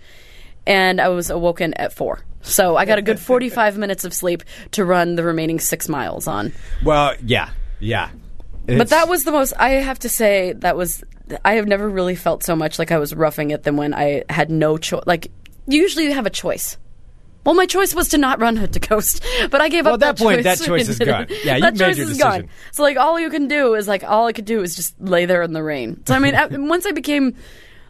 and 0.67 0.99
I 0.99 1.07
was 1.07 1.29
awoken 1.29 1.73
at 1.75 1.93
four. 1.93 2.19
So 2.41 2.75
I 2.75 2.85
got 2.85 2.99
a 2.99 3.01
good 3.01 3.19
forty 3.19 3.49
five 3.49 3.77
minutes 3.83 4.03
of 4.03 4.13
sleep 4.13 4.43
to 4.71 4.83
run 4.83 5.15
the 5.15 5.23
remaining 5.23 5.59
six 5.59 5.87
miles 5.89 6.27
on. 6.27 6.53
well, 6.83 7.15
yeah, 7.25 7.49
yeah. 7.79 8.09
But 8.67 8.89
that 8.89 9.09
was 9.09 9.23
the 9.23 9.31
most. 9.31 9.53
I 9.57 9.69
have 9.69 9.97
to 9.99 10.09
say 10.09 10.53
that 10.53 10.75
was. 10.75 11.03
I 11.45 11.53
have 11.53 11.67
never 11.67 11.89
really 11.89 12.15
felt 12.15 12.43
so 12.43 12.55
much 12.55 12.77
like 12.77 12.91
I 12.91 12.99
was 12.99 13.15
roughing 13.15 13.51
it 13.51 13.63
than 13.63 13.77
when 13.77 13.93
I 13.93 14.23
had 14.29 14.51
no 14.51 14.77
choice. 14.77 15.03
Like 15.07 15.31
usually 15.65 16.05
you 16.05 16.13
have 16.13 16.25
a 16.25 16.31
choice. 16.31 16.77
Well, 17.45 17.55
my 17.55 17.65
choice 17.65 17.95
was 17.95 18.09
to 18.09 18.17
not 18.17 18.39
run 18.39 18.55
Hood 18.57 18.73
to 18.73 18.79
Coast, 18.79 19.23
but 19.49 19.61
I 19.61 19.69
gave 19.69 19.85
Well, 19.85 19.95
up 19.95 20.03
at 20.03 20.17
that 20.17 20.23
point, 20.23 20.43
choice. 20.43 20.59
that 20.59 20.65
choice 20.65 20.89
is 20.89 20.99
gone. 20.99 21.27
Yeah, 21.43 21.55
you 21.55 21.61
that 21.61 21.73
made 21.73 21.79
choice 21.79 21.97
your 21.97 22.09
is 22.09 22.17
gone. 22.17 22.31
decision. 22.41 22.49
So 22.73 22.83
like 22.83 22.97
all 22.97 23.19
you 23.19 23.29
can 23.29 23.47
do 23.47 23.75
is 23.75 23.87
like 23.87 24.03
all 24.03 24.27
I 24.27 24.33
could 24.33 24.45
do 24.45 24.61
is 24.61 24.75
just 24.75 24.99
lay 24.99 25.25
there 25.25 25.41
in 25.41 25.53
the 25.53 25.63
rain. 25.63 26.03
So 26.05 26.13
I 26.15 26.19
mean, 26.19 26.35
at- 26.35 26.51
once 26.59 26.85
I 26.85 26.91
became. 26.91 27.35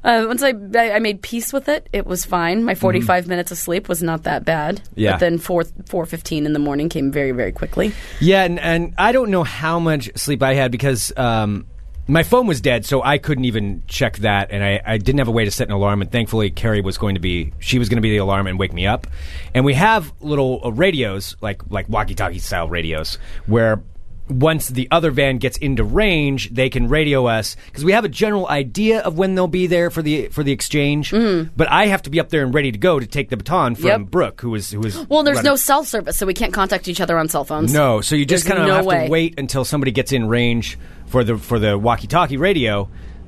Uh, 0.02 0.24
once 0.30 0.42
I, 0.42 0.54
I 0.78 1.00
made 1.00 1.22
peace 1.22 1.52
with 1.52 1.68
it, 1.68 1.90
it 1.92 2.06
was 2.08 2.24
fine. 2.24 2.64
My 2.64 2.74
forty 2.74 3.02
minutes 3.02 3.52
of 3.52 3.58
sleep 3.58 3.90
was 3.90 4.02
not 4.02 4.24
that 4.24 4.46
bad. 4.46 4.78
Mm-hmm. 4.78 4.94
Yeah. 4.96 5.12
But 5.12 5.20
then 5.20 5.38
four 5.38 5.66
four 5.88 6.06
fifteen 6.06 6.46
in 6.46 6.54
the 6.54 6.60
morning 6.60 6.88
came 6.88 7.12
very 7.12 7.32
very 7.34 7.52
quickly. 7.52 7.92
Yeah, 8.22 8.46
and, 8.46 8.62
and 8.62 8.94
I 8.98 9.12
don't 9.12 9.30
know 9.30 9.44
how 9.44 9.78
much 9.78 10.10
sleep 10.16 10.42
I 10.42 10.54
had 10.54 10.72
because 10.72 11.12
um, 11.18 11.66
my 12.10 12.24
phone 12.24 12.48
was 12.48 12.60
dead, 12.60 12.86
so 12.86 13.04
I 13.04 13.20
couldn't 13.20 13.46
even 13.46 13.84
check 13.88 14.18
that, 14.18 14.50
and 14.50 14.64
I, 14.64 14.82
I 14.84 14.98
didn't 14.98 15.20
have 15.20 15.28
a 15.28 15.32
way 15.32 15.46
to 15.46 15.52
set 15.52 15.68
an 15.68 15.74
alarm. 15.74 16.02
And 16.02 16.12
thankfully, 16.12 16.50
Carrie 16.50 16.82
was 16.82 16.98
going 16.98 17.14
to 17.16 17.22
be 17.22 17.54
she 17.60 17.78
was 17.78 17.88
going 17.88 17.98
to 17.98 18.02
be 18.02 18.10
the 18.10 18.18
alarm 18.18 18.48
and 18.48 18.58
wake 18.58 18.74
me 18.74 18.88
up. 18.88 19.06
And 19.54 19.64
we 19.64 19.76
have 19.76 20.12
little 20.20 20.60
uh, 20.66 20.72
radios, 20.72 21.38
like 21.40 21.62
like 21.70 21.88
walkie-talkie 21.88 22.40
style 22.40 22.68
radios, 22.68 23.20
where 23.46 23.84
once 24.30 24.68
the 24.68 24.88
other 24.92 25.12
van 25.12 25.38
gets 25.40 25.58
into 25.58 25.84
range, 25.84 26.50
they 26.52 26.70
can 26.70 26.88
radio 26.88 27.26
us 27.26 27.56
because 27.66 27.84
we 27.84 27.92
have 27.94 28.06
a 28.06 28.10
general 28.10 28.48
idea 28.48 29.00
of 29.02 29.18
when 29.18 29.36
they'll 29.36 29.48
be 29.48 29.68
there 29.68 29.90
for 29.90 30.02
the 30.02 30.28
for 30.30 30.44
the 30.44 30.52
exchange. 30.52 31.12
Mm-hmm. 31.12 31.50
But 31.58 31.70
I 31.72 31.88
have 31.88 32.04
to 32.04 32.10
be 32.10 32.20
up 32.20 32.30
there 32.30 32.44
and 32.44 32.54
ready 32.54 32.72
to 32.72 32.78
go 32.78 33.00
to 33.00 33.08
take 33.08 33.30
the 33.30 33.38
baton 33.38 33.76
from. 33.76 33.86
Yep. 33.88 34.02
Brooke, 34.12 34.42
who 34.42 34.54
is 34.56 34.72
who 34.72 34.82
is 34.82 34.98
Well, 35.08 35.24
there's 35.24 35.38
running- 35.38 35.50
no 35.52 35.56
cell 35.56 35.84
service, 35.84 36.18
so 36.18 36.26
we 36.26 36.34
can't 36.34 36.54
contact 36.54 36.88
each 36.88 37.02
other 37.02 37.18
on 37.18 37.28
cell 37.28 37.44
phones. 37.44 37.74
no, 37.74 38.02
so 38.02 38.16
you 38.16 38.26
just 38.26 38.46
kind 38.46 38.60
of 38.62 38.68
no 38.68 38.76
have 38.76 38.86
way. 38.86 39.06
to 39.06 39.12
wait 39.12 39.40
until 39.40 39.66
somebody 39.66 39.92
gets 39.92 40.12
in 40.12 40.28
range 40.28 40.78
for 41.08 41.24
the 41.24 41.38
for 41.38 41.58
the 41.60 41.78
walkie-talkie 41.78 42.38
radio 42.38 42.88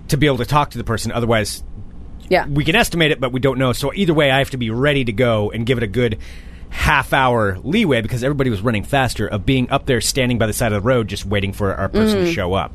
to 0.09 0.17
be 0.17 0.27
able 0.27 0.37
to 0.37 0.45
talk 0.45 0.71
to 0.71 0.77
the 0.77 0.83
person. 0.83 1.11
Otherwise, 1.11 1.63
Yeah. 2.29 2.45
we 2.47 2.63
can 2.63 2.75
estimate 2.75 3.11
it, 3.11 3.19
but 3.19 3.31
we 3.31 3.39
don't 3.39 3.57
know. 3.57 3.73
So 3.73 3.91
either 3.93 4.13
way, 4.13 4.29
I 4.29 4.37
have 4.39 4.51
to 4.51 4.57
be 4.57 4.69
ready 4.69 5.03
to 5.05 5.11
go 5.13 5.51
and 5.51 5.65
give 5.65 5.77
it 5.77 5.83
a 5.83 5.87
good 5.87 6.17
half 6.71 7.13
hour 7.13 7.59
leeway 7.59 8.01
because 8.01 8.23
everybody 8.23 8.49
was 8.49 8.61
running 8.61 8.83
faster 8.83 9.27
of 9.27 9.45
being 9.45 9.69
up 9.69 9.85
there 9.85 10.01
standing 10.01 10.37
by 10.39 10.47
the 10.47 10.53
side 10.53 10.71
of 10.73 10.81
the 10.81 10.87
road 10.87 11.07
just 11.07 11.25
waiting 11.25 11.53
for 11.53 11.75
our 11.75 11.87
person 11.89 12.17
Mm-hmm. 12.19 12.25
to 12.25 12.33
show 12.33 12.53
up. 12.53 12.73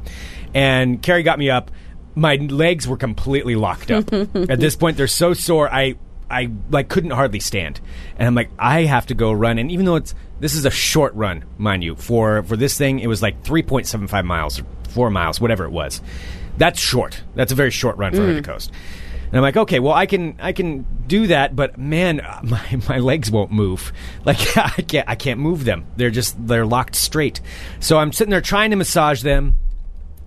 And 0.54 1.02
Carrie 1.02 1.22
got 1.24 1.38
me 1.38 1.50
up. 1.50 1.70
My 2.14 2.36
legs 2.36 2.86
were 2.86 2.96
completely 2.96 3.56
locked 3.56 3.90
up. 3.90 4.12
At 4.12 4.60
this 4.60 4.76
point, 4.76 4.96
they're 4.96 5.06
so 5.08 5.34
sore. 5.34 5.68
I 5.72 5.96
I 6.30 6.50
like 6.70 6.88
couldn't 6.88 7.10
hardly 7.10 7.40
stand, 7.40 7.80
and 8.18 8.26
I'm 8.26 8.34
like, 8.34 8.50
I 8.58 8.82
have 8.84 9.06
to 9.06 9.14
go 9.14 9.32
run. 9.32 9.58
And 9.58 9.70
even 9.70 9.84
though 9.86 9.96
it's 9.96 10.14
This 10.40 10.54
is 10.54 10.64
a 10.66 10.70
short 10.70 11.14
run, 11.14 11.44
mind 11.58 11.82
you. 11.84 11.94
For 11.96 12.42
for 12.44 12.56
this 12.56 12.76
thing, 12.78 13.00
it 13.00 13.06
was 13.06 13.22
like 13.22 13.42
3.75 13.44 14.24
miles, 14.24 14.60
or 14.60 14.64
four 14.90 15.10
miles, 15.10 15.40
whatever 15.40 15.64
it 15.64 15.70
was. 15.72 16.00
That's 16.58 16.80
short. 16.80 17.22
That's 17.34 17.52
a 17.52 17.54
very 17.54 17.70
short 17.70 17.96
run 17.98 18.12
for 18.12 18.20
Mm. 18.22 18.36
To 18.36 18.42
Coast. 18.42 18.72
And 19.26 19.34
I'm 19.36 19.42
like, 19.42 19.56
okay, 19.56 19.80
well, 19.80 19.92
I 19.92 20.06
can 20.06 20.36
I 20.40 20.52
can 20.52 20.86
do 21.06 21.26
that, 21.28 21.56
but 21.56 21.78
man, 21.78 22.16
my 22.42 22.80
my 22.88 22.98
legs 22.98 23.30
won't 23.30 23.50
move. 23.50 23.92
Like 24.24 24.56
I 24.56 24.82
can't 24.82 25.08
I 25.08 25.14
can't 25.14 25.40
move 25.40 25.64
them. 25.64 25.86
They're 25.96 26.10
just 26.10 26.46
they're 26.46 26.66
locked 26.66 26.96
straight. 26.96 27.40
So 27.80 27.98
I'm 27.98 28.12
sitting 28.12 28.30
there 28.30 28.40
trying 28.40 28.70
to 28.70 28.76
massage 28.76 29.22
them, 29.22 29.54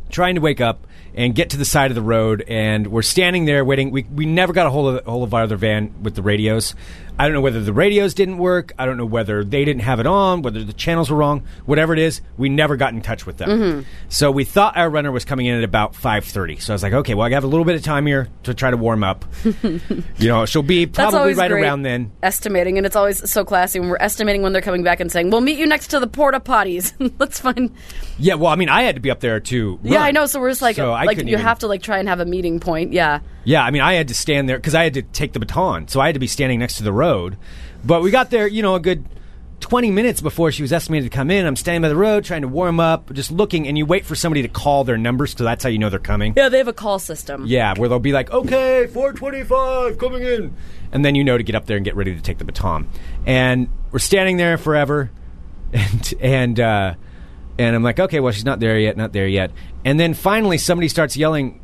trying 0.10 0.36
to 0.36 0.42
wake 0.42 0.62
up 0.62 0.88
and 1.14 1.36
get 1.36 1.50
to 1.50 1.58
the 1.58 1.66
side 1.66 1.92
of 1.92 1.96
the 1.96 2.02
road, 2.02 2.46
and 2.48 2.88
we're 2.88 3.02
standing 3.02 3.46
there 3.46 3.66
waiting. 3.66 3.92
We 3.92 4.04
we 4.04 4.26
never 4.26 4.54
got 4.54 4.68
a 4.68 4.70
hold 4.70 4.96
of 4.96 5.06
hold 5.06 5.24
of 5.24 5.34
our 5.34 5.44
other 5.44 5.58
van 5.58 6.02
with 6.02 6.16
the 6.16 6.22
radios. 6.22 6.76
I 7.20 7.26
don't 7.26 7.34
know 7.34 7.42
whether 7.42 7.62
the 7.62 7.74
radios 7.74 8.14
didn't 8.14 8.38
work. 8.38 8.72
I 8.80 8.86
don't 8.86 8.96
know 8.96 9.06
whether 9.06 9.44
they 9.44 9.66
didn't 9.66 9.82
have 9.82 10.00
it 10.00 10.08
on, 10.08 10.42
whether 10.42 10.64
the 10.64 10.72
channels 10.72 11.12
were 11.12 11.18
wrong. 11.18 11.44
Whatever 11.66 11.92
it 11.92 12.00
is, 12.00 12.22
we 12.38 12.48
never 12.48 12.78
got 12.78 12.94
in 12.94 13.02
touch 13.02 13.26
with 13.26 13.36
them. 13.36 13.50
Mm-hmm. 13.50 13.90
So 14.08 14.32
we 14.32 14.46
thought 14.46 14.78
our 14.78 14.90
runner 14.90 15.12
was 15.12 15.26
coming 15.26 15.46
in 15.46 15.58
at 15.58 15.66
about 15.66 15.96
five 15.96 16.24
thirty. 16.24 16.56
So 16.60 16.72
I 16.72 16.76
was 16.76 16.82
like, 16.82 16.94
okay, 16.94 17.16
well, 17.16 17.28
I 17.28 17.32
have 17.32 17.44
a 17.44 17.48
little 17.48 17.66
bit 17.66 17.76
of 17.76 17.84
time 17.84 18.06
here 18.06 18.30
to 18.44 18.54
try 18.54 18.72
to 18.72 18.78
warm 18.78 19.04
up. 19.04 19.26
you 19.64 19.82
know, 20.30 20.46
she'll 20.46 20.64
be 20.64 20.86
probably 20.86 21.34
right 21.34 21.52
around 21.52 21.82
then. 21.82 22.14
Estimating, 22.24 22.78
and 22.78 22.86
it's 22.86 22.96
always 22.96 23.30
so 23.30 23.44
classy 23.44 23.82
when 23.82 23.90
we're 23.90 23.98
estimating 24.00 24.42
when 24.42 24.54
they're 24.54 24.62
coming 24.62 24.84
back 24.84 25.02
and 25.02 25.12
saying, 25.12 25.30
"We'll 25.30 25.42
meet 25.42 25.60
you 25.60 25.66
next 25.68 25.88
to 25.90 26.00
the 26.00 26.08
porta 26.08 26.40
potties." 26.40 26.94
Let's 27.20 27.42
find. 27.42 27.70
Yeah, 28.18 28.36
well, 28.36 28.52
I 28.52 28.56
mean, 28.56 28.70
I 28.70 28.84
had 28.84 28.96
to 28.96 29.02
be 29.02 29.12
up 29.12 29.20
there 29.20 29.42
too. 29.42 29.78
Yeah, 29.84 30.02
I 30.02 30.12
know. 30.12 30.26
So 30.26 30.40
we're 30.40 30.52
just 30.52 30.62
like, 30.62 30.78
So 30.78 30.92
like 30.92 31.18
you 31.18 31.24
even- 31.24 31.40
have 31.42 31.60
to 31.60 31.68
like 31.68 31.82
try 31.82 32.00
and 32.00 32.08
have 32.08 32.22
a 32.22 32.26
meeting 32.26 32.62
point. 32.62 32.94
Yeah. 32.94 33.20
Yeah, 33.44 33.64
I 33.64 33.72
mean, 33.72 33.82
I 33.82 33.94
had 33.94 34.10
to 34.10 34.14
stand 34.14 34.50
there 34.50 34.58
because 34.58 34.76
I 34.76 34.84
had 34.84 34.94
to 34.96 35.02
take 35.02 35.34
the 35.34 35.40
baton, 35.40 35.88
so 35.88 36.00
I 36.00 36.08
had 36.08 36.14
to 36.14 36.20
be 36.20 36.28
standing 36.28 36.60
next 36.60 36.76
to 36.78 36.84
the 36.84 36.94
road. 36.94 37.38
But 37.84 38.02
we 38.02 38.12
got 38.12 38.30
there, 38.30 38.48
you 38.48 38.62
know, 38.62 38.76
a 38.76 38.80
good 38.80 39.06
twenty 39.60 39.92
minutes 39.92 40.22
before 40.22 40.52
she 40.52 40.62
was 40.62 40.74
estimated 40.74 41.12
to 41.12 41.16
come 41.16 41.32
in. 41.32 41.46
I'm 41.46 41.56
standing 41.56 41.82
by 41.82 41.90
the 41.90 41.96
road, 41.96 42.26
trying 42.26 42.42
to 42.42 42.48
warm 42.48 42.80
up, 42.80 43.12
just 43.14 43.32
looking, 43.32 43.68
and 43.68 43.78
you 43.78 43.86
wait 43.86 44.06
for 44.06 44.16
somebody 44.16 44.42
to 44.42 44.48
call 44.48 44.84
their 44.84 44.98
numbers 44.98 45.34
because 45.34 45.46
that's 45.46 45.64
how 45.64 45.70
you 45.70 45.80
know 45.80 45.90
they're 45.90 46.00
coming. 46.00 46.34
Yeah, 46.36 46.50
they 46.50 46.58
have 46.58 46.68
a 46.68 46.74
call 46.74 47.00
system. 47.00 47.46
Yeah, 47.46 47.74
where 47.78 47.90
they'll 47.90 48.00
be 48.00 48.14
like, 48.14 48.32
"Okay, 48.32 48.88
425 48.88 49.98
coming 49.98 50.24
in," 50.24 50.56
and 50.92 51.04
then 51.06 51.16
you 51.16 51.24
know 51.24 51.38
to 51.38 51.44
get 51.44 51.56
up 51.56 51.66
there 51.66 51.78
and 51.78 51.86
get 51.86 51.96
ready 51.96 52.16
to 52.16 52.22
take 52.22 52.38
the 52.38 52.46
baton. 52.46 52.88
And 53.26 53.70
we're 53.92 54.00
standing 54.00 54.38
there 54.38 54.58
forever, 54.58 55.12
and 55.74 56.14
and 56.20 56.60
uh, 56.60 56.96
and 57.58 57.76
I'm 57.76 57.84
like, 57.84 58.00
"Okay, 58.00 58.20
well, 58.20 58.34
she's 58.34 58.46
not 58.46 58.60
there 58.60 58.78
yet, 58.78 58.98
not 58.98 59.14
there 59.14 59.28
yet." 59.28 59.52
And 59.86 60.00
then 60.00 60.14
finally, 60.14 60.58
somebody 60.58 60.88
starts 60.88 61.16
yelling 61.16 61.62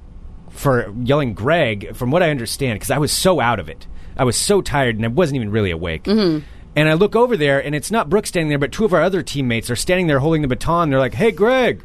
for 0.56 0.94
yelling 1.04 1.34
Greg. 1.34 1.96
From 1.96 2.12
what 2.12 2.24
I 2.24 2.30
understand, 2.30 2.80
because 2.80 2.92
I 2.92 2.98
was 2.98 3.12
so 3.12 3.40
out 3.40 3.60
of 3.60 3.70
it, 3.70 3.88
I 4.18 4.24
was 4.24 4.36
so 4.36 4.62
tired, 4.62 4.96
and 4.96 5.06
I 5.06 5.10
wasn't 5.10 5.38
even 5.38 5.52
really 5.52 5.72
awake. 5.72 6.04
Mm-hmm. 6.04 6.46
And 6.76 6.90
I 6.90 6.94
look 6.94 7.16
over 7.16 7.38
there, 7.38 7.64
and 7.64 7.74
it's 7.74 7.92
not 7.92 8.10
Brooke 8.10 8.28
standing 8.28 8.50
there, 8.50 8.58
but 8.58 8.72
two 8.72 8.84
of 8.84 8.94
our 8.94 9.02
other 9.02 9.22
teammates 9.22 9.70
are 9.70 9.76
standing 9.76 10.08
there 10.08 10.20
holding 10.20 10.42
the 10.42 10.48
baton. 10.48 10.90
They're 10.90 11.00
like, 11.00 11.14
"Hey, 11.14 11.32
Greg." 11.32 11.84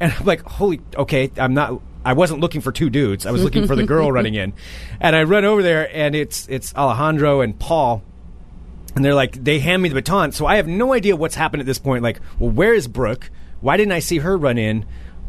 And 0.00 0.12
I'm 0.12 0.26
like, 0.26 0.42
holy, 0.42 0.80
okay, 0.96 1.30
I'm 1.36 1.54
not. 1.54 1.80
I 2.04 2.12
wasn't 2.12 2.40
looking 2.40 2.60
for 2.60 2.72
two 2.72 2.90
dudes. 2.90 3.24
I 3.24 3.30
was 3.30 3.42
looking 3.42 3.66
for 3.66 3.76
the 3.76 3.84
girl 3.84 4.12
running 4.12 4.34
in, 4.34 4.52
and 5.00 5.16
I 5.16 5.22
run 5.22 5.44
over 5.44 5.62
there, 5.62 5.88
and 5.94 6.14
it's 6.14 6.46
it's 6.48 6.74
Alejandro 6.74 7.40
and 7.40 7.58
Paul, 7.58 8.02
and 8.94 9.04
they're 9.04 9.14
like, 9.14 9.42
they 9.42 9.58
hand 9.58 9.82
me 9.82 9.88
the 9.88 9.94
baton, 9.94 10.32
so 10.32 10.46
I 10.46 10.56
have 10.56 10.68
no 10.68 10.92
idea 10.92 11.16
what's 11.16 11.34
happened 11.34 11.60
at 11.60 11.66
this 11.66 11.78
point. 11.78 12.02
Like, 12.02 12.20
well, 12.38 12.50
where 12.50 12.74
is 12.74 12.88
Brooke? 12.88 13.30
Why 13.60 13.76
didn't 13.76 13.92
I 13.92 14.00
see 14.00 14.18
her 14.18 14.36
run 14.36 14.58
in? 14.58 14.84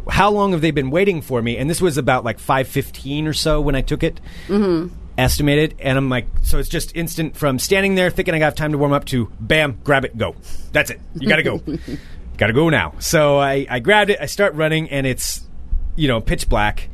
How 0.10 0.30
long 0.30 0.52
have 0.52 0.62
they 0.62 0.72
been 0.72 0.92
waiting 0.92 1.22
for 1.22 1.42
me? 1.42 1.58
And 1.58 1.70
this 1.70 1.82
was 1.82 1.98
about 1.98 2.24
like 2.24 2.40
five 2.40 2.68
fifteen 2.68 3.28
or 3.28 3.34
so 3.34 3.62
when 3.62 3.76
I 3.76 3.82
took 3.82 4.04
it. 4.04 4.20
Mm-hmm. 4.48 4.94
Estimated, 5.18 5.76
and 5.80 5.98
I'm 5.98 6.10
like, 6.10 6.28
so 6.44 6.58
it's 6.60 6.68
just 6.68 6.94
instant 6.94 7.38
from 7.38 7.58
standing 7.58 7.96
there 7.96 8.10
thinking 8.10 8.34
I 8.34 8.40
got 8.40 8.58
time 8.58 8.74
to 8.74 8.78
warm 8.78 8.92
up 8.92 9.06
to 9.06 9.32
bam, 9.40 9.80
grab 9.86 10.04
it, 10.04 10.18
go. 10.18 10.36
That's 10.74 10.90
it. 10.90 11.00
You 11.16 11.30
gotta 11.30 11.44
go. 11.44 11.62
gotta 12.38 12.52
go 12.52 12.70
now. 12.70 12.96
So 13.00 13.38
I, 13.38 13.66
I 13.70 13.80
grabbed 13.80 14.10
it, 14.10 14.20
I 14.20 14.26
start 14.26 14.54
running, 14.56 14.90
and 14.90 15.08
it's, 15.08 15.48
you 15.96 16.10
know, 16.10 16.20
pitch 16.20 16.50
black. 16.50 16.90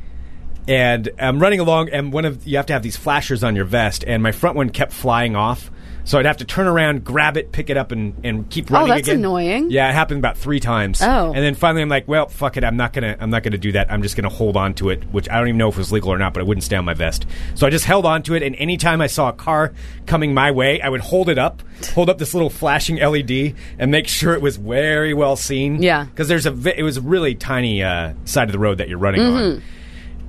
And 0.68 1.10
I'm 1.18 1.40
running 1.40 1.58
along, 1.58 1.88
and 1.88 2.12
one 2.12 2.24
of 2.24 2.46
you 2.46 2.58
have 2.58 2.66
to 2.66 2.72
have 2.72 2.84
these 2.84 2.96
flashers 2.96 3.42
on 3.42 3.56
your 3.56 3.64
vest, 3.64 4.04
and 4.06 4.22
my 4.22 4.30
front 4.30 4.54
one 4.54 4.70
kept 4.70 4.92
flying 4.92 5.34
off. 5.34 5.72
So 6.04 6.18
I'd 6.18 6.26
have 6.26 6.38
to 6.38 6.44
turn 6.44 6.66
around, 6.66 7.04
grab 7.04 7.36
it, 7.36 7.52
pick 7.52 7.70
it 7.70 7.76
up, 7.76 7.92
and, 7.92 8.14
and 8.24 8.50
keep 8.50 8.70
running. 8.70 8.90
Oh, 8.90 8.94
that's 8.94 9.06
again. 9.06 9.20
annoying. 9.20 9.70
Yeah, 9.70 9.88
it 9.88 9.92
happened 9.92 10.18
about 10.18 10.36
three 10.36 10.58
times. 10.60 11.00
Oh. 11.02 11.26
and 11.32 11.36
then 11.36 11.54
finally 11.54 11.82
I'm 11.82 11.88
like, 11.88 12.08
well, 12.08 12.26
fuck 12.28 12.56
it, 12.56 12.64
I'm 12.64 12.76
not 12.76 12.92
gonna, 12.92 13.16
I'm 13.20 13.30
not 13.30 13.42
gonna 13.44 13.58
do 13.58 13.72
that. 13.72 13.90
I'm 13.92 14.02
just 14.02 14.16
gonna 14.16 14.28
hold 14.28 14.56
on 14.56 14.74
to 14.74 14.90
it, 14.90 15.04
which 15.12 15.28
I 15.28 15.38
don't 15.38 15.48
even 15.48 15.58
know 15.58 15.68
if 15.68 15.74
it 15.74 15.78
was 15.78 15.92
legal 15.92 16.10
or 16.12 16.18
not, 16.18 16.34
but 16.34 16.40
it 16.40 16.46
wouldn't 16.46 16.64
stay 16.64 16.76
on 16.76 16.84
my 16.84 16.94
vest. 16.94 17.26
So 17.54 17.66
I 17.66 17.70
just 17.70 17.84
held 17.84 18.04
on 18.04 18.22
to 18.24 18.34
it, 18.34 18.42
and 18.42 18.56
anytime 18.56 19.00
I 19.00 19.06
saw 19.06 19.28
a 19.28 19.32
car 19.32 19.72
coming 20.06 20.34
my 20.34 20.50
way, 20.50 20.80
I 20.80 20.88
would 20.88 21.00
hold 21.02 21.28
it 21.28 21.38
up, 21.38 21.62
hold 21.94 22.10
up 22.10 22.18
this 22.18 22.34
little 22.34 22.50
flashing 22.50 22.96
LED, 22.96 23.54
and 23.78 23.90
make 23.90 24.08
sure 24.08 24.34
it 24.34 24.42
was 24.42 24.56
very 24.56 25.14
well 25.14 25.36
seen. 25.36 25.82
Yeah. 25.82 26.04
because 26.04 26.26
there's 26.28 26.46
a, 26.46 26.78
it 26.78 26.82
was 26.82 26.96
a 26.96 27.00
really 27.02 27.34
tiny 27.34 27.82
uh, 27.82 28.14
side 28.24 28.48
of 28.48 28.52
the 28.52 28.58
road 28.58 28.78
that 28.78 28.88
you're 28.88 28.98
running 28.98 29.20
Mm-hmm. 29.20 29.56
on, 29.58 29.62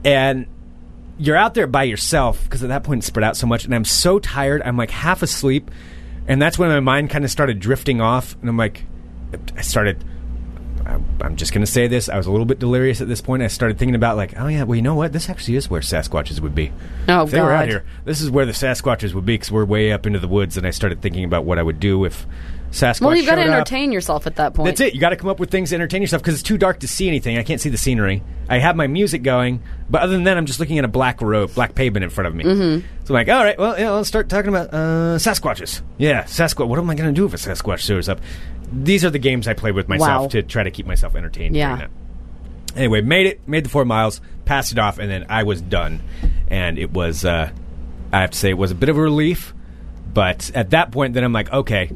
and 0.05 0.45
you're 1.17 1.35
out 1.37 1.53
there 1.53 1.67
by 1.67 1.83
yourself 1.83 2.43
because 2.43 2.63
at 2.63 2.69
that 2.69 2.83
point 2.83 2.99
it's 2.99 3.07
spread 3.07 3.23
out 3.23 3.37
so 3.37 3.47
much, 3.47 3.65
and 3.65 3.73
I'm 3.73 3.85
so 3.85 4.19
tired. 4.19 4.61
I'm 4.63 4.77
like 4.77 4.91
half 4.91 5.21
asleep, 5.21 5.69
and 6.27 6.41
that's 6.41 6.57
when 6.57 6.69
my 6.69 6.79
mind 6.79 7.09
kind 7.09 7.23
of 7.23 7.31
started 7.31 7.59
drifting 7.59 8.01
off, 8.01 8.35
and 8.41 8.49
I'm 8.49 8.57
like, 8.57 8.85
I 9.55 9.61
started. 9.61 10.03
I'm- 10.85 11.05
just 11.37 11.53
going 11.53 11.65
to 11.65 11.71
say 11.71 11.87
this. 11.87 12.09
I 12.09 12.17
was 12.17 12.27
a 12.27 12.31
little 12.31 12.45
bit 12.45 12.59
delirious 12.59 12.99
at 12.99 13.07
this 13.07 13.21
point. 13.21 13.41
I 13.41 13.47
started 13.47 13.79
thinking 13.79 13.95
about 13.95 14.17
like, 14.17 14.37
oh 14.37 14.47
yeah, 14.47 14.63
well 14.63 14.75
you 14.75 14.81
know 14.81 14.95
what? 14.95 15.13
This 15.13 15.29
actually 15.29 15.55
is 15.55 15.69
where 15.69 15.79
Sasquatches 15.79 16.41
would 16.41 16.53
be. 16.53 16.73
Oh, 17.07 17.23
if 17.23 17.31
they 17.31 17.39
were 17.39 17.53
out 17.53 17.67
here, 17.69 17.85
this 18.03 18.19
is 18.19 18.29
where 18.29 18.45
the 18.45 18.51
Sasquatches 18.51 19.13
would 19.13 19.25
be 19.25 19.35
because 19.35 19.49
we're 19.49 19.63
way 19.63 19.93
up 19.93 20.05
into 20.05 20.19
the 20.19 20.27
woods. 20.27 20.57
And 20.57 20.67
I 20.67 20.71
started 20.71 21.01
thinking 21.01 21.23
about 21.23 21.45
what 21.45 21.57
I 21.57 21.63
would 21.63 21.79
do 21.79 22.03
if 22.03 22.27
Sasquatch. 22.73 23.01
Well, 23.01 23.15
you've 23.15 23.27
got 23.27 23.35
to 23.35 23.43
showed 23.43 23.49
up. 23.49 23.55
entertain 23.57 23.91
yourself 23.91 24.25
at 24.25 24.37
that 24.37 24.55
point. 24.55 24.65
That's 24.65 24.81
it. 24.81 24.95
You 24.95 24.99
got 24.99 25.09
to 25.11 25.15
come 25.15 25.29
up 25.29 25.39
with 25.39 25.51
things 25.51 25.69
to 25.69 25.75
entertain 25.75 26.01
yourself 26.01 26.23
because 26.23 26.33
it's 26.33 26.41
too 26.43 26.57
dark 26.57 26.79
to 26.79 26.87
see 26.87 27.07
anything. 27.07 27.37
I 27.37 27.43
can't 27.43 27.61
see 27.61 27.69
the 27.69 27.77
scenery. 27.77 28.23
I 28.49 28.57
have 28.57 28.75
my 28.75 28.87
music 28.87 29.21
going, 29.21 29.61
but 29.91 30.01
other 30.01 30.13
than 30.13 30.23
that, 30.23 30.37
I'm 30.37 30.47
just 30.47 30.59
looking 30.59 30.79
at 30.79 30.83
a 30.83 30.87
black 30.87 31.21
road, 31.21 31.53
black 31.53 31.75
pavement 31.75 32.03
in 32.03 32.09
front 32.09 32.27
of 32.27 32.33
me. 32.35 32.43
Mm-hmm. 32.43 32.87
So 33.05 33.13
I'm 33.13 33.13
like, 33.13 33.29
all 33.29 33.43
right, 33.43 33.57
well, 33.59 33.79
yeah, 33.79 33.91
let's 33.91 34.07
start 34.07 34.27
talking 34.27 34.49
about 34.49 34.73
uh, 34.73 35.17
Sasquatches. 35.17 35.81
Yeah, 35.99 36.23
Sasquatch. 36.23 36.67
What 36.67 36.79
am 36.79 36.89
I 36.89 36.95
going 36.95 37.13
to 37.13 37.15
do 37.15 37.25
if 37.25 37.33
a 37.35 37.37
Sasquatch 37.37 37.77
shows 37.79 38.09
up? 38.09 38.19
These 38.71 39.05
are 39.05 39.11
the 39.11 39.19
games 39.19 39.47
I 39.47 39.53
play 39.53 39.71
with 39.71 39.87
myself 39.87 40.23
Wow. 40.23 40.27
to 40.29 40.41
try 40.41 40.63
to 40.63 40.71
keep 40.71 40.87
myself 40.87 41.15
entertained. 41.15 41.55
Yeah. 41.55 41.87
Anyway, 42.75 43.01
made 43.01 43.27
it, 43.27 43.47
made 43.47 43.65
the 43.65 43.69
four 43.69 43.85
miles, 43.85 44.19
passed 44.45 44.71
it 44.71 44.79
off, 44.79 44.97
and 44.97 45.11
then 45.11 45.27
I 45.29 45.43
was 45.43 45.61
done. 45.61 46.01
And 46.49 46.79
it 46.79 46.91
was, 46.91 47.23
uh, 47.23 47.51
I 48.11 48.21
have 48.21 48.31
to 48.31 48.37
say, 48.37 48.49
it 48.49 48.57
was 48.57 48.71
a 48.71 48.75
bit 48.75 48.89
of 48.89 48.97
a 48.97 49.01
relief. 49.01 49.53
But 50.11 50.49
at 50.55 50.71
that 50.71 50.91
point, 50.91 51.13
then 51.13 51.23
I'm 51.23 51.33
like, 51.33 51.51
okay, 51.53 51.91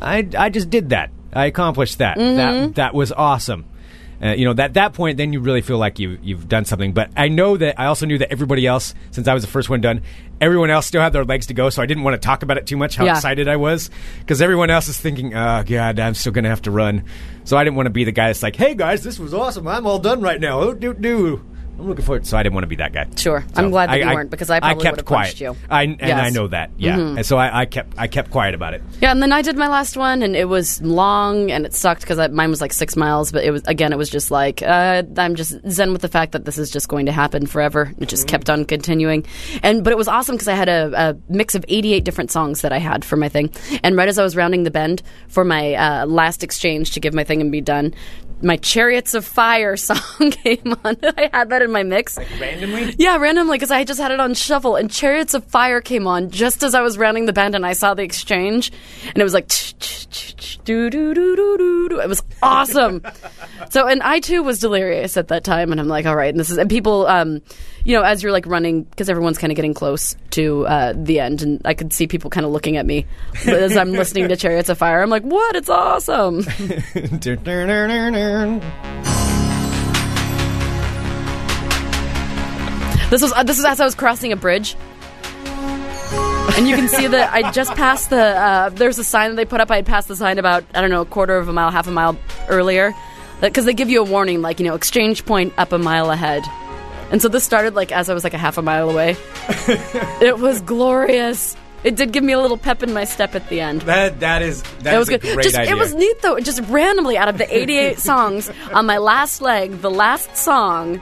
I, 0.00 0.28
I 0.36 0.48
just 0.50 0.70
did 0.70 0.90
that. 0.90 1.10
I 1.32 1.46
accomplished 1.46 1.98
that. 1.98 2.16
That 2.16 2.74
that 2.76 2.94
was 2.94 3.10
awesome. 3.12 3.66
Uh, 4.22 4.28
you 4.28 4.44
know, 4.44 4.62
at 4.62 4.74
that 4.74 4.94
point, 4.94 5.18
then 5.18 5.32
you 5.32 5.40
really 5.40 5.60
feel 5.60 5.76
like 5.76 5.98
you 5.98 6.18
you've 6.22 6.48
done 6.48 6.64
something. 6.64 6.92
But 6.92 7.10
I 7.16 7.28
know 7.28 7.56
that 7.56 7.78
I 7.78 7.86
also 7.86 8.06
knew 8.06 8.16
that 8.18 8.30
everybody 8.30 8.66
else, 8.66 8.94
since 9.10 9.26
I 9.26 9.34
was 9.34 9.42
the 9.42 9.50
first 9.50 9.68
one 9.68 9.80
done, 9.80 10.02
everyone 10.40 10.70
else 10.70 10.86
still 10.86 11.02
had 11.02 11.12
their 11.12 11.24
legs 11.24 11.46
to 11.48 11.54
go. 11.54 11.68
So 11.70 11.82
I 11.82 11.86
didn't 11.86 12.04
want 12.04 12.14
to 12.14 12.24
talk 12.24 12.42
about 12.44 12.56
it 12.56 12.66
too 12.66 12.76
much. 12.76 12.94
How 12.96 13.04
Yeah. 13.04 13.16
excited 13.16 13.48
I 13.48 13.56
was 13.56 13.90
because 14.20 14.40
everyone 14.40 14.70
else 14.70 14.86
is 14.88 14.98
thinking, 14.98 15.34
"Oh 15.34 15.64
God, 15.66 15.98
I'm 15.98 16.14
still 16.14 16.32
going 16.32 16.44
to 16.44 16.50
have 16.50 16.62
to 16.62 16.70
run." 16.70 17.02
So 17.42 17.56
I 17.56 17.64
didn't 17.64 17.76
want 17.76 17.86
to 17.86 17.90
be 17.90 18.04
the 18.04 18.12
guy 18.12 18.28
that's 18.28 18.42
like, 18.42 18.54
"Hey 18.56 18.74
guys, 18.74 19.02
this 19.02 19.18
was 19.18 19.34
awesome. 19.34 19.66
I'm 19.66 19.86
all 19.86 19.98
done 19.98 20.20
right 20.22 20.40
now. 20.40 20.60
Oh, 20.60 20.72
do 20.74 20.94
do." 20.94 21.44
I'm 21.78 21.88
looking 21.88 22.04
forward. 22.04 22.26
So 22.26 22.36
I 22.36 22.42
didn't 22.42 22.54
want 22.54 22.64
to 22.64 22.68
be 22.68 22.76
that 22.76 22.92
guy. 22.92 23.06
Sure. 23.16 23.44
I'm 23.56 23.70
glad 23.70 23.90
that 23.90 23.98
you 23.98 24.06
weren't, 24.06 24.30
because 24.30 24.50
I 24.50 24.60
probably 24.60 24.82
kept 24.82 24.92
would've 24.94 25.06
quiet. 25.06 25.40
you. 25.40 25.56
I 25.68 25.82
and 25.84 26.02
I 26.02 26.06
Yes. 26.06 26.26
Mm-hmm. 26.26 26.34
know 26.34 26.46
that. 26.48 26.70
Yeah. 26.78 26.98
And 26.98 27.26
so 27.26 27.36
I, 27.36 27.60
I 27.62 27.66
kept 27.66 27.94
I 27.98 28.06
kept 28.06 28.30
quiet 28.30 28.54
about 28.54 28.74
it. 28.74 28.82
Yeah, 29.00 29.10
and 29.12 29.22
then 29.22 29.32
I 29.32 29.42
did 29.42 29.56
my 29.56 29.68
last 29.68 29.96
one, 29.96 30.22
and 30.22 30.36
it 30.36 30.48
was 30.48 30.80
long, 30.82 31.50
and 31.50 31.66
it 31.66 31.74
sucked 31.74 32.02
because 32.02 32.30
mine 32.30 32.50
was 32.50 32.60
like 32.60 32.72
six 32.72 32.96
miles. 32.96 33.32
But 33.32 33.44
it 33.44 33.50
was 33.50 33.62
again, 33.66 33.92
it 33.92 33.96
was 33.98 34.08
just 34.10 34.30
like 34.30 34.62
uh, 34.62 35.02
I'm 35.16 35.34
just 35.34 35.54
zen 35.70 35.92
with 35.92 36.02
the 36.02 36.08
fact 36.08 36.32
that 36.32 36.44
this 36.44 36.58
is 36.58 36.70
just 36.70 36.88
going 36.88 37.06
to 37.06 37.12
happen 37.12 37.46
forever. 37.46 37.92
It 37.98 38.08
just 38.08 38.26
kept 38.28 38.48
on 38.50 38.64
continuing, 38.64 39.24
and 39.62 39.82
but 39.84 39.92
it 39.92 39.96
was 39.96 40.08
awesome 40.08 40.34
because 40.36 40.48
I 40.48 40.54
had 40.54 40.68
a, 40.68 40.92
a 41.10 41.16
mix 41.32 41.54
of 41.54 41.64
88 41.68 42.04
different 42.04 42.30
songs 42.30 42.60
that 42.62 42.72
I 42.72 42.78
had 42.78 43.04
for 43.04 43.16
my 43.16 43.28
thing. 43.28 43.50
And 43.82 43.96
right 43.96 44.08
as 44.08 44.18
I 44.18 44.22
was 44.22 44.36
rounding 44.36 44.62
the 44.62 44.70
bend 44.70 45.02
for 45.28 45.44
my 45.44 45.74
uh, 45.74 46.06
last 46.06 46.42
exchange 46.44 46.92
to 46.92 47.00
give 47.00 47.14
my 47.14 47.24
thing 47.24 47.40
and 47.40 47.50
be 47.50 47.60
done, 47.60 47.94
my 48.42 48.56
Chariots 48.56 49.14
of 49.14 49.24
Fire 49.24 49.76
song 49.78 50.30
came 50.30 50.76
on. 50.84 50.96
I 51.02 51.30
had 51.32 51.50
that 51.50 51.62
in 51.62 51.70
my 51.70 51.82
mix. 51.82 52.18
Randomly. 52.40 52.94
Yeah, 52.98 53.16
randomly 53.16 53.56
because 53.56 53.70
I 53.70 53.84
just 53.84 54.00
had 54.00 54.10
it 54.10 54.20
on 54.20 54.34
shuffle, 54.34 54.76
and 54.76 54.90
Chariots 54.90 55.34
of 55.34 55.44
Fire 55.44 55.80
came 55.80 56.06
on 56.06 56.30
just 56.30 56.62
as 56.62 56.74
I 56.74 56.82
was 56.82 56.98
rounding 56.98 57.26
the 57.26 57.32
bend, 57.32 57.54
and 57.54 57.64
I 57.64 57.72
saw 57.72 57.94
the 57.94 58.02
exchange, 58.02 58.72
and 59.08 59.18
it 59.18 59.24
was 59.24 59.34
like 59.34 59.48
do 60.64 60.90
do 60.90 61.14
do 61.14 61.36
do 61.36 61.88
do. 61.88 62.00
It 62.00 62.08
was 62.08 62.22
awesome. 62.42 63.02
so, 63.70 63.86
and 63.86 64.02
I 64.02 64.20
too 64.20 64.42
was 64.42 64.58
delirious 64.58 65.16
at 65.16 65.28
that 65.28 65.44
time, 65.44 65.72
and 65.72 65.80
I'm 65.80 65.88
like, 65.88 66.06
all 66.06 66.16
right, 66.16 66.30
and 66.30 66.38
this 66.38 66.50
is 66.50 66.58
and 66.58 66.70
people, 66.70 67.06
um, 67.06 67.42
you 67.84 67.94
know, 67.94 68.02
as 68.02 68.22
you're 68.22 68.32
like 68.32 68.46
running 68.46 68.82
because 68.84 69.08
everyone's 69.10 69.38
kind 69.38 69.52
of 69.52 69.56
getting 69.56 69.74
close 69.74 70.16
to 70.30 70.66
uh, 70.66 70.94
the 70.96 71.20
end, 71.20 71.42
and 71.42 71.60
I 71.64 71.74
could 71.74 71.92
see 71.92 72.06
people 72.06 72.30
kind 72.30 72.46
of 72.46 72.52
looking 72.52 72.76
at 72.76 72.86
me 72.86 73.06
as 73.46 73.76
I'm 73.76 73.92
listening 74.02 74.28
to 74.28 74.36
Chariots 74.36 74.70
of 74.70 74.78
Fire. 74.78 75.02
I'm 75.02 75.10
like, 75.10 75.22
what? 75.22 75.54
It's 75.54 75.68
awesome. 75.68 76.44
This 83.10 83.22
was 83.22 83.32
uh, 83.32 83.42
this 83.42 83.58
was 83.58 83.66
as 83.66 83.80
I 83.80 83.84
was 83.84 83.94
crossing 83.94 84.32
a 84.32 84.36
bridge. 84.36 84.76
and 86.56 86.66
you 86.66 86.74
can 86.74 86.88
see 86.88 87.06
that 87.06 87.32
I 87.32 87.50
just 87.52 87.74
passed 87.74 88.10
the. 88.10 88.20
Uh, 88.20 88.68
there's 88.70 88.98
a 88.98 89.04
sign 89.04 89.30
that 89.30 89.36
they 89.36 89.44
put 89.44 89.60
up. 89.60 89.70
I 89.70 89.76
had 89.76 89.86
passed 89.86 90.08
the 90.08 90.16
sign 90.16 90.38
about 90.38 90.64
I 90.74 90.80
don't 90.80 90.90
know 90.90 91.02
a 91.02 91.06
quarter 91.06 91.36
of 91.36 91.48
a 91.48 91.52
mile, 91.52 91.70
half 91.70 91.86
a 91.86 91.90
mile 91.92 92.16
earlier, 92.48 92.92
because 93.40 93.66
they 93.66 93.74
give 93.74 93.90
you 93.90 94.00
a 94.00 94.04
warning, 94.04 94.40
like 94.42 94.58
you 94.58 94.66
know, 94.66 94.74
exchange 94.74 95.26
point 95.26 95.52
up 95.58 95.72
a 95.72 95.78
mile 95.78 96.10
ahead. 96.10 96.42
And 97.10 97.22
so 97.22 97.28
this 97.28 97.44
started 97.44 97.74
like 97.74 97.92
as 97.92 98.08
I 98.08 98.14
was 98.14 98.24
like 98.24 98.34
a 98.34 98.38
half 98.38 98.58
a 98.58 98.62
mile 98.62 98.90
away. 98.90 99.16
it 99.48 100.38
was 100.38 100.60
glorious. 100.60 101.56
It 101.84 101.96
did 101.96 102.12
give 102.12 102.24
me 102.24 102.32
a 102.32 102.40
little 102.40 102.56
pep 102.56 102.82
in 102.82 102.94
my 102.94 103.04
step 103.04 103.34
at 103.34 103.48
the 103.50 103.60
end. 103.60 103.82
That 103.82 104.20
that 104.20 104.40
is 104.40 104.62
that 104.80 104.94
it 104.94 104.98
was 104.98 105.08
good. 105.08 105.22
Just 105.22 105.56
it 105.56 105.76
was 105.76 105.94
neat 105.94 106.22
though. 106.22 106.40
Just 106.40 106.60
randomly 106.62 107.18
out 107.18 107.28
of 107.28 107.38
the 107.38 107.56
88 107.56 107.98
songs 108.10 108.50
on 108.72 108.86
my 108.86 108.98
last 108.98 109.42
leg, 109.42 109.80
the 109.82 109.90
last 109.90 110.36
song 110.36 111.00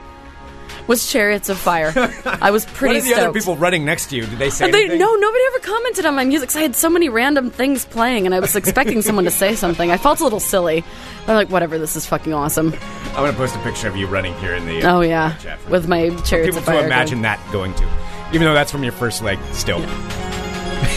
was 0.87 1.09
"Chariots 1.11 1.49
of 1.49 1.57
Fire." 1.57 1.93
I 2.41 2.51
was 2.51 2.65
pretty 2.73 2.95
What 2.95 2.97
are 2.97 3.01
the 3.01 3.07
stoked. 3.09 3.21
other 3.21 3.33
people 3.39 3.55
running 3.57 3.85
next 3.85 4.07
to 4.07 4.15
you? 4.15 4.25
Did 4.25 4.39
they 4.39 4.49
say 4.49 4.69
they, 4.71 4.79
anything? 4.81 4.99
no, 4.99 5.15
nobody 5.15 5.43
ever 5.47 5.59
commented 5.59 6.05
on 6.05 6.15
my 6.15 6.23
music. 6.25 6.49
'cause 6.49 6.55
I 6.57 6.61
had 6.61 6.75
so 6.75 6.89
many 6.89 7.09
random 7.09 7.49
things 7.51 7.85
playing, 7.85 8.25
and 8.25 8.33
I 8.35 8.39
was 8.39 8.55
expecting 8.55 9.01
someone 9.01 9.25
to 9.25 9.31
say 9.31 9.55
something. 9.55 9.91
I 9.91 9.97
felt 9.97 10.19
a 10.19 10.23
little 10.23 10.39
silly. 10.39 10.83
I'm 11.27 11.35
like, 11.35 11.49
whatever, 11.49 11.77
this 11.79 11.95
is 11.95 12.05
fucking 12.05 12.33
awesome. 12.33 12.73
I'm 13.07 13.13
gonna 13.15 13.33
post 13.33 13.55
a 13.55 13.59
picture 13.59 13.87
of 13.87 13.95
you 13.95 14.07
running 14.07 14.33
here 14.39 14.53
in 14.55 14.65
the. 14.65 14.83
uh, 14.83 14.97
Oh 14.97 15.01
yeah, 15.01 15.35
with 15.69 15.87
my 15.87 16.09
chariots 16.25 16.29
people 16.55 16.59
of 16.59 16.65
to 16.65 16.71
fire. 16.71 16.85
imagine 16.85 17.21
that 17.21 17.39
going 17.51 17.73
to, 17.75 17.87
even 18.29 18.41
though 18.41 18.53
that's 18.53 18.71
from 18.71 18.83
your 18.83 18.93
first 18.93 19.21
leg. 19.23 19.39
Still, 19.53 19.79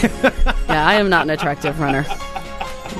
Yeah, 0.03 0.85
I 0.87 0.95
am 0.95 1.09
not 1.09 1.23
an 1.23 1.29
attractive 1.31 1.79
runner, 1.79 2.05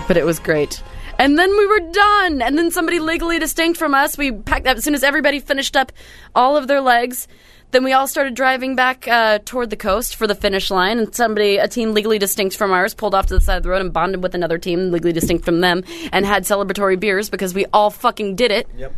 but 0.08 0.18
it 0.18 0.26
was 0.26 0.40
great. 0.40 0.82
And 1.20 1.38
then 1.38 1.50
we 1.50 1.66
were 1.68 1.92
done. 1.92 2.42
And 2.42 2.58
then 2.58 2.72
somebody 2.72 3.00
legally 3.00 3.40
distinct 3.40 3.78
from 3.78 3.94
us, 3.94 4.18
we 4.18 4.32
packed 4.32 4.68
up 4.68 4.78
as 4.78 4.84
soon 4.84 4.94
as 4.96 5.04
everybody 5.04 5.40
finished 5.40 5.76
up 5.76 5.92
all 6.36 6.56
of 6.56 6.68
their 6.68 6.82
legs. 6.82 7.28
Then 7.72 7.84
we 7.84 7.92
all 7.92 8.08
started 8.08 8.34
driving 8.34 8.76
back 8.78 9.08
uh, 9.10 9.40
toward 9.40 9.72
the 9.72 9.76
coast 9.76 10.16
for 10.16 10.26
the 10.26 10.36
finish 10.36 10.72
line, 10.72 11.00
and 11.00 11.14
somebody, 11.14 11.58
a 11.58 11.68
team 11.68 11.94
legally 11.94 12.18
distinct 12.18 12.56
from 12.56 12.72
ours, 12.72 12.94
pulled 12.94 13.14
off 13.14 13.26
to 13.26 13.34
the 13.34 13.42
side 13.42 13.58
of 13.58 13.64
the 13.64 13.70
road 13.70 13.82
and 13.82 13.92
bonded 13.92 14.24
with 14.24 14.34
another 14.34 14.58
team 14.58 14.90
legally 14.90 15.12
distinct 15.12 15.44
from 15.44 15.60
them, 15.60 15.84
and 16.14 16.26
had 16.26 16.44
celebratory 16.44 16.98
beers 16.98 17.30
because 17.30 17.54
we 17.54 17.66
all 17.74 17.90
fucking 17.90 18.38
did 18.38 18.52
it. 18.52 18.70
Yep. 18.78 18.94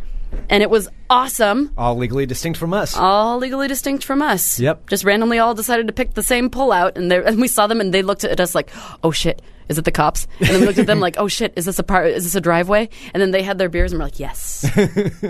And 0.48 0.62
it 0.62 0.70
was 0.70 0.88
awesome. 1.08 1.72
all 1.76 1.96
legally 1.96 2.26
distinct 2.26 2.60
from 2.60 2.72
us. 2.72 2.96
All 2.96 3.38
legally 3.38 3.66
distinct 3.66 4.04
from 4.04 4.22
us. 4.22 4.60
Yep. 4.60 4.88
Just 4.88 5.02
randomly 5.02 5.40
all 5.40 5.54
decided 5.54 5.88
to 5.88 5.92
pick 5.92 6.14
the 6.14 6.22
same 6.22 6.48
pullout, 6.48 6.96
and, 6.96 7.12
and 7.12 7.40
we 7.40 7.48
saw 7.48 7.66
them, 7.66 7.80
and 7.80 7.92
they 7.92 8.02
looked 8.02 8.22
at 8.22 8.38
us 8.38 8.54
like, 8.54 8.70
"Oh 9.02 9.10
shit, 9.10 9.42
is 9.70 9.78
it 9.78 9.86
the 9.86 9.92
cops?" 9.92 10.26
And 10.40 10.48
then 10.48 10.60
we 10.60 10.66
looked 10.66 10.78
at 10.78 10.86
them 10.86 11.00
like, 11.00 11.16
"Oh 11.18 11.28
shit, 11.28 11.54
is 11.56 11.64
this 11.64 11.78
a 11.78 11.82
part? 11.82 12.08
Is 12.08 12.24
this 12.24 12.34
a 12.34 12.40
driveway?" 12.40 12.90
And 13.14 13.20
then 13.20 13.30
they 13.30 13.42
had 13.42 13.56
their 13.56 13.70
beers, 13.70 13.92
and 13.92 13.98
we're 13.98 14.06
like, 14.06 14.20
"Yes, 14.20 14.68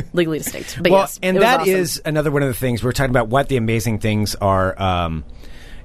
legally 0.12 0.38
distinct." 0.38 0.78
But 0.82 0.90
well, 0.90 1.02
yes, 1.02 1.20
and 1.22 1.36
that 1.40 1.60
awesome. 1.60 1.74
is 1.74 2.02
another 2.04 2.32
one 2.32 2.42
of 2.42 2.48
the 2.48 2.54
things 2.54 2.82
we're 2.82 2.92
talking 2.92 3.10
about. 3.10 3.28
What 3.28 3.48
the 3.48 3.56
amazing 3.56 4.00
things 4.00 4.34
are, 4.34 4.80
um, 4.82 5.24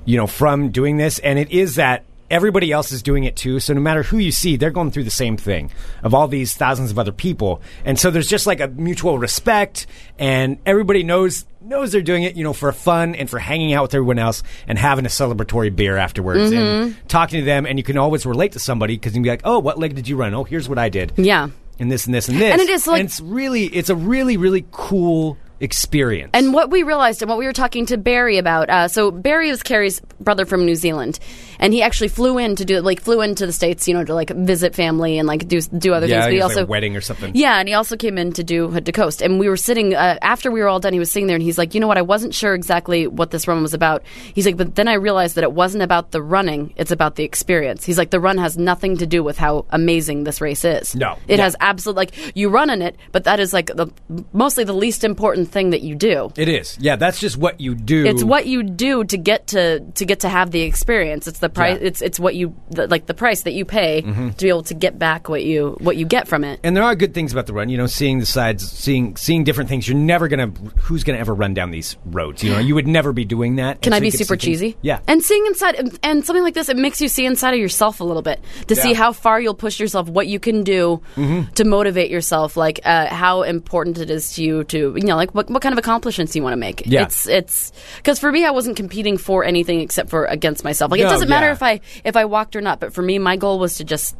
you 0.06 0.18
know, 0.18 0.26
from 0.26 0.70
doing 0.70 0.98
this, 0.98 1.20
and 1.20 1.38
it 1.38 1.52
is 1.52 1.76
that 1.76 2.06
everybody 2.32 2.72
else 2.72 2.92
is 2.92 3.04
doing 3.04 3.24
it 3.26 3.36
too. 3.36 3.60
So 3.60 3.74
no 3.74 3.82
matter 3.82 4.02
who 4.02 4.18
you 4.18 4.32
see, 4.32 4.56
they're 4.56 4.72
going 4.72 4.90
through 4.90 5.04
the 5.04 5.12
same 5.12 5.38
thing 5.38 5.72
of 6.02 6.14
all 6.16 6.28
these 6.28 6.56
thousands 6.56 6.90
of 6.90 6.98
other 6.98 7.12
people, 7.12 7.62
and 7.84 8.00
so 8.00 8.10
there's 8.10 8.28
just 8.28 8.48
like 8.48 8.62
a 8.62 8.68
mutual 8.68 9.20
respect, 9.20 9.86
and 10.18 10.58
everybody 10.66 11.04
knows 11.04 11.46
knows 11.66 11.92
they're 11.92 12.02
doing 12.02 12.24
it, 12.24 12.36
you 12.36 12.44
know, 12.44 12.54
for 12.54 12.72
fun 12.72 13.16
and 13.16 13.30
for 13.30 13.40
hanging 13.40 13.74
out 13.74 13.84
with 13.84 13.94
everyone 13.96 14.20
else 14.20 14.44
and 14.68 14.78
having 14.78 15.06
a 15.06 15.10
celebratory 15.10 15.76
beer 15.76 15.98
afterwards 15.98 16.52
Mm-hmm. 16.52 16.56
and 16.94 17.10
talking 17.10 17.40
to 17.40 17.46
them, 17.46 17.66
and 17.66 17.78
you 17.80 17.84
can 17.84 17.98
always 17.98 18.26
relate 18.26 18.52
to 18.54 18.60
somebody 18.60 18.96
because 18.96 19.14
you 19.14 19.18
can 19.18 19.24
be 19.24 19.30
like, 19.30 19.42
oh, 19.44 19.60
what 19.60 19.78
leg 19.80 19.96
did 19.96 20.08
you 20.08 20.16
run? 20.16 20.34
Oh, 20.34 20.44
here's 20.44 20.70
what 20.70 20.78
I 20.78 20.90
did 20.90 21.14
yeah. 21.18 21.50
and 21.80 21.92
this 21.92 22.06
and 22.06 22.14
this 22.16 22.30
and 22.30 22.40
this. 22.40 22.52
And 22.54 22.62
it 22.62 22.70
is, 22.70 22.88
like- 22.88 23.04
it's 23.04 23.20
really 23.22 23.66
it's 23.66 23.90
a 23.90 23.96
really 23.96 24.38
really 24.38 24.66
cool 24.72 25.38
experience. 25.62 26.32
And 26.34 26.54
what 26.54 26.70
we 26.70 26.84
realized 26.84 27.22
and 27.22 27.30
what 27.30 27.38
we 27.38 27.46
were 27.46 27.54
talking 27.54 27.86
to 27.88 27.98
Barry 27.98 28.38
about, 28.38 28.70
uh, 28.70 28.88
so 28.90 29.10
Barry 29.10 29.50
is 29.50 29.64
Carrie's 29.64 30.02
brother 30.20 30.46
from 30.46 30.66
New 30.66 30.76
Zealand, 30.76 31.18
and 31.60 31.74
he 31.74 31.82
actually 31.82 32.08
flew 32.08 32.38
in 32.38 32.56
to 32.56 32.66
do 32.66 32.80
like 32.82 33.02
flew 33.02 33.22
into 33.22 33.46
the 33.46 33.52
states, 33.52 33.88
you 33.88 33.94
know, 33.94 34.04
to 34.04 34.14
like 34.14 34.30
visit 34.30 34.76
family 34.76 35.18
and 35.18 35.28
like 35.28 35.48
do 35.48 35.62
do 35.62 35.94
other 35.94 36.08
yeah, 36.08 36.22
things. 36.22 36.26
But 36.26 36.34
he 36.34 36.42
also 36.42 36.56
like 36.62 36.68
a 36.68 36.72
wedding 36.72 36.96
or 36.96 37.02
something. 37.02 37.34
Yeah, 37.36 37.60
and 37.60 37.68
he 37.68 37.74
also 37.74 37.96
came 37.96 38.18
in 38.18 38.34
to 38.34 38.44
do 38.44 38.70
Hood 38.70 38.86
to 38.86 38.92
Coast. 38.92 39.22
And 39.22 39.40
we 39.40 39.50
were 39.50 39.58
sitting, 39.58 39.96
uh, 39.96 40.18
after 40.22 40.52
we 40.52 40.62
were 40.62 40.68
all 40.68 40.80
done, 40.80 40.94
he 40.94 41.00
was 41.00 41.12
sitting 41.12 41.28
there 41.28 41.36
and 41.36 41.44
he's 41.44 41.58
like, 41.58 41.74
you 41.74 41.80
know 41.80 41.88
what, 41.88 41.98
I 41.98 42.02
wasn't 42.02 42.34
sure 42.34 42.54
exactly 42.54 43.08
what 43.08 43.32
this 43.32 43.48
run 43.48 43.62
was 43.62 43.74
about. 43.74 44.04
He's 44.34 44.46
like, 44.46 44.58
but 44.58 44.76
then 44.76 44.88
I 44.88 44.94
realized 44.94 45.36
that 45.36 45.44
it 45.44 45.52
wasn't 45.52 45.84
about 45.84 46.12
the 46.12 46.22
running, 46.22 46.74
it's 46.76 46.92
about 46.92 47.16
the 47.16 47.24
experience. 47.24 47.84
He's 47.84 47.98
like, 47.98 48.10
the 48.10 48.20
run 48.20 48.38
has 48.38 48.58
nothing 48.58 48.98
to 48.98 49.06
do 49.06 49.24
with 49.24 49.38
how 49.38 49.66
amazing 49.70 50.24
this 50.24 50.42
race 50.42 50.66
is. 50.66 50.96
No. 50.96 51.18
It 51.28 51.40
has 51.40 51.56
absolutely 51.60 52.06
like, 52.06 52.36
you 52.36 52.50
run 52.50 52.70
in 52.70 52.82
it, 52.82 52.96
but 53.12 53.24
that 53.26 53.40
is 53.40 53.54
like 53.54 53.68
the 53.68 53.88
mostly 54.34 54.64
the 54.64 54.74
least 54.74 55.04
important 55.04 55.50
thing 55.50 55.72
that 55.72 55.82
you 55.82 55.96
do. 55.96 56.32
It 56.36 56.50
is. 56.50 56.78
Yeah, 56.80 56.96
that's 56.96 57.20
just 57.20 57.38
what 57.38 57.60
you 57.60 57.76
do. 57.76 58.06
It's 58.06 58.24
what 58.24 58.46
you 58.46 58.64
do 58.64 59.04
to 59.04 59.18
get 59.18 59.48
to 59.48 59.80
to 59.80 60.06
get 60.06 60.22
to 60.22 60.30
have 60.30 60.52
the 60.52 60.62
experience. 60.62 61.28
It's 61.28 61.40
the 61.40 61.50
price. 61.56 61.80
Yeah. 61.82 61.88
It's 61.88 62.02
it's 62.02 62.20
what 62.20 62.36
you 62.36 62.56
the, 62.72 62.88
like 62.88 63.06
the 63.08 63.14
price 63.14 63.44
that 63.44 63.54
you 63.54 63.66
pay 63.66 64.02
to 64.02 64.34
be 64.38 64.50
able 64.50 64.64
to 64.64 64.74
get 64.74 65.00
back 65.00 65.30
what 65.30 65.44
you 65.44 65.76
what 65.80 65.98
you 65.98 66.06
get 66.06 66.28
from 66.28 66.44
it. 66.44 66.60
and 66.64 66.76
there 66.76 66.84
are 66.84 66.96
good 66.96 67.14
things 67.14 67.32
about 67.32 67.48
the 67.48 67.54
run. 67.54 67.70
You 67.70 67.78
know, 67.78 67.88
seeing 67.88 68.20
the 68.20 68.26
sides, 68.26 68.70
seeing 68.70 69.16
seeing 69.18 69.44
different 69.44 69.70
things. 69.70 69.88
You're 69.88 69.98
never 69.98 70.28
gonna. 70.28 70.48
Who's 70.82 71.04
gonna 71.04 71.18
ever 71.20 71.34
run 71.34 71.54
down 71.54 71.72
these 71.72 71.98
roads? 72.06 72.44
You 72.44 72.52
know, 72.52 72.60
you 72.68 72.76
would 72.76 72.88
never 72.88 73.14
be 73.14 73.26
doing 73.26 73.56
that. 73.56 73.82
Can 73.82 73.94
I 73.94 74.00
be 74.00 74.08
you 74.08 74.12
get 74.12 74.18
to 74.20 74.26
super 74.26 74.40
see 74.40 74.48
things- 74.56 74.60
cheesy? 74.62 74.78
Yeah. 74.82 75.00
And 75.08 75.24
seeing 75.24 75.46
inside, 75.48 75.76
and, 76.04 76.26
something 76.26 76.44
like 76.44 76.54
this, 76.54 76.70
it 76.70 76.78
makes 76.78 77.02
you 77.02 77.08
see 77.08 77.26
inside 77.26 77.54
of 77.54 77.60
yourself 77.60 78.00
a 78.00 78.04
little 78.04 78.22
bit 78.22 78.40
to 78.68 78.76
see 78.76 78.94
how 78.94 79.12
far 79.14 79.40
you'll 79.40 79.54
push 79.54 79.80
yourself, 79.80 80.08
what 80.10 80.28
you 80.28 80.40
can 80.40 80.64
do 80.64 81.02
Mm-hmm. 81.16 81.52
to 81.54 81.64
motivate 81.64 82.10
yourself, 82.12 82.58
like 82.58 82.80
uh, 82.84 83.08
how 83.08 83.44
important 83.44 83.98
it 83.98 84.10
is 84.10 84.34
to 84.34 84.44
you 84.44 84.64
to, 84.66 84.94
you 84.96 85.04
know, 85.06 85.16
like 85.16 85.34
what, 85.34 85.50
what 85.50 85.62
kind 85.62 85.74
of 85.74 85.80
accomplishments 85.80 86.36
you 86.36 86.44
want 86.44 86.54
to 86.54 86.58
make. 86.58 86.84
Yeah. 86.86 87.04
It's, 87.04 87.28
it's, 87.28 87.72
because 87.98 88.20
for 88.20 88.32
me, 88.32 88.46
I 88.46 88.52
wasn't 88.52 88.76
competing 88.76 89.18
for 89.18 89.44
anything 89.46 89.80
except 89.80 90.10
for 90.10 90.26
against 90.26 90.64
myself. 90.64 90.92
Like, 90.92 91.00
it 91.00 91.04
doesn't 91.04 91.30
matter 91.36 91.48
yeah. 91.48 91.52
if 91.54 91.64
I, 91.64 91.82
if 92.04 92.16
I 92.16 92.26
walked 92.26 92.56
or 92.56 92.62
not, 92.62 92.80
but 92.80 92.94
for 92.94 93.02
me, 93.02 93.20
my 93.20 93.36
goal 93.38 93.60
was 93.60 93.78
to 93.78 93.84
just 93.84 94.16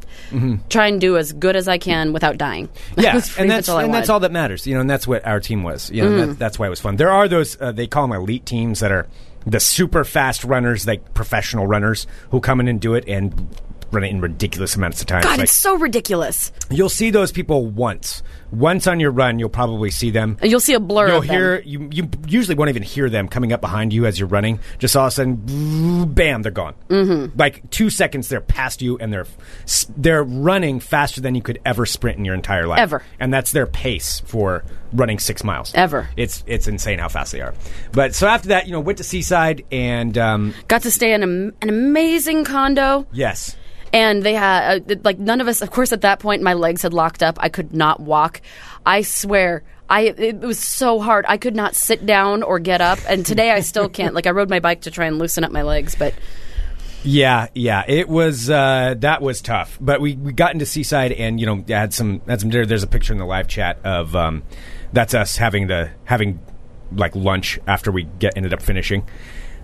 try 0.68 0.86
and 0.86 1.00
do 1.00 1.16
as 1.16 1.32
good 1.32 1.56
as 1.56 1.68
I 1.68 1.78
can 1.78 2.12
without 2.12 2.38
dying. 2.38 2.68
Mm-hmm. 2.68 3.00
yeah, 3.06 3.20
and 3.38 3.50
that's 3.50 3.68
all 3.68 3.78
and 3.78 3.92
that's 3.92 4.08
all 4.08 4.20
that 4.20 4.32
matters, 4.32 4.66
you 4.66 4.74
know, 4.74 4.80
and 4.80 4.90
that's 4.90 5.06
what 5.06 5.26
our 5.26 5.40
team 5.40 5.62
was. 5.62 5.90
You 5.90 6.02
know, 6.04 6.10
Mm. 6.10 6.26
that, 6.28 6.38
that's 6.38 6.58
why 6.58 6.66
it 6.66 6.70
was 6.70 6.80
fun. 6.80 6.96
There 6.96 7.10
are 7.10 7.28
those 7.28 7.60
uh, 7.60 7.72
they 7.72 7.86
call 7.86 8.06
them 8.06 8.16
elite 8.16 8.46
teams 8.46 8.80
that 8.80 8.92
are 8.92 9.06
the 9.46 9.60
super 9.60 10.04
fast 10.04 10.44
runners, 10.44 10.86
like 10.86 11.14
professional 11.14 11.66
runners 11.66 12.06
who 12.30 12.40
come 12.40 12.60
in 12.60 12.68
and 12.68 12.80
do 12.80 12.94
it 12.94 13.04
and 13.08 13.48
run 13.92 14.04
it 14.04 14.08
in 14.10 14.20
ridiculous 14.20 14.74
amounts 14.76 15.00
of 15.00 15.06
time. 15.06 15.22
God, 15.22 15.30
Like, 15.38 15.40
it's 15.44 15.52
so 15.52 15.76
ridiculous. 15.76 16.52
you'll 16.70 16.88
see 16.88 17.10
those 17.10 17.32
people 17.32 17.66
once. 17.66 18.22
Once 18.52 18.86
on 18.86 19.00
your 19.00 19.10
run, 19.10 19.38
you'll 19.40 19.48
probably 19.48 19.90
see 19.90 20.10
them. 20.10 20.36
And 20.40 20.50
you'll 20.50 20.60
see 20.60 20.74
a 20.74 20.80
blur 20.80 21.08
You'll 21.08 21.16
of 21.18 21.26
them. 21.26 21.34
hear 21.36 21.60
you. 21.64 21.88
You 21.92 22.08
usually 22.28 22.54
won't 22.54 22.68
even 22.70 22.82
hear 22.84 23.10
them 23.10 23.26
coming 23.28 23.52
up 23.52 23.60
behind 23.60 23.92
you 23.92 24.06
as 24.06 24.18
you're 24.20 24.28
running. 24.28 24.60
Just 24.78 24.96
all 24.96 25.06
of 25.06 25.08
a 25.08 25.10
sudden, 25.10 26.06
bam, 26.14 26.42
they're 26.42 26.52
gone. 26.52 26.74
Mm-hmm. 26.88 27.36
Like 27.38 27.68
two 27.70 27.90
seconds, 27.90 28.28
they're 28.28 28.40
past 28.40 28.82
you, 28.82 28.98
and 28.98 29.12
they're 29.12 29.26
they're 29.96 30.22
running 30.22 30.78
faster 30.80 31.20
than 31.20 31.34
you 31.34 31.42
could 31.42 31.58
ever 31.64 31.86
sprint 31.86 32.18
in 32.18 32.24
your 32.24 32.34
entire 32.34 32.66
life. 32.68 32.78
Ever. 32.78 33.02
and 33.18 33.34
that's 33.34 33.50
their 33.52 33.66
pace 33.66 34.20
for 34.26 34.64
running 34.92 35.18
six 35.18 35.42
miles. 35.42 35.72
Ever. 35.74 36.08
It's 36.16 36.44
it's 36.46 36.68
insane 36.68 37.00
how 37.00 37.08
fast 37.08 37.32
they 37.32 37.40
are. 37.40 37.52
But 37.92 38.14
so 38.14 38.28
after 38.28 38.48
that, 38.50 38.66
you 38.66 38.72
know, 38.72 38.80
went 38.80 38.98
to 38.98 39.04
Seaside, 39.04 39.64
and 39.72 40.16
um, 40.16 40.54
Got 40.68 40.82
to 40.82 40.90
stay 40.92 41.12
in 41.12 41.22
a, 41.22 41.26
an 41.26 41.68
amazing 41.68 42.44
condo. 42.44 43.06
yes, 43.12 43.56
and 43.92 44.22
they 44.22 44.34
had 44.34 44.90
uh, 44.90 44.94
like 45.04 45.18
none 45.18 45.40
of 45.40 45.48
us 45.48 45.62
of 45.62 45.70
course 45.70 45.92
at 45.92 46.00
that 46.02 46.18
point 46.18 46.42
my 46.42 46.54
legs 46.54 46.82
had 46.82 46.92
locked 46.92 47.22
up 47.22 47.36
i 47.40 47.48
could 47.48 47.72
not 47.72 48.00
walk 48.00 48.40
i 48.84 49.02
swear 49.02 49.62
I 49.88 50.02
it 50.02 50.40
was 50.40 50.58
so 50.58 51.00
hard. 51.00 51.24
I 51.28 51.36
could 51.36 51.54
not 51.54 51.74
sit 51.74 52.04
down 52.04 52.42
or 52.42 52.58
get 52.58 52.80
up, 52.80 52.98
and 53.08 53.24
today 53.24 53.50
I 53.50 53.60
still 53.60 53.88
can't. 53.88 54.14
Like 54.14 54.26
I 54.26 54.30
rode 54.30 54.50
my 54.50 54.60
bike 54.60 54.82
to 54.82 54.90
try 54.90 55.06
and 55.06 55.18
loosen 55.18 55.44
up 55.44 55.52
my 55.52 55.62
legs, 55.62 55.94
but 55.94 56.14
Yeah, 57.04 57.46
yeah, 57.54 57.84
it 57.86 58.08
was 58.08 58.50
uh, 58.50 58.94
that 58.98 59.22
was 59.22 59.40
tough. 59.40 59.78
But 59.80 60.00
we, 60.00 60.16
we 60.16 60.32
got 60.32 60.52
into 60.52 60.66
Seaside 60.66 61.12
and 61.12 61.38
you 61.38 61.46
know 61.46 61.64
had 61.68 61.94
some 61.94 62.20
had 62.26 62.40
some 62.40 62.50
dinner. 62.50 62.66
There's 62.66 62.82
a 62.82 62.88
picture 62.88 63.12
in 63.12 63.18
the 63.20 63.26
live 63.26 63.46
chat 63.46 63.78
of 63.84 64.16
um, 64.16 64.42
that's 64.92 65.14
us 65.14 65.36
having 65.36 65.68
the 65.68 65.90
having 66.04 66.40
like 66.92 67.14
lunch 67.14 67.60
after 67.66 67.92
we 67.92 68.04
get 68.18 68.36
ended 68.36 68.52
up 68.52 68.62
finishing. 68.62 69.06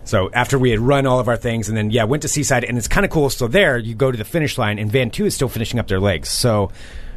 So 0.04 0.30
after 0.32 0.58
we 0.58 0.70
had 0.70 0.80
run 0.80 1.06
all 1.06 1.20
of 1.20 1.28
our 1.28 1.36
things 1.36 1.68
and 1.68 1.76
then 1.76 1.90
yeah 1.90 2.04
went 2.04 2.22
to 2.22 2.28
Seaside 2.28 2.64
and 2.64 2.76
it's 2.76 2.88
kind 2.88 3.04
of 3.04 3.10
cool. 3.10 3.30
So 3.30 3.48
there 3.48 3.78
you 3.78 3.94
go 3.94 4.10
to 4.10 4.18
the 4.18 4.24
finish 4.24 4.58
line 4.58 4.78
and 4.78 4.90
Van 4.90 5.10
Two 5.10 5.26
is 5.26 5.34
still 5.34 5.48
finishing 5.48 5.78
up 5.78 5.88
their 5.88 6.00
legs. 6.00 6.28
So. 6.28 6.70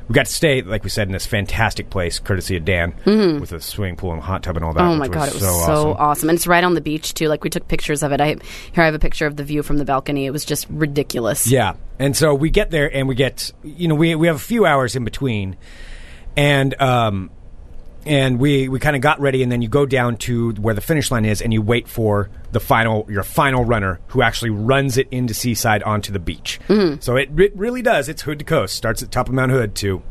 We 0.07 0.13
got 0.13 0.27
to 0.27 0.31
stay, 0.31 0.61
like 0.61 0.83
we 0.83 0.91
said, 0.91 1.07
in 1.07 1.13
this 1.13 1.25
fantastic 1.25 1.89
place, 1.89 2.19
courtesy 2.19 2.57
of 2.57 2.63
Dan, 2.63 2.93
with 3.39 3.51
a 3.51 3.59
swimming 3.59 3.95
pool 3.95 4.13
and 4.13 4.21
hot 4.21 4.43
tub 4.43 4.55
and 4.55 4.63
all 4.63 4.71
that. 4.71 4.83
oh 4.83 4.95
my 4.95 5.07
god, 5.07 5.29
it 5.29 5.33
was 5.33 5.41
so, 5.41 5.47
awesome. 5.47 5.97
awesome. 5.97 6.29
And 6.29 6.35
it's 6.35 6.45
right 6.45 6.63
on 6.63 6.75
the 6.75 6.81
beach 6.81 7.15
too. 7.15 7.27
Like 7.27 7.43
we 7.43 7.49
took 7.49 7.67
pictures 7.67 8.03
of 8.03 8.11
it. 8.11 8.21
I 8.21 8.27
here 8.27 8.37
I 8.77 8.85
have 8.85 8.93
a 8.93 8.99
picture 8.99 9.25
of 9.25 9.35
the 9.35 9.43
view 9.43 9.63
from 9.63 9.77
the 9.77 9.83
balcony. 9.83 10.27
It 10.27 10.29
was 10.29 10.45
just 10.45 10.67
ridiculous. 10.69 11.47
Yeah. 11.47 11.73
And 11.97 12.15
so 12.15 12.35
we 12.35 12.51
get 12.51 12.69
there 12.69 12.95
and 12.95 13.07
we 13.07 13.15
get, 13.15 13.51
you 13.63 13.87
know, 13.87 13.95
we, 13.95 14.13
we 14.13 14.27
have 14.27 14.35
a 14.35 14.37
few 14.37 14.63
hours 14.67 14.95
in 14.95 15.05
between. 15.05 15.55
And, 16.37 16.79
um, 16.79 17.31
and 18.05 18.39
we, 18.39 18.67
we 18.69 18.79
kind 18.79 18.95
of 18.95 19.01
got 19.01 19.19
ready 19.19 19.41
and 19.43 19.51
then 19.51 19.61
you 19.61 19.67
go 19.67 19.85
down 19.85 20.17
to 20.17 20.51
where 20.53 20.73
the 20.73 20.81
finish 20.81 21.09
line 21.11 21.25
is 21.25 21.41
and 21.41 21.51
you 21.53 21.61
wait 21.61 21.87
for 21.87 22.29
the 22.51 22.59
final, 22.59 23.05
your 23.09 23.23
final 23.23 23.65
runner 23.65 23.99
who 24.07 24.21
actually 24.21 24.51
runs 24.51 24.97
it 24.97 25.07
into 25.11 25.33
Seaside 25.33 25.81
onto 25.83 26.11
the 26.11 26.19
beach. 26.19 26.59
So 26.99 27.15
it, 27.15 27.29
it 27.39 27.55
really 27.55 27.81
does. 27.81 28.07
It's 28.09 28.21
hood 28.21 28.39
to 28.39 28.45
coast. 28.45 28.75
Starts 28.75 29.01
at 29.03 29.11
top 29.11 29.27
of 29.27 29.33
Mount 29.33 29.51
Hood 29.51 29.75
to, 29.75 30.01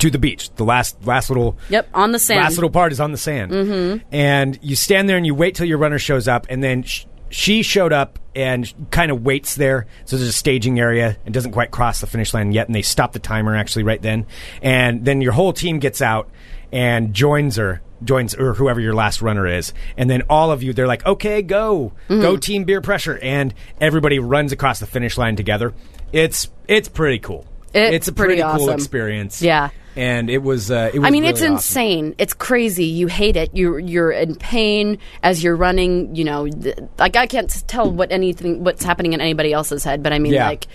to 0.00 0.10
the 0.10 0.18
beach. 0.18 0.50
The 0.56 0.64
last, 0.64 1.04
last 1.06 1.30
little, 1.30 1.56
Yep, 1.70 1.88
on 1.94 2.12
the 2.12 2.18
sand. 2.18 2.40
last 2.42 2.56
little 2.56 2.70
part 2.70 2.92
is 2.92 3.00
on 3.00 3.12
the 3.12 3.18
sand. 3.18 3.52
Mm-hmm. 3.52 4.06
And 4.12 4.58
you 4.62 4.76
stand 4.76 5.08
there 5.08 5.16
and 5.16 5.24
you 5.26 5.34
wait 5.34 5.54
till 5.54 5.66
your 5.66 5.78
runner 5.78 5.98
shows 5.98 6.28
up, 6.28 6.46
and 6.50 6.62
then 6.62 6.82
sh- 6.82 7.06
she 7.30 7.62
showed 7.62 7.92
up 7.92 8.18
and 8.34 8.72
kind 8.90 9.10
of 9.10 9.24
waits 9.24 9.54
there. 9.56 9.86
So 10.04 10.16
there's 10.16 10.28
a 10.28 10.32
staging 10.32 10.78
area 10.78 11.16
and 11.24 11.34
doesn't 11.34 11.52
quite 11.52 11.70
cross 11.70 12.00
the 12.00 12.06
finish 12.06 12.32
line 12.32 12.52
yet. 12.52 12.66
And 12.68 12.74
they 12.74 12.82
stop 12.82 13.12
the 13.12 13.18
timer 13.18 13.56
actually 13.56 13.82
right 13.82 14.00
then. 14.00 14.26
And 14.62 15.04
then 15.04 15.20
your 15.20 15.32
whole 15.32 15.52
team 15.52 15.78
gets 15.78 16.00
out 16.00 16.30
and 16.72 17.14
joins 17.14 17.56
her, 17.56 17.80
joins 18.04 18.34
or 18.34 18.54
whoever 18.54 18.80
your 18.80 18.94
last 18.94 19.22
runner 19.22 19.46
is. 19.46 19.72
And 19.96 20.08
then 20.08 20.22
all 20.30 20.50
of 20.50 20.62
you, 20.62 20.72
they're 20.72 20.86
like, 20.86 21.04
okay, 21.06 21.42
go, 21.42 21.92
go 22.08 22.36
team 22.36 22.64
beer 22.64 22.80
pressure. 22.80 23.18
And 23.18 23.54
everybody 23.80 24.18
runs 24.18 24.52
across 24.52 24.80
the 24.80 24.86
finish 24.86 25.16
line 25.18 25.36
together. 25.36 25.74
It's, 26.12 26.48
it's 26.66 26.88
pretty 26.88 27.18
cool. 27.18 27.46
It's 27.74 27.94
it's 27.96 28.08
a 28.08 28.12
pretty 28.12 28.40
pretty, 28.42 28.58
cool 28.58 28.70
experience. 28.70 29.42
Yeah. 29.42 29.70
And 29.94 30.30
it 30.30 30.38
was, 30.42 30.70
uh, 30.70 30.90
it 30.94 31.00
was 31.00 31.06
I 31.06 31.10
mean, 31.10 31.22
really 31.24 31.32
it's 31.32 31.42
awesome. 31.42 31.52
insane. 31.54 32.14
It's 32.18 32.32
crazy. 32.32 32.84
You 32.84 33.08
hate 33.08 33.36
it. 33.36 33.50
You're 33.52 33.78
you're 33.80 34.10
in 34.12 34.36
pain 34.36 34.98
as 35.24 35.42
you're 35.42 35.56
running. 35.56 36.14
You 36.14 36.24
know, 36.24 36.46
th- 36.48 36.78
like 36.98 37.16
I 37.16 37.26
can't 37.26 37.50
tell 37.66 37.90
what 37.90 38.10
anything 38.12 38.62
what's 38.64 38.84
happening 38.84 39.12
in 39.12 39.20
anybody 39.20 39.52
else's 39.52 39.82
head, 39.84 40.02
but 40.02 40.12
I 40.12 40.18
mean, 40.20 40.32
Yeah. 40.34 40.46
like, 40.46 40.66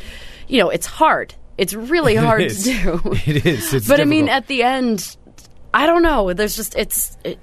you 0.49 0.59
know, 0.59 0.69
it's 0.69 0.85
hard. 0.85 1.33
It's 1.57 1.73
really 1.73 2.15
hard 2.27 2.49
to 2.49 2.63
do. 2.63 3.01
It 3.25 3.45
is. 3.45 3.73
It's 3.73 3.87
but 3.87 3.99
I 4.01 4.05
mean, 4.05 4.27
at 4.29 4.47
the 4.47 4.61
end, 4.63 5.15
I 5.73 5.85
don't 5.85 6.03
know. 6.03 6.33
There's 6.33 6.55
just 6.55 6.75
it's. 6.75 7.17
It, 7.23 7.39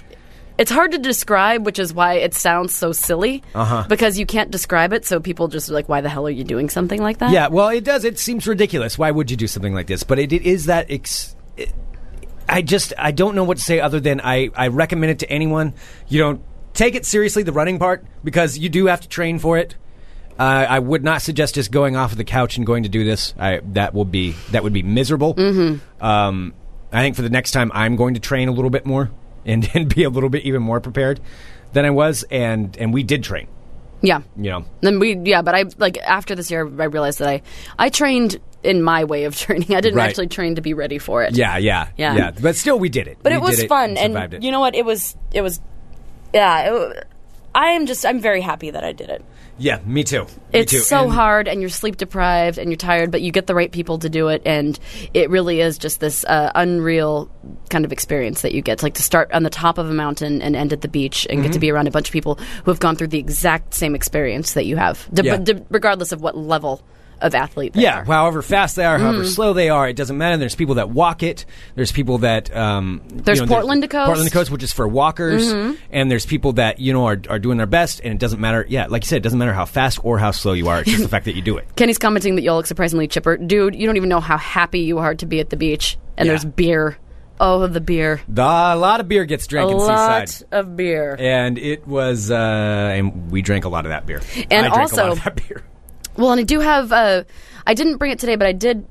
it's 0.58 0.70
hard 0.70 0.92
to 0.92 0.98
describe, 0.98 1.64
which 1.64 1.78
is 1.78 1.94
why 1.94 2.16
it 2.16 2.34
sounds 2.34 2.74
so 2.74 2.92
silly. 2.92 3.42
Uh-huh. 3.54 3.86
Because 3.88 4.18
you 4.18 4.26
can't 4.26 4.50
describe 4.50 4.92
it, 4.92 5.06
so 5.06 5.18
people 5.18 5.48
just 5.48 5.70
are 5.70 5.72
like, 5.72 5.88
"Why 5.88 6.02
the 6.02 6.10
hell 6.10 6.26
are 6.26 6.30
you 6.30 6.44
doing 6.44 6.68
something 6.68 7.00
like 7.02 7.16
that?" 7.18 7.30
Yeah, 7.30 7.48
well, 7.48 7.70
it 7.70 7.82
does. 7.82 8.04
It 8.04 8.18
seems 8.18 8.46
ridiculous. 8.46 8.98
Why 8.98 9.10
would 9.10 9.30
you 9.30 9.38
do 9.38 9.46
something 9.46 9.72
like 9.72 9.86
this? 9.86 10.02
But 10.02 10.18
it, 10.18 10.34
it 10.34 10.42
is 10.42 10.66
that. 10.66 10.90
Ex- 10.90 11.34
it, 11.56 11.72
I 12.46 12.60
just 12.60 12.92
I 12.98 13.12
don't 13.12 13.34
know 13.34 13.44
what 13.44 13.56
to 13.56 13.62
say 13.62 13.80
other 13.80 14.00
than 14.00 14.20
I 14.20 14.50
I 14.54 14.68
recommend 14.68 15.12
it 15.12 15.20
to 15.20 15.30
anyone. 15.30 15.72
You 16.08 16.18
don't 16.18 16.42
take 16.74 16.94
it 16.94 17.06
seriously 17.06 17.42
the 17.42 17.52
running 17.52 17.78
part 17.78 18.04
because 18.22 18.58
you 18.58 18.68
do 18.68 18.86
have 18.86 19.00
to 19.00 19.08
train 19.08 19.38
for 19.38 19.56
it. 19.56 19.76
Uh, 20.38 20.66
I 20.68 20.78
would 20.78 21.04
not 21.04 21.22
suggest 21.22 21.56
just 21.56 21.70
going 21.70 21.96
off 21.96 22.12
of 22.12 22.18
the 22.18 22.24
couch 22.24 22.56
and 22.56 22.66
going 22.66 22.84
to 22.84 22.88
do 22.88 23.04
this. 23.04 23.34
I, 23.38 23.60
that 23.72 23.94
will 23.94 24.04
be 24.06 24.32
that 24.50 24.62
would 24.62 24.72
be 24.72 24.82
miserable. 24.82 25.34
Mm-hmm. 25.34 26.04
Um, 26.04 26.54
I 26.92 27.02
think 27.02 27.16
for 27.16 27.22
the 27.22 27.30
next 27.30 27.52
time, 27.52 27.70
I'm 27.74 27.96
going 27.96 28.14
to 28.14 28.20
train 28.20 28.48
a 28.48 28.52
little 28.52 28.70
bit 28.70 28.84
more 28.86 29.10
and, 29.46 29.68
and 29.74 29.94
be 29.94 30.02
a 30.04 30.10
little 30.10 30.28
bit 30.30 30.44
even 30.44 30.62
more 30.62 30.80
prepared 30.80 31.20
than 31.72 31.84
I 31.84 31.90
was. 31.90 32.24
And 32.30 32.76
and 32.78 32.92
we 32.92 33.02
did 33.02 33.22
train. 33.22 33.46
yeah. 34.02 34.22
You 34.36 34.50
know, 34.50 34.64
Then 34.80 34.98
we, 34.98 35.14
yeah, 35.16 35.42
but 35.42 35.54
I 35.54 35.64
like 35.78 35.98
after 35.98 36.34
this 36.34 36.50
year, 36.50 36.60
I 36.80 36.84
realized 36.84 37.18
that 37.20 37.28
I, 37.28 37.42
I 37.78 37.88
trained 37.90 38.38
in 38.62 38.82
my 38.82 39.04
way 39.04 39.24
of 39.24 39.36
training. 39.44 39.74
I 39.74 39.80
didn't 39.80 39.96
Right. 39.96 40.08
actually 40.08 40.28
train 40.28 40.54
to 40.56 40.60
be 40.62 40.74
ready 40.74 40.98
for 40.98 41.22
it. 41.22 41.36
yeah, 41.36 41.56
yeah, 41.58 41.88
Yeah. 41.96 42.14
yeah. 42.16 42.30
But 42.32 42.56
still, 42.56 42.78
we 42.78 42.88
did 42.88 43.06
it. 43.08 43.18
but 43.22 43.32
We 43.32 43.36
it 43.36 43.40
was 43.42 43.56
did 43.58 43.68
fun, 43.68 43.96
and 43.96 44.16
it. 44.34 44.42
you 44.42 44.50
know 44.50 44.60
what? 44.60 44.74
It 44.74 44.84
was, 44.84 45.16
it 45.32 45.42
was, 45.42 45.60
yeah. 46.34 46.72
It, 46.74 47.06
I 47.54 47.70
am 47.72 47.86
just, 47.86 48.04
I'm 48.06 48.20
very 48.20 48.40
happy 48.42 48.70
that 48.70 48.84
I 48.84 48.92
did 48.92 49.10
it. 49.10 49.24
Yeah, 49.62 49.78
me 49.84 50.04
too. 50.04 50.22
Me 50.24 50.28
It's 50.54 50.72
too. 50.72 50.78
so 50.78 51.02
And- 51.04 51.12
hard, 51.12 51.46
and 51.46 51.60
you're 51.60 51.68
sleep 51.68 51.98
deprived, 51.98 52.56
and 52.56 52.70
you're 52.70 52.78
tired, 52.78 53.10
but 53.10 53.20
you 53.20 53.30
get 53.30 53.46
the 53.46 53.54
right 53.54 53.70
people 53.70 53.98
to 53.98 54.08
do 54.08 54.28
it, 54.28 54.40
and 54.46 54.78
it 55.12 55.28
really 55.28 55.60
is 55.60 55.76
just 55.76 56.00
this 56.00 56.24
uh, 56.24 56.50
unreal 56.54 57.30
kind 57.68 57.84
of 57.84 57.92
experience 57.92 58.40
that 58.40 58.52
you 58.54 58.62
get. 58.62 58.82
Like 58.82 58.94
to 58.94 59.02
start 59.02 59.30
on 59.32 59.42
the 59.42 59.50
top 59.50 59.76
of 59.76 59.90
a 59.90 59.92
mountain 59.92 60.40
and 60.40 60.56
end 60.56 60.72
at 60.72 60.80
the 60.80 60.88
beach, 60.88 61.26
and 61.28 61.38
Mm-hmm. 61.40 61.46
get 61.46 61.52
to 61.52 61.58
be 61.60 61.70
around 61.70 61.88
a 61.88 61.90
bunch 61.90 62.08
of 62.08 62.12
people 62.14 62.36
who 62.64 62.70
have 62.70 62.80
gone 62.80 62.96
through 62.96 63.08
the 63.08 63.18
exact 63.18 63.74
same 63.74 63.94
experience 63.94 64.54
that 64.54 64.64
you 64.64 64.76
have, 64.76 65.06
d- 65.12 65.22
Yeah. 65.26 65.36
d- 65.36 65.60
regardless 65.68 66.10
of 66.12 66.22
what 66.22 66.36
level 66.38 66.80
of 67.20 67.34
athlete 67.34 67.76
Yeah, 67.76 68.00
are. 68.00 68.04
however 68.04 68.42
fast 68.42 68.76
they 68.76 68.84
are, 68.84 68.98
however 68.98 69.18
Mm-hmm. 69.18 69.28
slow 69.28 69.52
they 69.52 69.68
are, 69.68 69.88
it 69.88 69.96
doesn't 69.96 70.16
matter. 70.16 70.36
There's 70.36 70.54
people 70.54 70.76
that 70.76 70.90
walk 70.90 71.22
it. 71.22 71.44
There's 71.74 71.92
people 71.92 72.18
that 72.18 72.54
um, 72.56 73.02
you 73.12 73.20
There's 73.20 73.40
know, 73.40 73.46
Portland 73.46 73.82
to 73.82 73.88
Coast. 73.88 74.00
Mm-hmm. 74.00 74.06
Portland 74.06 74.28
to 74.30 74.34
coast, 74.34 74.50
which 74.50 74.62
is 74.62 74.72
for 74.72 74.86
walkers, 74.88 75.52
and 75.90 76.10
there's 76.10 76.26
people 76.26 76.54
that 76.54 76.78
you 76.80 76.92
know 76.92 77.06
are, 77.06 77.20
are 77.28 77.38
doing 77.38 77.58
their 77.58 77.66
best, 77.66 78.00
and 78.02 78.12
it 78.14 78.18
doesn't 78.18 78.40
matter. 78.40 78.64
Yeah, 78.68 78.86
like 78.86 79.04
you 79.04 79.08
said, 79.08 79.16
it 79.16 79.22
doesn't 79.22 79.38
matter 79.38 79.52
how 79.52 79.64
fast 79.66 80.04
or 80.04 80.18
how 80.18 80.30
slow 80.30 80.52
you 80.52 80.68
are. 80.68 80.80
It's 80.80 80.90
just 80.90 81.02
the 81.02 81.08
fact 81.16 81.24
that 81.26 81.34
you 81.34 81.42
do 81.42 81.56
it. 81.58 81.66
Kenny's 81.76 81.98
commenting 81.98 82.36
that 82.36 82.42
you 82.42 82.50
all 82.50 82.56
look 82.56 82.66
surprisingly 82.66 83.06
chipper. 83.08 83.36
Dude, 83.36 83.74
you 83.74 83.86
don't 83.86 83.96
even 83.96 84.08
know 84.08 84.20
how 84.20 84.36
happy 84.38 84.80
you 84.80 84.98
are 84.98 85.14
to 85.14 85.26
be 85.26 85.40
at 85.40 85.50
the 85.50 85.56
beach. 85.56 85.98
And 86.16 86.26
Yeah. 86.26 86.32
there's 86.32 86.44
beer. 86.44 86.98
Oh, 87.42 87.66
the 87.66 87.80
beer. 87.80 88.20
The, 88.28 88.42
a 88.42 88.76
lot 88.76 89.00
of 89.00 89.08
beer 89.08 89.24
gets 89.24 89.46
A 89.46 89.48
drank 89.48 89.70
in 89.70 89.76
lot 89.78 90.42
of 90.52 90.76
beer. 90.76 91.16
And 91.18 91.56
it 91.56 91.86
was, 91.86 92.30
uh, 92.30 92.34
and 92.34 93.30
we 93.30 93.40
drank 93.40 93.64
a 93.64 93.70
lot 93.70 93.86
of 93.86 93.90
that 93.90 94.04
beer. 94.04 94.20
And 94.50 94.66
a 94.66 94.70
also- 94.78 95.04
lot 95.08 95.12
of 95.12 95.24
that 95.24 95.36
beer. 95.48 95.62
Well, 96.16 96.32
and 96.32 96.40
I 96.40 96.44
do 96.44 96.60
have. 96.60 96.92
Uh, 96.92 97.24
I 97.66 97.74
didn't 97.74 97.96
bring 97.98 98.10
it 98.10 98.18
today, 98.18 98.36
but 98.36 98.46
I 98.46 98.52
did 98.52 98.86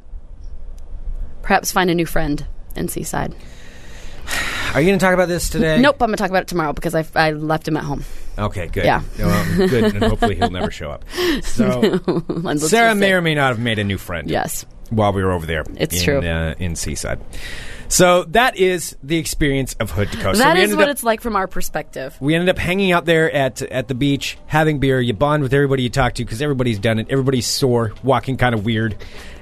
perhaps 1.42 1.72
find 1.72 1.90
a 1.90 1.96
new 1.96 2.06
friend 2.06 2.46
in 2.76 2.88
Seaside. 2.88 3.36
Are 4.74 4.82
you 4.82 4.88
going 4.88 5.00
to 5.00 5.04
talk 5.04 5.16
about 5.16 5.28
this 5.28 5.50
today? 5.50 5.82
Nope, 5.82 5.96
I'm 5.96 6.08
going 6.10 6.18
to 6.18 6.22
talk 6.22 6.30
about 6.30 6.44
it 6.44 6.48
tomorrow 6.48 6.74
because 6.74 6.94
I, 6.94 7.04
I 7.16 7.32
left 7.32 7.68
him 7.68 7.76
at 7.76 7.84
home. 7.84 8.04
Okay, 8.38 8.68
good. 8.68 8.86
Yeah. 8.86 9.02
Well, 9.18 9.58
good, 9.68 9.96
and 9.96 10.04
hopefully 10.04 10.36
he'll 10.36 10.52
never 10.52 10.72
show 10.72 10.92
up. 10.92 11.06
So, 11.42 12.00
Sarah 12.58 12.94
may 12.96 13.14
or 13.14 13.22
may 13.22 13.34
not 13.34 13.50
have 13.50 13.60
made 13.60 13.80
a 13.80 13.84
new 13.84 13.98
friend. 13.98 14.30
Yes. 14.30 14.66
while 14.92 15.12
we 15.14 15.24
were 15.24 15.32
over 15.32 15.46
there. 15.46 15.64
It's 15.76 15.98
in, 15.98 16.04
true. 16.04 16.20
uh, 16.20 16.54
in 16.60 16.76
Seaside. 16.76 17.20
So 17.90 18.24
that 18.26 18.56
is 18.56 18.96
the 19.04 19.18
experience 19.18 19.76
of 19.80 19.92
Hood 19.92 20.12
to 20.12 20.18
Coast. 20.18 20.38
so 20.38 20.44
That 20.44 20.56
we 20.56 20.62
is 20.62 20.76
what 20.76 20.90
up, 20.90 20.92
it's 20.92 21.04
like 21.04 21.22
from 21.22 21.36
our 21.36 21.48
perspective. 21.48 22.16
We 22.22 22.36
ended 22.36 22.50
up 22.50 22.58
hanging 22.58 22.92
out 22.92 23.06
there 23.06 23.32
at 23.32 23.62
at 23.64 23.88
the 23.88 23.96
beach, 23.96 24.38
having 24.46 24.80
beer. 24.80 25.02
You 25.02 25.14
bond 25.14 25.44
with 25.44 25.54
everybody 25.54 25.84
you 25.84 25.90
talk 25.90 26.14
to 26.14 26.24
because 26.24 26.42
everybody's 26.42 26.80
done 26.80 27.00
it. 27.00 27.08
Everybody's 27.10 27.48
sore, 27.48 27.94
walking 28.04 28.38
kind 28.38 28.54
of 28.54 28.64
weird. 28.64 28.96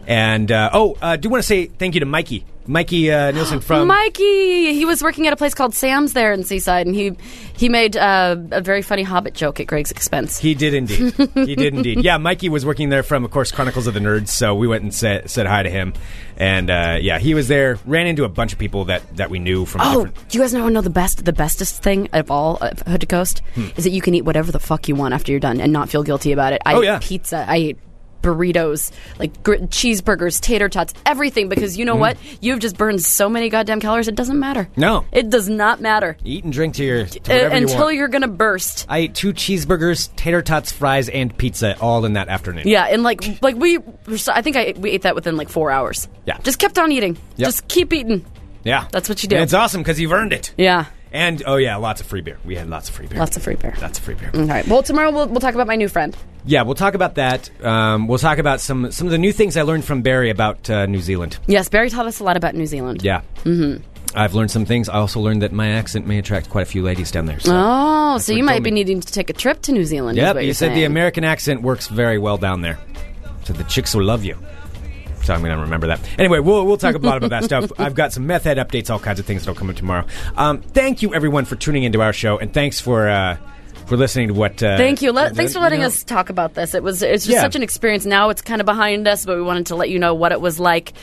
And 0.07 0.49
uh, 0.51 0.69
oh, 0.71 0.97
I 1.01 1.13
uh, 1.13 1.15
do 1.17 1.29
want 1.29 1.43
to 1.43 1.47
say 1.47 1.65
thank 1.65 1.93
you 1.93 1.99
to 1.99 2.05
Mikey, 2.05 2.45
Mikey 2.67 3.11
uh, 3.11 3.31
Nielsen 3.31 3.59
from 3.61 3.87
Mikey, 3.87 4.73
he 4.73 4.85
was 4.85 5.01
working 5.01 5.25
at 5.27 5.33
a 5.33 5.35
place 5.35 5.53
called 5.53 5.73
Sam's 5.73 6.13
there 6.13 6.33
in 6.33 6.43
Seaside, 6.43 6.85
and 6.85 6.95
he 6.95 7.13
he 7.55 7.69
made 7.69 7.95
uh, 7.95 8.35
a 8.51 8.61
very 8.61 8.81
funny 8.81 9.03
Hobbit 9.03 9.33
joke 9.33 9.59
at 9.59 9.67
Greg's 9.67 9.89
expense. 9.91 10.37
He 10.37 10.53
did 10.53 10.73
indeed. 10.73 11.13
he 11.33 11.55
did 11.55 11.73
indeed. 11.75 12.03
Yeah, 12.03 12.17
Mikey 12.17 12.49
was 12.49 12.65
working 12.65 12.89
there 12.89 13.03
from, 13.03 13.23
of 13.25 13.31
course, 13.31 13.51
Chronicles 13.51 13.87
of 13.87 13.93
the 13.93 13.99
Nerds. 13.99 14.27
So 14.29 14.53
we 14.55 14.67
went 14.67 14.83
and 14.83 14.93
said 14.93 15.29
said 15.29 15.45
hi 15.47 15.63
to 15.63 15.69
him, 15.69 15.93
and 16.35 16.69
uh, 16.69 16.97
yeah, 17.01 17.19
he 17.19 17.33
was 17.33 17.47
there. 17.47 17.79
Ran 17.85 18.05
into 18.07 18.23
a 18.25 18.29
bunch 18.29 18.51
of 18.53 18.59
people 18.59 18.85
that, 18.85 19.01
that 19.15 19.29
we 19.29 19.39
knew 19.39 19.65
from 19.65 19.81
Oh, 19.81 20.05
different. 20.05 20.29
do 20.29 20.37
you 20.37 20.43
guys 20.43 20.53
know 20.53 20.67
know 20.67 20.81
the 20.81 20.89
best, 20.89 21.23
the 21.25 21.33
bestest 21.33 21.81
thing 21.81 22.09
of 22.13 22.29
all 22.29 22.57
of 22.57 22.79
Hood 22.81 23.01
to 23.01 23.07
Coast 23.07 23.41
Hmm. 23.55 23.67
is 23.77 23.83
that 23.85 23.91
you 23.91 24.01
can 24.01 24.13
eat 24.13 24.23
whatever 24.23 24.51
the 24.51 24.59
fuck 24.59 24.87
you 24.87 24.95
want 24.95 25.13
after 25.13 25.31
you're 25.31 25.39
done 25.39 25.61
and 25.61 25.71
not 25.71 25.89
feel 25.89 26.03
guilty 26.03 26.31
about 26.33 26.51
it. 26.53 26.61
I 26.65 26.73
Oh, 26.73 26.81
ate 26.81 26.85
yeah. 26.85 26.99
pizza. 27.01 27.45
I 27.47 27.55
ate 27.55 27.77
burritos, 28.27 28.91
like 29.19 29.41
gr- 29.43 29.55
cheeseburgers, 29.55 30.39
tater 30.41 30.69
tots, 30.69 30.93
everything. 31.05 31.47
Because 31.49 31.77
you 31.77 31.85
know 31.85 31.95
what? 31.95 32.17
You've 32.41 32.59
just 32.59 32.77
burned 32.77 33.01
so 33.01 33.29
many 33.29 33.49
goddamn 33.49 33.79
calories. 33.79 34.07
It 34.07 34.15
doesn't 34.15 34.39
matter. 34.39 34.67
No. 34.75 35.05
it 35.11 35.29
does 35.29 35.47
not 35.49 35.79
matter 35.81 36.17
Eat 36.23 36.43
and 36.43 36.51
drink 36.53 36.75
to 36.75 36.83
your 36.83 37.05
to 37.05 37.19
Uh, 37.33 37.49
you 37.49 37.55
until 37.63 37.85
want. 37.85 37.95
you're 37.95 38.07
gonna 38.09 38.27
burst. 38.27 38.85
I 38.89 38.99
ate 38.99 39.15
two 39.15 39.33
cheeseburgers, 39.33 40.13
tater 40.15 40.41
tots, 40.41 40.71
fries, 40.71 41.09
and 41.09 41.35
pizza 41.37 41.77
all 41.79 42.03
in 42.05 42.13
that 42.13 42.27
afternoon. 42.27 42.67
Yeah, 42.67 42.85
and 42.85 43.03
like 43.03 43.41
like 43.41 43.55
we, 43.55 43.77
I 44.27 44.41
think 44.41 44.55
I 44.57 44.73
we 44.77 44.91
ate 44.91 45.03
that 45.03 45.15
within 45.15 45.37
like 45.37 45.49
four 45.49 45.71
hours. 45.71 46.07
Yeah. 46.25 46.37
just 46.43 46.59
kept 46.59 46.77
on 46.77 46.91
eating. 46.91 47.17
Yep. 47.37 47.47
Just 47.47 47.67
keep 47.67 47.93
eating. 47.93 48.25
Yeah. 48.63 48.87
That's 48.91 49.07
what 49.07 49.23
you 49.23 49.29
do. 49.29 49.35
And 49.37 49.43
it's 49.43 49.53
awesome 49.53 49.81
because 49.81 49.99
you've 49.99 50.11
earned 50.11 50.33
it. 50.33 50.53
Yeah, 50.57 50.85
And, 51.11 51.41
oh, 51.45 51.55
yeah, 51.55 51.77
lots 51.77 52.01
of 52.01 52.07
free 52.07 52.21
beer. 52.21 52.37
We 52.43 52.55
had 52.55 52.69
lots 52.69 52.89
of 52.89 52.95
free 52.95 53.07
beer. 53.07 53.19
lots 53.19 53.37
of 53.37 53.43
free 53.43 53.55
beer. 53.55 53.73
Lots 53.81 53.97
of 53.97 54.03
free 54.03 54.15
beer. 54.15 54.31
All 54.33 54.45
right. 54.45 54.67
Well, 54.67 54.83
tomorrow 54.83 55.11
we'll, 55.11 55.27
we'll 55.27 55.39
talk 55.39 55.53
about 55.53 55.67
my 55.67 55.75
new 55.75 55.87
friend. 55.87 56.15
Yeah, 56.45 56.63
we'll 56.63 56.75
talk 56.75 56.93
about 56.93 57.15
that. 57.15 57.49
Um, 57.63 58.07
we'll 58.07 58.17
talk 58.17 58.37
about 58.37 58.61
some, 58.61 58.91
some 58.91 59.07
of 59.07 59.11
the 59.11 59.17
new 59.17 59.31
things 59.33 59.57
I 59.57 59.61
learned 59.63 59.85
from 59.85 60.01
Barry 60.01 60.29
about 60.29 60.69
uh, 60.69 60.85
New 60.85 61.01
Zealand. 61.01 61.37
Yes, 61.47 61.69
Barry 61.69 61.89
taught 61.89 62.05
us 62.05 62.19
a 62.19 62.23
lot 62.23 62.37
about 62.37 62.55
New 62.55 62.65
Zealand. 62.65 63.03
Yeah. 63.03 63.21
Mm-hmm. 63.43 63.83
I've 64.15 64.33
learned 64.33 64.51
some 64.51 64.65
things. 64.65 64.89
I 64.89 64.95
also 64.95 65.19
learned 65.19 65.41
that 65.41 65.51
my 65.51 65.69
accent 65.69 66.07
may 66.07 66.17
attract 66.17 66.49
quite 66.49 66.63
a 66.63 66.65
few 66.69 66.81
ladies 66.81 67.11
down 67.11 67.25
there. 67.25 67.39
So. 67.39 67.51
Oh, 67.53 68.17
so 68.17 68.33
you 68.33 68.43
might 68.43 68.63
be 68.63 68.71
me. 68.71 68.75
needing 68.75 69.01
to 69.01 69.13
take 69.13 69.29
a 69.29 69.33
trip 69.33 69.61
to 69.63 69.71
New 69.71 69.85
Zealand. 69.85 70.17
Yep, 70.17 70.41
you're 70.41 70.53
said 70.53 70.75
the. 70.75 70.85
American 70.85 71.23
accent 71.23 71.61
works 71.61 71.87
very 71.87 72.17
well 72.17 72.37
down 72.37 72.61
there. 72.61 72.79
So 73.43 73.53
the 73.53 73.63
chicks 73.65 73.93
will 73.93 74.03
love 74.03 74.23
you. 74.23 74.37
So 75.27 75.33
I'm 75.33 75.41
going 75.41 75.55
to 75.55 75.61
remember 75.61 75.87
that. 75.87 75.99
Anyway, 76.17 76.39
we'll, 76.39 76.65
we'll 76.65 76.77
talk 76.77 76.95
a 76.95 76.99
lot 76.99 77.17
about 77.17 77.29
that 77.31 77.43
stuff. 77.51 77.71
I've 77.77 77.95
got 77.95 78.13
some 78.13 78.25
meth 78.27 78.45
head 78.45 78.57
updates, 78.57 78.89
all 78.89 78.97
kinds 78.99 79.19
of 79.19 79.25
things 79.25 79.41
that'll 79.43 79.59
come 79.59 79.69
up 79.69 79.75
tomorrow. 79.75 80.05
Um, 80.37 80.61
thank 80.61 81.01
you, 81.01 81.13
everyone, 81.13 81.43
for 81.45 81.55
tuning 81.57 81.83
into 81.83 82.01
our 82.01 82.13
show, 82.13 82.37
and 82.37 82.53
thanks 82.53 82.79
for 82.79 83.09
uh, 83.09 83.37
for 83.87 83.97
listening 83.97 84.29
to 84.29 84.33
what. 84.33 84.63
Uh, 84.63 84.77
Thank 84.77 85.01
you. 85.01 85.11
Let, 85.11 85.35
thanks 85.35 85.51
for 85.53 85.59
you 85.59 85.63
letting 85.63 85.81
know. 85.81 85.87
us 85.87 86.03
talk 86.03 86.29
about 86.29 86.53
this. 86.53 86.73
It 86.73 86.81
was 86.83 87.01
it's 87.01 87.25
just 87.25 87.35
Yeah. 87.35 87.41
such 87.41 87.55
an 87.55 87.63
experience. 87.63 88.05
Now 88.05 88.29
it's 88.29 88.41
kind 88.41 88.61
of 88.61 88.65
behind 88.65 89.07
us, 89.07 89.25
but 89.25 89.35
we 89.35 89.41
wanted 89.43 89.67
to 89.67 89.75
let 89.75 89.89
you 89.89 89.99
know 89.99 90.13
what 90.13 90.31
it 90.31 90.39
was 90.41 90.59
like 90.59 90.93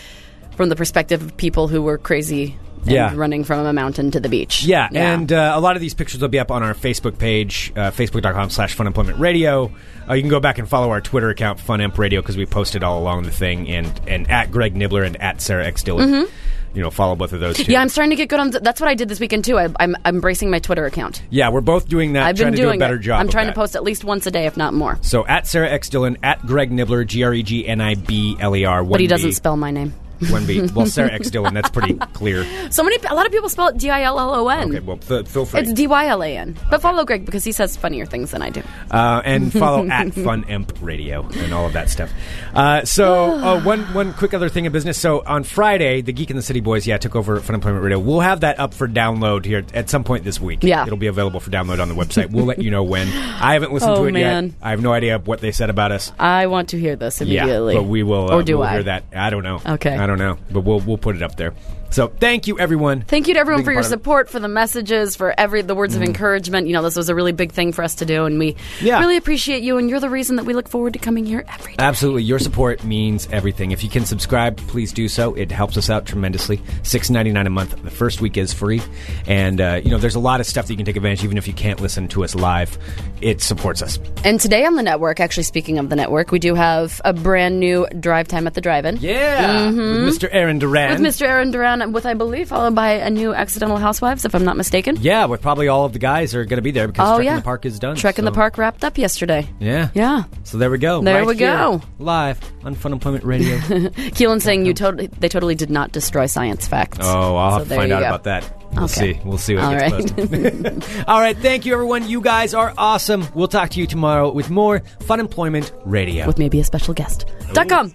from 0.56 0.68
the 0.70 0.76
perspective 0.76 1.20
of 1.22 1.36
people 1.36 1.68
who 1.68 1.82
were 1.82 1.98
crazy 1.98 2.56
Yeah. 2.93 3.12
running 3.15 3.44
from 3.44 3.65
a 3.66 3.73
mountain 3.73 4.11
to 4.12 4.20
the 4.20 4.28
beach. 4.28 4.65
Yeah, 4.65 4.89
and 4.93 5.32
uh, 5.32 5.52
a 5.55 5.61
lot 5.61 5.77
of 5.77 5.81
these 5.82 5.94
pictures 5.94 6.20
will 6.20 6.28
be 6.28 6.39
up 6.39 6.51
on 6.51 6.62
our 6.62 6.74
Facebook 6.74 7.19
page, 7.19 7.73
uh, 7.77 7.90
facebook.com 7.90 8.51
slash 8.51 8.77
funemployment 8.77 9.19
radio. 9.19 9.73
Uh, 10.09 10.15
you 10.15 10.23
can 10.23 10.31
go 10.31 10.40
back 10.40 10.59
and 10.59 10.69
follow 10.69 10.90
our 10.90 11.01
Twitter 11.01 11.31
account, 11.31 11.59
Funemployment 11.59 11.98
Radio, 11.98 12.20
because 12.20 12.36
we 12.36 12.44
posted 12.47 12.82
all 12.82 12.98
along 13.01 13.23
the 13.23 13.31
thing, 13.31 13.69
and, 13.69 14.01
and 14.06 14.31
at 14.31 14.51
Greg 14.51 14.74
Nibler 14.74 15.06
and 15.06 15.20
at 15.20 15.40
Sarah 15.40 15.66
X 15.66 15.82
Dylan. 15.82 16.28
You 16.74 16.82
know, 16.82 16.90
follow 16.90 17.15
both 17.15 17.32
of 17.32 17.39
those 17.39 17.56
two. 17.56 17.62
Mm-hmm. 17.62 17.70
Yeah, 17.70 17.81
I'm 17.82 17.89
starting 17.89 18.11
to 18.11 18.16
get 18.16 18.28
good 18.28 18.40
on. 18.40 18.51
Th- 18.51 18.61
that's 18.62 18.81
what 18.81 18.89
I 18.90 18.94
did 18.97 19.09
this 19.09 19.20
weekend 19.20 19.44
too. 19.44 19.56
I, 19.56 19.66
I'm, 19.78 19.94
I'm 20.05 20.16
embracing 20.16 20.51
my 20.51 20.59
Twitter 20.59 20.85
account. 20.86 21.23
Yeah, 21.31 21.51
we're 21.51 21.61
both 21.61 21.89
doing 21.89 22.15
that, 22.15 22.27
I've 22.27 22.35
trying 22.36 22.48
been 22.48 22.56
to 22.56 22.62
doing 22.62 22.73
do 22.81 22.85
a 22.85 22.86
better 22.86 22.97
it. 22.97 23.02
job. 23.02 23.20
I'm 23.20 23.28
trying 23.28 23.47
to 23.47 23.52
post 23.52 23.77
at 23.77 23.85
least 23.85 24.02
once 24.02 24.27
a 24.27 24.32
day, 24.32 24.47
if 24.47 24.56
not 24.56 24.74
more. 24.74 24.98
So 25.01 25.24
at 25.24 25.47
Sarah 25.47 25.70
X 25.70 25.89
Dylan, 25.89 26.16
at 26.24 26.44
Greg 26.44 26.73
Nibler, 26.73 27.06
G 27.06 27.23
R 27.23 27.32
E 27.32 27.44
G 27.44 27.65
N 27.69 27.81
I 27.81 27.94
B 27.94 28.36
L 28.40 28.56
E 28.56 28.65
R. 28.65 28.82
But 28.82 28.98
he 28.98 29.06
doesn't 29.06 29.35
spell 29.35 29.56
my 29.56 29.70
name. 29.70 29.94
One 30.30 30.46
B. 30.46 30.62
Well, 30.74 30.86
Sarah 30.86 31.12
X 31.12 31.30
Dylan. 31.30 31.52
That's 31.54 31.70
pretty 31.70 31.94
clear. 32.14 32.44
So 32.70 32.82
many, 32.82 32.96
a 33.08 33.14
lot 33.14 33.26
of 33.26 33.32
people 33.32 33.48
spell 33.48 33.68
it 33.68 33.78
D 33.78 33.90
I 33.90 34.02
L 34.02 34.18
L 34.18 34.34
O 34.34 34.48
N. 34.48 34.68
Okay, 34.70 34.80
well, 34.80 34.98
f- 35.08 35.26
feel 35.28 35.44
free. 35.46 35.60
It's 35.60 35.72
D 35.72 35.86
Y 35.86 36.06
L 36.06 36.22
A 36.22 36.36
N. 36.36 36.56
But 36.70 36.80
follow 36.82 37.04
Greg 37.04 37.24
because 37.26 37.44
he 37.44 37.52
says 37.52 37.76
funnier 37.76 38.06
things 38.06 38.30
than 38.30 38.42
I 38.42 38.50
do. 38.50 38.62
uh, 38.90 39.22
and 39.24 39.52
follow 39.52 39.86
at 39.90 40.12
Fun 40.14 40.44
Imp 40.48 40.72
Radio 40.80 41.28
and 41.36 41.52
all 41.52 41.66
of 41.66 41.72
that 41.74 41.90
stuff. 41.90 42.10
Uh, 42.54 42.84
so 42.84 43.32
uh, 43.44 43.60
one 43.62 43.80
one 43.94 44.12
quick 44.14 44.34
other 44.34 44.48
thing 44.48 44.64
in 44.64 44.72
business. 44.72 44.98
So 44.98 45.22
on 45.26 45.44
Friday, 45.44 46.00
the 46.00 46.12
Geek 46.12 46.30
and 46.30 46.38
the 46.38 46.42
City 46.42 46.60
Boys, 46.60 46.86
yeah, 46.86 46.96
took 46.98 47.16
over 47.16 47.40
Funemployment 47.40 47.82
Radio. 47.82 47.98
We'll 47.98 48.20
have 48.20 48.40
that 48.40 48.58
up 48.58 48.74
for 48.74 48.88
download 48.88 49.44
here 49.44 49.64
at 49.74 49.90
some 49.90 50.04
point 50.04 50.24
this 50.24 50.40
week. 50.40 50.60
Yeah. 50.62 50.84
it'll 50.86 50.96
be 50.96 51.06
available 51.08 51.40
for 51.40 51.50
download 51.50 51.80
on 51.80 51.88
the 51.88 51.94
website. 51.94 52.30
We'll 52.30 52.44
let 52.46 52.62
you 52.62 52.70
know 52.70 52.82
when. 52.82 53.08
I 53.08 53.52
haven't 53.54 53.72
listened 53.74 53.92
Oh, 53.92 54.02
to 54.02 54.04
it 54.08 54.12
man. 54.12 54.46
yet. 54.46 54.54
I 54.62 54.70
have 54.70 54.82
no 54.82 54.92
idea 54.92 55.18
what 55.18 55.40
they 55.40 55.52
said 55.52 55.70
about 55.70 55.92
us. 55.92 56.12
I 56.18 56.46
want 56.46 56.70
to 56.70 56.78
hear 56.78 56.96
this 56.96 57.20
immediately. 57.20 57.74
Yeah, 57.74 57.80
but 57.80 57.88
we 57.88 58.02
will. 58.02 58.30
Uh, 58.30 58.36
Or 58.36 58.42
do 58.42 58.58
we'll 58.58 58.66
I? 58.66 58.72
hear 58.74 58.82
that? 58.84 59.04
I 59.14 59.30
don't 59.30 59.42
know. 59.42 59.60
Okay. 59.66 59.96
I 60.05 60.06
don't 60.06 60.18
know, 60.18 60.36
but 60.51 60.60
we'll 60.60 60.81
we'll 60.81 60.98
put 60.98 61.16
it 61.16 61.22
up 61.22 61.36
there. 61.36 61.55
So 61.94 62.08
thank 62.08 62.48
you, 62.48 62.58
everyone. 62.58 63.02
Thank 63.02 63.28
you 63.28 63.34
to 63.34 63.40
everyone 63.40 63.62
for 63.62 63.70
your 63.70 63.82
part 63.82 63.86
of 63.86 63.92
it. 63.92 63.94
support, 63.94 64.28
for 64.28 64.40
the 64.40 64.48
messages, 64.48 65.14
for 65.14 65.32
every 65.38 65.62
the 65.62 65.76
words 65.76 65.94
of 65.94 66.02
encouragement. 66.02 66.66
You 66.66 66.72
know, 66.72 66.82
this 66.82 66.96
was 66.96 67.08
a 67.08 67.14
really 67.14 67.30
big 67.30 67.52
thing 67.52 67.70
for 67.70 67.84
us 67.84 67.94
to 67.96 68.04
do, 68.04 68.24
and 68.24 68.36
we 68.36 68.56
Yeah. 68.82 68.98
really 68.98 69.16
appreciate 69.16 69.62
you. 69.62 69.78
And 69.78 69.88
you're 69.88 70.00
the 70.00 70.10
reason 70.10 70.34
that 70.34 70.44
we 70.44 70.54
look 70.54 70.68
forward 70.68 70.94
to 70.94 70.98
coming 70.98 71.24
here 71.24 71.44
every 71.54 71.74
day. 71.76 71.84
Absolutely, 71.84 72.24
your 72.24 72.40
support 72.40 72.82
means 72.82 73.28
everything. 73.30 73.70
If 73.70 73.84
you 73.84 73.90
can 73.90 74.06
subscribe, 74.06 74.56
please 74.66 74.92
do 74.92 75.06
so. 75.06 75.34
It 75.34 75.52
helps 75.52 75.76
us 75.76 75.88
out 75.88 76.04
tremendously. 76.04 76.60
Six 76.82 77.10
ninety 77.10 77.30
nine 77.30 77.46
a 77.46 77.50
month. 77.50 77.80
The 77.84 77.92
first 77.92 78.20
week 78.20 78.36
is 78.36 78.52
free, 78.52 78.82
and 79.28 79.60
uh, 79.60 79.80
you 79.84 79.92
know 79.92 79.98
there's 79.98 80.16
a 80.16 80.18
lot 80.20 80.40
of 80.40 80.46
stuff 80.46 80.66
that 80.66 80.72
you 80.72 80.76
can 80.76 80.86
take 80.86 80.96
advantage. 80.96 81.20
Of, 81.20 81.26
Even 81.26 81.38
if 81.38 81.46
you 81.46 81.54
can't 81.54 81.80
listen 81.80 82.08
to 82.08 82.24
us 82.24 82.34
live, 82.34 82.76
it 83.20 83.40
supports 83.40 83.82
us. 83.82 84.00
And 84.24 84.40
today 84.40 84.64
on 84.66 84.74
the 84.74 84.82
network, 84.82 85.20
actually 85.20 85.44
speaking 85.44 85.78
of 85.78 85.90
the 85.90 85.96
network, 85.96 86.32
we 86.32 86.40
do 86.40 86.56
have 86.56 87.00
a 87.04 87.12
brand 87.12 87.60
new 87.60 87.86
drive 88.00 88.26
time 88.26 88.48
at 88.48 88.54
the 88.54 88.60
drive-in. 88.60 88.96
Yeah, 88.96 89.66
with 89.68 89.76
Mr. 89.76 90.28
Aaron 90.32 90.58
Duran. 90.58 90.94
Mm-hmm. 90.96 91.04
With 91.04 91.14
Mr. 91.14 91.28
Aaron 91.28 91.52
Duran, 91.52 91.84
and 91.85 91.94
with 91.94 92.05
I 92.06 92.15
believe 92.15 92.48
followed 92.48 92.74
by 92.74 92.93
a 92.93 93.11
new 93.11 93.32
Accidental 93.32 93.77
Housewives, 93.77 94.24
if 94.24 94.35
I'm 94.35 94.44
not 94.44 94.56
mistaken. 94.56 94.97
Yeah, 95.01 95.27
with 95.27 95.40
probably 95.40 95.69
all 95.69 95.85
of 95.85 95.93
the 95.93 95.98
guys 96.01 96.35
are 96.35 96.44
going 96.44 96.59
to 96.59 96.62
be 96.62 96.70
there 96.73 96.89
because 96.89 97.09
Oh 97.09 97.16
Trek 97.16 97.24
yeah, 97.27 97.31
in 97.32 97.36
the 97.36 97.43
Park 97.44 97.65
is 97.66 97.78
done. 97.78 97.97
Trek 97.97 98.19
in 98.19 98.24
the 98.24 98.32
Park 98.32 98.59
wrapped 98.59 98.82
up 98.85 98.98
yesterday. 98.98 99.48
Yeah, 99.61 99.90
Yeah, 99.94 100.24
So 100.43 100.59
there 100.59 100.70
we 100.70 100.78
go. 100.78 101.02
There 101.02 101.15
Right 101.19 101.27
we 101.27 101.36
here, 101.36 101.48
go. 101.56 101.82
live 101.98 102.40
on 102.65 102.74
Funemployment 102.74 103.24
Radio. 103.24 103.56
Keelan 103.59 104.43
saying 104.43 104.66
you 104.66 104.74
totally 104.74 105.06
they 105.06 105.28
totally 105.28 105.55
did 105.55 105.70
not 105.70 105.93
destroy 105.93 106.27
science 106.27 106.66
facts. 106.66 106.98
Oh, 107.01 107.36
I'll 107.36 107.51
So 107.52 107.59
have 107.59 107.69
to 107.69 107.74
find 107.77 107.93
out 107.93 108.01
go. 108.01 108.06
about 108.06 108.24
that. 108.24 108.61
We'll 108.74 108.85
Okay. 108.85 109.12
see. 109.15 109.20
We'll 109.24 109.39
see 109.39 109.55
what 109.55 109.65
All 109.65 109.70
gets 109.78 109.93
right. 109.93 110.16
posted. 110.16 110.85
All 111.09 111.20
right. 111.20 111.36
Thank 111.36 111.65
you, 111.65 111.74
everyone. 111.74 112.09
You 112.09 112.20
guys 112.20 112.55
are 112.55 112.74
awesome. 112.77 113.24
We'll 113.35 113.47
talk 113.47 113.70
to 113.70 113.81
you 113.81 113.86
tomorrow 113.86 114.32
with 114.32 114.51
more 114.51 114.81
Funemployment 115.01 115.70
Radio. 115.85 116.27
with 116.27 116.39
maybe 116.39 116.59
a 116.59 116.65
special 116.65 116.93
guest. 116.94 117.27
Dot 117.52 117.69
com. 117.69 117.94